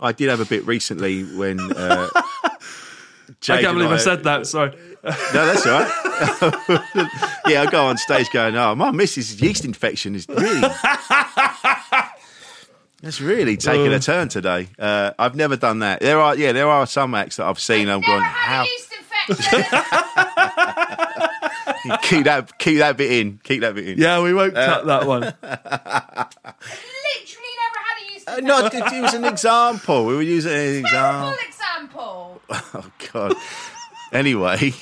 I 0.00 0.12
did 0.12 0.28
have 0.30 0.40
a 0.40 0.44
bit 0.44 0.66
recently 0.66 1.22
when. 1.24 1.58
Uh, 1.60 2.08
Jayde 3.40 3.54
I 3.54 3.62
can't 3.62 3.76
believe 3.76 3.90
I 3.90 3.96
said 3.96 4.24
that. 4.24 4.46
Sorry. 4.46 4.70
No, 5.02 5.10
that's 5.32 5.66
all 5.66 5.80
right. 5.80 5.90
yeah, 7.48 7.62
I 7.62 7.66
go 7.70 7.86
on 7.86 7.96
stage 7.96 8.30
going, 8.30 8.54
"Oh, 8.56 8.74
my 8.76 8.90
missus' 8.92 9.40
yeast 9.40 9.64
infection 9.64 10.14
is 10.14 10.28
really." 10.28 10.60
That's 13.02 13.20
really 13.20 13.56
taking 13.56 13.92
Uh. 13.92 13.96
a 13.96 13.98
turn 13.98 14.28
today. 14.28 14.68
Uh, 14.78 15.10
I've 15.18 15.34
never 15.34 15.56
done 15.56 15.80
that. 15.80 15.98
There 16.00 16.20
are, 16.20 16.36
yeah, 16.36 16.52
there 16.52 16.68
are 16.68 16.86
some 16.86 17.16
acts 17.16 17.36
that 17.38 17.46
I've 17.46 17.58
seen. 17.58 17.88
I'm 17.88 18.00
Never 18.00 18.06
going, 18.12 18.22
had 18.22 18.30
how 18.30 18.62
yeast 18.64 18.94
infection. 19.28 19.64
Keep 22.02 22.24
that, 22.24 22.58
keep 22.58 22.78
that 22.78 22.96
bit 22.96 23.10
in, 23.12 23.40
keep 23.42 23.60
that 23.62 23.74
bit 23.74 23.88
in. 23.88 23.98
Yeah, 23.98 24.22
we 24.22 24.32
won't 24.34 24.54
cut 24.54 24.86
that 24.86 25.06
one. 25.06 25.20
Literally 25.22 25.36
never 27.58 27.78
had 27.78 27.98
a 27.98 28.12
yeast 28.12 28.28
Uh, 28.28 28.32
infection. 28.32 28.44
No, 28.46 28.66
it, 28.66 28.74
it 28.94 29.02
was 29.02 29.14
an 29.14 29.24
example. 29.24 30.06
We 30.06 30.14
were 30.14 30.22
using 30.22 30.52
an 30.52 30.76
example. 30.84 31.34
example. 31.48 32.40
Oh 32.74 32.90
God. 33.12 33.34
Anyway, 34.12 34.74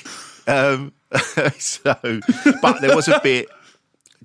um, 0.48 0.92
so 1.58 1.94
but 2.60 2.80
there 2.80 2.94
was 2.96 3.06
a 3.08 3.20
bit. 3.22 3.48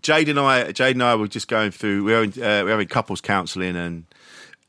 Jayde 0.02 0.30
and 0.30 0.40
I, 0.40 0.66
Jayde 0.72 0.92
and 0.92 1.04
I 1.04 1.16
were 1.16 1.28
just 1.28 1.48
going 1.48 1.72
through. 1.72 2.04
We 2.04 2.12
were 2.14 2.26
having, 2.26 2.44
uh, 2.44 2.58
we 2.60 2.64
were 2.64 2.70
having 2.72 2.88
couples 2.88 3.22
counselling, 3.22 3.76
and 3.76 4.06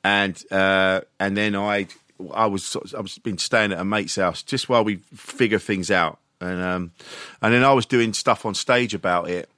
and 0.05 0.43
uh, 0.51 1.01
and 1.19 1.37
then 1.37 1.57
I 1.57 1.87
I 2.35 2.47
was 2.47 2.77
I 2.97 3.01
was 3.01 3.19
been 3.19 3.39
staying 3.39 3.73
at 3.73 3.79
a 3.79 3.85
mate's 3.85 4.17
house 4.17 4.43
just 4.43 4.69
while 4.69 4.85
we 4.85 4.97
figure 5.15 5.59
things 5.59 5.91
out, 5.91 6.19
and 6.41 6.63
um, 6.63 6.93
and 7.41 7.55
then 7.55 7.65
I 7.65 7.73
was 7.73 7.87
doing 7.87 8.13
stuff 8.13 8.45
on 8.45 8.55
stage 8.55 8.95
about 8.95 9.29
it, 9.31 9.49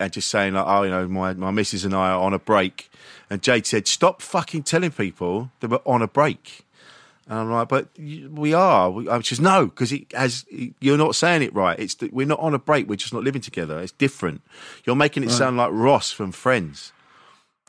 and 0.00 0.12
just 0.12 0.28
saying 0.28 0.54
like, 0.54 0.64
oh, 0.66 0.82
you 0.82 0.90
know, 0.90 1.08
my 1.08 1.34
my 1.34 1.50
missus 1.50 1.84
and 1.84 1.94
I 1.94 2.10
are 2.10 2.20
on 2.20 2.32
a 2.32 2.38
break, 2.38 2.90
and 3.30 3.42
Jayde 3.42 3.66
said, 3.66 3.88
stop 3.88 4.22
fucking 4.22 4.62
telling 4.62 4.90
people 4.90 5.50
that 5.60 5.70
we're 5.70 5.80
on 5.86 6.02
a 6.02 6.08
break. 6.08 6.62
And 7.28 7.40
I'm 7.40 7.50
like, 7.50 7.66
but 7.66 7.88
we 7.98 8.54
are. 8.54 8.88
We, 8.88 9.08
I 9.08 9.20
says, 9.20 9.40
no, 9.40 9.66
because 9.66 9.90
it 9.90 10.12
has. 10.12 10.44
You're 10.80 10.96
not 10.96 11.16
saying 11.16 11.42
it 11.42 11.52
right. 11.52 11.76
It's 11.78 11.94
that 11.96 12.12
we're 12.12 12.26
not 12.26 12.38
on 12.38 12.54
a 12.54 12.58
break. 12.58 12.88
We're 12.88 12.94
just 12.94 13.12
not 13.12 13.24
living 13.24 13.42
together. 13.42 13.80
It's 13.80 13.90
different. 13.90 14.42
You're 14.84 14.94
making 14.94 15.24
it 15.24 15.30
sound 15.30 15.56
like 15.56 15.70
Ross 15.72 16.12
from 16.12 16.30
Friends. 16.30 16.92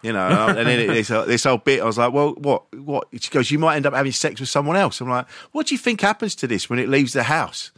You 0.04 0.14
know, 0.14 0.28
and 0.28 0.60
then 0.60 0.80
it, 0.80 0.88
this, 0.88 1.08
this 1.08 1.44
whole 1.44 1.58
bit, 1.58 1.82
I 1.82 1.86
was 1.86 1.98
like, 1.98 2.14
well, 2.14 2.36
what, 2.36 2.72
what? 2.76 3.08
She 3.20 3.32
goes, 3.32 3.50
you 3.50 3.58
might 3.58 3.78
end 3.78 3.88
up 3.88 3.96
having 3.96 4.12
sex 4.12 4.40
with 4.40 4.48
someone 4.48 4.76
else. 4.78 5.02
I'm 5.02 5.10
like, 5.10 5.28
what 5.54 5.66
do 5.66 5.74
you 5.74 5.80
think 5.80 6.02
happens 6.02 6.36
to 6.36 6.46
this 6.46 6.70
when 6.70 6.78
it 6.78 6.88
leaves 6.88 7.14
the 7.14 7.24
house? 7.24 7.72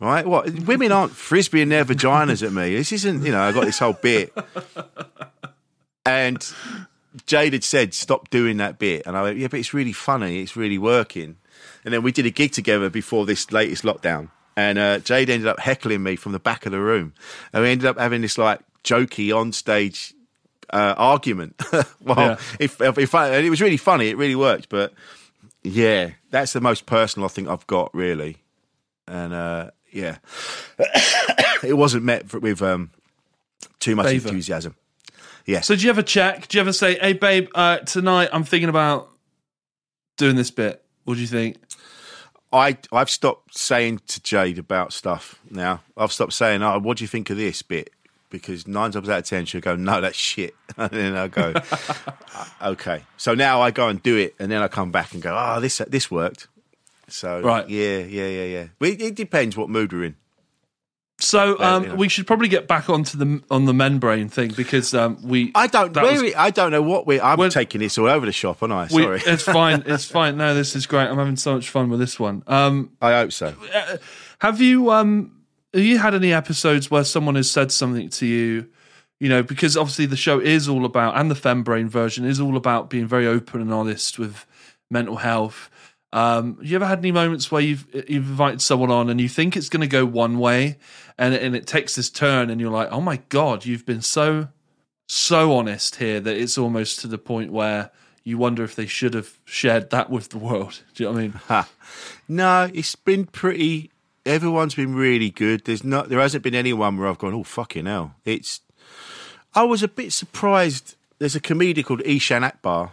Right? 0.00 0.24
What? 0.26 0.50
Women 0.60 0.92
aren't 0.92 1.12
frisbeeing 1.12 1.70
their 1.70 1.84
vaginas 1.84 2.46
at 2.46 2.52
me. 2.52 2.76
This 2.76 2.92
isn't, 2.92 3.24
you 3.24 3.32
know, 3.32 3.40
I 3.40 3.52
got 3.52 3.64
this 3.64 3.80
whole 3.80 3.94
bit. 3.94 4.32
And 6.06 6.38
Jayde 7.26 7.52
had 7.52 7.64
said, 7.64 7.94
stop 7.94 8.30
doing 8.30 8.56
that 8.58 8.78
bit. 8.78 9.06
And 9.06 9.16
I 9.16 9.22
went, 9.22 9.38
yeah, 9.38 9.48
but 9.48 9.58
it's 9.60 9.74
really 9.74 9.92
funny. 9.92 10.40
It's 10.40 10.56
really 10.56 10.78
working. 10.78 11.36
And 11.84 11.92
then 11.92 12.02
we 12.02 12.12
did 12.12 12.26
a 12.26 12.30
gig 12.30 12.52
together 12.52 12.88
before 12.90 13.26
this 13.26 13.50
latest 13.52 13.82
lockdown. 13.82 14.30
And 14.56 14.78
uh, 14.78 14.98
Jayde 15.00 15.28
ended 15.28 15.46
up 15.46 15.58
heckling 15.60 16.02
me 16.02 16.16
from 16.16 16.32
the 16.32 16.38
back 16.38 16.64
of 16.66 16.72
the 16.72 16.80
room. 16.80 17.12
And 17.52 17.62
we 17.62 17.70
ended 17.70 17.86
up 17.86 17.98
having 17.98 18.22
this 18.22 18.38
like 18.38 18.60
jokey 18.84 19.36
on 19.36 19.52
stage 19.52 20.14
uh, 20.70 20.94
argument. 20.96 21.60
well, 22.00 22.16
Yeah. 22.16 22.36
if, 22.58 22.80
if, 22.80 22.98
if 22.98 23.14
I, 23.14 23.28
and 23.30 23.46
it 23.46 23.50
was 23.50 23.60
really 23.60 23.76
funny. 23.76 24.08
It 24.08 24.16
really 24.16 24.34
worked. 24.36 24.68
But 24.68 24.92
yeah, 25.62 26.12
that's 26.30 26.52
the 26.52 26.60
most 26.60 26.86
personal 26.86 27.26
I 27.26 27.28
think 27.28 27.48
I've 27.48 27.66
got, 27.66 27.94
really. 27.94 28.38
And 29.06 29.32
uh, 29.32 29.70
yeah, 29.92 30.18
it 31.62 31.76
wasn't 31.76 32.04
met 32.04 32.28
for, 32.28 32.38
with 32.38 32.62
um, 32.62 32.90
too 33.80 33.96
much 33.96 34.06
Favour. 34.06 34.28
enthusiasm. 34.28 34.74
Yes. 35.46 35.66
So 35.66 35.74
do 35.74 35.82
you 35.82 35.90
ever 35.90 36.02
check? 36.02 36.48
Do 36.48 36.58
you 36.58 36.60
ever 36.60 36.72
say, 36.72 36.98
"Hey, 36.98 37.14
babe, 37.14 37.48
uh, 37.54 37.78
tonight 37.78 38.28
I'm 38.32 38.44
thinking 38.44 38.68
about 38.68 39.08
doing 40.16 40.36
this 40.36 40.50
bit"? 40.50 40.84
What 41.04 41.14
do 41.14 41.20
you 41.20 41.26
think? 41.26 41.56
I 42.52 42.76
I've 42.92 43.10
stopped 43.10 43.56
saying 43.56 44.00
to 44.08 44.20
Jayde 44.20 44.58
about 44.58 44.92
stuff 44.92 45.38
now. 45.50 45.82
I've 45.96 46.12
stopped 46.12 46.32
saying, 46.32 46.62
"Oh, 46.62 46.78
what 46.78 46.98
do 46.98 47.04
you 47.04 47.08
think 47.08 47.30
of 47.30 47.36
this 47.36 47.62
bit?" 47.62 47.90
Because 48.30 48.66
nine 48.66 48.90
times 48.90 49.08
out 49.08 49.18
of 49.20 49.24
ten 49.24 49.46
she'll 49.46 49.60
go, 49.60 49.74
"No, 49.76 50.00
that's 50.00 50.16
shit," 50.16 50.54
and 50.76 50.90
then 50.90 51.16
I 51.16 51.28
go, 51.28 51.54
"Okay." 52.62 53.04
So 53.16 53.34
now 53.34 53.60
I 53.62 53.70
go 53.70 53.88
and 53.88 54.02
do 54.02 54.16
it, 54.16 54.34
and 54.38 54.50
then 54.50 54.62
I 54.62 54.68
come 54.68 54.90
back 54.90 55.12
and 55.14 55.22
go, 55.22 55.34
"Oh, 55.38 55.60
this 55.60 55.78
this 55.88 56.10
worked." 56.10 56.48
So 57.08 57.40
Right. 57.40 57.68
yeah, 57.68 57.98
yeah, 57.98 58.26
yeah, 58.26 58.44
yeah. 58.44 58.66
It, 58.88 59.00
it 59.02 59.14
depends 59.14 59.56
what 59.56 59.68
mood 59.70 59.92
we're 59.92 60.04
in. 60.04 60.16
So 61.20 61.58
um, 61.58 61.96
we 61.96 62.08
should 62.08 62.28
probably 62.28 62.46
get 62.46 62.68
back 62.68 62.88
onto 62.88 63.18
the 63.18 63.42
on 63.50 63.64
the 63.64 63.74
Men 63.74 63.98
Brain 63.98 64.28
thing 64.28 64.52
because 64.56 64.94
um, 64.94 65.18
we 65.24 65.50
I 65.52 65.66
don't. 65.66 65.92
Was- 65.96 66.22
Where, 66.22 66.32
I 66.38 66.50
don't 66.50 66.70
know 66.70 66.80
what 66.82 67.08
we. 67.08 67.20
I'm 67.20 67.50
taking 67.50 67.80
this 67.80 67.98
all 67.98 68.06
over 68.06 68.24
the 68.24 68.30
shop, 68.30 68.62
aren't 68.62 68.72
I? 68.72 68.86
we 68.94 69.02
Sorry. 69.02 69.20
it's 69.26 69.42
fine. 69.58 69.82
It's 69.84 70.04
fine. 70.04 70.36
No, 70.36 70.54
this 70.54 70.76
is 70.76 70.86
great. 70.86 71.08
I'm 71.08 71.16
having 71.18 71.34
so 71.34 71.54
much 71.54 71.70
fun 71.70 71.90
with 71.90 71.98
this 71.98 72.20
one. 72.20 72.44
Um, 72.46 72.92
I 73.02 73.14
hope 73.14 73.32
so. 73.32 73.52
have 74.38 74.60
you 74.60 74.92
um 74.92 75.32
have 75.74 75.82
you 75.82 75.98
had 75.98 76.14
any 76.14 76.32
episodes 76.32 76.88
where 76.88 77.02
someone 77.02 77.34
has 77.34 77.50
said 77.50 77.72
something 77.72 78.10
to 78.10 78.26
you? 78.26 78.68
You 79.18 79.28
know, 79.28 79.42
because 79.42 79.76
obviously 79.76 80.06
the 80.06 80.16
show 80.16 80.38
is 80.38 80.68
all 80.68 80.84
about, 80.84 81.16
and 81.18 81.28
the 81.28 81.34
Fem 81.34 81.64
Brain 81.64 81.88
version 81.88 82.24
is 82.24 82.38
all 82.38 82.56
about 82.56 82.88
being 82.90 83.08
very 83.08 83.26
open 83.26 83.60
and 83.60 83.72
honest 83.72 84.20
with 84.20 84.46
mental 84.88 85.16
health. 85.16 85.68
Um, 86.12 86.58
you 86.62 86.76
ever 86.76 86.86
had 86.86 86.98
any 86.98 87.12
moments 87.12 87.50
where 87.50 87.60
you've 87.60 87.86
you've 87.92 88.28
invited 88.30 88.62
someone 88.62 88.90
on 88.90 89.10
and 89.10 89.20
you 89.20 89.28
think 89.28 89.56
it's 89.56 89.68
going 89.68 89.82
to 89.82 89.86
go 89.86 90.06
one 90.06 90.38
way, 90.38 90.78
and 91.18 91.34
and 91.34 91.54
it 91.54 91.66
takes 91.66 91.96
this 91.96 92.08
turn, 92.08 92.50
and 92.50 92.60
you're 92.60 92.70
like, 92.70 92.88
oh 92.90 93.00
my 93.00 93.18
god, 93.28 93.66
you've 93.66 93.84
been 93.84 94.02
so 94.02 94.48
so 95.06 95.56
honest 95.56 95.96
here 95.96 96.20
that 96.20 96.36
it's 96.36 96.58
almost 96.58 97.00
to 97.00 97.06
the 97.06 97.18
point 97.18 97.52
where 97.52 97.90
you 98.24 98.36
wonder 98.36 98.62
if 98.62 98.74
they 98.76 98.86
should 98.86 99.14
have 99.14 99.38
shared 99.46 99.88
that 99.90 100.10
with 100.10 100.28
the 100.28 100.38
world. 100.38 100.82
Do 100.94 101.02
you 101.02 101.08
know 101.08 101.14
what 101.14 101.18
I 101.50 101.56
mean? 101.58 101.64
No, 102.30 102.70
it's 102.74 102.94
been 102.94 103.24
pretty. 103.24 103.90
Everyone's 104.26 104.74
been 104.74 104.94
really 104.94 105.30
good. 105.30 105.64
There's 105.64 105.82
not. 105.82 106.10
There 106.10 106.20
hasn't 106.20 106.44
been 106.44 106.54
anyone 106.54 106.98
where 106.98 107.08
I've 107.08 107.16
gone, 107.16 107.32
oh 107.32 107.42
fucking 107.42 107.86
hell. 107.86 108.14
It's. 108.26 108.60
I 109.54 109.62
was 109.62 109.82
a 109.82 109.88
bit 109.88 110.12
surprised. 110.12 110.96
There's 111.18 111.34
a 111.34 111.40
comedian 111.40 111.86
called 111.86 112.00
Eshaan 112.00 112.44
Akbar, 112.44 112.92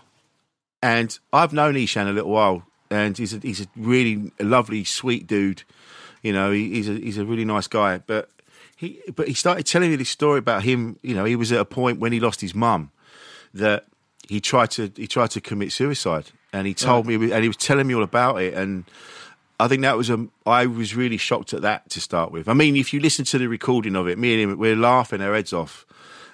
and 0.82 1.20
I've 1.34 1.52
known 1.52 1.76
Eshaan 1.76 2.08
a 2.08 2.14
little 2.14 2.32
while, 2.32 2.66
and 2.90 3.18
he's 3.18 3.34
a, 3.34 3.40
he's 3.40 3.62
a 3.62 3.68
really 3.76 4.32
lovely, 4.40 4.84
sweet 4.84 5.28
dude. 5.28 5.64
You 6.22 6.34
know, 6.34 6.52
he, 6.52 6.70
he's 6.72 6.90
a 6.90 6.94
he's 6.94 7.18
a 7.18 7.26
really 7.26 7.46
nice 7.46 7.68
guy. 7.68 8.00
But 8.00 8.30
he 8.76 9.02
but 9.16 9.28
he 9.28 9.34
started 9.34 9.66
telling 9.66 9.90
me 9.90 9.96
this 9.96 10.10
story 10.10 10.40
about 10.40 10.64
him. 10.64 10.98
You 11.02 11.16
know, 11.16 11.26
he 11.26 11.36
was 11.36 11.52
at 11.52 11.60
a 11.60 11.66
point 11.66 12.00
when 12.00 12.12
he 12.12 12.20
lost 12.20 12.42
his 12.42 12.56
mum 12.56 12.92
that 13.54 13.86
he 14.28 14.40
tried 14.40 14.72
to 14.72 14.92
he 14.96 15.08
tried 15.08 15.32
to 15.32 15.42
commit 15.42 15.72
suicide, 15.72 16.32
and 16.52 16.68
he 16.68 16.74
told 16.74 17.06
me 17.08 17.16
and 17.16 17.42
he 17.42 17.48
was 17.48 17.58
telling 17.58 17.88
me 17.88 17.96
all 17.96 18.04
about 18.04 18.42
it, 18.42 18.54
and 18.54 18.86
I 19.60 19.68
think 19.68 19.82
that 19.84 19.98
was 19.98 20.10
a 20.10 20.28
I 20.46 20.66
was 20.66 20.96
really 20.96 21.18
shocked 21.18 21.54
at 21.54 21.62
that 21.62 21.90
to 21.92 22.02
start 22.02 22.32
with. 22.32 22.50
I 22.50 22.54
mean, 22.54 22.76
if 22.76 22.94
you 22.94 23.00
listen 23.00 23.26
to 23.26 23.38
the 23.38 23.48
recording 23.48 23.96
of 23.96 24.08
it, 24.08 24.18
me 24.18 24.34
and 24.34 24.52
him 24.52 24.60
we're 24.60 24.76
laughing 24.76 25.22
our 25.22 25.34
heads 25.34 25.54
off, 25.54 25.86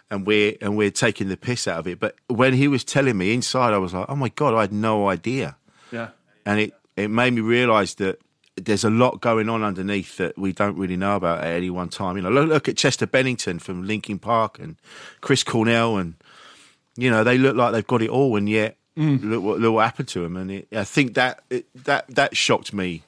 and 0.10 0.26
we're 0.26 0.56
and 0.61 0.76
we're 0.76 0.91
taking 0.91 1.30
the 1.30 1.38
piss 1.38 1.68
out 1.68 1.80
of 1.80 1.88
it. 1.88 1.99
But 1.99 2.15
when 2.28 2.53
he 2.53 2.68
was 2.68 2.84
telling 2.84 3.18
me 3.18 3.34
inside, 3.34 3.73
I 3.73 3.78
was 3.78 3.94
like, 3.94 4.07
oh 4.10 4.15
my 4.15 4.30
god, 4.30 4.53
I 4.56 4.61
had 4.61 4.73
no 4.73 5.10
idea, 5.10 5.57
Yeah. 5.91 6.10
And 6.46 6.60
it 6.60 6.74
it 6.96 7.10
made 7.10 7.34
me 7.34 7.42
realise 7.42 7.96
that. 7.96 8.20
There's 8.58 8.84
a 8.84 8.90
lot 8.90 9.22
going 9.22 9.48
on 9.48 9.64
underneath 9.64 10.18
that 10.18 10.38
we 10.38 10.52
don't 10.52 10.78
really 10.78 10.98
know 10.98 11.16
about 11.16 11.40
at 11.40 11.48
any 11.48 11.70
one 11.70 11.88
time. 11.88 12.18
You 12.18 12.24
know, 12.24 12.30
look, 12.30 12.50
look 12.50 12.70
at 12.70 12.76
Chester 12.76 13.08
Bennington 13.08 13.60
from 13.60 13.88
Linkin 13.88 14.20
Park 14.20 14.60
and 14.60 14.76
Chris 15.22 15.42
Cornell 15.42 15.96
and 15.96 16.16
you 16.98 17.10
know 17.10 17.24
they 17.24 17.38
look 17.38 17.56
like 17.56 17.72
they've 17.72 17.88
got 17.88 18.02
it 18.02 18.10
all, 18.10 18.36
and 18.36 18.50
yet 18.50 18.78
mm. 18.98 19.24
look 19.24 19.44
what 19.44 19.60
look 19.60 19.74
what 19.74 19.86
happened 19.86 20.10
to 20.10 20.20
them. 20.20 20.38
And 20.38 20.52
it, 20.52 20.68
I 20.72 20.84
think 20.84 21.14
that 21.16 21.44
it, 21.50 21.66
that 21.86 22.08
that 22.10 22.36
shocked 22.36 22.74
me 22.74 23.04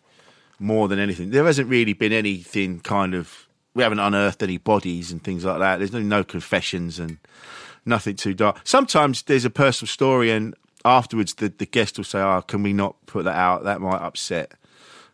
more 0.60 0.88
than 0.88 1.00
anything. 1.00 1.32
There 1.32 1.46
hasn't 1.46 1.70
really 1.70 1.94
been 1.94 2.14
anything 2.14 2.80
kind 2.80 3.14
of 3.14 3.48
we 3.74 3.84
haven't 3.84 4.00
unearthed 4.00 4.44
any 4.44 4.58
bodies 4.58 5.12
and 5.12 5.24
things 5.24 5.46
like 5.46 5.60
that. 5.60 5.78
There's 5.78 5.92
no, 5.92 6.00
no 6.00 6.24
confessions 6.24 7.00
and 7.00 7.18
nothing 7.86 8.16
too 8.16 8.34
dark. 8.34 8.62
Sometimes 8.64 9.24
there's 9.24 9.46
a 9.46 9.50
personal 9.50 9.88
story, 9.88 10.32
and 10.32 10.56
afterwards 10.86 11.36
the, 11.36 11.50
the 11.50 11.66
guest 11.66 11.98
will 11.98 12.04
say, 12.06 12.20
"Oh, 12.20 12.42
can 12.42 12.64
we 12.64 12.74
not 12.74 12.96
put 13.06 13.26
that 13.26 13.36
out? 13.36 13.64
That 13.64 13.82
might 13.82 14.02
upset 14.02 14.52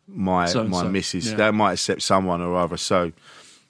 my 0.07 0.45
So 0.47 0.63
my 0.63 0.83
so, 0.83 0.89
missus. 0.89 1.29
yeah. 1.29 1.35
That 1.35 1.53
might 1.53 1.73
upset 1.73 2.01
someone 2.01 2.41
or 2.41 2.55
other." 2.55 2.77
So, 2.77 3.11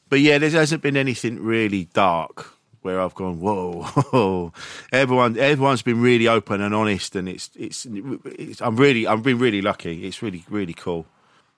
but 0.09 0.19
yeah, 0.19 0.37
there 0.37 0.49
hasn't 0.49 0.81
been 0.81 0.97
anything 0.97 1.43
really 1.43 1.85
dark 1.93 2.53
where 2.81 3.01
I've 3.01 3.15
gone, 3.15 3.39
"Whoa!" 3.39 4.53
Everyone, 4.91 5.37
everyone's 5.37 5.81
been 5.81 6.01
really 6.01 6.27
open 6.27 6.61
and 6.61 6.73
honest, 6.73 7.15
and 7.15 7.27
it's 7.27 7.49
it's. 7.55 7.85
it's 7.85 8.61
I'm 8.61 8.77
really, 8.77 9.05
I've 9.05 9.23
been 9.23 9.39
really 9.39 9.61
lucky. 9.61 10.05
It's 10.05 10.21
really, 10.21 10.45
really 10.49 10.73
cool. 10.73 11.05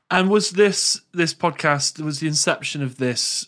And 0.09 0.29
was 0.29 0.51
this 0.51 1.01
this 1.13 1.33
podcast 1.33 1.99
was 2.01 2.19
the 2.19 2.27
inception 2.27 2.81
of 2.81 2.97
this 2.97 3.47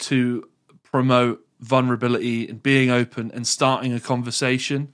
to 0.00 0.48
promote 0.82 1.44
vulnerability 1.60 2.48
and 2.48 2.62
being 2.62 2.90
open 2.90 3.30
and 3.32 3.46
starting 3.46 3.92
a 3.92 4.00
conversation 4.00 4.92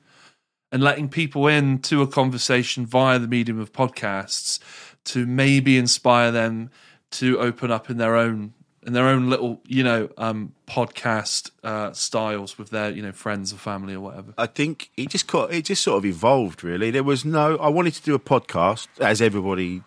and 0.72 0.82
letting 0.82 1.08
people 1.08 1.46
into 1.46 2.02
a 2.02 2.06
conversation 2.06 2.86
via 2.86 3.18
the 3.18 3.28
medium 3.28 3.58
of 3.60 3.72
podcasts 3.72 4.58
to 5.04 5.26
maybe 5.26 5.76
inspire 5.76 6.30
them 6.30 6.70
to 7.10 7.38
open 7.40 7.70
up 7.70 7.90
in 7.90 7.96
their 7.96 8.16
own 8.16 8.52
in 8.86 8.94
their 8.94 9.08
own 9.08 9.28
little 9.28 9.60
you 9.66 9.84
know 9.84 10.08
um 10.16 10.54
podcast 10.66 11.50
uh 11.64 11.92
styles 11.92 12.56
with 12.56 12.70
their 12.70 12.90
you 12.90 13.02
know 13.02 13.12
friends 13.12 13.52
or 13.52 13.56
family 13.56 13.92
or 13.92 14.00
whatever 14.00 14.32
I 14.38 14.46
think 14.46 14.90
it 14.96 15.10
just 15.10 15.26
got, 15.26 15.52
it 15.52 15.66
just 15.66 15.82
sort 15.82 15.98
of 15.98 16.06
evolved. 16.06 16.64
Really, 16.64 16.90
there 16.90 17.02
was 17.04 17.24
no. 17.24 17.56
I 17.56 17.68
wanted 17.68 17.94
to 17.94 18.02
do 18.02 18.14
a 18.14 18.18
podcast, 18.18 18.88
as 19.00 19.20
everybody 19.20 19.82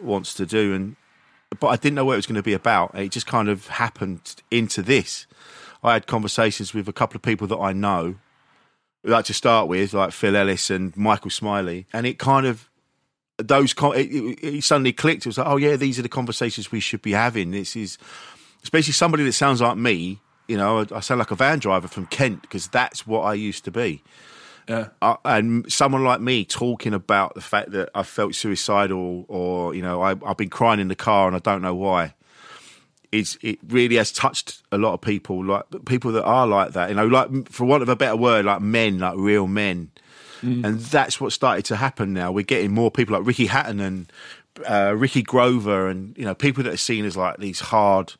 wants 0.00 0.34
to 0.34 0.46
do, 0.46 0.74
and 0.74 0.96
but 1.58 1.68
I 1.68 1.76
didn't 1.76 1.96
know 1.96 2.04
what 2.04 2.12
it 2.14 2.16
was 2.16 2.26
going 2.26 2.36
to 2.36 2.42
be 2.42 2.52
about. 2.52 2.94
It 2.94 3.10
just 3.10 3.26
kind 3.26 3.48
of 3.48 3.66
happened 3.66 4.36
into 4.50 4.82
this. 4.82 5.26
I 5.82 5.94
had 5.94 6.06
conversations 6.06 6.72
with 6.74 6.88
a 6.88 6.92
couple 6.92 7.16
of 7.16 7.22
people 7.22 7.46
that 7.48 7.58
I 7.58 7.72
know, 7.72 8.16
like 9.04 9.24
to 9.26 9.34
start 9.34 9.68
with, 9.68 9.92
like 9.92 10.12
Phil 10.12 10.36
Ellis 10.36 10.70
and 10.70 10.96
Michael 10.96 11.30
Smiley, 11.30 11.86
and 11.92 12.06
it 12.06 12.18
kind 12.18 12.46
of 12.46 12.68
those 13.38 13.72
con- 13.72 13.96
it, 13.96 14.12
it, 14.12 14.44
it 14.44 14.64
suddenly 14.64 14.92
clicked. 14.92 15.26
It 15.26 15.30
was 15.30 15.38
like, 15.38 15.46
oh 15.46 15.56
yeah, 15.56 15.76
these 15.76 15.98
are 15.98 16.02
the 16.02 16.08
conversations 16.08 16.70
we 16.70 16.80
should 16.80 17.02
be 17.02 17.12
having. 17.12 17.50
This 17.50 17.76
is 17.76 17.98
especially 18.62 18.92
somebody 18.92 19.24
that 19.24 19.32
sounds 19.32 19.60
like 19.60 19.76
me. 19.76 20.20
You 20.48 20.56
know, 20.56 20.80
I, 20.80 20.96
I 20.96 21.00
sound 21.00 21.20
like 21.20 21.30
a 21.30 21.36
van 21.36 21.58
driver 21.58 21.88
from 21.88 22.06
Kent 22.06 22.42
because 22.42 22.68
that's 22.68 23.06
what 23.06 23.20
I 23.20 23.34
used 23.34 23.64
to 23.64 23.70
be. 23.70 24.02
yeah 24.68 24.88
Uh, 25.00 25.16
and 25.24 25.70
someone 25.72 26.04
like 26.04 26.20
me 26.20 26.44
talking 26.44 26.92
about 26.92 27.34
the 27.34 27.40
fact 27.40 27.70
that 27.70 27.88
I 27.94 28.02
felt 28.02 28.34
suicidal, 28.34 29.24
or 29.28 29.74
you 29.74 29.82
know, 29.82 30.02
I, 30.02 30.16
I've 30.26 30.36
been 30.36 30.50
crying 30.50 30.80
in 30.80 30.88
the 30.88 30.96
car 30.96 31.26
and 31.26 31.36
I 31.36 31.40
don't 31.40 31.62
know 31.62 31.74
why. 31.74 32.14
It's 33.12 33.36
it 33.42 33.58
really 33.66 33.96
has 33.96 34.12
touched 34.12 34.62
a 34.70 34.78
lot 34.78 34.94
of 34.94 35.00
people, 35.00 35.44
like 35.44 35.64
people 35.86 36.12
that 36.12 36.24
are 36.24 36.46
like 36.46 36.72
that. 36.72 36.90
You 36.90 36.94
know, 36.94 37.06
like 37.06 37.48
for 37.50 37.64
want 37.64 37.82
of 37.82 37.88
a 37.88 37.96
better 37.96 38.16
word, 38.16 38.44
like 38.44 38.60
men, 38.60 38.98
like 39.00 39.16
real 39.16 39.46
men. 39.46 39.90
And 40.42 40.80
that's 40.80 41.20
what 41.20 41.32
started 41.34 41.66
to 41.66 41.76
happen 41.76 42.14
now. 42.14 42.32
We're 42.32 42.44
getting 42.46 42.72
more 42.72 42.90
people 42.90 43.14
like 43.18 43.26
Ricky 43.26 43.44
Hatton 43.44 43.78
and 43.78 44.10
uh, 44.66 44.94
Ricky 44.96 45.20
Grover, 45.22 45.86
and 45.88 46.16
you 46.16 46.24
know, 46.24 46.34
people 46.34 46.62
that 46.64 46.72
are 46.72 46.78
seen 46.78 47.04
as 47.04 47.14
like 47.14 47.36
these 47.36 47.60
hard, 47.60 48.14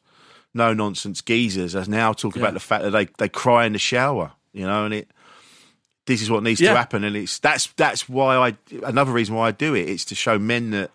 no 0.53 0.75
nonsense 0.75 1.23
geezers, 1.23 1.75
are 1.75 1.87
now 1.87 2.13
talking 2.13 2.43
Yeah. 2.43 2.49
about 2.49 2.55
the 2.55 2.61
fact 2.61 2.83
that 2.85 2.91
they 2.91 3.07
they 3.17 3.29
cry 3.31 3.65
in 3.65 3.73
the 3.73 3.79
shower. 3.79 4.33
You 4.53 4.67
know, 4.67 4.85
and 4.85 4.93
it 4.93 5.09
this 6.07 6.21
is 6.21 6.31
what 6.31 6.43
needs 6.43 6.61
Yeah. 6.61 6.73
to 6.73 6.77
happen, 6.77 7.05
and 7.05 7.17
it's 7.17 7.39
that's 7.39 7.69
that's 7.77 8.07
why 8.07 8.37
I 8.37 8.57
another 8.85 9.13
reason 9.13 9.35
why 9.35 9.49
I 9.49 9.53
do 9.53 9.75
it. 9.75 9.89
It's 9.89 10.05
to 10.07 10.15
show 10.15 10.39
men 10.39 10.73
that 10.73 10.91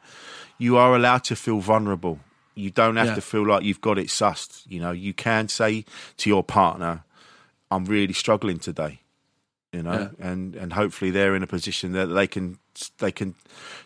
you 0.59 0.77
are 0.77 0.95
allowed 0.95 1.23
to 1.23 1.35
feel 1.35 1.59
vulnerable. 1.59 2.19
You 2.55 2.71
don't 2.71 2.95
have 2.95 3.07
Yeah. 3.07 3.15
to 3.15 3.21
feel 3.21 3.45
like 3.45 3.63
you've 3.63 3.81
got 3.81 3.97
it 3.97 4.07
sussed. 4.07 4.63
You 4.67 4.79
know, 4.79 4.91
you 4.91 5.13
can 5.13 5.47
say 5.49 5.85
to 6.17 6.29
your 6.29 6.43
partner, 6.43 7.03
"I'm 7.69 7.85
really 7.85 8.13
struggling 8.13 8.59
today." 8.59 9.01
You 9.73 9.83
know, 9.83 10.11
and 10.19 10.55
and 10.55 10.71
hopefully 10.73 11.11
they're 11.11 11.35
in 11.35 11.43
a 11.43 11.47
position 11.47 11.91
that 11.91 12.05
they 12.07 12.27
can 12.27 12.59
they 12.99 13.11
can 13.11 13.35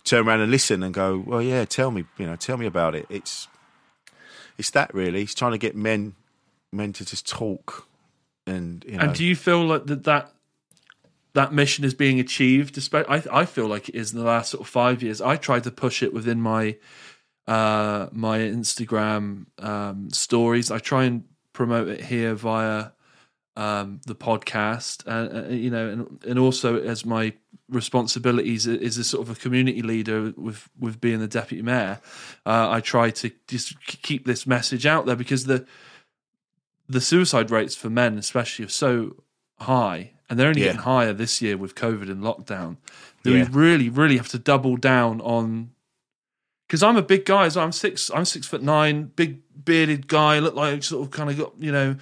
turn 0.03 0.27
around 0.27 0.41
and 0.41 0.51
listen 0.51 0.83
and 0.83 0.93
go, 0.93 1.17
"Well, 1.17 1.41
yeah, 1.41 1.65
tell 1.65 1.89
me, 1.89 2.05
you 2.17 2.27
know, 2.27 2.35
tell 2.35 2.57
me 2.57 2.67
about 2.67 2.93
it." 2.93 3.07
It's 3.09 3.47
it's 4.57 4.69
that 4.71 4.93
really. 4.93 5.23
It's 5.23 5.33
trying 5.33 5.53
to 5.53 5.57
get 5.57 5.75
men 5.75 6.13
men 6.71 6.93
to 6.93 7.03
just 7.05 7.27
talk 7.27 7.87
and 8.45 8.85
you 8.87 8.97
know. 8.97 9.05
And 9.05 9.15
do 9.15 9.25
you 9.25 9.35
feel 9.35 9.65
like 9.65 9.87
that 9.87 10.03
that 10.03 10.31
that 11.33 11.53
mission 11.53 11.85
is 11.85 11.95
being 11.95 12.19
achieved? 12.19 12.75
Despite 12.75 13.09
I, 13.09 13.23
I 13.31 13.45
feel 13.45 13.65
like 13.67 13.89
it 13.89 13.95
is 13.95 14.13
in 14.13 14.19
the 14.19 14.25
last 14.25 14.51
sort 14.51 14.61
of 14.61 14.67
five 14.67 15.01
years. 15.01 15.21
I 15.21 15.37
tried 15.37 15.63
to 15.63 15.71
push 15.71 16.03
it 16.03 16.13
within 16.13 16.39
my 16.39 16.75
uh, 17.49 18.09
my 18.11 18.37
Instagram 18.39 19.45
um, 19.59 20.09
stories. 20.11 20.69
I 20.71 20.79
try 20.79 21.05
and 21.05 21.23
promote 21.53 21.87
it 21.87 22.01
here 22.05 22.33
via 22.35 22.91
um, 23.55 23.99
the 24.05 24.15
podcast, 24.15 25.05
and 25.07 25.45
uh, 25.45 25.49
you 25.49 25.69
know, 25.69 25.89
and, 25.89 26.23
and 26.25 26.39
also 26.39 26.79
as 26.79 27.05
my 27.05 27.33
responsibilities 27.67 28.65
is 28.67 28.97
a 28.97 29.03
sort 29.03 29.27
of 29.27 29.35
a 29.35 29.39
community 29.39 29.81
leader 29.81 30.33
with 30.37 30.69
with 30.79 31.01
being 31.01 31.19
the 31.19 31.27
deputy 31.27 31.61
mayor. 31.63 31.99
Uh, 32.45 32.69
I 32.69 32.79
try 32.81 33.09
to 33.11 33.31
just 33.47 33.79
keep 33.85 34.25
this 34.25 34.45
message 34.47 34.85
out 34.85 35.05
there 35.05 35.15
because 35.17 35.45
the 35.45 35.65
the 36.87 37.01
suicide 37.01 37.51
rates 37.51 37.75
for 37.75 37.89
men, 37.89 38.17
especially, 38.17 38.65
are 38.65 38.69
so 38.69 39.15
high, 39.59 40.11
and 40.29 40.39
they're 40.39 40.47
only 40.49 40.61
Yeah. 40.61 40.67
getting 40.67 40.81
higher 40.81 41.13
this 41.13 41.41
year 41.41 41.57
with 41.57 41.75
COVID 41.75 42.09
and 42.09 42.23
lockdown. 42.23 42.77
That 43.23 43.31
Yeah. 43.31 43.43
we 43.49 43.49
really, 43.51 43.89
really 43.89 44.17
have 44.17 44.29
to 44.29 44.39
double 44.39 44.77
down 44.77 45.19
on. 45.21 45.71
Because 46.69 46.83
I'm 46.83 46.97
a 46.97 47.01
big 47.01 47.25
guy, 47.25 47.49
so 47.49 47.61
I'm 47.63 47.71
six. 47.71 48.11
I'm 48.13 48.25
six 48.25 48.45
foot 48.45 48.61
nine, 48.61 49.11
big 49.15 49.39
bearded 49.65 50.07
guy. 50.07 50.37
Look 50.37 50.53
like 50.53 50.83
sort 50.83 51.03
of 51.03 51.09
kind 51.11 51.31
of 51.31 51.37
got 51.37 51.53
you 51.57 51.71
know, 51.71 51.95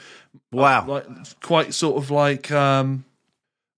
wow. 0.52 0.86
like 0.86 1.06
quite 1.42 1.74
sort 1.74 1.96
of 1.96 2.12
like 2.12 2.52
um 2.52 3.06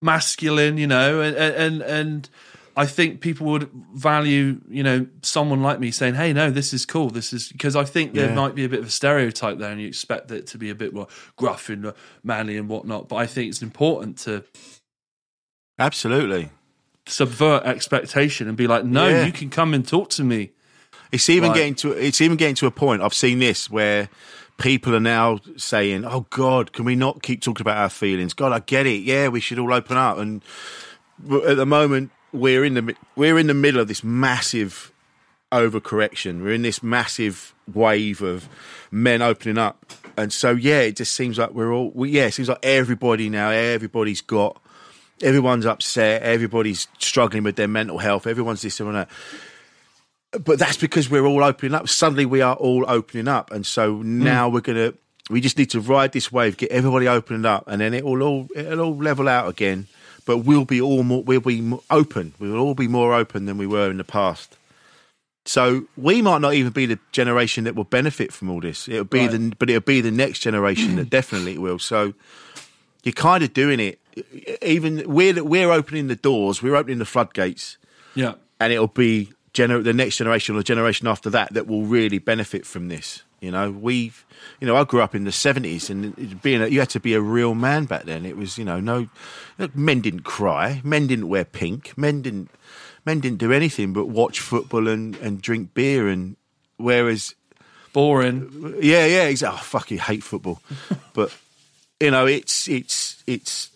masculine, 0.01 0.79
you 0.79 0.87
know, 0.87 1.21
and 1.21 1.35
and 1.37 1.81
and 1.83 2.29
I 2.75 2.87
think 2.87 3.21
people 3.21 3.45
would 3.47 3.69
value, 3.93 4.61
you 4.67 4.81
know, 4.81 5.05
someone 5.21 5.61
like 5.61 5.79
me 5.79 5.91
saying, 5.91 6.15
"Hey, 6.15 6.33
no, 6.33 6.49
this 6.49 6.73
is 6.73 6.87
cool. 6.87 7.11
This 7.11 7.33
is 7.33 7.49
because 7.49 7.75
I 7.75 7.83
think 7.83 8.13
there 8.15 8.29
Yeah. 8.29 8.33
might 8.35 8.55
be 8.55 8.63
a 8.65 8.69
bit 8.69 8.79
of 8.79 8.87
a 8.87 8.89
stereotype 8.89 9.59
there, 9.59 9.71
and 9.71 9.79
you 9.79 9.87
expect 9.87 10.31
it 10.31 10.47
to 10.47 10.57
be 10.57 10.71
a 10.71 10.75
bit 10.75 10.91
more 10.91 11.07
gruff 11.35 11.69
and 11.69 11.85
uh, 11.85 11.91
manly 12.23 12.57
and 12.57 12.67
whatnot. 12.67 13.07
But 13.09 13.17
I 13.17 13.27
think 13.27 13.49
it's 13.49 13.61
important 13.61 14.17
to 14.19 14.43
Absolutely. 15.77 16.49
subvert 17.05 17.63
expectation 17.63 18.47
and 18.47 18.57
be 18.57 18.67
like, 18.67 18.85
"No, 18.85 19.07
Yeah. 19.07 19.25
you 19.25 19.31
can 19.31 19.49
come 19.51 19.73
and 19.75 19.87
talk 19.87 20.09
to 20.11 20.23
me." 20.23 20.51
It's 21.11 21.29
even 21.29 21.53
getting 21.53 21.75
to 21.75 21.91
it's 21.93 22.21
even 22.21 22.37
getting 22.37 22.55
to 22.55 22.67
a 22.67 22.71
point. 22.71 23.01
I've 23.01 23.13
seen 23.13 23.39
this 23.39 23.69
where 23.69 24.09
people 24.57 24.95
are 24.95 24.99
now 24.99 25.39
saying, 25.57 26.05
"Oh 26.05 26.27
God, 26.29 26.71
can 26.71 26.85
we 26.85 26.95
not 26.95 27.23
keep 27.23 27.41
talking 27.41 27.61
about 27.61 27.77
our 27.77 27.89
feelings? 27.89 28.33
God, 28.33 28.51
I 28.51 28.59
get 28.59 28.85
it. 28.85 29.01
Yeah, 29.01 29.29
we 29.29 29.39
should 29.39 29.57
all 29.57 29.73
open 29.73 29.97
up." 29.97 30.17
And 30.19 30.43
at 31.47 31.57
the 31.57 31.65
moment, 31.65 32.11
we're 32.31 32.63
in 32.63 32.75
the 32.75 32.95
we're 33.15 33.39
in 33.39 33.47
the 33.47 33.53
middle 33.55 33.81
of 33.81 33.87
this 33.87 34.03
massive 34.03 34.91
overcorrection. 35.51 36.43
We're 36.43 36.53
in 36.53 36.61
this 36.61 36.83
massive 36.83 37.55
wave 37.73 38.21
of 38.21 38.47
men 38.91 39.23
opening 39.23 39.57
up, 39.57 39.91
and 40.15 40.31
so 40.31 40.51
yeah, 40.51 40.81
it 40.81 40.95
just 40.95 41.15
seems 41.15 41.39
like 41.39 41.51
we're 41.51 41.73
all 41.73 41.91
we, 41.95 42.11
yeah, 42.11 42.25
it 42.25 42.33
seems 42.33 42.49
like 42.49 42.59
everybody 42.63 43.29
now, 43.29 43.49
everybody's 43.49 44.21
got. 44.21 44.61
Everyone's 45.21 45.65
upset. 45.65 46.21
Everybody's 46.21 46.87
struggling 46.97 47.43
with 47.43 47.57
their 47.57 47.67
mental 47.67 47.97
health. 47.97 48.25
Everyone's 48.25 48.61
this 48.61 48.79
and 48.79 48.95
that 48.95 49.09
but 50.31 50.59
that's 50.59 50.77
because 50.77 51.09
we're 51.09 51.25
all 51.25 51.43
opening 51.43 51.73
up. 51.73 51.89
Suddenly, 51.89 52.25
we 52.25 52.41
are 52.41 52.55
all 52.55 52.85
opening 52.87 53.27
up, 53.27 53.51
and 53.51 53.65
so 53.65 53.95
hmm. 53.95 54.23
now 54.23 54.49
we're 54.49 54.61
gonna. 54.61 54.93
We 55.29 55.41
just 55.41 55.59
need 55.59 55.69
to 55.71 55.79
ride 55.79 56.11
this 56.11 56.31
wave, 56.31 56.57
get 56.57 56.71
everybody 56.71 57.07
opening 57.07 57.45
up, 57.45 57.65
and 57.67 57.81
then 57.81 57.93
it 57.93 58.03
will 58.03 58.23
all 58.23 58.47
it'll 58.55 58.81
all 58.81 58.97
level 58.97 59.27
out 59.27 59.47
again. 59.47 59.87
But 60.25 60.39
we'll 60.39 60.65
be 60.65 60.81
all 60.81 61.03
more. 61.03 61.23
We'll 61.23 61.39
be 61.39 61.61
more 61.61 61.81
open. 61.89 62.33
We 62.39 62.49
will 62.51 62.59
all 62.59 62.75
be 62.75 62.87
more 62.87 63.13
open 63.13 63.45
than 63.45 63.57
we 63.57 63.67
were 63.67 63.89
in 63.89 63.97
the 63.97 64.03
past. 64.03 64.55
So 65.45 65.85
we 65.97 66.21
might 66.21 66.41
not 66.41 66.53
even 66.53 66.71
be 66.71 66.85
the 66.85 66.99
generation 67.11 67.63
that 67.63 67.75
will 67.75 67.83
benefit 67.83 68.31
from 68.31 68.51
all 68.51 68.59
this. 68.59 68.87
It'll 68.87 69.03
be 69.03 69.21
Right. 69.21 69.31
the, 69.31 69.53
but 69.57 69.69
it'll 69.69 69.81
be 69.81 70.01
the 70.01 70.11
next 70.11 70.39
generation 70.39 70.95
that 70.97 71.09
definitely 71.19 71.57
will. 71.57 71.79
So 71.79 72.13
you're 73.03 73.13
kind 73.13 73.43
of 73.43 73.53
doing 73.53 73.79
it. 73.79 73.99
Even 74.61 75.03
we're 75.07 75.43
we're 75.43 75.71
opening 75.71 76.07
the 76.07 76.15
doors. 76.15 76.61
We're 76.61 76.75
opening 76.75 76.99
the 76.99 77.05
floodgates 77.05 77.77
Yeah, 78.13 78.33
and 78.59 78.73
it'll 78.73 78.87
be 78.87 79.31
gener- 79.53 79.83
the 79.83 79.93
next 79.93 80.17
generation 80.17 80.55
or 80.55 80.59
the 80.59 80.63
generation 80.63 81.07
after 81.07 81.29
that 81.31 81.53
that 81.53 81.67
will 81.67 81.83
really 81.83 82.19
benefit 82.19 82.65
from 82.65 82.87
this. 82.87 83.23
You 83.41 83.51
know, 83.51 83.71
we've, 83.71 84.25
you 84.59 84.67
know, 84.67 84.75
I 84.75 84.83
grew 84.83 85.01
up 85.01 85.15
in 85.15 85.23
the 85.23 85.31
seventies, 85.31 85.89
and 85.89 86.41
being 86.41 86.61
a, 86.61 86.67
you 86.67 86.79
had 86.79 86.89
to 86.89 86.99
be 86.99 87.13
a 87.13 87.21
real 87.21 87.55
man 87.55 87.85
back 87.85 88.03
then. 88.03 88.25
It 88.25 88.35
was, 88.35 88.57
you 88.57 88.65
know, 88.65 88.79
no, 88.81 89.07
look, 89.57 89.75
men 89.75 90.01
didn't 90.01 90.23
cry, 90.23 90.81
men 90.83 91.07
didn't 91.07 91.29
wear 91.29 91.45
pink, 91.45 91.97
men 91.97 92.21
didn't, 92.21 92.49
men 93.05 93.21
didn't 93.21 93.37
do 93.37 93.53
anything 93.53 93.93
but 93.93 94.07
watch 94.07 94.41
football 94.41 94.89
and 94.89 95.15
and 95.17 95.41
drink 95.41 95.73
beer. 95.73 96.09
And 96.09 96.35
whereas 96.75 97.33
boring. 97.93 98.75
yeah, 98.81 99.05
yeah, 99.05 99.23
exactly. 99.23 99.57
Oh, 99.57 99.63
fuck, 99.63 99.91
you 99.91 99.99
hate 99.99 100.23
football, 100.23 100.61
but 101.13 101.33
you 101.99 102.11
know, 102.11 102.25
it's 102.25 102.67
it's 102.67 103.23
it's 103.25 103.71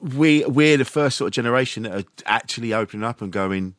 we 0.00 0.44
we're 0.44 0.76
the 0.76 0.84
first 0.84 1.16
sort 1.16 1.28
of 1.28 1.32
generation 1.32 1.84
that 1.84 2.00
are 2.00 2.04
actually 2.26 2.72
opening 2.72 3.04
up 3.04 3.22
and 3.22 3.32
going. 3.32 3.74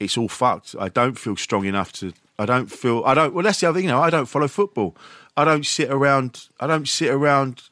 It's 0.00 0.16
all 0.16 0.28
fucked. 0.28 0.74
I 0.78 0.88
don't 0.88 1.18
feel 1.18 1.36
strong 1.36 1.64
enough 1.64 1.92
to. 1.94 2.12
I 2.38 2.46
don't 2.46 2.66
feel. 2.70 3.02
I 3.04 3.14
don't. 3.14 3.34
Well, 3.34 3.44
that's 3.44 3.60
the 3.60 3.68
other 3.68 3.78
thing. 3.78 3.84
You 3.84 3.90
know, 3.90 4.00
I 4.00 4.10
don't 4.10 4.26
follow 4.26 4.48
football. 4.48 4.96
I 5.36 5.44
don't 5.44 5.66
sit 5.66 5.90
around. 5.90 6.48
I 6.60 6.66
don't 6.66 6.88
sit 6.88 7.10
around 7.10 7.62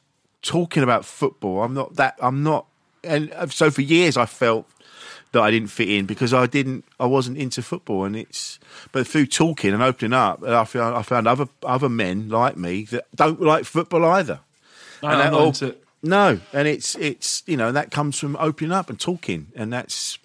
talking 0.41 0.83
about 0.83 1.05
football. 1.05 1.63
I'm 1.63 1.73
not 1.73 1.95
that. 1.95 2.15
I'm 2.21 2.43
not. 2.43 2.65
And 3.03 3.31
so 3.51 3.71
for 3.71 3.81
years, 3.81 4.17
I 4.17 4.25
felt 4.25 4.67
that 5.31 5.41
I 5.41 5.51
didn't 5.51 5.69
fit 5.69 5.89
in 5.89 6.05
because 6.05 6.33
I 6.33 6.47
didn't. 6.47 6.83
I 6.99 7.05
wasn't 7.05 7.37
into 7.37 7.61
football, 7.61 8.03
and 8.03 8.15
it's. 8.15 8.59
But 8.91 9.07
through 9.07 9.27
talking 9.27 9.73
and 9.73 9.81
opening 9.81 10.13
up, 10.13 10.43
I 10.43 10.65
found 10.65 10.95
I 10.95 11.01
found 11.01 11.27
other 11.27 11.47
other 11.63 11.89
men 11.89 12.29
like 12.29 12.57
me 12.57 12.83
that 12.85 13.05
don't 13.15 13.41
like 13.41 13.65
football 13.65 14.03
either. 14.05 14.41
No, 15.01 15.09
And 15.09 15.19
that 15.21 15.33
all-. 15.33 15.73
No, 16.03 16.39
and 16.53 16.67
it's 16.67 16.95
it's 16.95 17.43
you 17.47 17.57
know 17.57 17.71
that 17.71 17.91
comes 17.91 18.19
from 18.19 18.35
opening 18.39 18.71
up 18.71 18.89
and 18.89 18.99
talking, 18.99 19.47
and 19.55 19.73
that's 19.73 20.19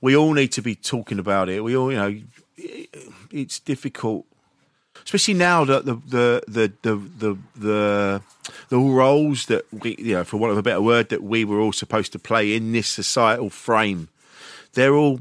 we 0.00 0.16
all 0.16 0.32
need 0.32 0.52
to 0.52 0.62
be 0.62 0.74
talking 0.74 1.18
about 1.18 1.48
it. 1.48 1.62
We 1.62 1.76
all 1.76 1.90
you 1.90 1.98
know 1.98 2.20
it's 3.30 3.58
difficult, 3.60 4.26
especially 5.04 5.34
now 5.34 5.64
that 5.64 5.86
the 5.86 5.94
the 5.94 6.42
the 6.48 6.72
the 6.82 6.96
the 7.18 7.38
the, 7.56 8.22
the 8.68 8.78
roles 8.78 9.46
that 9.46 9.64
we 9.72 9.96
you 9.98 10.14
know 10.14 10.24
for 10.24 10.36
want 10.36 10.52
of 10.52 10.58
a 10.58 10.62
better 10.62 10.82
word 10.82 11.08
that 11.10 11.22
we 11.22 11.44
were 11.44 11.60
all 11.60 11.72
supposed 11.72 12.12
to 12.12 12.18
play 12.18 12.54
in 12.54 12.72
this 12.72 12.88
societal 12.88 13.50
frame, 13.50 14.08
they're 14.74 14.94
all 14.94 15.20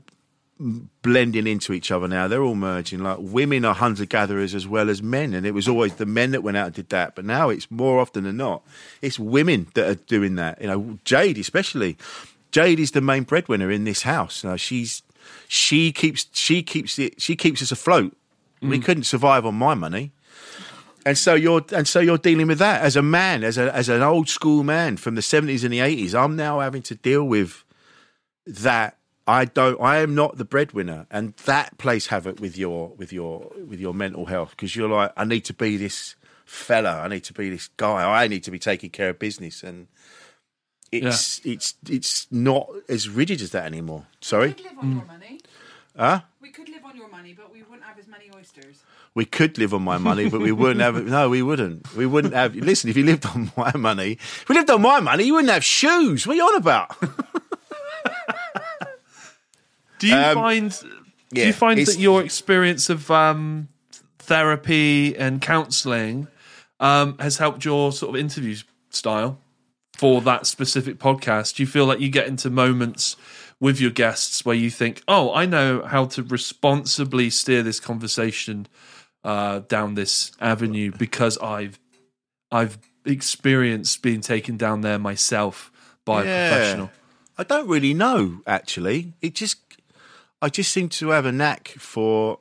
blending 0.59 1.45
into 1.45 1.71
each 1.73 1.91
other 1.91 2.07
now. 2.07 2.27
They're 2.27 2.41
all 2.41 2.55
merging. 2.55 3.03
Like 3.03 3.17
women 3.19 3.63
are 3.65 3.75
hunter 3.75 4.05
gatherers 4.05 4.55
as 4.55 4.67
well 4.67 4.89
as 4.89 5.03
men, 5.03 5.33
and 5.33 5.45
it 5.45 5.53
was 5.53 5.67
always 5.67 5.95
the 5.95 6.05
men 6.05 6.31
that 6.31 6.41
went 6.41 6.57
out 6.57 6.67
and 6.67 6.75
did 6.75 6.89
that. 6.89 7.15
But 7.15 7.25
now 7.25 7.49
it's 7.49 7.69
more 7.69 7.99
often 7.99 8.23
than 8.23 8.37
not, 8.37 8.63
it's 9.01 9.19
women 9.19 9.67
that 9.75 9.87
are 9.87 9.95
doing 9.95 10.35
that. 10.35 10.61
You 10.61 10.67
know, 10.67 10.99
Jayde 11.05 11.39
especially. 11.39 11.97
Jayde 12.51 12.79
is 12.79 12.91
the 12.91 13.01
main 13.01 13.23
breadwinner 13.23 13.71
in 13.71 13.83
this 13.83 14.03
house. 14.03 14.43
Now 14.43 14.55
she's 14.55 15.03
she 15.47 15.91
keeps 15.91 16.27
she 16.31 16.63
keeps 16.63 16.97
it 16.99 17.21
she 17.21 17.35
keeps 17.35 17.61
us 17.61 17.71
afloat. 17.71 18.15
We 18.61 18.79
mm. 18.79 18.83
couldn't 18.83 19.03
survive 19.03 19.45
on 19.45 19.55
my 19.55 19.75
money. 19.75 20.11
And 21.05 21.17
so 21.17 21.35
you're 21.35 21.63
and 21.71 21.87
so 21.87 21.99
you're 21.99 22.17
dealing 22.17 22.47
with 22.47 22.59
that 22.59 22.81
as 22.81 22.95
a 22.95 23.01
man, 23.01 23.43
as 23.43 23.57
a 23.57 23.73
as 23.73 23.87
an 23.87 24.01
old 24.01 24.27
school 24.27 24.63
man 24.63 24.97
from 24.97 25.15
the 25.15 25.21
seventies 25.21 25.63
and 25.63 25.71
the 25.71 25.79
eighties. 25.79 26.13
I'm 26.13 26.35
now 26.35 26.59
having 26.59 26.81
to 26.83 26.95
deal 26.95 27.23
with 27.23 27.63
that. 28.45 28.97
I 29.25 29.45
don't. 29.45 29.79
I 29.81 29.97
am 29.97 30.15
not 30.15 30.37
the 30.37 30.45
breadwinner, 30.45 31.05
and 31.11 31.33
that 31.45 31.77
plays 31.77 32.07
havoc 32.07 32.39
with 32.39 32.57
your 32.57 32.89
with 32.97 33.13
your 33.13 33.51
with 33.67 33.79
your 33.79 33.93
mental 33.93 34.25
health 34.25 34.51
because 34.51 34.75
you're 34.75 34.89
like, 34.89 35.11
I 35.15 35.23
need 35.23 35.45
to 35.45 35.53
be 35.53 35.77
this 35.77 36.15
fella. 36.45 37.01
I 37.01 37.07
need 37.07 37.23
to 37.25 37.33
be 37.33 37.49
this 37.49 37.69
guy. 37.77 38.23
I 38.23 38.27
need 38.27 38.43
to 38.43 38.51
be 38.51 38.59
taking 38.59 38.89
care 38.89 39.09
of 39.09 39.19
business, 39.19 39.63
and 39.63 39.87
it's 40.91 41.41
it's 41.45 41.75
it's 41.89 42.27
not 42.31 42.69
as 42.89 43.09
rigid 43.09 43.41
as 43.41 43.51
that 43.51 43.65
anymore. 43.65 44.05
Sorry, 44.21 44.49
We 44.49 44.53
could 44.53 44.63
live 44.65 44.77
on 44.79 44.91
your 44.95 45.05
money. 45.05 45.39
huh? 45.97 46.21
We 46.41 46.49
could 46.49 46.69
live 46.69 46.85
on 46.85 46.95
your 46.95 47.09
money, 47.09 47.33
but 47.33 47.51
we 47.51 47.61
wouldn't 47.63 47.83
have 47.83 47.99
as 47.99 48.07
many 48.07 48.25
oysters. 48.35 48.81
We 49.13 49.25
could 49.25 49.57
live 49.57 49.73
on 49.73 49.81
my 49.81 49.97
money, 49.97 50.29
but 50.29 50.41
we 50.41 50.51
wouldn't 50.51 50.79
have. 50.81 51.03
No, 51.05 51.29
we 51.29 51.41
wouldn't. 51.41 51.93
We 51.95 52.05
wouldn't 52.05 52.33
have. 52.35 52.55
Listen, 52.55 52.89
if 52.89 52.95
you 52.97 53.03
lived 53.03 53.25
on 53.25 53.51
my 53.57 53.75
money, 53.75 54.11
if 54.13 54.45
we 54.47 54.55
lived 54.55 54.69
on 54.69 54.81
my 54.81 54.99
money, 54.99 55.23
you 55.25 55.33
wouldn't 55.33 55.51
have 55.51 55.63
shoes. 55.65 56.25
What 56.27 56.33
are 56.33 56.37
you 56.37 56.43
on 56.43 56.55
about? 56.57 56.95
Do 59.99 60.07
you 60.07 60.15
Um, 60.15 60.35
find 60.35 60.71
do 60.71 60.87
yeah, 61.41 61.47
you 61.47 61.53
find 61.53 61.79
that 61.85 61.97
your 61.97 62.21
experience 62.23 62.89
of 62.89 63.09
um, 63.09 63.67
therapy 64.19 65.17
and 65.17 65.41
counselling 65.41 66.27
um, 66.79 67.17
has 67.17 67.37
helped 67.37 67.65
your 67.65 67.91
sort 67.91 68.15
of 68.15 68.21
interview 68.21 68.55
style 68.91 69.39
for 69.97 70.21
that 70.21 70.45
specific 70.45 70.97
podcast? 70.99 71.55
Do 71.55 71.63
you 71.63 71.67
feel 71.67 71.85
like 71.85 71.99
you 71.99 72.09
get 72.09 72.27
into 72.27 72.49
moments 72.49 73.15
with 73.59 73.81
your 73.81 73.91
guests 73.91 74.45
where 74.45 74.55
you 74.55 74.69
think, 74.69 75.01
"Oh, 75.07 75.33
I 75.33 75.45
know 75.45 75.81
how 75.83 76.05
to 76.05 76.23
responsibly 76.23 77.29
steer 77.29 77.63
this 77.63 77.79
conversation 77.79 78.67
uh, 79.23 79.59
down 79.67 79.95
this 79.95 80.31
avenue 80.39 80.91
because 80.97 81.37
I've 81.39 81.79
I've 82.51 82.77
experienced 83.05 84.01
being 84.01 84.21
taken 84.21 84.57
down 84.57 84.81
there 84.81 84.99
myself 84.99 85.71
by 86.05 86.23
Yeah. 86.23 86.29
a 86.29 86.49
professional." 86.51 86.91
I 87.39 87.43
don't 87.43 87.67
really 87.67 87.93
know. 87.93 88.41
Actually, 88.47 89.13
it 89.21 89.33
just 89.35 89.57
I 90.41 90.49
just 90.49 90.71
seem 90.71 90.89
to 90.89 91.09
have 91.09 91.25
a 91.25 91.31
knack 91.31 91.69
for 91.79 92.39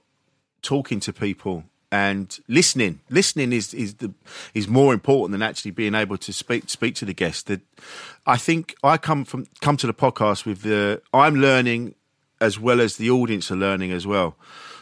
talking 0.63 1.01
to 1.01 1.13
people 1.13 1.65
and 1.93 2.39
listening. 2.49 3.01
Listening 3.11 3.53
is 3.53 3.73
is 3.75 3.95
the 3.95 4.13
is 4.55 4.69
more 4.69 4.93
important 4.93 5.33
than 5.33 5.43
actually 5.43 5.71
being 5.71 5.95
able 5.95 6.19
to 6.19 6.33
speak 6.33 6.69
speak 6.69 6.95
to 6.97 7.05
the 7.05 7.15
guest. 7.15 7.47
That 7.47 7.61
I 8.27 8.37
think 8.37 8.75
I 8.83 8.97
come 8.97 9.25
from 9.25 9.47
come 9.61 9.77
to 9.79 9.87
the 9.87 9.95
podcast 9.95 10.45
with 10.45 10.63
the 10.63 11.03
I'm 11.13 11.37
learning 11.37 11.95
as 12.41 12.59
well 12.59 12.81
as 12.81 12.97
the 12.97 13.11
audience 13.11 13.51
are 13.51 13.57
learning 13.57 13.93
as 13.93 14.07
well. 14.07 14.37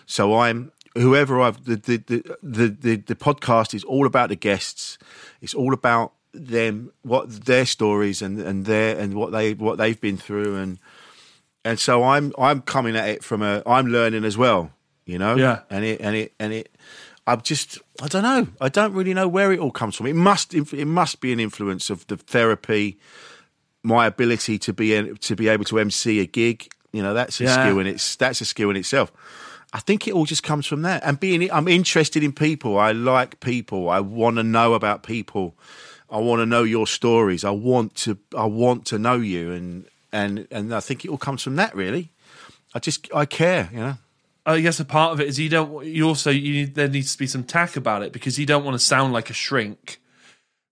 So 0.07 0.39
I'm 0.39 0.73
whoever 0.97 1.41
I've 1.41 1.65
the 1.65 1.77
the 1.77 1.97
the 1.99 2.37
the, 2.43 2.69
the, 2.69 2.97
the 2.97 3.15
podcast 3.15 3.75
is 3.75 3.85
all 3.85 4.07
about 4.07 4.29
the 4.29 4.37
guests. 4.37 4.99
It's 5.41 5.55
all 5.55 5.73
about 5.73 6.13
them 6.33 6.91
what 7.03 7.45
their 7.45 7.67
stories 7.67 8.23
and 8.23 8.41
and 8.41 8.67
their 8.67 8.99
and 8.99 9.15
what 9.15 9.33
they 9.33 9.55
what 9.55 9.79
they've 9.79 10.01
been 10.01 10.17
through 10.17 10.57
and 10.57 10.79
and 11.65 11.79
so 11.79 12.05
I'm 12.05 12.33
I'm 12.39 12.61
coming 12.61 12.97
at 12.97 13.09
it 13.09 13.25
from 13.25 13.43
a 13.43 13.63
I'm 13.67 13.87
learning 13.87 14.25
as 14.25 14.37
well, 14.37 14.71
you 15.07 15.19
know. 15.19 15.37
Yeah. 15.37 15.61
And 15.71 15.85
it 15.85 16.01
and 16.01 16.17
it 16.17 16.33
and 16.39 16.53
it. 16.53 16.75
I'm 17.27 17.41
just 17.41 17.79
I 18.03 18.09
don't 18.09 18.23
know. 18.23 18.47
I 18.61 18.69
don't 18.69 18.93
really 18.93 19.15
know 19.15 19.29
where 19.29 19.53
it 19.53 19.59
all 19.59 19.71
comes 19.71 19.97
from. 19.97 20.07
It 20.07 20.17
must 20.17 20.55
it 20.55 20.87
must 20.87 21.21
be 21.21 21.33
an 21.33 21.41
influence 21.41 21.89
of 21.91 22.07
the 22.07 22.17
therapy, 22.17 22.99
my 23.83 24.07
ability 24.07 24.59
to 24.59 24.73
be 24.73 25.15
to 25.15 25.37
be 25.37 25.49
able 25.49 25.65
to 25.65 25.79
MC 25.79 26.21
a 26.21 26.27
gig. 26.27 26.69
You 26.93 27.03
know, 27.03 27.15
that's 27.15 27.41
a 27.41 27.45
Yeah. 27.45 27.55
skill 27.55 27.79
in 27.81 27.87
it's 27.87 28.17
that's 28.17 28.41
a 28.41 28.45
skill 28.45 28.71
in 28.71 28.77
itself. 28.77 29.11
I 29.73 29.81
think 29.81 30.07
it 30.07 30.13
all 30.15 30.25
just 30.27 30.43
comes 30.45 30.67
from 30.67 30.83
that. 30.83 31.03
And 31.03 31.19
being 31.19 31.51
I'm 31.51 31.67
interested 31.67 32.23
in 32.23 32.33
people. 32.33 32.79
I 32.79 32.93
like 32.93 33.41
people. 33.41 33.89
I 33.89 34.01
want 34.01 34.37
to 34.37 34.43
know 34.45 34.75
about 34.75 35.03
people. 35.03 35.57
I 36.11 36.19
want 36.19 36.41
to 36.41 36.47
know 36.47 36.63
your 36.63 36.87
stories. 36.87 37.43
I 37.45 37.51
want 37.51 37.95
to 38.05 38.19
I 38.37 38.45
want 38.45 38.85
to 38.87 38.99
know 38.99 39.17
you 39.17 39.51
and 39.53 39.87
and 40.13 40.47
and 40.51 40.73
I 40.75 40.81
think 40.81 41.05
it 41.05 41.09
all 41.09 41.19
comes 41.19 41.43
from 41.43 41.57
that 41.57 41.75
really. 41.75 42.13
I 42.75 42.79
just 42.81 43.09
I 43.15 43.25
care, 43.25 43.69
you 43.73 43.79
know. 43.81 43.97
I 44.47 44.61
guess 44.61 44.79
a 44.81 44.85
part 44.85 45.13
of 45.13 45.21
it 45.21 45.29
is 45.29 45.39
you 45.39 45.49
don't. 45.49 45.87
You 45.87 46.07
also 46.07 46.31
you 46.31 46.67
there 46.67 46.89
needs 46.89 47.13
to 47.13 47.19
be 47.19 47.27
some 47.27 47.45
tack 47.45 47.77
about 47.77 48.03
it 48.03 48.13
because 48.13 48.39
you 48.39 48.47
don't 48.47 48.65
want 48.65 48.75
to 48.75 48.85
sound 48.85 49.13
like 49.13 49.31
a 49.31 49.33
shrink, 49.33 50.01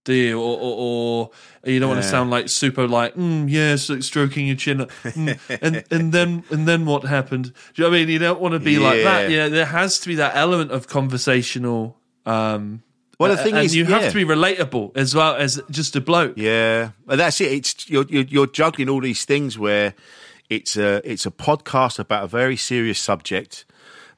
do 0.04 0.12
you? 0.12 0.38
Or 0.40 0.58
or, 0.58 0.76
or 0.76 1.30
you 1.70 1.80
don't 1.80 1.88
want 1.88 2.02
to 2.02 2.08
sound 2.08 2.30
like 2.30 2.48
super 2.48 2.86
like 2.86 3.14
mm, 3.14 3.48
yes, 3.48 3.88
like 3.88 4.02
stroking 4.02 4.46
your 4.46 4.56
chin, 4.56 4.78
mm, 4.78 5.38
and 5.62 5.84
and 5.90 6.12
then 6.12 6.44
and 6.50 6.68
then 6.68 6.84
what 6.84 7.04
happened? 7.04 7.44
Do 7.44 7.52
you 7.76 7.84
know 7.84 7.90
what 7.90 7.96
I 7.96 8.00
mean? 8.00 8.08
You 8.10 8.18
don't 8.18 8.40
want 8.40 8.52
to 8.52 8.60
be 8.60 8.78
like 8.78 9.02
that. 9.04 9.30
Yeah. 9.30 9.44
Yeah, 9.44 9.48
there 9.48 9.66
has 9.66 10.00
to 10.00 10.08
be 10.08 10.16
that 10.16 10.36
element 10.36 10.70
of 10.70 10.86
conversational. 10.86 11.96
Um, 12.26 12.82
Well, 13.18 13.30
the 13.30 13.42
thing 13.42 13.54
and 13.54 13.64
is, 13.64 13.74
you 13.74 13.84
have 13.86 14.10
to 14.10 14.14
be 14.14 14.24
relatable 14.24 14.96
as 14.96 15.14
well 15.14 15.34
as 15.36 15.60
just 15.70 15.96
a 15.96 16.00
bloke. 16.00 16.34
Yeah, 16.36 16.90
that's 17.06 17.40
it. 17.40 17.52
It's 17.52 17.88
you're, 17.88 18.04
you're 18.08 18.24
you're 18.24 18.46
juggling 18.48 18.88
all 18.88 19.00
these 19.00 19.24
things 19.24 19.56
where 19.56 19.94
it's 20.56 20.76
a 20.76 21.00
it's 21.10 21.26
a 21.26 21.30
podcast 21.30 21.98
about 21.98 22.24
a 22.24 22.26
very 22.28 22.56
serious 22.56 22.98
subject, 22.98 23.64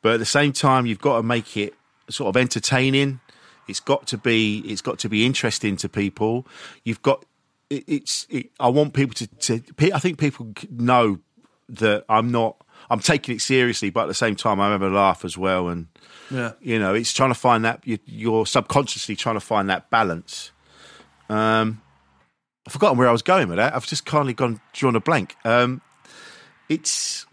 but 0.02 0.14
at 0.14 0.18
the 0.18 0.26
same 0.38 0.52
time 0.52 0.86
you've 0.86 1.00
got 1.00 1.16
to 1.18 1.22
make 1.22 1.56
it 1.56 1.74
sort 2.08 2.28
of 2.34 2.40
entertaining. 2.40 3.20
It's 3.66 3.80
got 3.80 4.06
to 4.08 4.18
be 4.18 4.58
it's 4.66 4.82
got 4.82 4.98
to 5.00 5.08
be 5.08 5.24
interesting 5.24 5.76
to 5.78 5.88
people. 5.88 6.46
You've 6.84 7.02
got 7.02 7.24
it, 7.70 7.84
it's. 7.86 8.26
It, 8.28 8.50
I 8.60 8.68
want 8.68 8.92
people 8.94 9.14
to, 9.14 9.26
to. 9.26 9.92
I 9.94 9.98
think 9.98 10.18
people 10.18 10.52
know 10.70 11.18
that 11.70 12.04
I'm 12.08 12.30
not. 12.30 12.56
I'm 12.90 13.00
taking 13.00 13.34
it 13.36 13.40
seriously, 13.40 13.88
but 13.90 14.02
at 14.02 14.08
the 14.08 14.14
same 14.14 14.36
time 14.36 14.60
I 14.60 14.74
a 14.74 14.78
laugh 14.90 15.24
as 15.24 15.38
well 15.38 15.68
and 15.68 15.86
Yeah. 16.30 16.52
you 16.60 16.78
know 16.78 16.92
it's 16.94 17.12
trying 17.14 17.30
to 17.30 17.34
find 17.34 17.64
that 17.64 17.80
you- 17.84 17.98
you're 18.04 18.44
subconsciously 18.46 19.16
trying 19.16 19.36
to 19.36 19.40
find 19.40 19.70
that 19.70 19.88
balance 19.90 20.52
um 21.30 21.80
i've 22.66 22.72
forgotten 22.72 22.98
where 22.98 23.08
i 23.08 23.12
was 23.12 23.22
going 23.22 23.48
with 23.48 23.56
that 23.56 23.74
i've 23.74 23.86
just 23.86 24.04
kindly 24.04 24.34
gone 24.34 24.60
drawn 24.72 24.94
a 24.96 25.00
blank 25.00 25.36
um 25.44 25.80
it's 26.68 27.26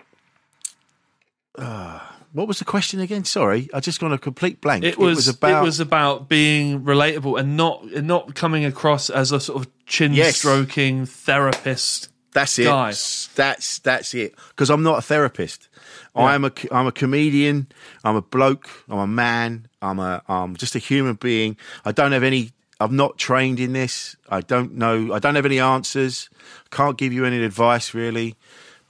uh, 1.58 2.00
what 2.34 2.48
was 2.48 2.60
the 2.60 2.66
question 2.66 3.00
again 3.00 3.26
sorry 3.26 3.70
i 3.74 3.80
just 3.80 4.00
gone 4.00 4.14
a 4.14 4.18
complete 4.18 4.62
blank 4.62 4.84
It 4.84 4.98
was, 4.98 5.28
about 5.28 5.62
it 5.62 5.66
was 5.66 5.80
about 5.80 6.30
being 6.30 6.82
relatable 6.82 7.40
and 7.40 7.58
not 7.58 7.84
and 7.84 8.08
not 8.08 8.36
coming 8.36 8.64
across 8.66 9.10
as 9.10 9.32
a 9.32 9.40
sort 9.40 9.62
of 9.62 9.72
chin 9.86 10.14
Yes. 10.14 10.38
stroking 10.38 11.06
therapist. 11.06 12.08
That's 12.34 12.58
it. 12.60 12.64
guy. 12.64 12.94
That's 13.36 13.80
that's 13.80 14.14
it. 14.14 14.34
Because 14.50 14.70
I'm 14.70 14.84
not 14.84 15.00
a 15.00 15.02
therapist. 15.02 15.68
I'm 16.16 16.46
a 16.46 16.52
I'm 16.72 16.88
a 16.88 16.92
comedian. 16.94 17.68
I'm 18.06 18.16
a 18.16 18.22
bloke. 18.22 18.70
I'm 18.88 19.00
a 19.00 19.08
man. 19.08 19.68
I'm 19.82 20.00
a 20.00 20.22
I'm 20.30 20.56
just 20.56 20.74
a 20.74 20.80
human 20.80 21.16
being. 21.16 21.58
I 21.84 21.92
don't 21.92 22.14
have 22.14 22.24
any. 22.24 22.52
I'm 22.80 22.96
not 22.96 23.18
trained 23.18 23.60
in 23.60 23.74
this. 23.74 24.16
I 24.30 24.40
don't 24.40 24.76
know. 24.76 25.14
I 25.14 25.20
don't 25.20 25.36
have 25.36 25.46
any 25.46 25.60
answers. 25.60 26.30
Can't 26.72 26.98
give 26.98 27.12
you 27.12 27.26
any 27.26 27.44
advice 27.44 27.94
really. 27.94 28.36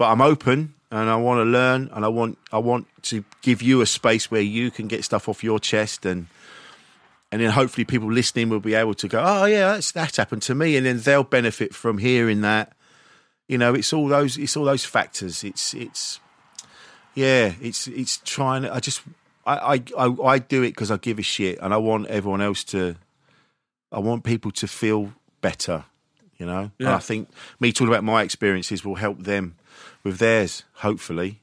But 0.01 0.09
I'm 0.09 0.21
open 0.21 0.73
and 0.89 1.11
I 1.11 1.15
want 1.15 1.41
to 1.41 1.43
learn 1.43 1.91
and 1.93 2.03
I 2.03 2.07
want 2.07 2.39
I 2.51 2.57
want 2.57 2.87
to 3.03 3.23
give 3.43 3.61
you 3.61 3.81
a 3.81 3.85
space 3.85 4.31
where 4.31 4.41
you 4.41 4.71
can 4.71 4.87
get 4.87 5.03
stuff 5.03 5.29
off 5.29 5.43
your 5.43 5.59
chest 5.59 6.07
and 6.07 6.25
and 7.31 7.39
then 7.39 7.51
hopefully 7.51 7.85
people 7.85 8.11
listening 8.11 8.49
will 8.49 8.59
be 8.59 8.73
able 8.73 8.95
to 8.95 9.07
go, 9.07 9.21
oh 9.23 9.45
yeah, 9.45 9.73
that's 9.73 9.91
that's 9.91 10.17
happened 10.17 10.41
to 10.41 10.55
me, 10.55 10.75
and 10.75 10.87
then 10.87 11.01
they'll 11.01 11.23
benefit 11.23 11.75
from 11.75 11.99
hearing 11.99 12.41
that. 12.41 12.73
You 13.47 13.59
know, 13.59 13.75
it's 13.75 13.93
all 13.93 14.07
those 14.07 14.39
it's 14.39 14.57
all 14.57 14.65
those 14.65 14.83
factors. 14.83 15.43
It's 15.43 15.75
it's 15.75 16.19
yeah, 17.13 17.53
it's 17.61 17.85
it's 17.85 18.17
trying. 18.25 18.65
I 18.65 18.79
just 18.79 19.03
I, 19.45 19.75
I, 19.75 19.83
I, 19.95 20.15
I 20.23 20.39
do 20.39 20.63
it 20.63 20.69
because 20.69 20.89
I 20.89 20.97
give 20.97 21.19
a 21.19 21.21
shit, 21.21 21.59
and 21.61 21.75
I 21.75 21.77
want 21.77 22.07
everyone 22.07 22.41
else 22.41 22.63
to. 22.73 22.95
I 23.91 23.99
want 23.99 24.23
people 24.23 24.49
to 24.49 24.67
feel 24.67 25.13
better, 25.41 25.85
you 26.39 26.47
know. 26.47 26.71
And 26.79 26.87
I 26.87 26.97
think 26.97 27.29
me 27.59 27.71
talking 27.71 27.89
about 27.89 28.03
my 28.03 28.23
experiences 28.23 28.83
will 28.83 28.95
help 28.95 29.25
them 29.25 29.57
with 30.03 30.17
theirs, 30.17 30.63
hopefully. 30.75 31.41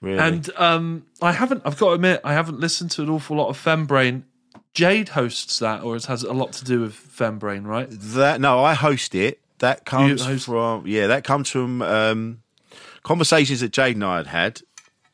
Really. 0.00 0.18
And 0.18 0.50
um, 0.56 1.06
I 1.22 1.32
haven't. 1.32 1.62
I've 1.64 1.78
got 1.78 1.88
to 1.88 1.92
admit, 1.92 2.20
I 2.24 2.34
haven't 2.34 2.60
listened 2.60 2.90
to 2.92 3.02
an 3.02 3.08
awful 3.08 3.36
lot 3.36 3.48
of 3.48 3.62
Fembrain. 3.62 4.24
Jayde 4.74 5.10
hosts 5.10 5.60
that, 5.60 5.82
or 5.82 5.96
it 5.96 6.04
has 6.06 6.24
a 6.24 6.32
lot 6.32 6.52
to 6.54 6.64
do 6.64 6.80
with 6.80 6.94
Fem 6.94 7.38
Brain, 7.38 7.64
right? 7.64 7.88
That 7.90 8.40
no, 8.40 8.62
I 8.62 8.74
host 8.74 9.14
it. 9.14 9.40
That 9.60 9.84
comes 9.84 10.24
host- 10.24 10.46
from 10.46 10.86
yeah, 10.86 11.06
that 11.06 11.24
comes 11.24 11.48
from 11.48 11.80
um, 11.80 12.42
conversations 13.02 13.60
that 13.60 13.72
Jayde 13.72 13.94
and 13.94 14.04
I 14.04 14.16
had 14.18 14.26
had, 14.26 14.60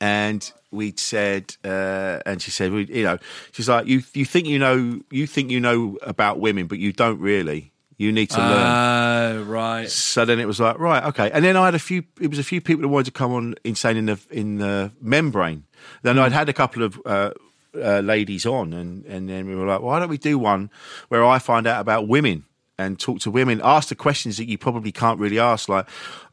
and 0.01 0.53
we'd 0.71 0.99
said, 0.99 1.57
uh, 1.65 2.21
and 2.25 2.41
she 2.41 2.51
said, 2.51 2.73
you 2.73 3.05
know, 3.05 3.19
she's 3.53 3.69
like, 3.69 3.87
you 3.87 4.03
you 4.15 4.25
think 4.25 4.47
you 4.47 4.59
know, 4.59 5.01
you 5.11 5.27
think 5.27 5.51
you 5.51 5.61
know 5.61 5.99
about 6.03 6.41
women, 6.41 6.67
but 6.67 6.79
you 6.79 6.93
don't 6.93 7.21
really. 7.21 7.70
You 8.01 8.13
need 8.13 8.31
to 8.31 8.39
learn. 8.39 8.67
Oh, 8.67 9.43
right. 9.43 9.87
So 9.87 10.25
then 10.25 10.41
it 10.41 10.47
was 10.47 10.59
like, 10.59 10.79
right, 10.79 11.05
okay. 11.09 11.31
And 11.33 11.45
then 11.45 11.55
I 11.55 11.67
had 11.67 11.75
a 11.75 11.79
few. 11.79 12.05
It 12.19 12.31
was 12.31 12.39
a 12.39 12.43
few 12.43 12.63
people 12.63 12.81
that 12.81 12.89
wanted 12.89 13.05
to 13.05 13.11
come 13.11 13.31
on 13.31 13.57
insane 13.63 13.99
in 13.99 14.07
the 14.07 14.19
in 14.31 14.57
the 14.57 14.91
Men 15.03 15.29
Brain. 15.29 15.65
Then 16.01 16.19
I'd 16.19 16.33
had 16.33 16.49
a 16.49 16.55
couple 16.55 16.83
of 16.83 16.99
uh, 17.05 17.33
uh, 17.75 18.01
ladies 18.01 18.47
on, 18.47 18.73
and 18.73 19.05
and 19.05 19.29
then 19.29 19.47
we 19.47 19.55
were 19.55 19.67
like, 19.67 19.83
why 19.83 19.99
don't 19.99 20.09
we 20.09 20.17
do 20.17 20.39
one 20.39 20.71
where 21.09 21.23
I 21.23 21.39
find 21.39 21.67
out 21.67 21.79
about 21.79 22.09
women 22.09 22.47
and 22.79 22.99
talk 22.99 23.21
to 23.21 23.31
women, 23.31 23.61
ask 23.63 23.91
the 23.91 23.95
questions 23.95 24.39
that 24.39 24.49
you 24.49 24.57
probably 24.57 24.93
can't 24.93 25.21
really 25.21 25.39
ask, 25.39 25.69
like 25.69 25.87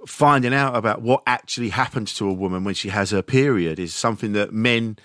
finding 0.07 0.53
out 0.53 0.73
about 0.73 1.01
what 1.01 1.21
actually 1.27 1.67
happens 1.67 2.13
to 2.13 2.29
a 2.29 2.33
woman 2.33 2.63
when 2.63 2.75
she 2.75 2.87
has 2.87 3.11
her 3.11 3.21
period 3.21 3.77
is 3.77 3.93
something 3.93 4.31
that 4.31 4.53
men 4.53 4.97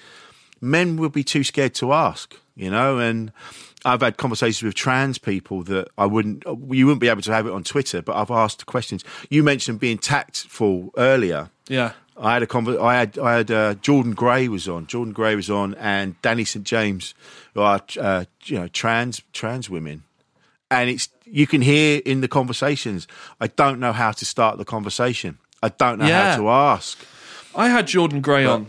men 0.60 0.96
would 0.96 1.10
be 1.10 1.24
too 1.24 1.42
scared 1.42 1.74
to 1.74 1.92
ask, 1.92 2.36
you 2.54 2.70
know, 2.70 3.00
and 3.00 3.32
I've 3.84 4.00
had 4.00 4.16
conversations 4.16 4.62
with 4.62 4.74
trans 4.74 5.18
people 5.18 5.62
that 5.64 5.88
I 5.98 6.06
wouldn't, 6.06 6.44
you 6.46 6.86
wouldn't 6.86 7.00
be 7.00 7.08
able 7.08 7.22
to 7.22 7.32
have 7.32 7.46
it 7.46 7.52
on 7.52 7.64
Twitter, 7.64 8.00
but 8.02 8.14
I've 8.16 8.30
asked 8.30 8.66
questions. 8.66 9.04
You 9.28 9.42
mentioned 9.42 9.80
being 9.80 9.98
tactful 9.98 10.90
earlier. 10.96 11.50
Yeah. 11.68 11.92
I 12.16 12.34
had 12.34 12.42
a 12.42 12.46
conver- 12.46 12.80
I 12.80 12.96
had 12.98 13.18
I 13.18 13.36
had 13.38 13.50
uh, 13.50 13.74
Jordan 13.76 14.12
Gray 14.14 14.46
was 14.46 14.68
on. 14.68 14.86
Jordan 14.86 15.12
Gray 15.14 15.34
was 15.34 15.48
on, 15.50 15.74
and 15.76 16.20
Dani 16.22 16.46
St 16.46 16.64
James, 16.64 17.14
who 17.54 17.62
are 17.62 17.80
uh, 17.98 18.26
you 18.44 18.58
know 18.60 18.68
trans 18.68 19.22
trans 19.32 19.70
women, 19.70 20.02
and 20.70 20.90
it's 20.90 21.08
you 21.24 21.46
can 21.46 21.62
hear 21.62 22.02
in 22.04 22.20
the 22.20 22.28
conversations. 22.28 23.08
I 23.40 23.46
don't 23.46 23.80
know 23.80 23.92
how 23.94 24.12
to 24.12 24.24
start 24.26 24.58
the 24.58 24.64
conversation. 24.66 25.38
I 25.62 25.70
don't 25.70 25.98
know 25.98 26.06
Yeah. 26.06 26.32
how 26.32 26.36
to 26.36 26.48
ask. 26.50 26.98
I 27.56 27.70
had 27.70 27.86
Jordan 27.86 28.20
Gray 28.20 28.44
on 28.44 28.66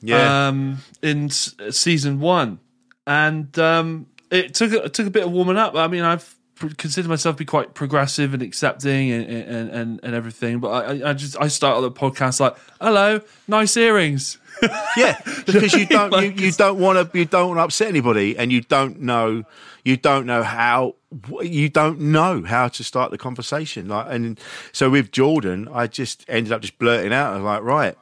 Yeah, 0.00 0.48
um, 0.48 0.78
in 1.02 1.28
season 1.28 2.18
one, 2.18 2.60
and 3.06 3.56
um, 3.58 4.06
it 4.30 4.54
took 4.54 4.72
a- 4.72 4.84
it 4.84 4.94
took 4.94 5.06
a 5.06 5.10
bit 5.10 5.24
of 5.24 5.32
warming 5.32 5.56
up. 5.56 5.74
I 5.74 5.86
mean, 5.88 6.02
I've 6.02 6.34
considered 6.78 7.08
myself 7.08 7.36
to 7.36 7.38
be 7.38 7.44
quite 7.44 7.74
progressive 7.74 8.32
and 8.34 8.42
accepting 8.42 9.10
and 9.12 9.24
and, 9.30 9.70
and, 9.70 10.00
and 10.02 10.14
everything, 10.14 10.58
but 10.60 10.68
I, 10.70 11.10
I- 11.10 11.12
just 11.12 11.36
I 11.40 11.48
started 11.48 11.82
the 11.82 11.92
podcast 11.92 12.40
like, 12.40 12.56
"Hello, 12.80 13.20
nice 13.48 13.76
earrings." 13.76 14.38
Yeah, 14.96 15.20
because 15.44 15.74
you 15.74 15.84
don't 15.84 16.10
you, 16.12 16.16
Like 16.18 16.40
you 16.40 16.48
it's- 16.48 16.56
don't 16.56 16.78
want 16.78 17.12
to 17.12 17.18
you 17.18 17.26
don't 17.26 17.48
want 17.48 17.58
to 17.58 17.64
upset 17.64 17.88
anybody, 17.88 18.38
and 18.38 18.50
you 18.50 18.62
don't 18.62 19.00
know 19.02 19.44
you 19.84 19.98
don't 19.98 20.24
know 20.24 20.42
how 20.42 20.94
you 21.42 21.68
don't 21.68 22.00
know 22.00 22.42
how 22.42 22.68
to 22.68 22.82
start 22.82 23.10
the 23.10 23.18
conversation. 23.18 23.88
Like, 23.88 24.06
and 24.08 24.40
so 24.72 24.88
with 24.88 25.12
Jordan, 25.12 25.68
I 25.70 25.86
just 25.88 26.24
ended 26.26 26.52
up 26.54 26.62
just 26.62 26.78
blurting 26.78 27.12
out. 27.12 27.34
I 27.34 27.36
was 27.36 27.44
like, 27.44 27.62
right, 27.62 27.96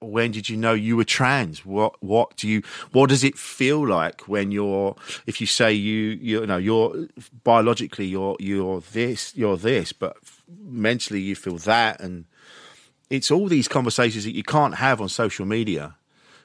when 0.00 0.30
did 0.30 0.48
you 0.48 0.56
know 0.56 0.72
you 0.74 0.96
were 0.96 1.04
trans? 1.04 1.64
What 1.66 2.00
what 2.02 2.36
do 2.36 2.48
you 2.48 2.62
what 2.92 3.08
does 3.08 3.24
it 3.24 3.36
feel 3.36 3.86
like 3.86 4.28
when 4.28 4.52
you're 4.52 4.94
if 5.26 5.40
you 5.40 5.46
say 5.46 5.72
you 5.72 6.18
you 6.20 6.46
know 6.46 6.56
you're 6.56 7.08
biologically 7.44 8.06
you're 8.06 8.36
you're 8.38 8.80
this 8.92 9.34
you're 9.36 9.56
this, 9.56 9.92
but 9.92 10.16
mentally 10.62 11.20
you 11.20 11.34
feel 11.36 11.58
that 11.58 12.00
and 12.00 12.24
it's 13.10 13.30
all 13.30 13.48
these 13.48 13.68
conversations 13.68 14.24
that 14.24 14.34
you 14.34 14.42
can't 14.42 14.74
have 14.76 15.00
on 15.00 15.08
social 15.08 15.46
media. 15.46 15.94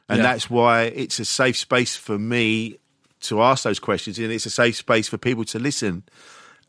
And 0.09 0.17
Yeah. 0.19 0.23
that's 0.23 0.49
why 0.49 0.83
it's 0.83 1.19
a 1.19 1.25
safe 1.25 1.57
space 1.57 1.95
for 1.95 2.17
me 2.17 2.77
to 3.21 3.41
ask 3.41 3.63
those 3.63 3.79
questions. 3.79 4.17
And 4.19 4.31
it's 4.31 4.45
a 4.45 4.49
safe 4.49 4.75
space 4.77 5.07
for 5.07 5.17
people 5.17 5.45
to 5.45 5.59
listen 5.59 6.03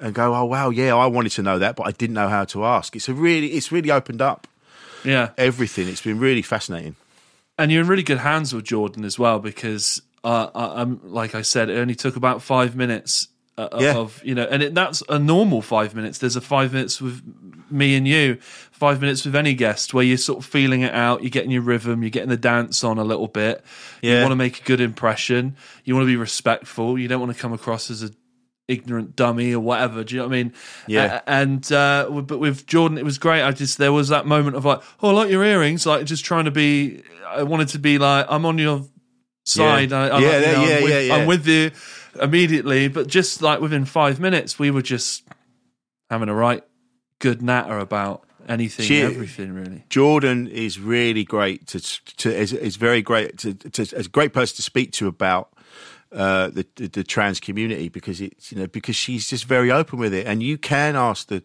and 0.00 0.14
go, 0.14 0.34
oh, 0.34 0.44
wow, 0.44 0.70
yeah, 0.70 0.94
I 0.96 1.06
wanted 1.06 1.30
to 1.32 1.42
know 1.42 1.58
that, 1.60 1.76
but 1.76 1.86
I 1.86 1.92
didn't 1.92 2.14
know 2.14 2.28
how 2.28 2.44
to 2.46 2.64
ask. 2.64 2.94
It's 2.96 3.08
a 3.08 3.14
really, 3.14 3.48
it's 3.52 3.70
really 3.72 3.90
opened 3.90 4.20
up 4.20 4.46
Yeah, 5.04 5.30
everything. 5.38 5.88
It's 5.88 6.02
been 6.02 6.18
really 6.18 6.42
fascinating. 6.42 6.96
and 7.58 7.70
you're 7.70 7.82
in 7.82 7.88
really 7.88 8.02
good 8.02 8.18
hands 8.18 8.52
with 8.54 8.64
Jordan 8.64 9.04
as 9.04 9.18
well 9.18 9.38
because 9.38 10.02
uh, 10.24 10.48
I, 10.54 10.80
I'm 10.82 11.00
like 11.04 11.34
I 11.34 11.42
said, 11.42 11.68
it 11.70 11.78
only 11.78 11.94
took 11.94 12.16
about 12.16 12.42
five 12.42 12.74
minutes 12.74 13.28
uh, 13.56 13.68
Yeah. 13.78 13.94
of 13.96 14.20
you 14.24 14.34
know, 14.34 14.44
and 14.50 14.62
it, 14.62 14.74
that's 14.74 15.02
a 15.08 15.18
normal 15.18 15.62
five 15.62 15.94
minutes. 15.94 16.18
There's 16.18 16.34
a 16.36 16.40
five 16.40 16.72
minutes 16.72 17.00
with 17.00 17.22
me 17.70 17.94
and 17.96 18.06
you, 18.08 18.36
five 18.72 19.00
minutes 19.00 19.24
with 19.24 19.36
any 19.36 19.54
guest 19.54 19.94
where 19.94 20.04
you're 20.04 20.16
sort 20.16 20.38
of 20.40 20.44
feeling 20.44 20.82
it 20.82 20.92
out, 20.94 21.22
you're 21.22 21.30
getting 21.30 21.50
your 21.50 21.62
rhythm, 21.62 22.02
you're 22.02 22.10
getting 22.10 22.28
the 22.30 22.36
dance 22.36 22.82
on 22.84 22.98
a 22.98 23.04
little 23.04 23.28
bit. 23.28 23.64
You 24.02 24.14
want 24.20 24.32
to 24.32 24.36
make 24.36 24.60
a 24.60 24.64
good 24.64 24.80
impression. 24.80 25.56
You 25.84 25.94
want 25.94 26.04
to 26.04 26.08
be 26.08 26.16
respectful. 26.16 26.98
You 26.98 27.06
don't 27.08 27.20
want 27.20 27.32
to 27.34 27.38
come 27.40 27.52
across 27.52 27.90
as 27.90 28.02
a 28.02 28.10
ignorant 28.68 29.14
dummy 29.16 29.52
or 29.52 29.60
whatever. 29.60 30.04
Do 30.04 30.14
you 30.14 30.20
know 30.22 30.28
what 30.28 30.34
I 30.34 30.42
mean? 30.42 30.52
Yeah. 30.86 31.20
A- 31.26 31.30
and 31.30 31.72
uh, 31.72 32.08
but 32.10 32.38
with 32.38 32.66
Jordan, 32.66 32.98
it 32.98 33.04
was 33.04 33.18
great. 33.18 33.42
I 33.42 33.50
just 33.52 33.78
there 33.78 33.92
was 33.92 34.08
that 34.08 34.26
moment 34.26 34.56
of 34.56 34.64
like, 34.64 34.80
oh, 35.02 35.10
I 35.10 35.12
like 35.12 35.30
your 35.30 35.44
earrings. 35.44 35.86
Like 35.86 36.04
just 36.06 36.24
trying 36.24 36.46
to 36.46 36.50
be. 36.50 37.02
I 37.26 37.42
wanted 37.42 37.68
to 37.68 37.78
be 37.78 37.98
like, 37.98 38.26
I'm 38.28 38.46
on 38.46 38.58
your 38.58 38.84
side. 39.44 39.90
Yeah. 39.90 39.98
I, 40.04 40.08
I, 40.08 40.18
Yeah, 40.18 40.18
you 40.18 40.26
yeah, 40.26 40.40
know, 40.52 40.54
I'm 40.62 40.68
yeah, 40.68 40.82
with, 40.82 40.90
yeah, 40.92 41.00
yeah. 41.00 41.14
I'm 41.16 41.26
with 41.26 41.46
you 41.46 41.70
immediately. 42.20 42.88
But 42.88 43.06
just 43.08 43.42
like 43.42 43.60
within 43.60 43.84
five 43.84 44.20
minutes, 44.20 44.58
we 44.58 44.70
were 44.70 44.82
just 44.82 45.24
having 46.10 46.28
a 46.28 46.34
right 46.34 46.62
good 47.18 47.42
natter 47.42 47.78
about 47.78 48.22
anything, 48.48 48.86
She- 48.86 49.00
everything, 49.00 49.52
really. 49.54 49.84
Jordan 49.88 50.46
is 50.46 50.78
really 50.78 51.24
great 51.24 51.66
to 51.68 51.80
to 52.16 52.34
is, 52.34 52.52
is 52.52 52.76
very 52.76 53.02
great 53.02 53.38
to, 53.38 53.54
to 53.54 53.82
is 53.82 53.92
a 54.06 54.08
great 54.08 54.32
person 54.32 54.56
to 54.56 54.62
speak 54.62 54.92
to 54.92 55.06
about 55.08 55.48
uh, 56.14 56.48
the, 56.48 56.64
the 56.76 56.88
the 56.88 57.04
trans 57.04 57.40
community 57.40 57.88
because 57.88 58.20
it's 58.20 58.52
you 58.52 58.58
know 58.58 58.66
because 58.68 58.96
she's 58.96 59.28
just 59.28 59.44
very 59.44 59.70
open 59.70 59.98
with 59.98 60.14
it 60.14 60.26
and 60.26 60.42
you 60.42 60.56
can 60.56 60.94
ask 60.96 61.28
the 61.28 61.42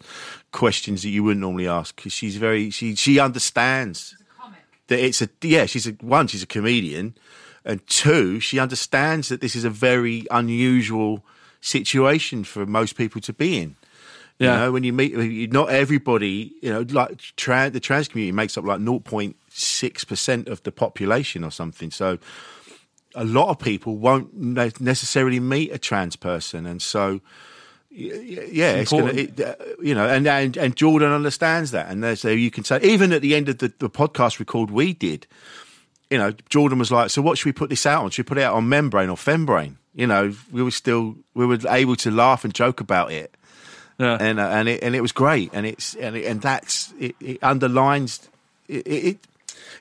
questions 0.52 1.02
that 1.02 1.10
you 1.10 1.24
wouldn't 1.24 1.42
normally 1.42 1.68
ask 1.68 1.96
because 1.96 2.14
she's 2.14 2.38
very 2.38 2.70
she 2.70 2.96
she 2.96 3.20
understands 3.20 4.16
that 4.88 5.00
it's 5.00 5.22
a 5.22 5.30
yeah 5.42 5.66
she's 5.66 5.88
a 5.88 5.92
one 6.02 6.28
she's 6.28 6.44
a 6.44 6.48
comedian 6.48 7.14
and 7.66 7.86
two 7.88 8.40
she 8.40 8.60
understands 8.60 9.30
that 9.30 9.42
this 9.42 9.56
is 9.56 9.64
a 9.66 9.70
very 9.70 10.26
unusual 10.32 11.24
situation 11.62 12.44
for 12.44 12.66
most 12.66 12.96
people 12.96 13.20
to 13.22 13.34
be 13.34 13.58
in. 13.58 13.76
You 14.40 14.48
Yeah. 14.48 14.58
know, 14.58 14.72
when 14.72 14.84
you 14.86 14.94
meet, 14.94 15.52
not 15.52 15.70
everybody, 15.70 16.54
you 16.62 16.70
know, 16.72 16.86
like 16.90 17.18
trans, 17.36 17.74
the 17.74 17.82
trans 17.82 18.08
community 18.08 18.32
makes 18.32 18.58
up 18.58 18.64
like 18.64 18.80
0.6% 18.80 20.48
of 20.48 20.64
the 20.64 20.72
population 20.72 21.44
or 21.44 21.52
something. 21.52 21.92
So 21.92 22.18
a 23.16 23.24
lot 23.26 23.50
of 23.50 23.60
people 23.60 23.98
won't 23.98 24.34
ne- 24.36 24.72
necessarily 24.80 25.40
meet 25.40 25.72
a 25.72 25.78
trans 25.78 26.16
person. 26.16 26.66
And 26.66 26.82
so, 26.82 27.22
yeah, 27.92 28.74
it's, 28.74 28.92
gonna, 28.92 29.12
it, 29.14 29.40
uh, 29.40 29.56
you 29.82 29.96
know, 29.96 30.08
and, 30.08 30.28
and, 30.28 30.56
and 30.58 30.76
Jordan 30.76 31.12
understands 31.12 31.72
that. 31.72 31.90
And 31.90 32.04
there's, 32.04 32.22
so 32.22 32.30
you 32.30 32.52
can 32.52 32.64
say, 32.64 32.80
even 32.82 33.12
at 33.12 33.22
the 33.22 33.36
end 33.36 33.50
of 33.50 33.58
the, 33.58 33.74
the 33.80 33.90
podcast 33.90 34.40
record 34.40 34.72
we 34.72 34.94
did, 34.94 35.26
you 36.10 36.18
know, 36.18 36.32
Jordan 36.50 36.80
was 36.80 36.92
like, 36.92 37.12
"So 37.12 37.22
what 37.22 37.38
should 37.38 37.46
we 37.46 37.52
put 37.52 37.70
this 37.70 37.86
out 37.86 38.04
on? 38.04 38.10
Should 38.10 38.26
we 38.26 38.30
put 38.30 38.38
it 38.40 38.44
out 38.44 38.56
on 38.56 38.68
Men 38.68 38.90
Brain 38.90 39.10
or 39.10 39.18
Fem 39.18 39.46
Brain?" 39.46 39.78
You 39.94 40.08
know, 40.08 40.34
we 40.52 40.64
were 40.64 40.72
still 40.72 41.16
we 41.36 41.46
were 41.46 41.60
able 41.68 41.96
to 41.98 42.10
laugh 42.10 42.44
and 42.44 42.52
joke 42.52 42.80
about 42.82 43.12
it, 43.12 43.36
Yeah. 44.00 44.18
and 44.20 44.40
uh, 44.40 44.48
and 44.50 44.68
it 44.68 44.82
and 44.82 44.96
it 44.96 45.02
was 45.02 45.12
great, 45.12 45.52
and 45.54 45.68
it's 45.68 45.94
and 45.94 46.16
it, 46.16 46.26
and 46.26 46.42
that's 46.42 46.92
it, 47.00 47.16
it 47.20 47.44
underlines 47.44 48.28
it, 48.68 48.88
it 48.88 49.18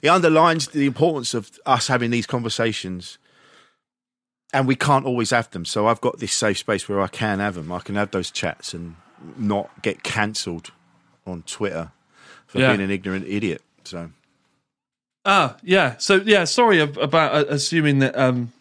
it 0.02 0.08
underlines 0.08 0.68
the 0.68 0.86
importance 0.86 1.34
of 1.34 1.50
us 1.66 1.88
having 1.88 2.10
these 2.10 2.26
conversations, 2.26 3.18
and 4.52 4.66
we 4.66 4.74
can't 4.76 5.04
always 5.06 5.30
have 5.30 5.50
them. 5.50 5.64
So 5.64 5.86
I've 5.88 6.00
got 6.00 6.18
this 6.18 6.32
safe 6.32 6.58
space 6.58 6.88
where 6.88 7.00
I 7.00 7.08
can 7.08 7.38
have 7.40 7.54
them. 7.54 7.70
I 7.72 7.80
can 7.80 7.94
have 7.96 8.10
those 8.10 8.30
chats 8.30 8.74
and 8.74 8.96
not 9.36 9.82
get 9.82 10.02
cancelled 10.02 10.70
on 11.26 11.42
Twitter 11.42 11.90
for 12.46 12.58
Yeah. 12.60 12.68
being 12.68 12.80
an 12.82 12.90
ignorant 12.90 13.26
idiot. 13.26 13.62
So. 13.84 14.10
Ah, 15.24 15.56
yeah. 15.62 15.96
So 15.98 16.16
yeah, 16.16 16.44
sorry 16.44 16.78
about 16.80 17.34
uh, 17.34 17.44
assuming 17.48 17.98
that 17.98 18.16
um, 18.16 18.52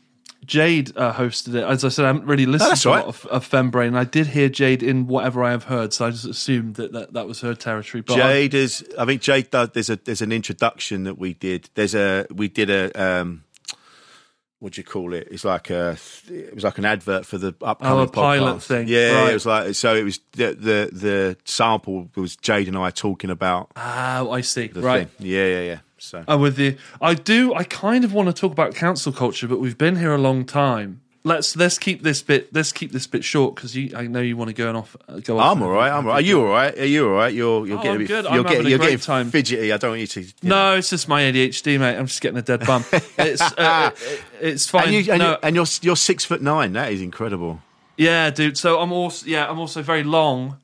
Jayde 0.48 0.94
uh, 0.96 1.14
hosted 1.14 1.56
it. 1.56 1.64
As 1.64 1.84
I 1.84 1.90
said, 1.90 2.06
I 2.06 2.08
haven't 2.08 2.26
really 2.26 2.46
listened 2.46 2.72
that's 2.72 2.84
to 2.84 2.90
a 2.90 2.92
lot 2.92 3.06
of, 3.06 3.26
of 3.28 3.46
Fem 3.46 3.70
Brain. 3.70 3.96
I 3.96 4.06
did 4.06 4.28
hear 4.28 4.50
Jayde 4.50 4.82
in 4.82 5.06
whatever 5.08 5.44
I 5.44 5.52
have 5.52 5.66
heard, 5.66 5.92
so 5.94 6.06
I 6.08 6.12
just 6.12 6.26
assumed 6.26 6.76
that 6.76 6.94
that, 6.94 7.14
that 7.14 7.28
was 7.28 7.42
her 7.42 7.54
territory. 7.54 8.02
But 8.02 8.20
I- 8.22 8.48
Jayde 8.48 8.54
is. 8.54 8.86
I 8.98 9.06
think 9.06 9.22
Jayde 9.22 9.50
does. 9.52 9.70
There's 9.74 9.90
a 9.90 9.98
there's 9.98 10.22
an 10.22 10.32
introduction 10.32 11.04
that 11.04 11.18
we 11.18 11.34
did. 11.34 11.70
There's 11.76 11.94
a 11.94 12.26
we 12.34 12.48
did 12.48 12.70
a 12.70 12.92
um, 13.00 13.44
what 14.60 14.74
do 14.74 14.82
you 14.82 14.86
call 14.86 15.14
it? 15.14 15.28
It's 15.30 15.46
like 15.46 15.70
a 15.70 15.98
it 16.30 16.56
was 16.56 16.64
like 16.64 16.78
an 16.80 16.86
advert 16.86 17.26
for 17.26 17.38
the 17.38 17.54
upcoming 17.62 18.00
Oh, 18.00 18.02
a 18.04 18.08
pilot 18.08 18.56
podcast. 18.58 18.62
thing. 18.64 18.88
Yeah, 18.88 19.22
Right. 19.22 19.32
it 19.32 19.34
was 19.34 19.46
like 19.46 19.76
so. 19.76 19.96
It 19.96 20.04
was 20.04 20.20
the 20.32 20.48
the 20.54 20.90
the 20.92 21.38
sample 21.46 22.10
was 22.16 22.36
Jayde 22.38 22.68
and 22.68 22.78
I 22.78 22.90
talking 22.90 23.30
about 23.30 23.72
Oh, 23.76 24.32
I 24.32 24.42
see. 24.42 24.72
right. 24.74 25.10
thing. 25.10 25.28
Yeah, 25.28 25.46
yeah, 25.46 25.62
yeah. 25.62 25.80
So 26.00 26.24
I'm 26.28 26.42
with 26.42 26.60
you. 26.60 26.78
I 27.02 27.14
do. 27.14 27.54
I 27.54 27.64
kind 27.64 28.04
of 28.06 28.14
want 28.14 28.28
to 28.28 28.34
talk 28.34 28.52
about 28.52 28.76
cancel 28.76 29.12
culture, 29.12 29.48
but 29.48 29.60
we've 29.60 29.78
been 29.78 29.96
here 29.98 30.14
a 30.14 30.18
long 30.18 30.46
time. 30.46 31.02
Let's 31.24 31.58
let's 31.58 31.78
keep 31.78 32.04
this 32.04 32.22
bit. 32.22 32.54
Let's 32.54 32.72
keep 32.72 32.94
this 32.94 33.06
bit 33.06 33.24
short 33.24 33.56
because 33.56 33.76
I 33.76 34.08
know 34.08 34.22
you 34.22 34.38
want 34.38 34.48
to 34.50 34.54
go 34.54 34.74
off. 34.74 34.96
uh, 35.10 35.20
Go 35.20 35.40
off. 35.40 35.58
I'm 35.58 35.62
all 35.64 35.70
right. 35.72 35.92
I'm 35.92 36.06
all 36.08 36.14
right. 36.14 36.24
Are 36.24 36.26
you 36.26 36.40
all 36.40 36.48
right? 36.54 36.78
Are 36.80 36.86
you 36.86 37.10
all 37.10 37.16
right? 37.16 37.34
You're 37.34 37.68
you're 37.68 37.80
Oh, 37.80 37.84
getting 37.84 37.98
bit, 38.00 38.08
good. 38.08 38.24
you're 38.26 38.34
I'm 38.34 38.44
getting 38.44 38.68
you're 38.68 38.78
great 38.78 38.92
getting 38.92 39.00
time. 39.00 39.30
fidgety. 39.32 39.74
I 39.74 39.78
don't 39.78 39.92
want 39.92 40.02
you 40.02 40.08
to. 40.08 40.22
you 40.22 40.28
know. 40.44 40.72
No, 40.72 40.78
it's 40.78 40.90
just 40.90 41.10
my 41.10 41.24
ADHD, 41.24 41.80
mate. 41.80 41.98
I'm 41.98 42.06
just 42.08 42.22
getting 42.22 42.38
a 42.38 42.42
dead 42.42 42.66
bum. 42.66 42.86
It's 43.18 43.42
uh, 43.42 43.92
it- 43.94 44.22
it's 44.40 44.70
fine. 44.70 44.86
And, 44.86 44.94
you, 44.94 45.12
and, 45.12 45.20
No, 45.20 45.32
you, 45.32 45.38
and 45.44 45.56
you're 45.58 45.66
you're 45.82 45.96
six 45.98 46.24
foot 46.24 46.42
nine. 46.42 46.72
That 46.74 46.94
is 46.94 47.02
incredible. 47.02 47.62
yeah, 47.98 48.30
dude. 48.30 48.58
So 48.58 48.80
I'm 48.80 48.94
also 48.94 49.26
yeah, 49.28 49.50
I'm 49.50 49.60
also 49.60 49.82
very 49.82 50.04
long. 50.04 50.58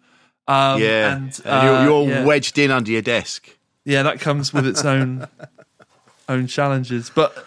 Um, 0.47 0.81
Yeah, 0.81 1.15
and, 1.15 1.41
And 1.43 1.63
you're, 1.67 1.75
uh, 1.75 1.83
you're 1.85 2.07
yeah. 2.09 2.25
wedged 2.25 2.57
in 2.57 2.71
under 2.71 2.91
your 2.91 3.01
desk. 3.01 3.49
Yeah, 3.85 4.03
that 4.03 4.19
comes 4.19 4.53
with 4.53 4.65
its 4.67 4.83
own 4.85 5.27
own 6.29 6.47
challenges. 6.47 7.09
But 7.13 7.45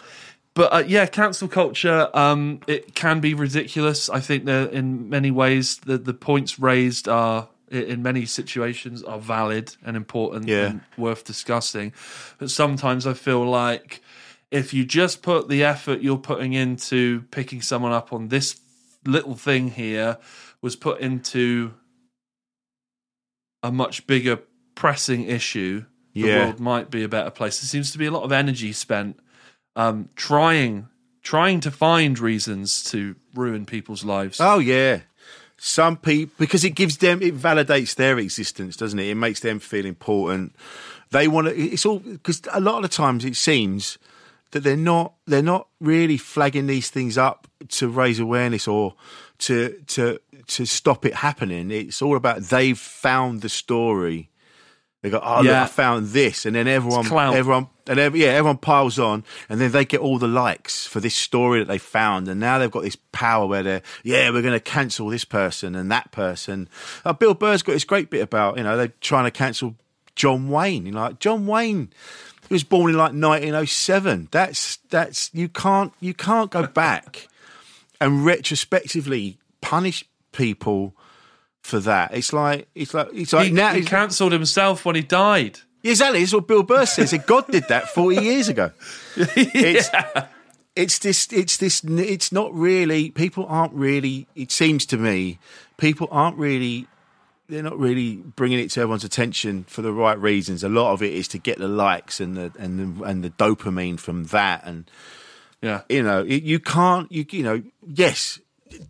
but 0.55 0.73
uh, 0.73 0.85
yeah, 0.87 1.07
cancel 1.07 1.49
culture 1.49 2.09
um, 2.15 2.61
it 2.67 2.95
can 2.95 3.21
be 3.21 3.35
ridiculous. 3.35 4.09
I 4.09 4.21
think 4.21 4.45
that 4.47 4.73
in 4.73 5.09
many 5.09 5.31
ways 5.31 5.79
the 5.79 5.99
the 5.99 6.15
points 6.15 6.59
raised 6.59 7.09
are 7.09 7.49
in 7.71 8.01
many 8.03 8.25
situations 8.27 9.03
are 9.03 9.19
valid 9.19 9.75
and 9.85 9.97
important 9.97 10.47
Yeah. 10.47 10.67
and 10.67 10.81
worth 10.97 11.25
discussing. 11.25 11.93
But 12.39 12.51
sometimes 12.51 13.07
I 13.09 13.13
feel 13.15 13.45
like 13.45 14.03
if 14.53 14.73
you 14.73 14.85
just 14.85 15.21
put 15.23 15.49
the 15.49 15.65
effort 15.65 16.01
you're 16.01 16.17
putting 16.17 16.53
into 16.53 17.23
picking 17.33 17.61
someone 17.63 17.93
up 17.93 18.13
on 18.13 18.29
this 18.29 18.61
little 19.05 19.35
thing 19.35 19.71
here 19.73 20.19
was 20.63 20.77
put 20.77 21.01
into 21.01 21.75
a 23.63 23.73
much 23.73 24.07
bigger 24.07 24.39
pressing 24.75 25.25
issue, 25.25 25.85
the 26.23 26.29
Yeah. 26.29 26.45
world 26.47 26.61
might 26.61 26.91
be 26.91 27.03
a 27.03 27.09
better 27.09 27.31
place. 27.31 27.61
There 27.61 27.69
seems 27.69 27.91
to 27.93 27.99
be 27.99 28.07
a 28.07 28.11
lot 28.11 28.23
of 28.25 28.33
energy 28.33 28.73
spent 28.73 29.19
um, 29.77 30.09
trying 30.17 30.89
trying 31.23 31.61
to 31.61 31.71
find 31.71 32.19
reasons 32.19 32.85
to 32.85 33.17
ruin 33.35 33.67
people's 33.67 34.05
lives. 34.05 34.39
Oh 34.41 34.59
yeah. 34.59 35.01
Some 35.59 35.97
people 35.97 36.35
because 36.39 36.65
it 36.65 36.71
gives 36.71 36.99
them 36.99 37.21
it 37.23 37.37
validates 37.37 37.95
their 37.95 38.19
existence, 38.19 38.77
doesn't 38.77 38.99
it? 38.99 39.09
It 39.09 39.15
makes 39.17 39.41
them 39.41 39.59
feel 39.59 39.87
important. 39.87 40.55
They 41.11 41.29
want 41.29 41.49
to. 41.49 41.57
It's 41.57 41.87
all 41.87 41.99
because 42.01 42.43
a 42.53 42.61
lot 42.61 42.77
of 42.77 42.83
the 42.83 42.89
times 42.89 43.25
it 43.25 43.37
seems 43.37 43.99
that 44.53 44.61
they're 44.61 44.77
not 44.77 45.15
they're 45.27 45.43
not 45.43 45.69
really 45.81 46.17
flagging 46.17 46.67
these 46.67 46.91
things 46.91 47.17
up 47.19 47.47
to 47.69 47.89
raise 47.89 48.19
awareness 48.21 48.69
or 48.69 48.95
to 49.39 49.81
to 49.89 50.19
to 50.47 50.65
stop 50.67 51.05
it 51.05 51.15
happening. 51.15 51.71
It's 51.71 52.01
all 52.03 52.17
about 52.17 52.43
they've 52.43 52.79
found 52.79 53.41
the 53.43 53.49
story. 53.49 54.31
They 55.07 55.11
go, 55.11 55.21
oh 55.23 55.43
look, 55.43 55.53
I 55.53 55.67
found 55.67 56.09
this, 56.09 56.47
and 56.47 56.57
then 56.57 56.67
everyone, 56.67 57.07
everyone, 57.33 57.69
and 57.87 58.01
every, 58.01 58.25
yeah, 58.25 58.31
everyone 58.31 58.57
piles 58.57 58.99
on, 58.99 59.23
and 59.49 59.61
then 59.61 59.71
they 59.71 59.85
get 59.85 60.01
all 60.01 60.19
the 60.19 60.27
likes 60.27 60.85
for 60.85 60.99
this 60.99 61.15
story 61.15 61.61
that 61.61 61.69
they 61.69 61.79
found, 61.79 62.27
and 62.27 62.41
now 62.41 62.59
they've 62.59 62.71
got 62.71 62.83
this 62.83 62.97
power 63.13 63.47
where 63.47 63.63
they're, 63.63 63.83
yeah, 64.03 64.31
we're 64.31 64.43
going 64.43 64.53
to 64.53 64.59
cancel 64.59 65.09
this 65.09 65.25
person 65.25 65.77
and 65.77 65.93
that 65.93 66.11
person. 66.11 66.69
Uh, 67.05 67.13
Bill 67.13 67.35
Burr's 67.35 67.63
got 67.63 67.75
this 67.75 67.85
great 67.85 68.11
bit 68.11 68.21
about, 68.21 68.57
you 68.57 68.65
know, 68.65 68.77
they're 68.77 68.93
trying 69.01 69.27
to 69.27 69.31
cancel 69.31 69.77
John 70.17 70.49
Wayne. 70.49 70.87
You 70.87 70.93
know, 70.93 71.03
like 71.03 71.21
John 71.21 71.47
Wayne 71.47 71.91
he 72.49 72.55
was 72.55 72.65
born 72.65 72.91
in 72.91 72.97
like 72.97 73.13
1907. 73.13 74.29
That's 74.31 74.77
that's 74.91 75.31
you 75.33 75.49
can't 75.49 75.93
you 76.01 76.15
can't 76.15 76.51
go 76.51 76.67
back 76.67 77.29
and 78.01 78.25
retrospectively 78.25 79.39
punish 79.61 80.05
people 80.33 80.95
for 81.67 81.81
that. 81.81 82.15
It's 82.15 82.33
like 82.33 82.69
it's 82.75 82.95
like 82.95 83.09
it's 83.13 83.33
like 83.33 83.47
he, 83.49 83.53
now 83.53 83.75
he 83.75 83.83
cancelled 83.83 84.33
himself 84.33 84.85
when 84.85 84.95
he 84.97 85.03
died. 85.03 85.61
Exactly, 85.83 86.23
it's 86.23 86.33
what 86.33 86.49
Bill 86.49 86.63
Burr 86.63 86.87
says. 86.87 87.15
God 87.27 87.47
did 87.49 87.69
that 87.69 87.89
forty 87.91 88.23
years 88.23 88.49
ago. 88.49 88.71
It's, 89.37 89.89
it's 90.75 90.99
this. 90.99 91.33
It's 91.33 91.57
this. 91.57 91.83
It's 91.85 92.33
not 92.33 92.53
really. 92.55 93.11
People 93.11 93.47
aren't 93.49 93.73
really. 93.73 94.27
It 94.35 94.53
seems 94.53 94.85
to 94.87 94.97
me, 94.99 95.39
people 95.79 96.07
aren't 96.11 96.37
really. 96.37 96.87
They're 97.49 97.63
not 97.63 97.79
really 97.79 98.17
bringing 98.17 98.59
it 98.59 98.71
to 98.73 98.81
everyone's 98.81 99.05
attention 99.05 99.65
for 99.69 99.81
the 99.81 99.93
right 99.93 100.21
reasons. 100.21 100.65
A 100.65 100.69
lot 100.69 100.93
of 100.93 101.03
it 101.03 101.13
is 101.15 101.29
to 101.29 101.39
get 101.39 101.59
the 101.59 101.69
likes 101.69 102.21
and 102.21 102.37
the 102.37 102.53
and 102.59 103.01
the, 103.01 103.05
and 103.05 103.23
the 103.25 103.31
dopamine 103.31 103.99
from 103.99 104.25
that, 104.25 104.65
and 104.67 104.91
Yeah. 105.63 105.83
you 105.89 106.03
know 106.03 106.23
you 106.25 106.59
can't. 106.61 107.11
You 107.11 107.25
you 107.31 107.43
know 107.43 107.63
yes. 107.87 108.39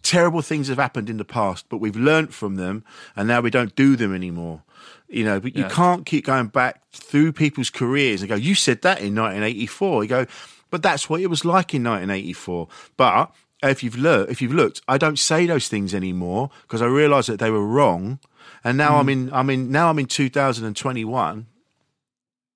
Terrible 0.03 0.43
things 0.43 0.69
have 0.69 0.79
happened 0.79 1.11
in 1.11 1.17
the 1.17 1.25
past, 1.25 1.67
but 1.69 1.79
we've 1.79 1.97
learnt 1.97 2.33
from 2.33 2.57
them, 2.57 2.85
and 3.15 3.29
now 3.29 3.41
we 3.41 3.51
don't 3.51 3.75
do 3.77 3.97
them 3.97 4.15
anymore. 4.15 4.63
You 5.09 5.25
know, 5.25 5.41
but 5.41 5.57
you 5.57 5.63
Yeah. 5.65 5.69
can't 5.69 6.05
keep 6.07 6.25
going 6.25 6.49
back 6.49 6.83
through 6.93 7.33
people's 7.33 7.71
careers 7.71 8.23
and 8.23 8.29
go, 8.29 8.35
"You 8.35 8.55
said 8.55 8.83
that 8.83 9.01
in 9.01 9.15
1984." 9.15 10.03
You 10.05 10.09
go, 10.09 10.27
but 10.71 10.83
that's 10.83 11.09
what 11.09 11.21
it 11.21 11.29
was 11.29 11.45
like 11.45 11.75
in 11.75 11.83
1984. 11.83 12.69
But 12.97 13.33
if 13.63 13.83
you've 13.83 13.97
looked, 13.97 14.31
if 14.31 14.43
you've 14.43 14.55
looked, 14.55 14.83
I 14.89 14.99
don't 14.99 15.19
say 15.19 15.47
those 15.47 15.69
things 15.69 15.95
anymore 15.95 16.51
because 16.63 16.83
I 16.83 16.87
realise 16.87 17.27
that 17.27 17.39
they 17.39 17.51
were 17.51 17.67
wrong, 17.67 18.19
and 18.65 18.77
now 18.77 18.97
I'm 18.97 19.07
mm. 19.07 19.13
in. 19.13 19.31
I'm 19.33 19.51
in. 19.51 19.71
Now 19.71 19.91
I'm 19.91 19.99
in 19.99 20.07
2021. 20.07 21.47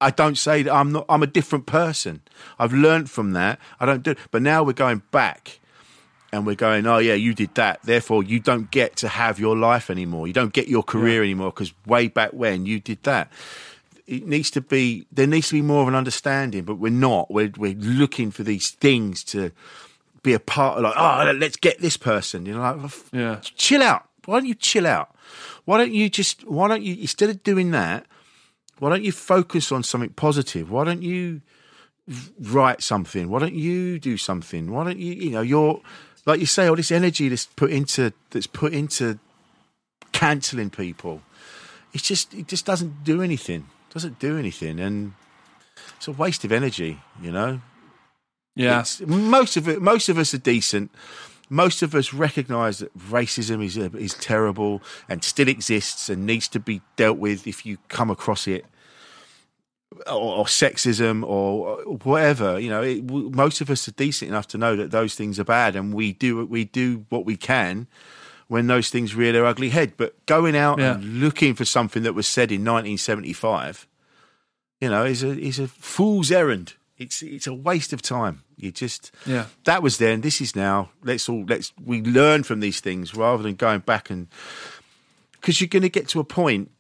I 0.00 0.10
don't 0.10 0.38
say 0.38 0.62
that 0.62 0.72
I'm 0.72 0.92
not. 0.92 1.04
I'm 1.08 1.22
a 1.22 1.26
different 1.26 1.66
person. 1.66 2.22
I've 2.58 2.72
learned 2.72 3.10
from 3.10 3.32
that. 3.32 3.58
I 3.78 3.86
don't 3.86 4.02
do. 4.02 4.14
But 4.30 4.42
now 4.42 4.62
we're 4.62 4.72
going 4.72 5.02
back, 5.10 5.59
and 6.32 6.46
we're 6.46 6.54
going. 6.56 6.86
Oh 6.86 6.98
yeah, 6.98 7.14
you 7.14 7.34
did 7.34 7.54
that. 7.54 7.80
Therefore, 7.82 8.22
you 8.22 8.40
don't 8.40 8.70
get 8.70 8.96
to 8.96 9.08
have 9.08 9.38
your 9.38 9.56
life 9.56 9.90
anymore. 9.90 10.26
You 10.26 10.32
don't 10.32 10.52
get 10.52 10.68
your 10.68 10.82
career 10.82 11.22
anymore 11.22 11.50
because 11.50 11.72
way 11.86 12.08
back 12.08 12.30
when 12.32 12.66
you 12.66 12.80
did 12.80 13.02
that. 13.04 13.30
It 14.06 14.26
needs 14.26 14.50
to 14.52 14.60
be. 14.60 15.06
There 15.12 15.26
needs 15.26 15.48
to 15.48 15.54
be 15.54 15.62
more 15.62 15.82
of 15.82 15.88
an 15.88 15.94
understanding, 15.94 16.64
but 16.64 16.76
we're 16.76 16.90
not. 16.90 17.30
We're 17.30 17.52
we're 17.56 17.74
looking 17.76 18.30
for 18.30 18.42
these 18.42 18.70
things 18.70 19.22
to 19.24 19.52
be 20.22 20.32
a 20.32 20.40
part 20.40 20.78
of. 20.78 20.84
Like, 20.84 20.94
oh, 20.96 21.32
let's 21.38 21.56
get 21.56 21.80
this 21.80 21.96
person. 21.96 22.44
You 22.46 22.54
know, 22.54 22.60
like, 22.60 22.92
Yeah. 23.12 23.38
chill 23.42 23.82
out. 23.82 24.06
Why 24.26 24.38
don't 24.38 24.46
you 24.48 24.54
chill 24.54 24.86
out? 24.86 25.14
Why 25.64 25.78
don't 25.78 25.92
you 25.92 26.08
just? 26.10 26.46
Why 26.48 26.66
don't 26.68 26.82
you 26.82 26.96
instead 27.00 27.30
of 27.30 27.42
doing 27.44 27.70
that? 27.70 28.06
Why 28.80 28.88
don't 28.88 29.04
you 29.04 29.12
focus 29.12 29.70
on 29.70 29.82
something 29.82 30.10
positive? 30.10 30.70
Why 30.70 30.84
don't 30.84 31.02
you 31.02 31.42
write 32.40 32.82
something? 32.82 33.28
Why 33.28 33.38
don't 33.38 33.54
you 33.54 33.98
do 33.98 34.16
something? 34.16 34.70
Why 34.72 34.84
don't 34.84 34.98
you? 34.98 35.12
You 35.14 35.30
know, 35.30 35.40
you're 35.42 35.80
like 36.26 36.40
you 36.40 36.46
say, 36.46 36.66
all 36.68 36.76
this 36.76 36.92
energy 36.92 37.28
that's 37.28 37.46
put 37.46 37.70
into 37.70 38.12
that's 38.30 38.46
put 38.46 38.72
into 38.72 39.18
cancelling 40.12 40.70
people. 40.70 41.22
It's 41.92 42.02
just 42.02 42.34
it 42.34 42.48
just 42.48 42.66
doesn't 42.66 43.04
do 43.04 43.22
anything. 43.22 43.66
Doesn't 43.92 44.18
do 44.20 44.38
anything, 44.38 44.78
and 44.78 45.14
it's 45.96 46.06
a 46.08 46.12
waste 46.12 46.44
of 46.44 46.52
energy. 46.52 47.00
You 47.20 47.32
know, 47.32 47.60
Yeah. 48.54 48.80
it's, 48.80 49.00
most 49.00 49.56
of 49.56 49.68
it, 49.68 49.82
most 49.82 50.08
of 50.08 50.16
us 50.18 50.32
are 50.34 50.38
decent. 50.38 50.90
Most 51.52 51.82
of 51.82 51.96
us 51.96 52.12
recognise 52.14 52.78
that 52.78 52.96
racism 52.96 53.64
is 53.64 53.76
is 53.76 54.14
terrible 54.14 54.82
and 55.08 55.24
still 55.24 55.48
exists 55.48 56.08
and 56.08 56.24
needs 56.24 56.46
to 56.48 56.60
be 56.60 56.80
dealt 56.94 57.18
with 57.18 57.46
if 57.48 57.66
you 57.66 57.78
come 57.88 58.08
across 58.10 58.46
it, 58.46 58.64
or, 60.06 60.36
or 60.38 60.44
sexism 60.46 61.22
or 61.24 61.76
whatever. 62.04 62.58
You 62.58 62.70
know, 62.70 62.82
it, 62.82 63.06
w- 63.06 63.30
most 63.30 63.60
of 63.60 63.70
us 63.70 63.86
are 63.88 63.92
decent 63.92 64.30
enough 64.30 64.46
to 64.48 64.58
know 64.58 64.76
that 64.76 64.90
those 64.90 65.14
things 65.14 65.38
are 65.40 65.44
bad, 65.44 65.76
and 65.76 65.92
we 65.94 66.12
do 66.12 66.44
we 66.46 66.64
do 66.64 67.04
what 67.08 67.24
we 67.24 67.36
can 67.36 67.86
when 68.48 68.66
those 68.66 68.90
things 68.90 69.14
rear 69.14 69.32
their 69.32 69.46
ugly 69.46 69.68
head. 69.70 69.92
But 69.96 70.24
going 70.26 70.56
out 70.56 70.78
Yeah. 70.78 70.94
and 70.94 71.20
looking 71.20 71.54
for 71.54 71.64
something 71.64 72.02
that 72.02 72.14
was 72.14 72.26
said 72.26 72.50
in 72.50 72.64
1975 72.64 73.86
you 74.80 74.88
know, 74.88 75.04
is 75.04 75.22
a 75.22 75.38
is 75.38 75.58
a 75.58 75.68
fool's 75.68 76.30
errand. 76.30 76.72
It's 76.96 77.22
it's 77.22 77.46
a 77.46 77.52
waste 77.54 77.92
of 77.92 78.00
time. 78.00 78.42
You 78.56 78.70
just 78.72 79.12
Yeah. 79.26 79.46
that 79.64 79.82
was 79.82 79.98
then. 79.98 80.22
This 80.22 80.40
is 80.40 80.56
now. 80.56 80.88
Let's 81.04 81.28
all 81.28 81.44
let's 81.46 81.72
we 81.84 82.00
learn 82.02 82.42
from 82.44 82.60
these 82.60 82.80
things 82.80 83.14
rather 83.14 83.42
than 83.42 83.56
going 83.56 83.80
back 83.80 84.08
and 84.10 84.28
because 85.32 85.60
you're 85.60 85.68
going 85.68 85.82
to 85.82 85.88
get 85.90 86.08
to 86.08 86.20
a 86.20 86.24
point. 86.24 86.70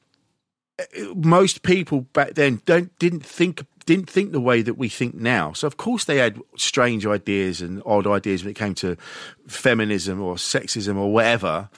Most 1.14 1.62
people 1.62 2.02
back 2.12 2.34
then 2.34 2.62
don't 2.66 2.96
didn't 2.98 3.24
think 3.24 3.64
didn't 3.86 4.08
think 4.10 4.30
the 4.32 4.40
way 4.40 4.62
that 4.62 4.74
we 4.74 4.88
think 4.88 5.14
now. 5.14 5.52
So 5.52 5.66
of 5.66 5.76
course 5.76 6.04
they 6.04 6.18
had 6.18 6.40
strange 6.56 7.06
ideas 7.06 7.60
and 7.60 7.82
odd 7.84 8.06
ideas 8.06 8.44
when 8.44 8.50
it 8.52 8.54
came 8.56 8.74
to 8.76 8.96
feminism 9.48 10.20
or 10.20 10.36
sexism 10.36 10.96
or 10.96 11.12
whatever 11.12 11.68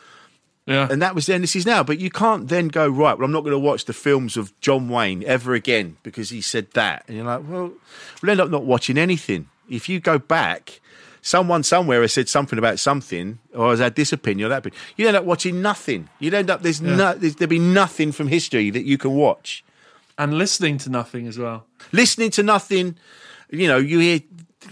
Yeah. 0.66 0.88
and 0.90 1.00
that 1.00 1.14
was 1.14 1.26
then. 1.26 1.40
This 1.40 1.56
is 1.56 1.64
now. 1.66 1.82
But 1.82 1.98
you 1.98 2.10
can't 2.10 2.48
then 2.48 2.68
go 2.68 2.86
right. 2.88 3.16
Well, 3.16 3.24
I'm 3.24 3.32
not 3.32 3.40
going 3.44 3.52
to 3.52 3.58
watch 3.58 3.86
the 3.86 3.92
films 3.94 4.36
of 4.36 4.52
John 4.60 4.88
Wayne 4.88 5.24
ever 5.24 5.54
again 5.54 5.96
because 6.02 6.30
he 6.30 6.40
said 6.40 6.70
that. 6.72 7.04
And 7.08 7.16
you're 7.16 7.26
like, 7.26 7.42
well, 7.48 7.72
we'll 8.20 8.30
end 8.30 8.40
up 8.40 8.50
not 8.50 8.64
watching 8.64 8.98
anything. 8.98 9.48
If 9.70 9.88
you 9.88 9.98
go 10.00 10.18
back, 10.18 10.80
someone 11.22 11.62
somewhere 11.62 12.02
has 12.02 12.12
said 12.12 12.28
something 12.28 12.58
about 12.58 12.78
something 12.78 13.38
or 13.54 13.70
has 13.70 13.78
had 13.80 13.94
this 13.94 14.12
opinion 14.12 14.46
or 14.46 14.48
that. 14.50 14.58
opinion. 14.58 14.80
You 14.96 15.08
end 15.08 15.16
up 15.16 15.24
watching 15.24 15.62
nothing. 15.62 16.08
You'd 16.18 16.34
end 16.34 16.50
up 16.50 16.62
there's 16.62 16.82
no 16.82 17.14
there's, 17.14 17.36
there'd 17.36 17.48
be 17.48 17.58
nothing 17.58 18.12
from 18.12 18.28
history 18.28 18.68
that 18.70 18.84
you 18.84 18.98
can 18.98 19.12
watch. 19.12 19.64
and 20.18 20.34
listening 20.34 20.78
to 20.78 20.90
nothing 20.90 21.26
as 21.26 21.38
well. 21.38 21.64
Listening 21.92 22.30
to 22.32 22.42
nothing. 22.42 22.96
You 23.50 23.68
know, 23.68 23.78
you 23.78 23.98
hear 24.00 24.20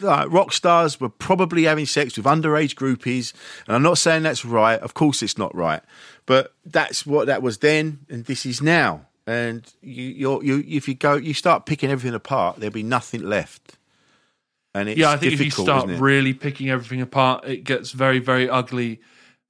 like, 0.00 0.30
rock 0.30 0.52
stars 0.52 1.00
were 1.00 1.08
probably 1.08 1.64
having 1.64 1.86
sex 1.86 2.16
with 2.16 2.26
underage 2.26 2.74
groupies, 2.74 3.32
and 3.66 3.74
I'm 3.76 3.82
not 3.82 3.98
saying 3.98 4.22
that's 4.22 4.44
right. 4.44 4.78
Of 4.80 4.94
course, 4.94 5.22
it's 5.22 5.36
not 5.36 5.54
right, 5.54 5.82
but 6.26 6.52
that's 6.64 7.04
what 7.04 7.26
that 7.26 7.42
was 7.42 7.58
then, 7.58 8.00
and 8.08 8.24
this 8.24 8.46
is 8.46 8.62
now. 8.62 9.06
and 9.26 9.72
you, 9.82 10.04
you're, 10.04 10.42
you 10.44 10.64
if 10.66 10.88
you 10.88 10.94
go, 10.94 11.14
you 11.14 11.34
start 11.34 11.66
picking 11.66 11.90
everything 11.90 12.14
apart, 12.14 12.56
there'll 12.56 12.72
be 12.72 12.82
nothing 12.82 13.22
left. 13.22 13.76
And 14.74 14.88
it's 14.88 14.98
yeah, 14.98 15.10
I 15.10 15.16
think 15.16 15.32
if 15.32 15.40
you 15.40 15.50
start 15.50 15.88
really 15.88 16.32
picking 16.32 16.70
everything 16.70 17.00
apart, 17.00 17.44
it 17.44 17.64
gets 17.64 17.90
very, 17.90 18.18
very 18.20 18.48
ugly 18.48 19.00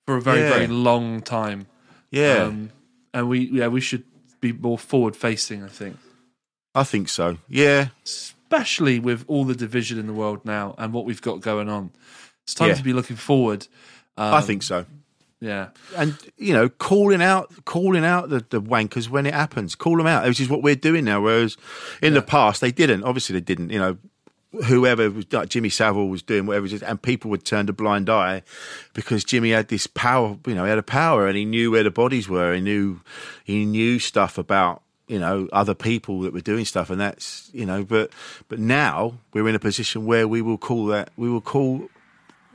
for 0.06 0.16
a 0.16 0.22
very, 0.22 0.40
Yeah. 0.40 0.48
very 0.50 0.66
long 0.66 1.20
time. 1.20 1.66
yeah, 2.10 2.44
Um, 2.44 2.70
and 3.14 3.28
we, 3.28 3.40
yeah, 3.50 3.68
we 3.68 3.80
should 3.80 4.04
be 4.40 4.52
more 4.52 4.78
forward 4.78 5.14
facing. 5.14 5.62
I 5.62 5.68
think, 5.68 5.96
I 6.74 6.84
think 6.84 7.08
so. 7.08 7.36
Yeah, 7.48 7.88
especially 8.04 8.98
with 8.98 9.24
all 9.28 9.44
the 9.44 9.54
division 9.54 9.98
in 9.98 10.06
the 10.06 10.12
world 10.12 10.44
now 10.44 10.74
and 10.78 10.92
what 10.92 11.04
we've 11.04 11.20
got 11.22 11.40
going 11.40 11.68
on. 11.68 11.90
It's 12.44 12.54
time 12.54 12.68
Yeah. 12.70 12.74
to 12.76 12.82
be 12.82 12.92
looking 12.92 13.16
forward. 13.16 13.66
Um, 14.16 14.34
I 14.34 14.40
think 14.40 14.62
so. 14.62 14.86
yeah, 15.40 15.68
and 15.96 16.16
you 16.36 16.52
know, 16.52 16.68
calling 16.68 17.22
out, 17.22 17.52
calling 17.64 18.04
out 18.04 18.28
the, 18.30 18.44
the 18.50 18.60
wankers 18.60 19.08
when 19.08 19.26
it 19.26 19.34
happens, 19.34 19.74
call 19.74 19.96
them 19.98 20.06
out, 20.06 20.26
which 20.26 20.40
is 20.40 20.48
what 20.48 20.62
we're 20.62 20.74
doing 20.74 21.04
now. 21.04 21.20
Whereas 21.20 21.56
in 22.02 22.14
the 22.14 22.22
past 22.22 22.60
they 22.60 22.72
didn't. 22.72 23.04
Obviously, 23.04 23.34
they 23.34 23.40
didn't. 23.44 23.70
You 23.70 23.78
know, 23.78 23.98
whoever 24.66 25.10
was 25.10 25.32
like 25.32 25.48
Jimmy 25.48 25.68
Savile 25.68 26.08
was 26.08 26.22
doing 26.22 26.46
whatever, 26.46 26.68
and 26.84 27.00
people 27.00 27.30
would 27.30 27.44
turn 27.44 27.68
a 27.68 27.72
blind 27.72 28.10
eye 28.10 28.42
because 28.94 29.24
Jimmy 29.24 29.50
had 29.50 29.68
this 29.68 29.86
power. 29.86 30.36
You 30.46 30.54
know, 30.54 30.64
he 30.64 30.70
had 30.70 30.78
a 30.78 30.82
power, 30.82 31.26
and 31.26 31.36
he 31.36 31.44
knew 31.44 31.70
where 31.70 31.82
the 31.82 31.90
bodies 31.90 32.28
were. 32.28 32.54
He 32.54 32.60
knew 32.60 33.00
he 33.44 33.64
knew 33.64 33.98
stuff 33.98 34.38
about 34.38 34.82
you 35.06 35.18
know 35.18 35.48
other 35.52 35.74
people 35.74 36.20
that 36.22 36.32
were 36.32 36.40
doing 36.40 36.64
stuff, 36.64 36.90
and 36.90 37.00
that's 37.00 37.50
you 37.52 37.66
know. 37.66 37.84
But 37.84 38.10
but 38.48 38.58
now 38.58 39.14
we're 39.32 39.48
in 39.48 39.54
a 39.54 39.60
position 39.60 40.06
where 40.06 40.26
we 40.26 40.42
will 40.42 40.58
call 40.58 40.86
that 40.86 41.10
we 41.16 41.28
will 41.28 41.40
call 41.40 41.88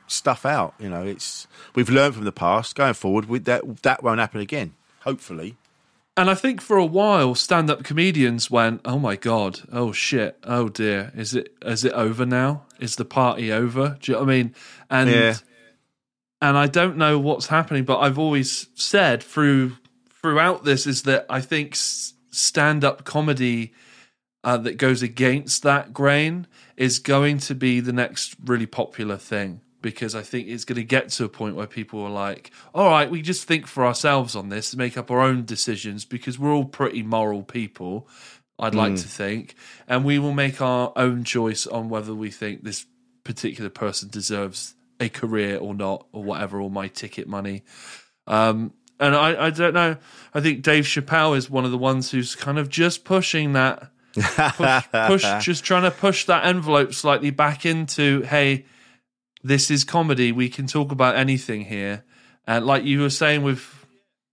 stuff 0.08 0.46
out. 0.46 0.74
You 0.80 0.90
know, 0.90 1.04
it's 1.04 1.48
we've 1.76 1.90
learned 1.90 2.16
from 2.16 2.26
the 2.26 2.32
past. 2.32 2.76
Going 2.76 2.94
forward, 2.94 3.26
we, 3.26 3.40
that 3.40 3.84
that 3.84 4.04
won't 4.04 4.20
happen 4.20 4.42
again. 4.42 4.74
Hopefully, 5.02 5.56
And 6.18 6.30
I 6.30 6.36
think 6.36 6.62
for 6.62 6.78
a 6.78 6.86
while, 6.86 7.36
stand-up 7.36 7.84
comedians 7.84 8.50
went, 8.50 8.82
"Oh 8.86 8.98
my 8.98 9.18
god, 9.18 9.62
oh 9.72 9.92
shit, 9.92 10.38
oh 10.44 10.70
dear, 10.70 11.12
is 11.16 11.34
it 11.36 11.54
is 11.62 11.84
it 11.84 11.92
over 11.94 12.26
now? 12.26 12.66
Is 12.80 12.96
the 12.96 13.06
party 13.06 13.52
over?" 13.52 13.98
Do 14.02 14.12
you 14.12 14.18
know 14.18 14.24
what 14.24 14.30
I 14.30 14.36
mean? 14.38 14.56
And 14.90 15.10
Yeah. 15.10 15.36
and 16.42 16.58
I 16.58 16.68
don't 16.68 16.98
know 16.98 17.20
what's 17.20 17.48
happening, 17.48 17.84
but 17.84 18.00
I've 18.00 18.18
always 18.18 18.68
said 18.76 19.22
through 19.22 19.74
throughout 20.22 20.64
this 20.64 20.88
is 20.88 21.04
that 21.04 21.26
I 21.30 21.42
think 21.42 21.76
stand-up 21.76 23.04
comedy 23.04 23.74
uh, 24.44 24.58
that 24.58 24.78
goes 24.78 25.02
against 25.02 25.64
that 25.64 25.94
grain 25.94 26.48
is 26.78 27.00
going 27.00 27.40
to 27.40 27.56
be 27.56 27.80
the 27.80 27.94
next 27.94 28.36
really 28.44 28.66
popular 28.66 29.18
thing 29.18 29.62
because 29.86 30.16
I 30.16 30.24
think 30.24 30.48
it's 30.48 30.66
going 30.66 30.78
to 30.78 30.84
get 30.84 31.10
to 31.10 31.26
a 31.26 31.30
point 31.30 31.56
where 31.56 31.68
people 31.68 32.02
are 32.02 32.10
like, 32.10 32.50
all 32.74 32.90
right, 32.90 33.08
we 33.08 33.22
just 33.22 33.44
think 33.44 33.68
for 33.68 33.86
ourselves 33.86 34.36
on 34.36 34.50
this, 34.50 34.76
make 34.76 34.98
up 34.98 35.12
our 35.12 35.22
own 35.22 35.46
decisions 35.46 36.06
because 36.06 36.40
we're 36.40 36.52
all 36.52 36.66
pretty 36.66 37.04
moral 37.04 37.44
people, 37.44 38.10
I'd 38.58 38.74
like 38.74 38.96
to 38.96 39.08
think, 39.08 39.54
and 39.88 40.04
we 40.04 40.18
will 40.18 40.34
make 40.34 40.60
our 40.60 40.92
own 40.96 41.24
choice 41.24 41.68
on 41.68 41.90
whether 41.90 42.16
we 42.16 42.32
think 42.32 42.64
this 42.64 42.88
particular 43.24 43.70
person 43.70 44.10
deserves 44.10 44.74
a 45.00 45.08
career 45.08 45.60
or 45.60 45.76
not, 45.76 46.08
or 46.12 46.24
whatever, 46.24 46.60
or 46.60 46.72
my 46.72 46.88
ticket 46.88 47.28
money. 47.28 47.62
Um, 48.26 48.74
and 49.00 49.16
I, 49.16 49.46
I 49.46 49.50
don't 49.52 49.76
know. 49.76 49.98
I 50.34 50.42
think 50.42 50.64
Dave 50.64 50.86
Chappelle 50.86 51.38
is 51.38 51.48
one 51.48 51.64
of 51.64 51.70
the 51.70 51.78
ones 51.78 52.10
who's 52.10 52.34
kind 52.34 52.58
of 52.58 52.70
just 52.70 53.04
pushing 53.04 53.54
that 53.54 53.92
push, 54.16 54.84
push 54.92 55.46
just 55.46 55.64
trying 55.64 55.84
to 55.84 55.92
push 55.92 56.26
that 56.26 56.44
envelope 56.44 56.92
slightly 56.92 57.30
back 57.30 57.68
into 57.68 58.24
hey 58.24 58.66
this 59.46 59.70
is 59.70 59.84
comedy 59.84 60.32
we 60.32 60.50
can 60.50 60.66
talk 60.66 60.92
about 60.92 61.16
anything 61.16 61.66
here 61.66 62.04
and 62.48 62.66
like 62.66 62.84
you 62.84 63.00
were 63.00 63.10
saying 63.10 63.44
with 63.44 63.86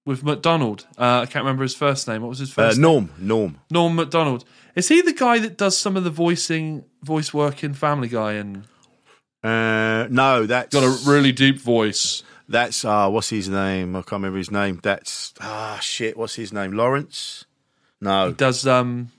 with 0.07 0.25
Macdonald 0.25 0.87
uh, 0.99 1.21
i 1.23 1.27
can't 1.27 1.45
remember 1.45 1.63
his 1.63 1.75
first 1.75 2.09
name 2.09 2.23
what 2.23 2.29
was 2.29 2.39
his 2.39 2.51
uh, 2.53 2.55
first 2.55 2.79
name 2.79 2.83
Norm, 2.83 3.11
Norm. 3.19 3.61
Norm 3.71 3.95
Macdonald 3.95 4.45
is 4.75 4.89
he 4.89 5.03
the 5.03 5.13
guy 5.13 5.39
that 5.39 5.59
does 5.59 5.77
some 5.77 5.97
of 5.97 6.05
the 6.05 6.11
voicing 6.11 6.85
voice 7.03 7.35
work 7.35 7.63
in 7.63 7.75
family 7.75 8.09
guy 8.09 8.33
and 8.33 8.65
Uh, 9.45 10.07
no, 10.09 10.47
that's 10.47 10.73
got 10.73 10.85
a 10.85 11.11
really 11.11 11.33
deep 11.33 11.61
voice 11.61 12.23
that's 12.49 12.85
uh, 12.85 13.09
what's 13.09 13.31
his 13.31 13.49
name? 13.49 13.97
I 13.97 14.01
can't 14.01 14.13
remember 14.21 14.37
his 14.39 14.51
name. 14.51 14.79
That's 14.83 15.33
ah 15.41 15.79
shit. 15.81 16.17
What's 16.17 16.35
his 16.35 16.53
name? 16.53 16.73
Lawrence? 16.73 17.47
No, 18.01 18.29
he 18.29 18.35
does 18.35 18.67
um 18.67 19.11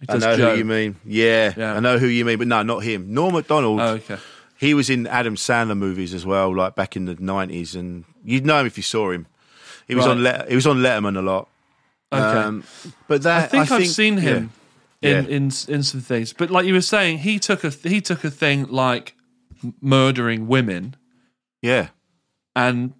he 0.00 0.06
I 0.08 0.16
know 0.18 0.36
Joe. 0.36 0.50
who 0.52 0.58
you 0.58 0.64
mean. 0.64 0.96
Yeah, 1.04 1.52
Yeah. 1.56 1.74
I 1.74 1.80
know 1.80 1.98
who 1.98 2.06
you 2.06 2.24
mean, 2.24 2.38
but 2.38 2.46
no, 2.48 2.62
not 2.62 2.78
him. 2.82 3.12
Norm 3.12 3.34
Macdonald. 3.34 3.80
oh 3.80 3.88
okay 4.00 4.18
He 4.64 4.72
was 4.74 4.88
in 4.88 5.06
Adam 5.06 5.36
Sandler 5.36 5.76
movies 5.76 6.14
as 6.14 6.24
well, 6.24 6.54
like 6.54 6.74
back 6.74 6.96
in 6.96 7.04
the 7.04 7.16
nineties, 7.18 7.74
and 7.74 8.04
you'd 8.24 8.46
know 8.46 8.58
him 8.60 8.66
if 8.66 8.76
you 8.76 8.82
saw 8.82 9.10
him. 9.10 9.26
He 9.86 9.94
was 9.94 10.06
Right. 10.06 10.12
on 10.12 10.22
Let- 10.22 10.48
he 10.48 10.54
was 10.54 10.66
on 10.66 10.78
Letterman 10.78 11.16
a 11.18 11.22
lot. 11.22 11.48
okay 12.12 12.38
Um, 12.40 12.64
but 13.08 13.22
that 13.22 13.44
I 13.44 13.46
think, 13.46 13.70
I 13.70 13.78
have 13.80 13.88
seen 13.88 14.16
him 14.18 14.50
Yeah. 15.02 15.18
in, 15.18 15.26
in 15.26 15.42
in 15.68 15.82
some 15.82 16.00
things, 16.00 16.32
but 16.32 16.50
like 16.50 16.64
you 16.66 16.72
were 16.74 16.80
saying, 16.96 17.18
he 17.18 17.38
took 17.38 17.64
a 17.64 17.70
he 17.70 18.00
took 18.00 18.24
a 18.24 18.30
thing 18.30 18.64
like 18.70 19.14
murdering 19.80 20.46
women 20.46 20.94
Yeah, 21.62 21.88
and 22.56 22.92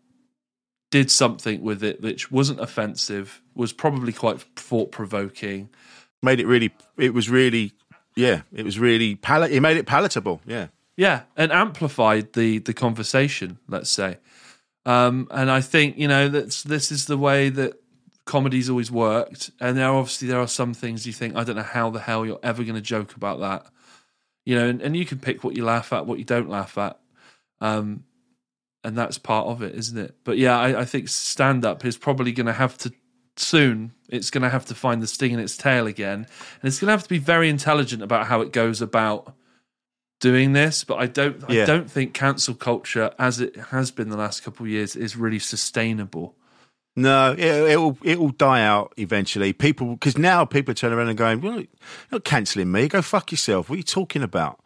did 0.90 1.10
something 1.10 1.60
with 1.62 1.82
it 1.82 2.00
which 2.02 2.30
wasn't 2.30 2.60
offensive, 2.60 3.40
was 3.54 3.72
probably 3.72 4.12
quite 4.12 4.40
thought 4.56 4.90
provoking. 4.92 5.68
made 6.22 6.40
it 6.40 6.46
really. 6.46 6.70
It 6.96 7.12
was 7.14 7.28
really. 7.30 7.72
Yeah, 8.16 8.42
it 8.52 8.64
was 8.64 8.78
really. 8.78 9.16
Pal- 9.16 9.48
he 9.48 9.60
made 9.60 9.76
it 9.76 9.86
palatable. 9.86 10.40
Yeah. 10.46 10.68
Yeah, 10.96 11.22
and 11.36 11.50
amplified 11.50 12.34
the 12.34 12.58
the 12.58 12.74
conversation. 12.74 13.58
Let's 13.68 13.90
say, 13.90 14.18
um, 14.86 15.28
and 15.30 15.50
I 15.50 15.60
think 15.60 15.98
you 15.98 16.08
know 16.08 16.28
that's 16.28 16.62
this 16.62 16.92
is 16.92 17.06
the 17.06 17.18
way 17.18 17.48
that 17.48 17.80
comedy's 18.24 18.70
always 18.70 18.90
worked. 18.90 19.50
And 19.60 19.76
there 19.76 19.88
obviously 19.88 20.28
there 20.28 20.40
are 20.40 20.48
some 20.48 20.74
things 20.74 21.06
you 21.06 21.12
think 21.12 21.36
I 21.36 21.44
don't 21.44 21.56
know 21.56 21.62
how 21.62 21.90
the 21.90 22.00
hell 22.00 22.24
you're 22.24 22.40
ever 22.42 22.62
going 22.62 22.76
to 22.76 22.80
joke 22.80 23.16
about 23.16 23.40
that, 23.40 23.66
you 24.44 24.54
know. 24.54 24.68
And, 24.68 24.80
and 24.82 24.96
you 24.96 25.04
can 25.04 25.18
pick 25.18 25.44
what 25.44 25.56
you 25.56 25.64
laugh 25.64 25.92
at, 25.92 26.06
what 26.06 26.18
you 26.18 26.24
don't 26.24 26.48
laugh 26.48 26.78
at, 26.78 26.98
um, 27.60 28.04
and 28.82 28.96
that's 28.96 29.18
part 29.18 29.46
of 29.48 29.62
it, 29.62 29.74
isn't 29.74 29.98
it? 29.98 30.14
But 30.24 30.38
yeah, 30.38 30.58
I, 30.58 30.80
I 30.80 30.84
think 30.84 31.08
stand 31.08 31.64
up 31.64 31.84
is 31.84 31.96
probably 31.96 32.32
going 32.32 32.46
to 32.46 32.52
have 32.52 32.78
to 32.78 32.92
soon. 33.36 33.92
It's 34.08 34.30
going 34.30 34.42
to 34.42 34.50
have 34.50 34.66
to 34.66 34.74
find 34.74 35.02
the 35.02 35.06
sting 35.06 35.32
in 35.32 35.40
its 35.40 35.56
tail 35.56 35.86
again, 35.86 36.18
and 36.18 36.64
it's 36.64 36.78
going 36.78 36.88
to 36.88 36.92
have 36.92 37.02
to 37.02 37.08
be 37.08 37.18
very 37.18 37.48
intelligent 37.48 38.02
about 38.02 38.26
how 38.26 38.40
it 38.40 38.52
goes 38.52 38.80
about 38.80 39.34
doing 40.20 40.52
this, 40.52 40.84
but 40.84 40.96
I 40.96 41.06
don't 41.06 41.42
I 41.48 41.64
don't 41.66 41.90
think 41.90 42.14
cancel 42.14 42.54
culture 42.54 43.12
as 43.18 43.40
it 43.40 43.56
has 43.70 43.90
been 43.90 44.08
the 44.10 44.16
last 44.16 44.42
couple 44.42 44.64
of 44.66 44.70
years 44.70 44.96
is 44.96 45.16
really 45.16 45.38
sustainable. 45.38 46.34
No, 46.96 47.32
it, 47.32 47.40
it'll 47.40 47.98
it'll 48.02 48.30
die 48.30 48.62
out 48.62 48.92
eventually. 48.96 49.52
People 49.52 49.94
because 49.94 50.16
now 50.16 50.44
people 50.44 50.74
turn 50.74 50.92
around 50.92 51.08
and 51.08 51.18
going, 51.18 51.40
"Well, 51.40 51.56
you're 51.60 51.66
not 52.12 52.24
cancelling 52.24 52.70
me. 52.70 52.86
Go 52.88 53.02
fuck 53.02 53.32
yourself. 53.32 53.68
What 53.68 53.74
are 53.74 53.78
you 53.78 53.82
talking 53.82 54.22
about?" 54.22 54.60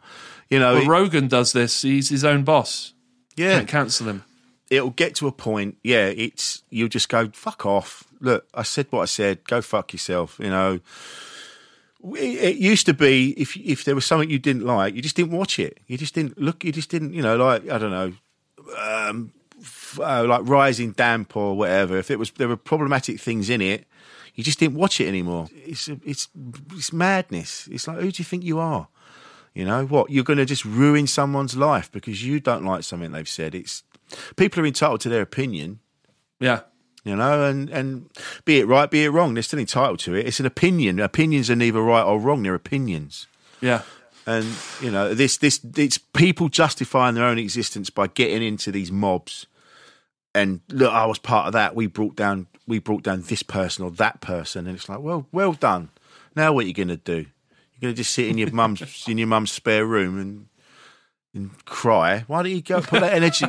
You 0.49 0.59
know, 0.59 0.75
But 0.75 0.83
it- 0.83 0.87
Rogan 0.87 1.27
does 1.27 1.51
this. 1.53 1.81
He's 1.81 2.09
his 2.09 2.23
own 2.23 2.43
boss. 2.43 2.93
yeah, 3.35 3.55
Can't 3.57 3.67
cancel 3.67 4.07
him. 4.09 4.23
it'll 4.69 4.91
get 4.91 5.15
to 5.15 5.27
a 5.27 5.31
point. 5.31 5.77
Yeah, 5.83 6.05
it's 6.07 6.61
you'll 6.69 6.87
just 6.89 7.09
go 7.09 7.29
fuck 7.33 7.65
off. 7.65 8.03
Look, 8.21 8.47
I 8.53 8.61
said 8.63 8.87
what 8.91 9.01
I 9.01 9.05
said. 9.05 9.43
Go 9.45 9.61
fuck 9.61 9.91
yourself. 9.93 10.37
You 10.39 10.49
know, 10.49 10.79
it, 12.15 12.57
used 12.57 12.85
to 12.85 12.93
be 12.93 13.31
if 13.37 13.57
if 13.57 13.83
there 13.83 13.95
was 13.95 14.05
something 14.05 14.29
you 14.29 14.39
didn't 14.39 14.65
like, 14.65 14.95
you 14.95 15.01
just 15.01 15.15
didn't 15.15 15.31
watch 15.31 15.59
it. 15.59 15.79
You 15.87 15.97
just 15.97 16.15
didn't 16.15 16.39
look. 16.39 16.63
You 16.63 16.71
just 16.71 16.89
didn't. 16.89 17.13
You 17.13 17.21
know, 17.21 17.35
like 17.37 17.69
I 17.69 17.77
don't 17.77 17.91
know. 17.91 18.13
Um, 18.77 19.31
uh, 19.99 20.23
like 20.25 20.41
rising 20.43 20.91
damp 20.91 21.35
or 21.35 21.57
whatever. 21.57 21.97
If 21.97 22.11
it 22.11 22.19
was 22.19 22.31
there 22.31 22.47
were 22.47 22.57
problematic 22.57 23.19
things 23.19 23.49
in 23.49 23.61
it, 23.61 23.85
you 24.35 24.43
just 24.43 24.59
didn't 24.59 24.77
watch 24.77 25.01
it 25.01 25.07
anymore. 25.07 25.47
It's 25.53 25.89
it's 26.05 26.29
it's 26.73 26.93
madness. 26.93 27.67
It's 27.71 27.87
like 27.87 27.97
who 27.97 28.11
do 28.11 28.21
you 28.21 28.25
think 28.25 28.43
you 28.43 28.59
are? 28.59 28.87
You 29.53 29.65
know 29.65 29.85
what? 29.85 30.09
You're 30.09 30.23
going 30.23 30.37
to 30.37 30.45
just 30.45 30.63
ruin 30.63 31.07
someone's 31.07 31.57
life 31.57 31.91
because 31.91 32.23
you 32.23 32.39
don't 32.39 32.63
like 32.63 32.83
something 32.83 33.11
they've 33.11 33.27
said. 33.27 33.55
It's 33.55 33.83
people 34.35 34.63
are 34.63 34.65
entitled 34.65 35.01
to 35.01 35.09
their 35.09 35.21
opinion, 35.21 35.79
Yeah. 36.39 36.61
You 37.03 37.15
know, 37.15 37.45
and 37.45 37.69
and 37.69 38.09
be 38.45 38.59
it 38.59 38.67
right, 38.67 38.89
be 38.89 39.05
it 39.05 39.09
wrong, 39.09 39.33
they're 39.33 39.43
still 39.43 39.59
entitled 39.59 39.99
to 39.99 40.15
it. 40.15 40.27
It's 40.27 40.39
an 40.39 40.45
opinion. 40.45 40.99
Opinions 40.99 41.49
are 41.49 41.55
neither 41.55 41.81
right 41.81 42.03
or 42.03 42.19
wrong. 42.19 42.43
They're 42.43 42.55
opinions. 42.55 43.27
Yeah. 43.61 43.83
And 44.25 44.45
you 44.81 44.91
know 44.91 45.13
this 45.13 45.37
this 45.37 45.59
it's 45.75 45.97
people 45.97 46.49
justifying 46.49 47.15
their 47.15 47.25
own 47.25 47.39
existence 47.39 47.89
by 47.89 48.07
getting 48.07 48.43
into 48.43 48.71
these 48.71 48.91
mobs. 48.91 49.47
And 50.35 50.61
look, 50.69 50.93
I 50.93 51.05
was 51.05 51.17
part 51.19 51.47
of 51.47 51.53
that. 51.53 51.75
We 51.75 51.87
brought 51.87 52.15
down 52.15 52.47
we 52.67 52.79
brought 52.79 53.03
down 53.03 53.23
this 53.23 53.43
person 53.43 53.85
or 53.85 53.91
that 53.91 54.21
person, 54.21 54.67
and 54.67 54.75
it's 54.75 54.89
like, 54.89 54.99
well, 54.99 55.25
well 55.31 55.53
done. 55.53 55.89
Now 56.35 56.53
what 56.53 56.65
are 56.65 56.67
you 56.67 56.73
going 56.73 56.89
to 56.89 56.97
do? 56.97 57.25
You're 57.73 57.81
going 57.81 57.95
to 57.95 57.97
just 57.97 58.13
sit 58.13 58.27
in 58.27 58.37
your 58.37 58.51
mum's 58.51 59.05
in 59.07 59.17
your 59.17 59.27
mum's 59.27 59.51
spare 59.51 59.85
room 59.85 60.19
and 60.19 60.47
and 61.33 61.65
cry. 61.65 62.25
Why 62.27 62.43
don't 62.43 62.51
you 62.51 62.61
go 62.61 62.81
put 62.81 62.99
that 62.99 63.13
energy 63.13 63.45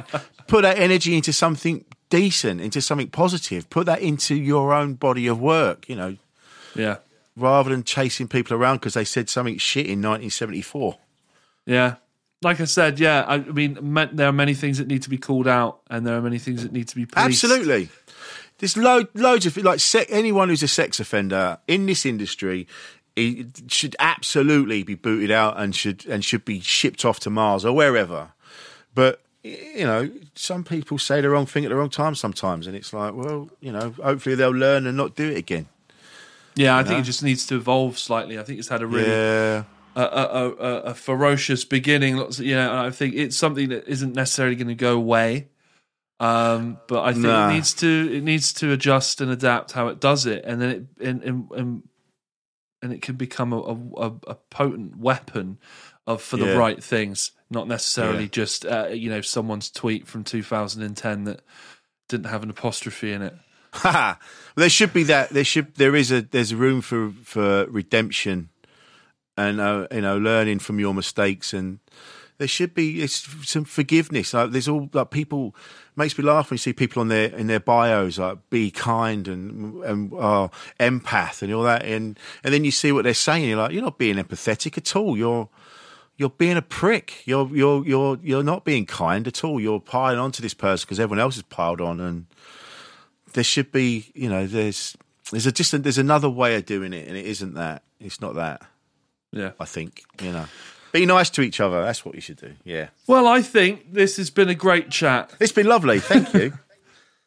put 0.46 0.62
that 0.62 0.78
energy 0.78 1.16
into 1.16 1.32
something 1.32 1.84
decent, 2.10 2.60
into 2.60 2.80
something 2.80 3.08
positive? 3.08 3.68
Put 3.70 3.86
that 3.86 4.00
into 4.02 4.34
your 4.34 4.72
own 4.74 4.94
body 4.94 5.26
of 5.26 5.40
work. 5.40 5.88
You 5.88 5.96
know, 5.96 6.16
Yeah. 6.74 6.98
rather 7.36 7.70
than 7.70 7.82
chasing 7.84 8.28
people 8.28 8.56
around 8.56 8.76
because 8.76 8.94
they 8.94 9.04
said 9.04 9.28
something 9.30 9.56
shit 9.58 9.86
in 9.86 10.00
1974. 10.02 10.98
Yeah. 11.66 11.96
Like 12.42 12.60
I 12.60 12.64
said, 12.64 12.98
yeah. 12.98 13.24
I 13.28 13.38
mean, 13.38 13.94
there 14.14 14.26
are 14.28 14.32
many 14.32 14.54
things 14.54 14.78
that 14.78 14.86
need 14.88 15.02
to 15.02 15.10
be 15.10 15.18
called 15.18 15.46
out, 15.46 15.80
and 15.90 16.06
there 16.06 16.16
are 16.16 16.22
many 16.22 16.38
things 16.38 16.62
that 16.62 16.72
need 16.72 16.88
to 16.88 16.96
be 16.96 17.04
policed. 17.06 17.44
Absolutely. 17.44 17.88
There's 18.58 18.76
lo- 18.76 19.06
loads 19.14 19.46
of 19.46 19.56
like 19.58 19.80
se- 19.80 20.06
anyone 20.08 20.48
who's 20.48 20.62
a 20.62 20.68
sex 20.68 21.00
offender 21.00 21.58
in 21.68 21.86
this 21.86 22.04
industry. 22.06 22.66
He 23.16 23.46
should 23.68 23.94
absolutely 23.98 24.82
be 24.82 24.94
booted 24.94 25.30
out 25.30 25.58
and 25.58 25.74
should 25.74 26.06
and 26.06 26.24
should 26.24 26.44
be 26.44 26.60
shipped 26.60 27.04
off 27.04 27.20
to 27.20 27.30
Mars 27.30 27.64
or 27.64 27.74
wherever. 27.74 28.32
But 28.94 29.20
you 29.42 29.84
know, 29.86 30.10
some 30.34 30.64
people 30.64 30.98
say 30.98 31.20
the 31.20 31.30
wrong 31.30 31.46
thing 31.46 31.64
at 31.64 31.68
the 31.68 31.76
wrong 31.76 31.90
time 31.90 32.14
sometimes, 32.14 32.66
and 32.66 32.76
it's 32.76 32.92
like, 32.92 33.14
well, 33.14 33.48
you 33.60 33.72
know, 33.72 33.94
hopefully 34.02 34.34
they'll 34.34 34.50
learn 34.50 34.86
and 34.86 34.96
not 34.96 35.14
do 35.16 35.30
it 35.30 35.36
again. 35.36 35.66
Yeah, 36.56 36.76
I 36.76 36.82
think 36.82 37.00
it 37.00 37.04
just 37.04 37.22
needs 37.22 37.46
to 37.46 37.56
evolve 37.56 37.98
slightly. 37.98 38.38
I 38.38 38.42
think 38.42 38.58
it's 38.58 38.68
had 38.68 38.82
a 38.82 38.86
really 38.86 39.10
Yeah, 39.10 39.64
a, 39.96 40.00
a, 40.02 40.48
a, 40.50 40.80
a 40.90 40.94
ferocious 40.94 41.64
beginning. 41.64 42.16
Lots 42.16 42.38
of, 42.38 42.44
yeah, 42.44 42.68
and 42.68 42.78
I 42.78 42.90
think 42.90 43.14
it's 43.14 43.36
something 43.36 43.68
that 43.70 43.88
isn't 43.88 44.14
necessarily 44.14 44.56
going 44.56 44.68
to 44.68 44.74
go 44.74 44.96
away. 44.96 45.48
Um, 46.18 46.78
but 46.86 47.02
I 47.04 47.12
think 47.12 47.24
Nah. 47.24 47.48
it 47.48 47.52
needs 47.54 47.72
to 47.74 48.10
it 48.12 48.22
needs 48.22 48.52
to 48.54 48.72
adjust 48.72 49.22
and 49.22 49.30
adapt 49.30 49.72
how 49.72 49.88
it 49.88 50.00
does 50.00 50.26
it, 50.26 50.44
and 50.44 50.60
then 50.60 50.70
it 50.70 51.06
and 51.06 51.22
and, 51.22 51.50
and, 51.52 51.82
and 52.82 52.92
it 52.92 53.00
can 53.00 53.14
become 53.16 53.54
a, 53.54 53.58
a, 53.58 54.12
a 54.26 54.34
potent 54.50 54.98
weapon 54.98 55.56
of 56.06 56.20
for 56.20 56.36
the 56.36 56.44
Yeah. 56.46 56.58
right 56.58 56.84
things, 56.84 57.30
not 57.50 57.66
necessarily 57.68 58.24
Yeah. 58.24 58.28
just 58.30 58.64
uh, 58.66 58.88
you 58.92 59.10
know 59.10 59.20
someone's 59.20 59.70
tweet 59.70 60.06
from 60.06 60.24
2010 60.24 61.24
that 61.24 61.40
didn't 62.08 62.26
have 62.26 62.42
an 62.42 62.50
apostrophe 62.50 63.12
in 63.12 63.22
it. 63.22 63.34
Ha! 63.72 64.18
there 64.56 64.68
should 64.68 64.92
be 64.92 65.04
that. 65.04 65.30
There 65.30 65.44
should. 65.44 65.74
There 65.76 65.94
is 65.94 66.10
a. 66.10 66.22
There's 66.22 66.52
room 66.54 66.80
for 66.80 67.12
for 67.22 67.66
redemption, 67.66 68.48
and 69.36 69.60
uh, 69.60 69.86
you 69.92 70.00
know, 70.00 70.18
learning 70.18 70.58
from 70.58 70.80
your 70.80 70.92
mistakes, 70.92 71.54
and 71.54 71.78
there 72.38 72.48
should 72.48 72.74
be 72.74 73.00
it's 73.02 73.28
some 73.48 73.64
forgiveness. 73.64 74.34
Like 74.34 74.50
there's 74.50 74.66
all 74.68 74.88
like 74.92 75.10
people 75.10 75.54
makes 75.94 76.18
me 76.18 76.24
laugh 76.24 76.50
when 76.50 76.54
you 76.54 76.58
see 76.58 76.72
people 76.72 77.00
on 77.00 77.08
their 77.08 77.28
in 77.28 77.46
their 77.46 77.60
bios 77.60 78.18
like 78.18 78.38
be 78.50 78.70
kind 78.72 79.28
and 79.28 79.84
and 79.84 80.12
uh, 80.14 80.48
empath 80.80 81.42
and 81.42 81.52
all 81.54 81.62
that, 81.62 81.84
and 81.84 82.18
and 82.42 82.52
then 82.52 82.64
you 82.64 82.72
see 82.72 82.90
what 82.90 83.04
they're 83.04 83.14
saying. 83.14 83.48
You're 83.50 83.58
like, 83.58 83.70
you're 83.72 83.82
not 83.84 83.98
being 83.98 84.16
empathetic 84.16 84.76
at 84.78 84.96
all. 84.96 85.16
You're 85.16 85.48
you're 86.20 86.28
being 86.30 86.56
a 86.58 86.62
prick. 86.62 87.26
You're 87.26 87.48
you're 87.56 87.84
you're 87.86 88.18
you're 88.22 88.42
not 88.44 88.64
being 88.64 88.84
kind 88.86 89.26
at 89.26 89.42
all. 89.42 89.58
You're 89.58 89.80
piling 89.80 90.18
onto 90.20 90.42
this 90.42 90.52
person 90.54 90.84
because 90.86 91.00
everyone 91.00 91.18
else 91.18 91.36
is 91.38 91.42
piled 91.42 91.80
on, 91.80 91.98
and 91.98 92.26
there 93.32 93.42
should 93.44 93.72
be, 93.72 94.12
you 94.14 94.28
know, 94.28 94.46
there's 94.46 94.96
there's 95.32 95.46
a 95.46 95.52
just 95.52 95.72
a, 95.72 95.78
there's 95.78 95.98
another 95.98 96.28
way 96.28 96.54
of 96.56 96.66
doing 96.66 96.92
it, 96.92 97.08
and 97.08 97.16
it 97.16 97.24
isn't 97.24 97.54
that. 97.54 97.82
It's 97.98 98.20
not 98.20 98.34
that. 98.34 98.60
Yeah. 99.32 99.52
I 99.58 99.64
think 99.64 100.02
you 100.20 100.32
know, 100.32 100.44
be 100.92 101.06
nice 101.06 101.30
to 101.30 101.40
each 101.40 101.58
other. 101.60 101.82
That's 101.82 102.04
what 102.04 102.14
you 102.14 102.20
should 102.20 102.36
do. 102.38 102.52
Yeah, 102.64 102.88
Well, 103.06 103.26
I 103.26 103.40
think 103.42 103.92
this 103.94 104.16
has 104.18 104.28
been 104.28 104.48
a 104.50 104.54
great 104.54 104.90
chat. 104.90 105.32
it's 105.40 105.52
been 105.52 105.66
lovely. 105.66 106.00
Thank 106.00 106.34
you. 106.34 106.52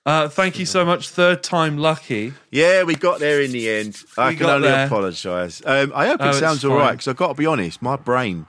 Uh, 0.06 0.28
thank 0.28 0.60
you 0.60 0.66
so 0.66 0.84
much. 0.84 1.08
Third 1.08 1.42
time 1.44 1.78
lucky. 1.78 2.34
yeah, 2.52 2.84
we 2.84 2.94
got 2.94 3.22
there 3.22 3.42
in 3.42 3.54
the 3.54 3.70
end. 3.70 3.96
I 4.18 4.32
We 4.32 4.36
can 4.36 4.48
only 4.48 4.68
apologise. 4.68 5.62
Um, 5.66 5.94
I 5.96 6.08
hope 6.08 6.20
Oh, 6.20 6.26
it 6.26 6.30
it's 6.32 6.40
sounds 6.40 6.66
all 6.66 6.76
right 6.76 6.92
because 6.92 7.08
I've 7.08 7.16
got 7.16 7.30
to 7.30 7.34
be 7.36 7.46
honest. 7.46 7.82
My 7.82 7.96
brain 7.96 8.46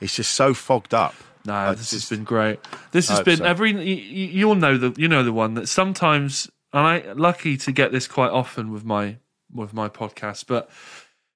is 0.00 0.14
just 0.14 0.32
so 0.32 0.54
fogged 0.54 0.94
up. 0.94 1.14
No, 1.46 1.52
I 1.54 1.74
this 1.74 1.90
has 1.90 2.08
been 2.08 2.24
great. 2.24 2.58
This 2.92 3.08
has 3.10 3.20
been 3.20 3.36
so. 3.38 3.44
every. 3.44 3.70
You, 3.72 3.78
you- 3.96 4.28
you'll 4.28 4.54
know 4.54 4.78
the 4.78 4.94
you 5.00 5.08
know 5.08 5.22
the 5.22 5.32
one 5.32 5.54
that 5.54 5.68
sometimes, 5.68 6.50
and 6.72 6.86
I 6.86 7.12
lucky 7.12 7.56
to 7.58 7.72
get 7.72 7.92
this 7.92 8.06
quite 8.08 8.30
often 8.30 8.70
with 8.72 8.84
my 8.84 9.16
with 9.52 9.74
my 9.74 9.88
podcast, 9.90 10.46
but 10.46 10.70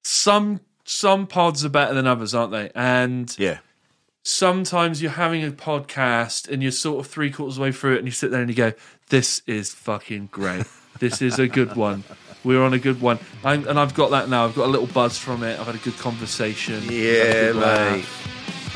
some 0.02 0.60
some 0.84 1.26
pods 1.26 1.64
are 1.64 1.68
better 1.68 1.92
than 1.92 2.06
others, 2.06 2.34
aren't 2.34 2.52
they? 2.52 2.70
And 2.74 3.34
Yeah, 3.38 3.58
sometimes 4.22 5.02
you're 5.02 5.10
having 5.12 5.44
a 5.44 5.50
podcast 5.50 6.48
and 6.50 6.62
you're 6.62 6.72
sort 6.72 7.04
of 7.04 7.10
three 7.10 7.30
quarters 7.30 7.56
of 7.56 7.60
the 7.60 7.62
way 7.64 7.72
through 7.72 7.94
it, 7.94 7.98
and 7.98 8.06
you 8.06 8.12
sit 8.12 8.30
there 8.30 8.40
and 8.40 8.48
you 8.50 8.56
go, 8.56 8.72
"This 9.10 9.42
is 9.46 9.74
fucking 9.74 10.28
great. 10.32 10.64
This 11.00 11.22
is 11.22 11.38
a 11.38 11.46
good 11.48 11.76
one. 11.76 12.02
We're 12.44 12.62
on 12.62 12.72
a 12.72 12.78
good 12.78 13.00
one." 13.00 13.18
I'm, 13.44 13.68
and 13.68 13.78
I've 13.78 13.94
got 13.94 14.10
that 14.12 14.28
now. 14.30 14.46
I've 14.46 14.54
got 14.54 14.64
a 14.66 14.70
little 14.72 14.86
buzz 14.88 15.18
from 15.18 15.42
it. 15.44 15.60
I've 15.60 15.66
had 15.66 15.74
a 15.74 15.78
good 15.78 15.98
conversation. 15.98 16.76
I've 16.76 16.82
had 16.84 16.92
a 16.92 16.94
yeah, 16.94 17.92
mate. 17.96 18.04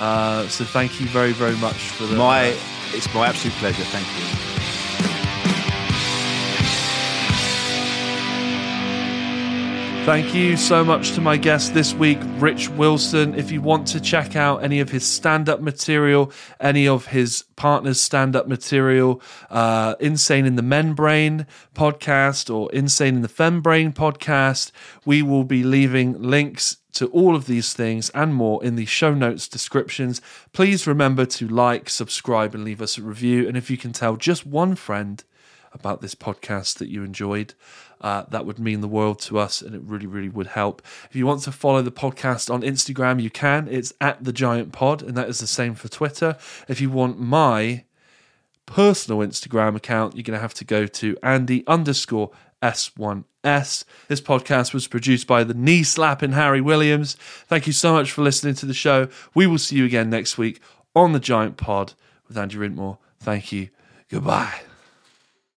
Uh, 0.03 0.49
so 0.49 0.65
thank 0.65 1.01
you 1.01 1.07
very 1.07 1.31
very 1.31 1.55
much 1.59 1.77
for 1.91 2.07
the 2.07 2.17
My 2.17 2.47
it's 2.89 3.15
my 3.15 3.29
absolute 3.29 3.55
pleasure. 3.59 3.85
Thank 3.85 4.07
you. 4.19 4.53
Thank 10.05 10.35
you 10.35 10.57
so 10.57 10.85
much 10.85 11.13
to 11.13 11.21
my 11.21 11.37
guest 11.37 11.75
this 11.75 11.95
week, 11.95 12.19
Rich 12.39 12.71
Wilson. 12.71 13.37
If 13.37 13.53
you 13.53 13.63
want 13.63 13.87
to 13.87 14.01
check 14.01 14.35
out 14.35 14.65
any 14.65 14.81
of 14.81 14.91
his 14.91 15.07
stand 15.07 15.49
up 15.49 15.61
material, 15.61 16.33
any 16.59 16.89
of 16.89 17.07
his 17.07 17.45
partner's 17.55 18.01
stand 18.01 18.35
up 18.35 18.49
material, 18.49 19.23
uh, 19.51 19.95
Insane 20.01 20.45
in 20.45 20.57
the 20.57 20.63
Men 20.63 20.95
Brain 20.95 21.47
podcast 21.77 22.53
or 22.53 22.73
Insane 22.73 23.15
in 23.15 23.23
the 23.23 23.29
Fem 23.29 23.61
Brain 23.61 23.93
podcast, 23.93 24.73
we 25.05 25.23
will 25.23 25.45
be 25.45 25.63
leaving 25.63 26.21
links 26.21 26.79
to 26.93 27.07
all 27.07 27.35
of 27.35 27.47
these 27.47 27.75
things 27.75 28.11
and 28.11 28.35
more 28.35 28.63
in 28.65 28.77
the 28.77 28.87
show 28.87 29.15
notes 29.15 29.49
descriptions. 29.49 30.21
Please 30.53 30.87
remember 30.87 31.25
to 31.27 31.49
like, 31.49 31.89
subscribe, 31.89 32.55
and 32.55 32.65
leave 32.65 32.83
us 32.83 32.99
a 32.99 33.03
review. 33.03 33.49
And 33.49 33.57
if 33.57 33.71
you 33.71 33.77
can 33.77 33.93
tell 33.93 34.17
just 34.17 34.47
one 34.47 34.75
friend, 34.75 35.25
about 35.75 36.01
this 36.01 36.15
podcast 36.15 36.79
that 36.79 36.89
you 36.89 37.03
enjoyed. 37.03 37.55
Uh, 38.01 38.25
that 38.31 38.45
would 38.45 38.59
mean 38.59 38.81
the 38.81 38.89
world 38.89 39.21
to 39.21 39.39
us 39.39 39.63
and 39.63 39.75
it 39.75 39.83
really, 39.85 40.07
really 40.07 40.29
would 40.29 40.49
help. 40.49 40.83
If 41.09 41.17
you 41.17 41.27
want 41.27 41.43
to 41.43 41.53
follow 41.53 41.83
the 41.83 41.93
podcast 41.93 42.53
on 42.53 42.63
Instagram, 42.63 43.23
you 43.23 43.31
can. 43.31 43.69
It's 43.71 43.93
at 44.01 44.25
The 44.25 44.33
Giant 44.33 44.73
Pod, 44.73 45.03
and 45.03 45.17
that 45.17 45.29
is 45.29 45.39
the 45.39 45.47
same 45.47 45.75
for 45.75 45.89
Twitter. 45.89 46.37
If 46.69 46.81
you 46.81 46.91
want 46.91 47.21
my 47.21 47.85
personal 48.67 49.21
Instagram 49.21 49.77
account, 49.77 50.17
you're 50.17 50.25
going 50.25 50.37
to 50.37 50.43
have 50.43 50.55
to 50.55 50.65
go 50.65 50.87
to 50.87 51.17
Andy 51.23 51.65
underscore 51.67 52.33
S1S. 52.63 53.85
This 54.09 54.21
podcast 54.21 54.73
was 54.73 54.87
produced 54.87 55.27
by 55.27 55.45
the 55.45 55.55
knee 55.55 55.83
slapping 55.83 56.33
Harry 56.33 56.61
Williams. 56.61 57.15
Thank 57.47 57.67
you 57.67 57.73
so 57.73 57.93
much 57.93 58.13
for 58.13 58.23
listening 58.23 58.55
to 58.55 58.67
the 58.67 58.75
show. 58.75 59.09
We 59.35 59.47
will 59.47 59.59
see 59.59 59.77
you 59.77 59.85
again 59.85 60.11
next 60.11 60.39
week 60.39 60.61
on 60.95 61.13
The 61.13 61.21
Giant 61.21 61.57
Pod 61.57 61.95
with 62.29 62.39
Andy 62.39 62.57
Wrintmore. 62.57 62.99
Thank 63.21 63.53
you. 63.53 63.69
Goodbye. 64.09 64.72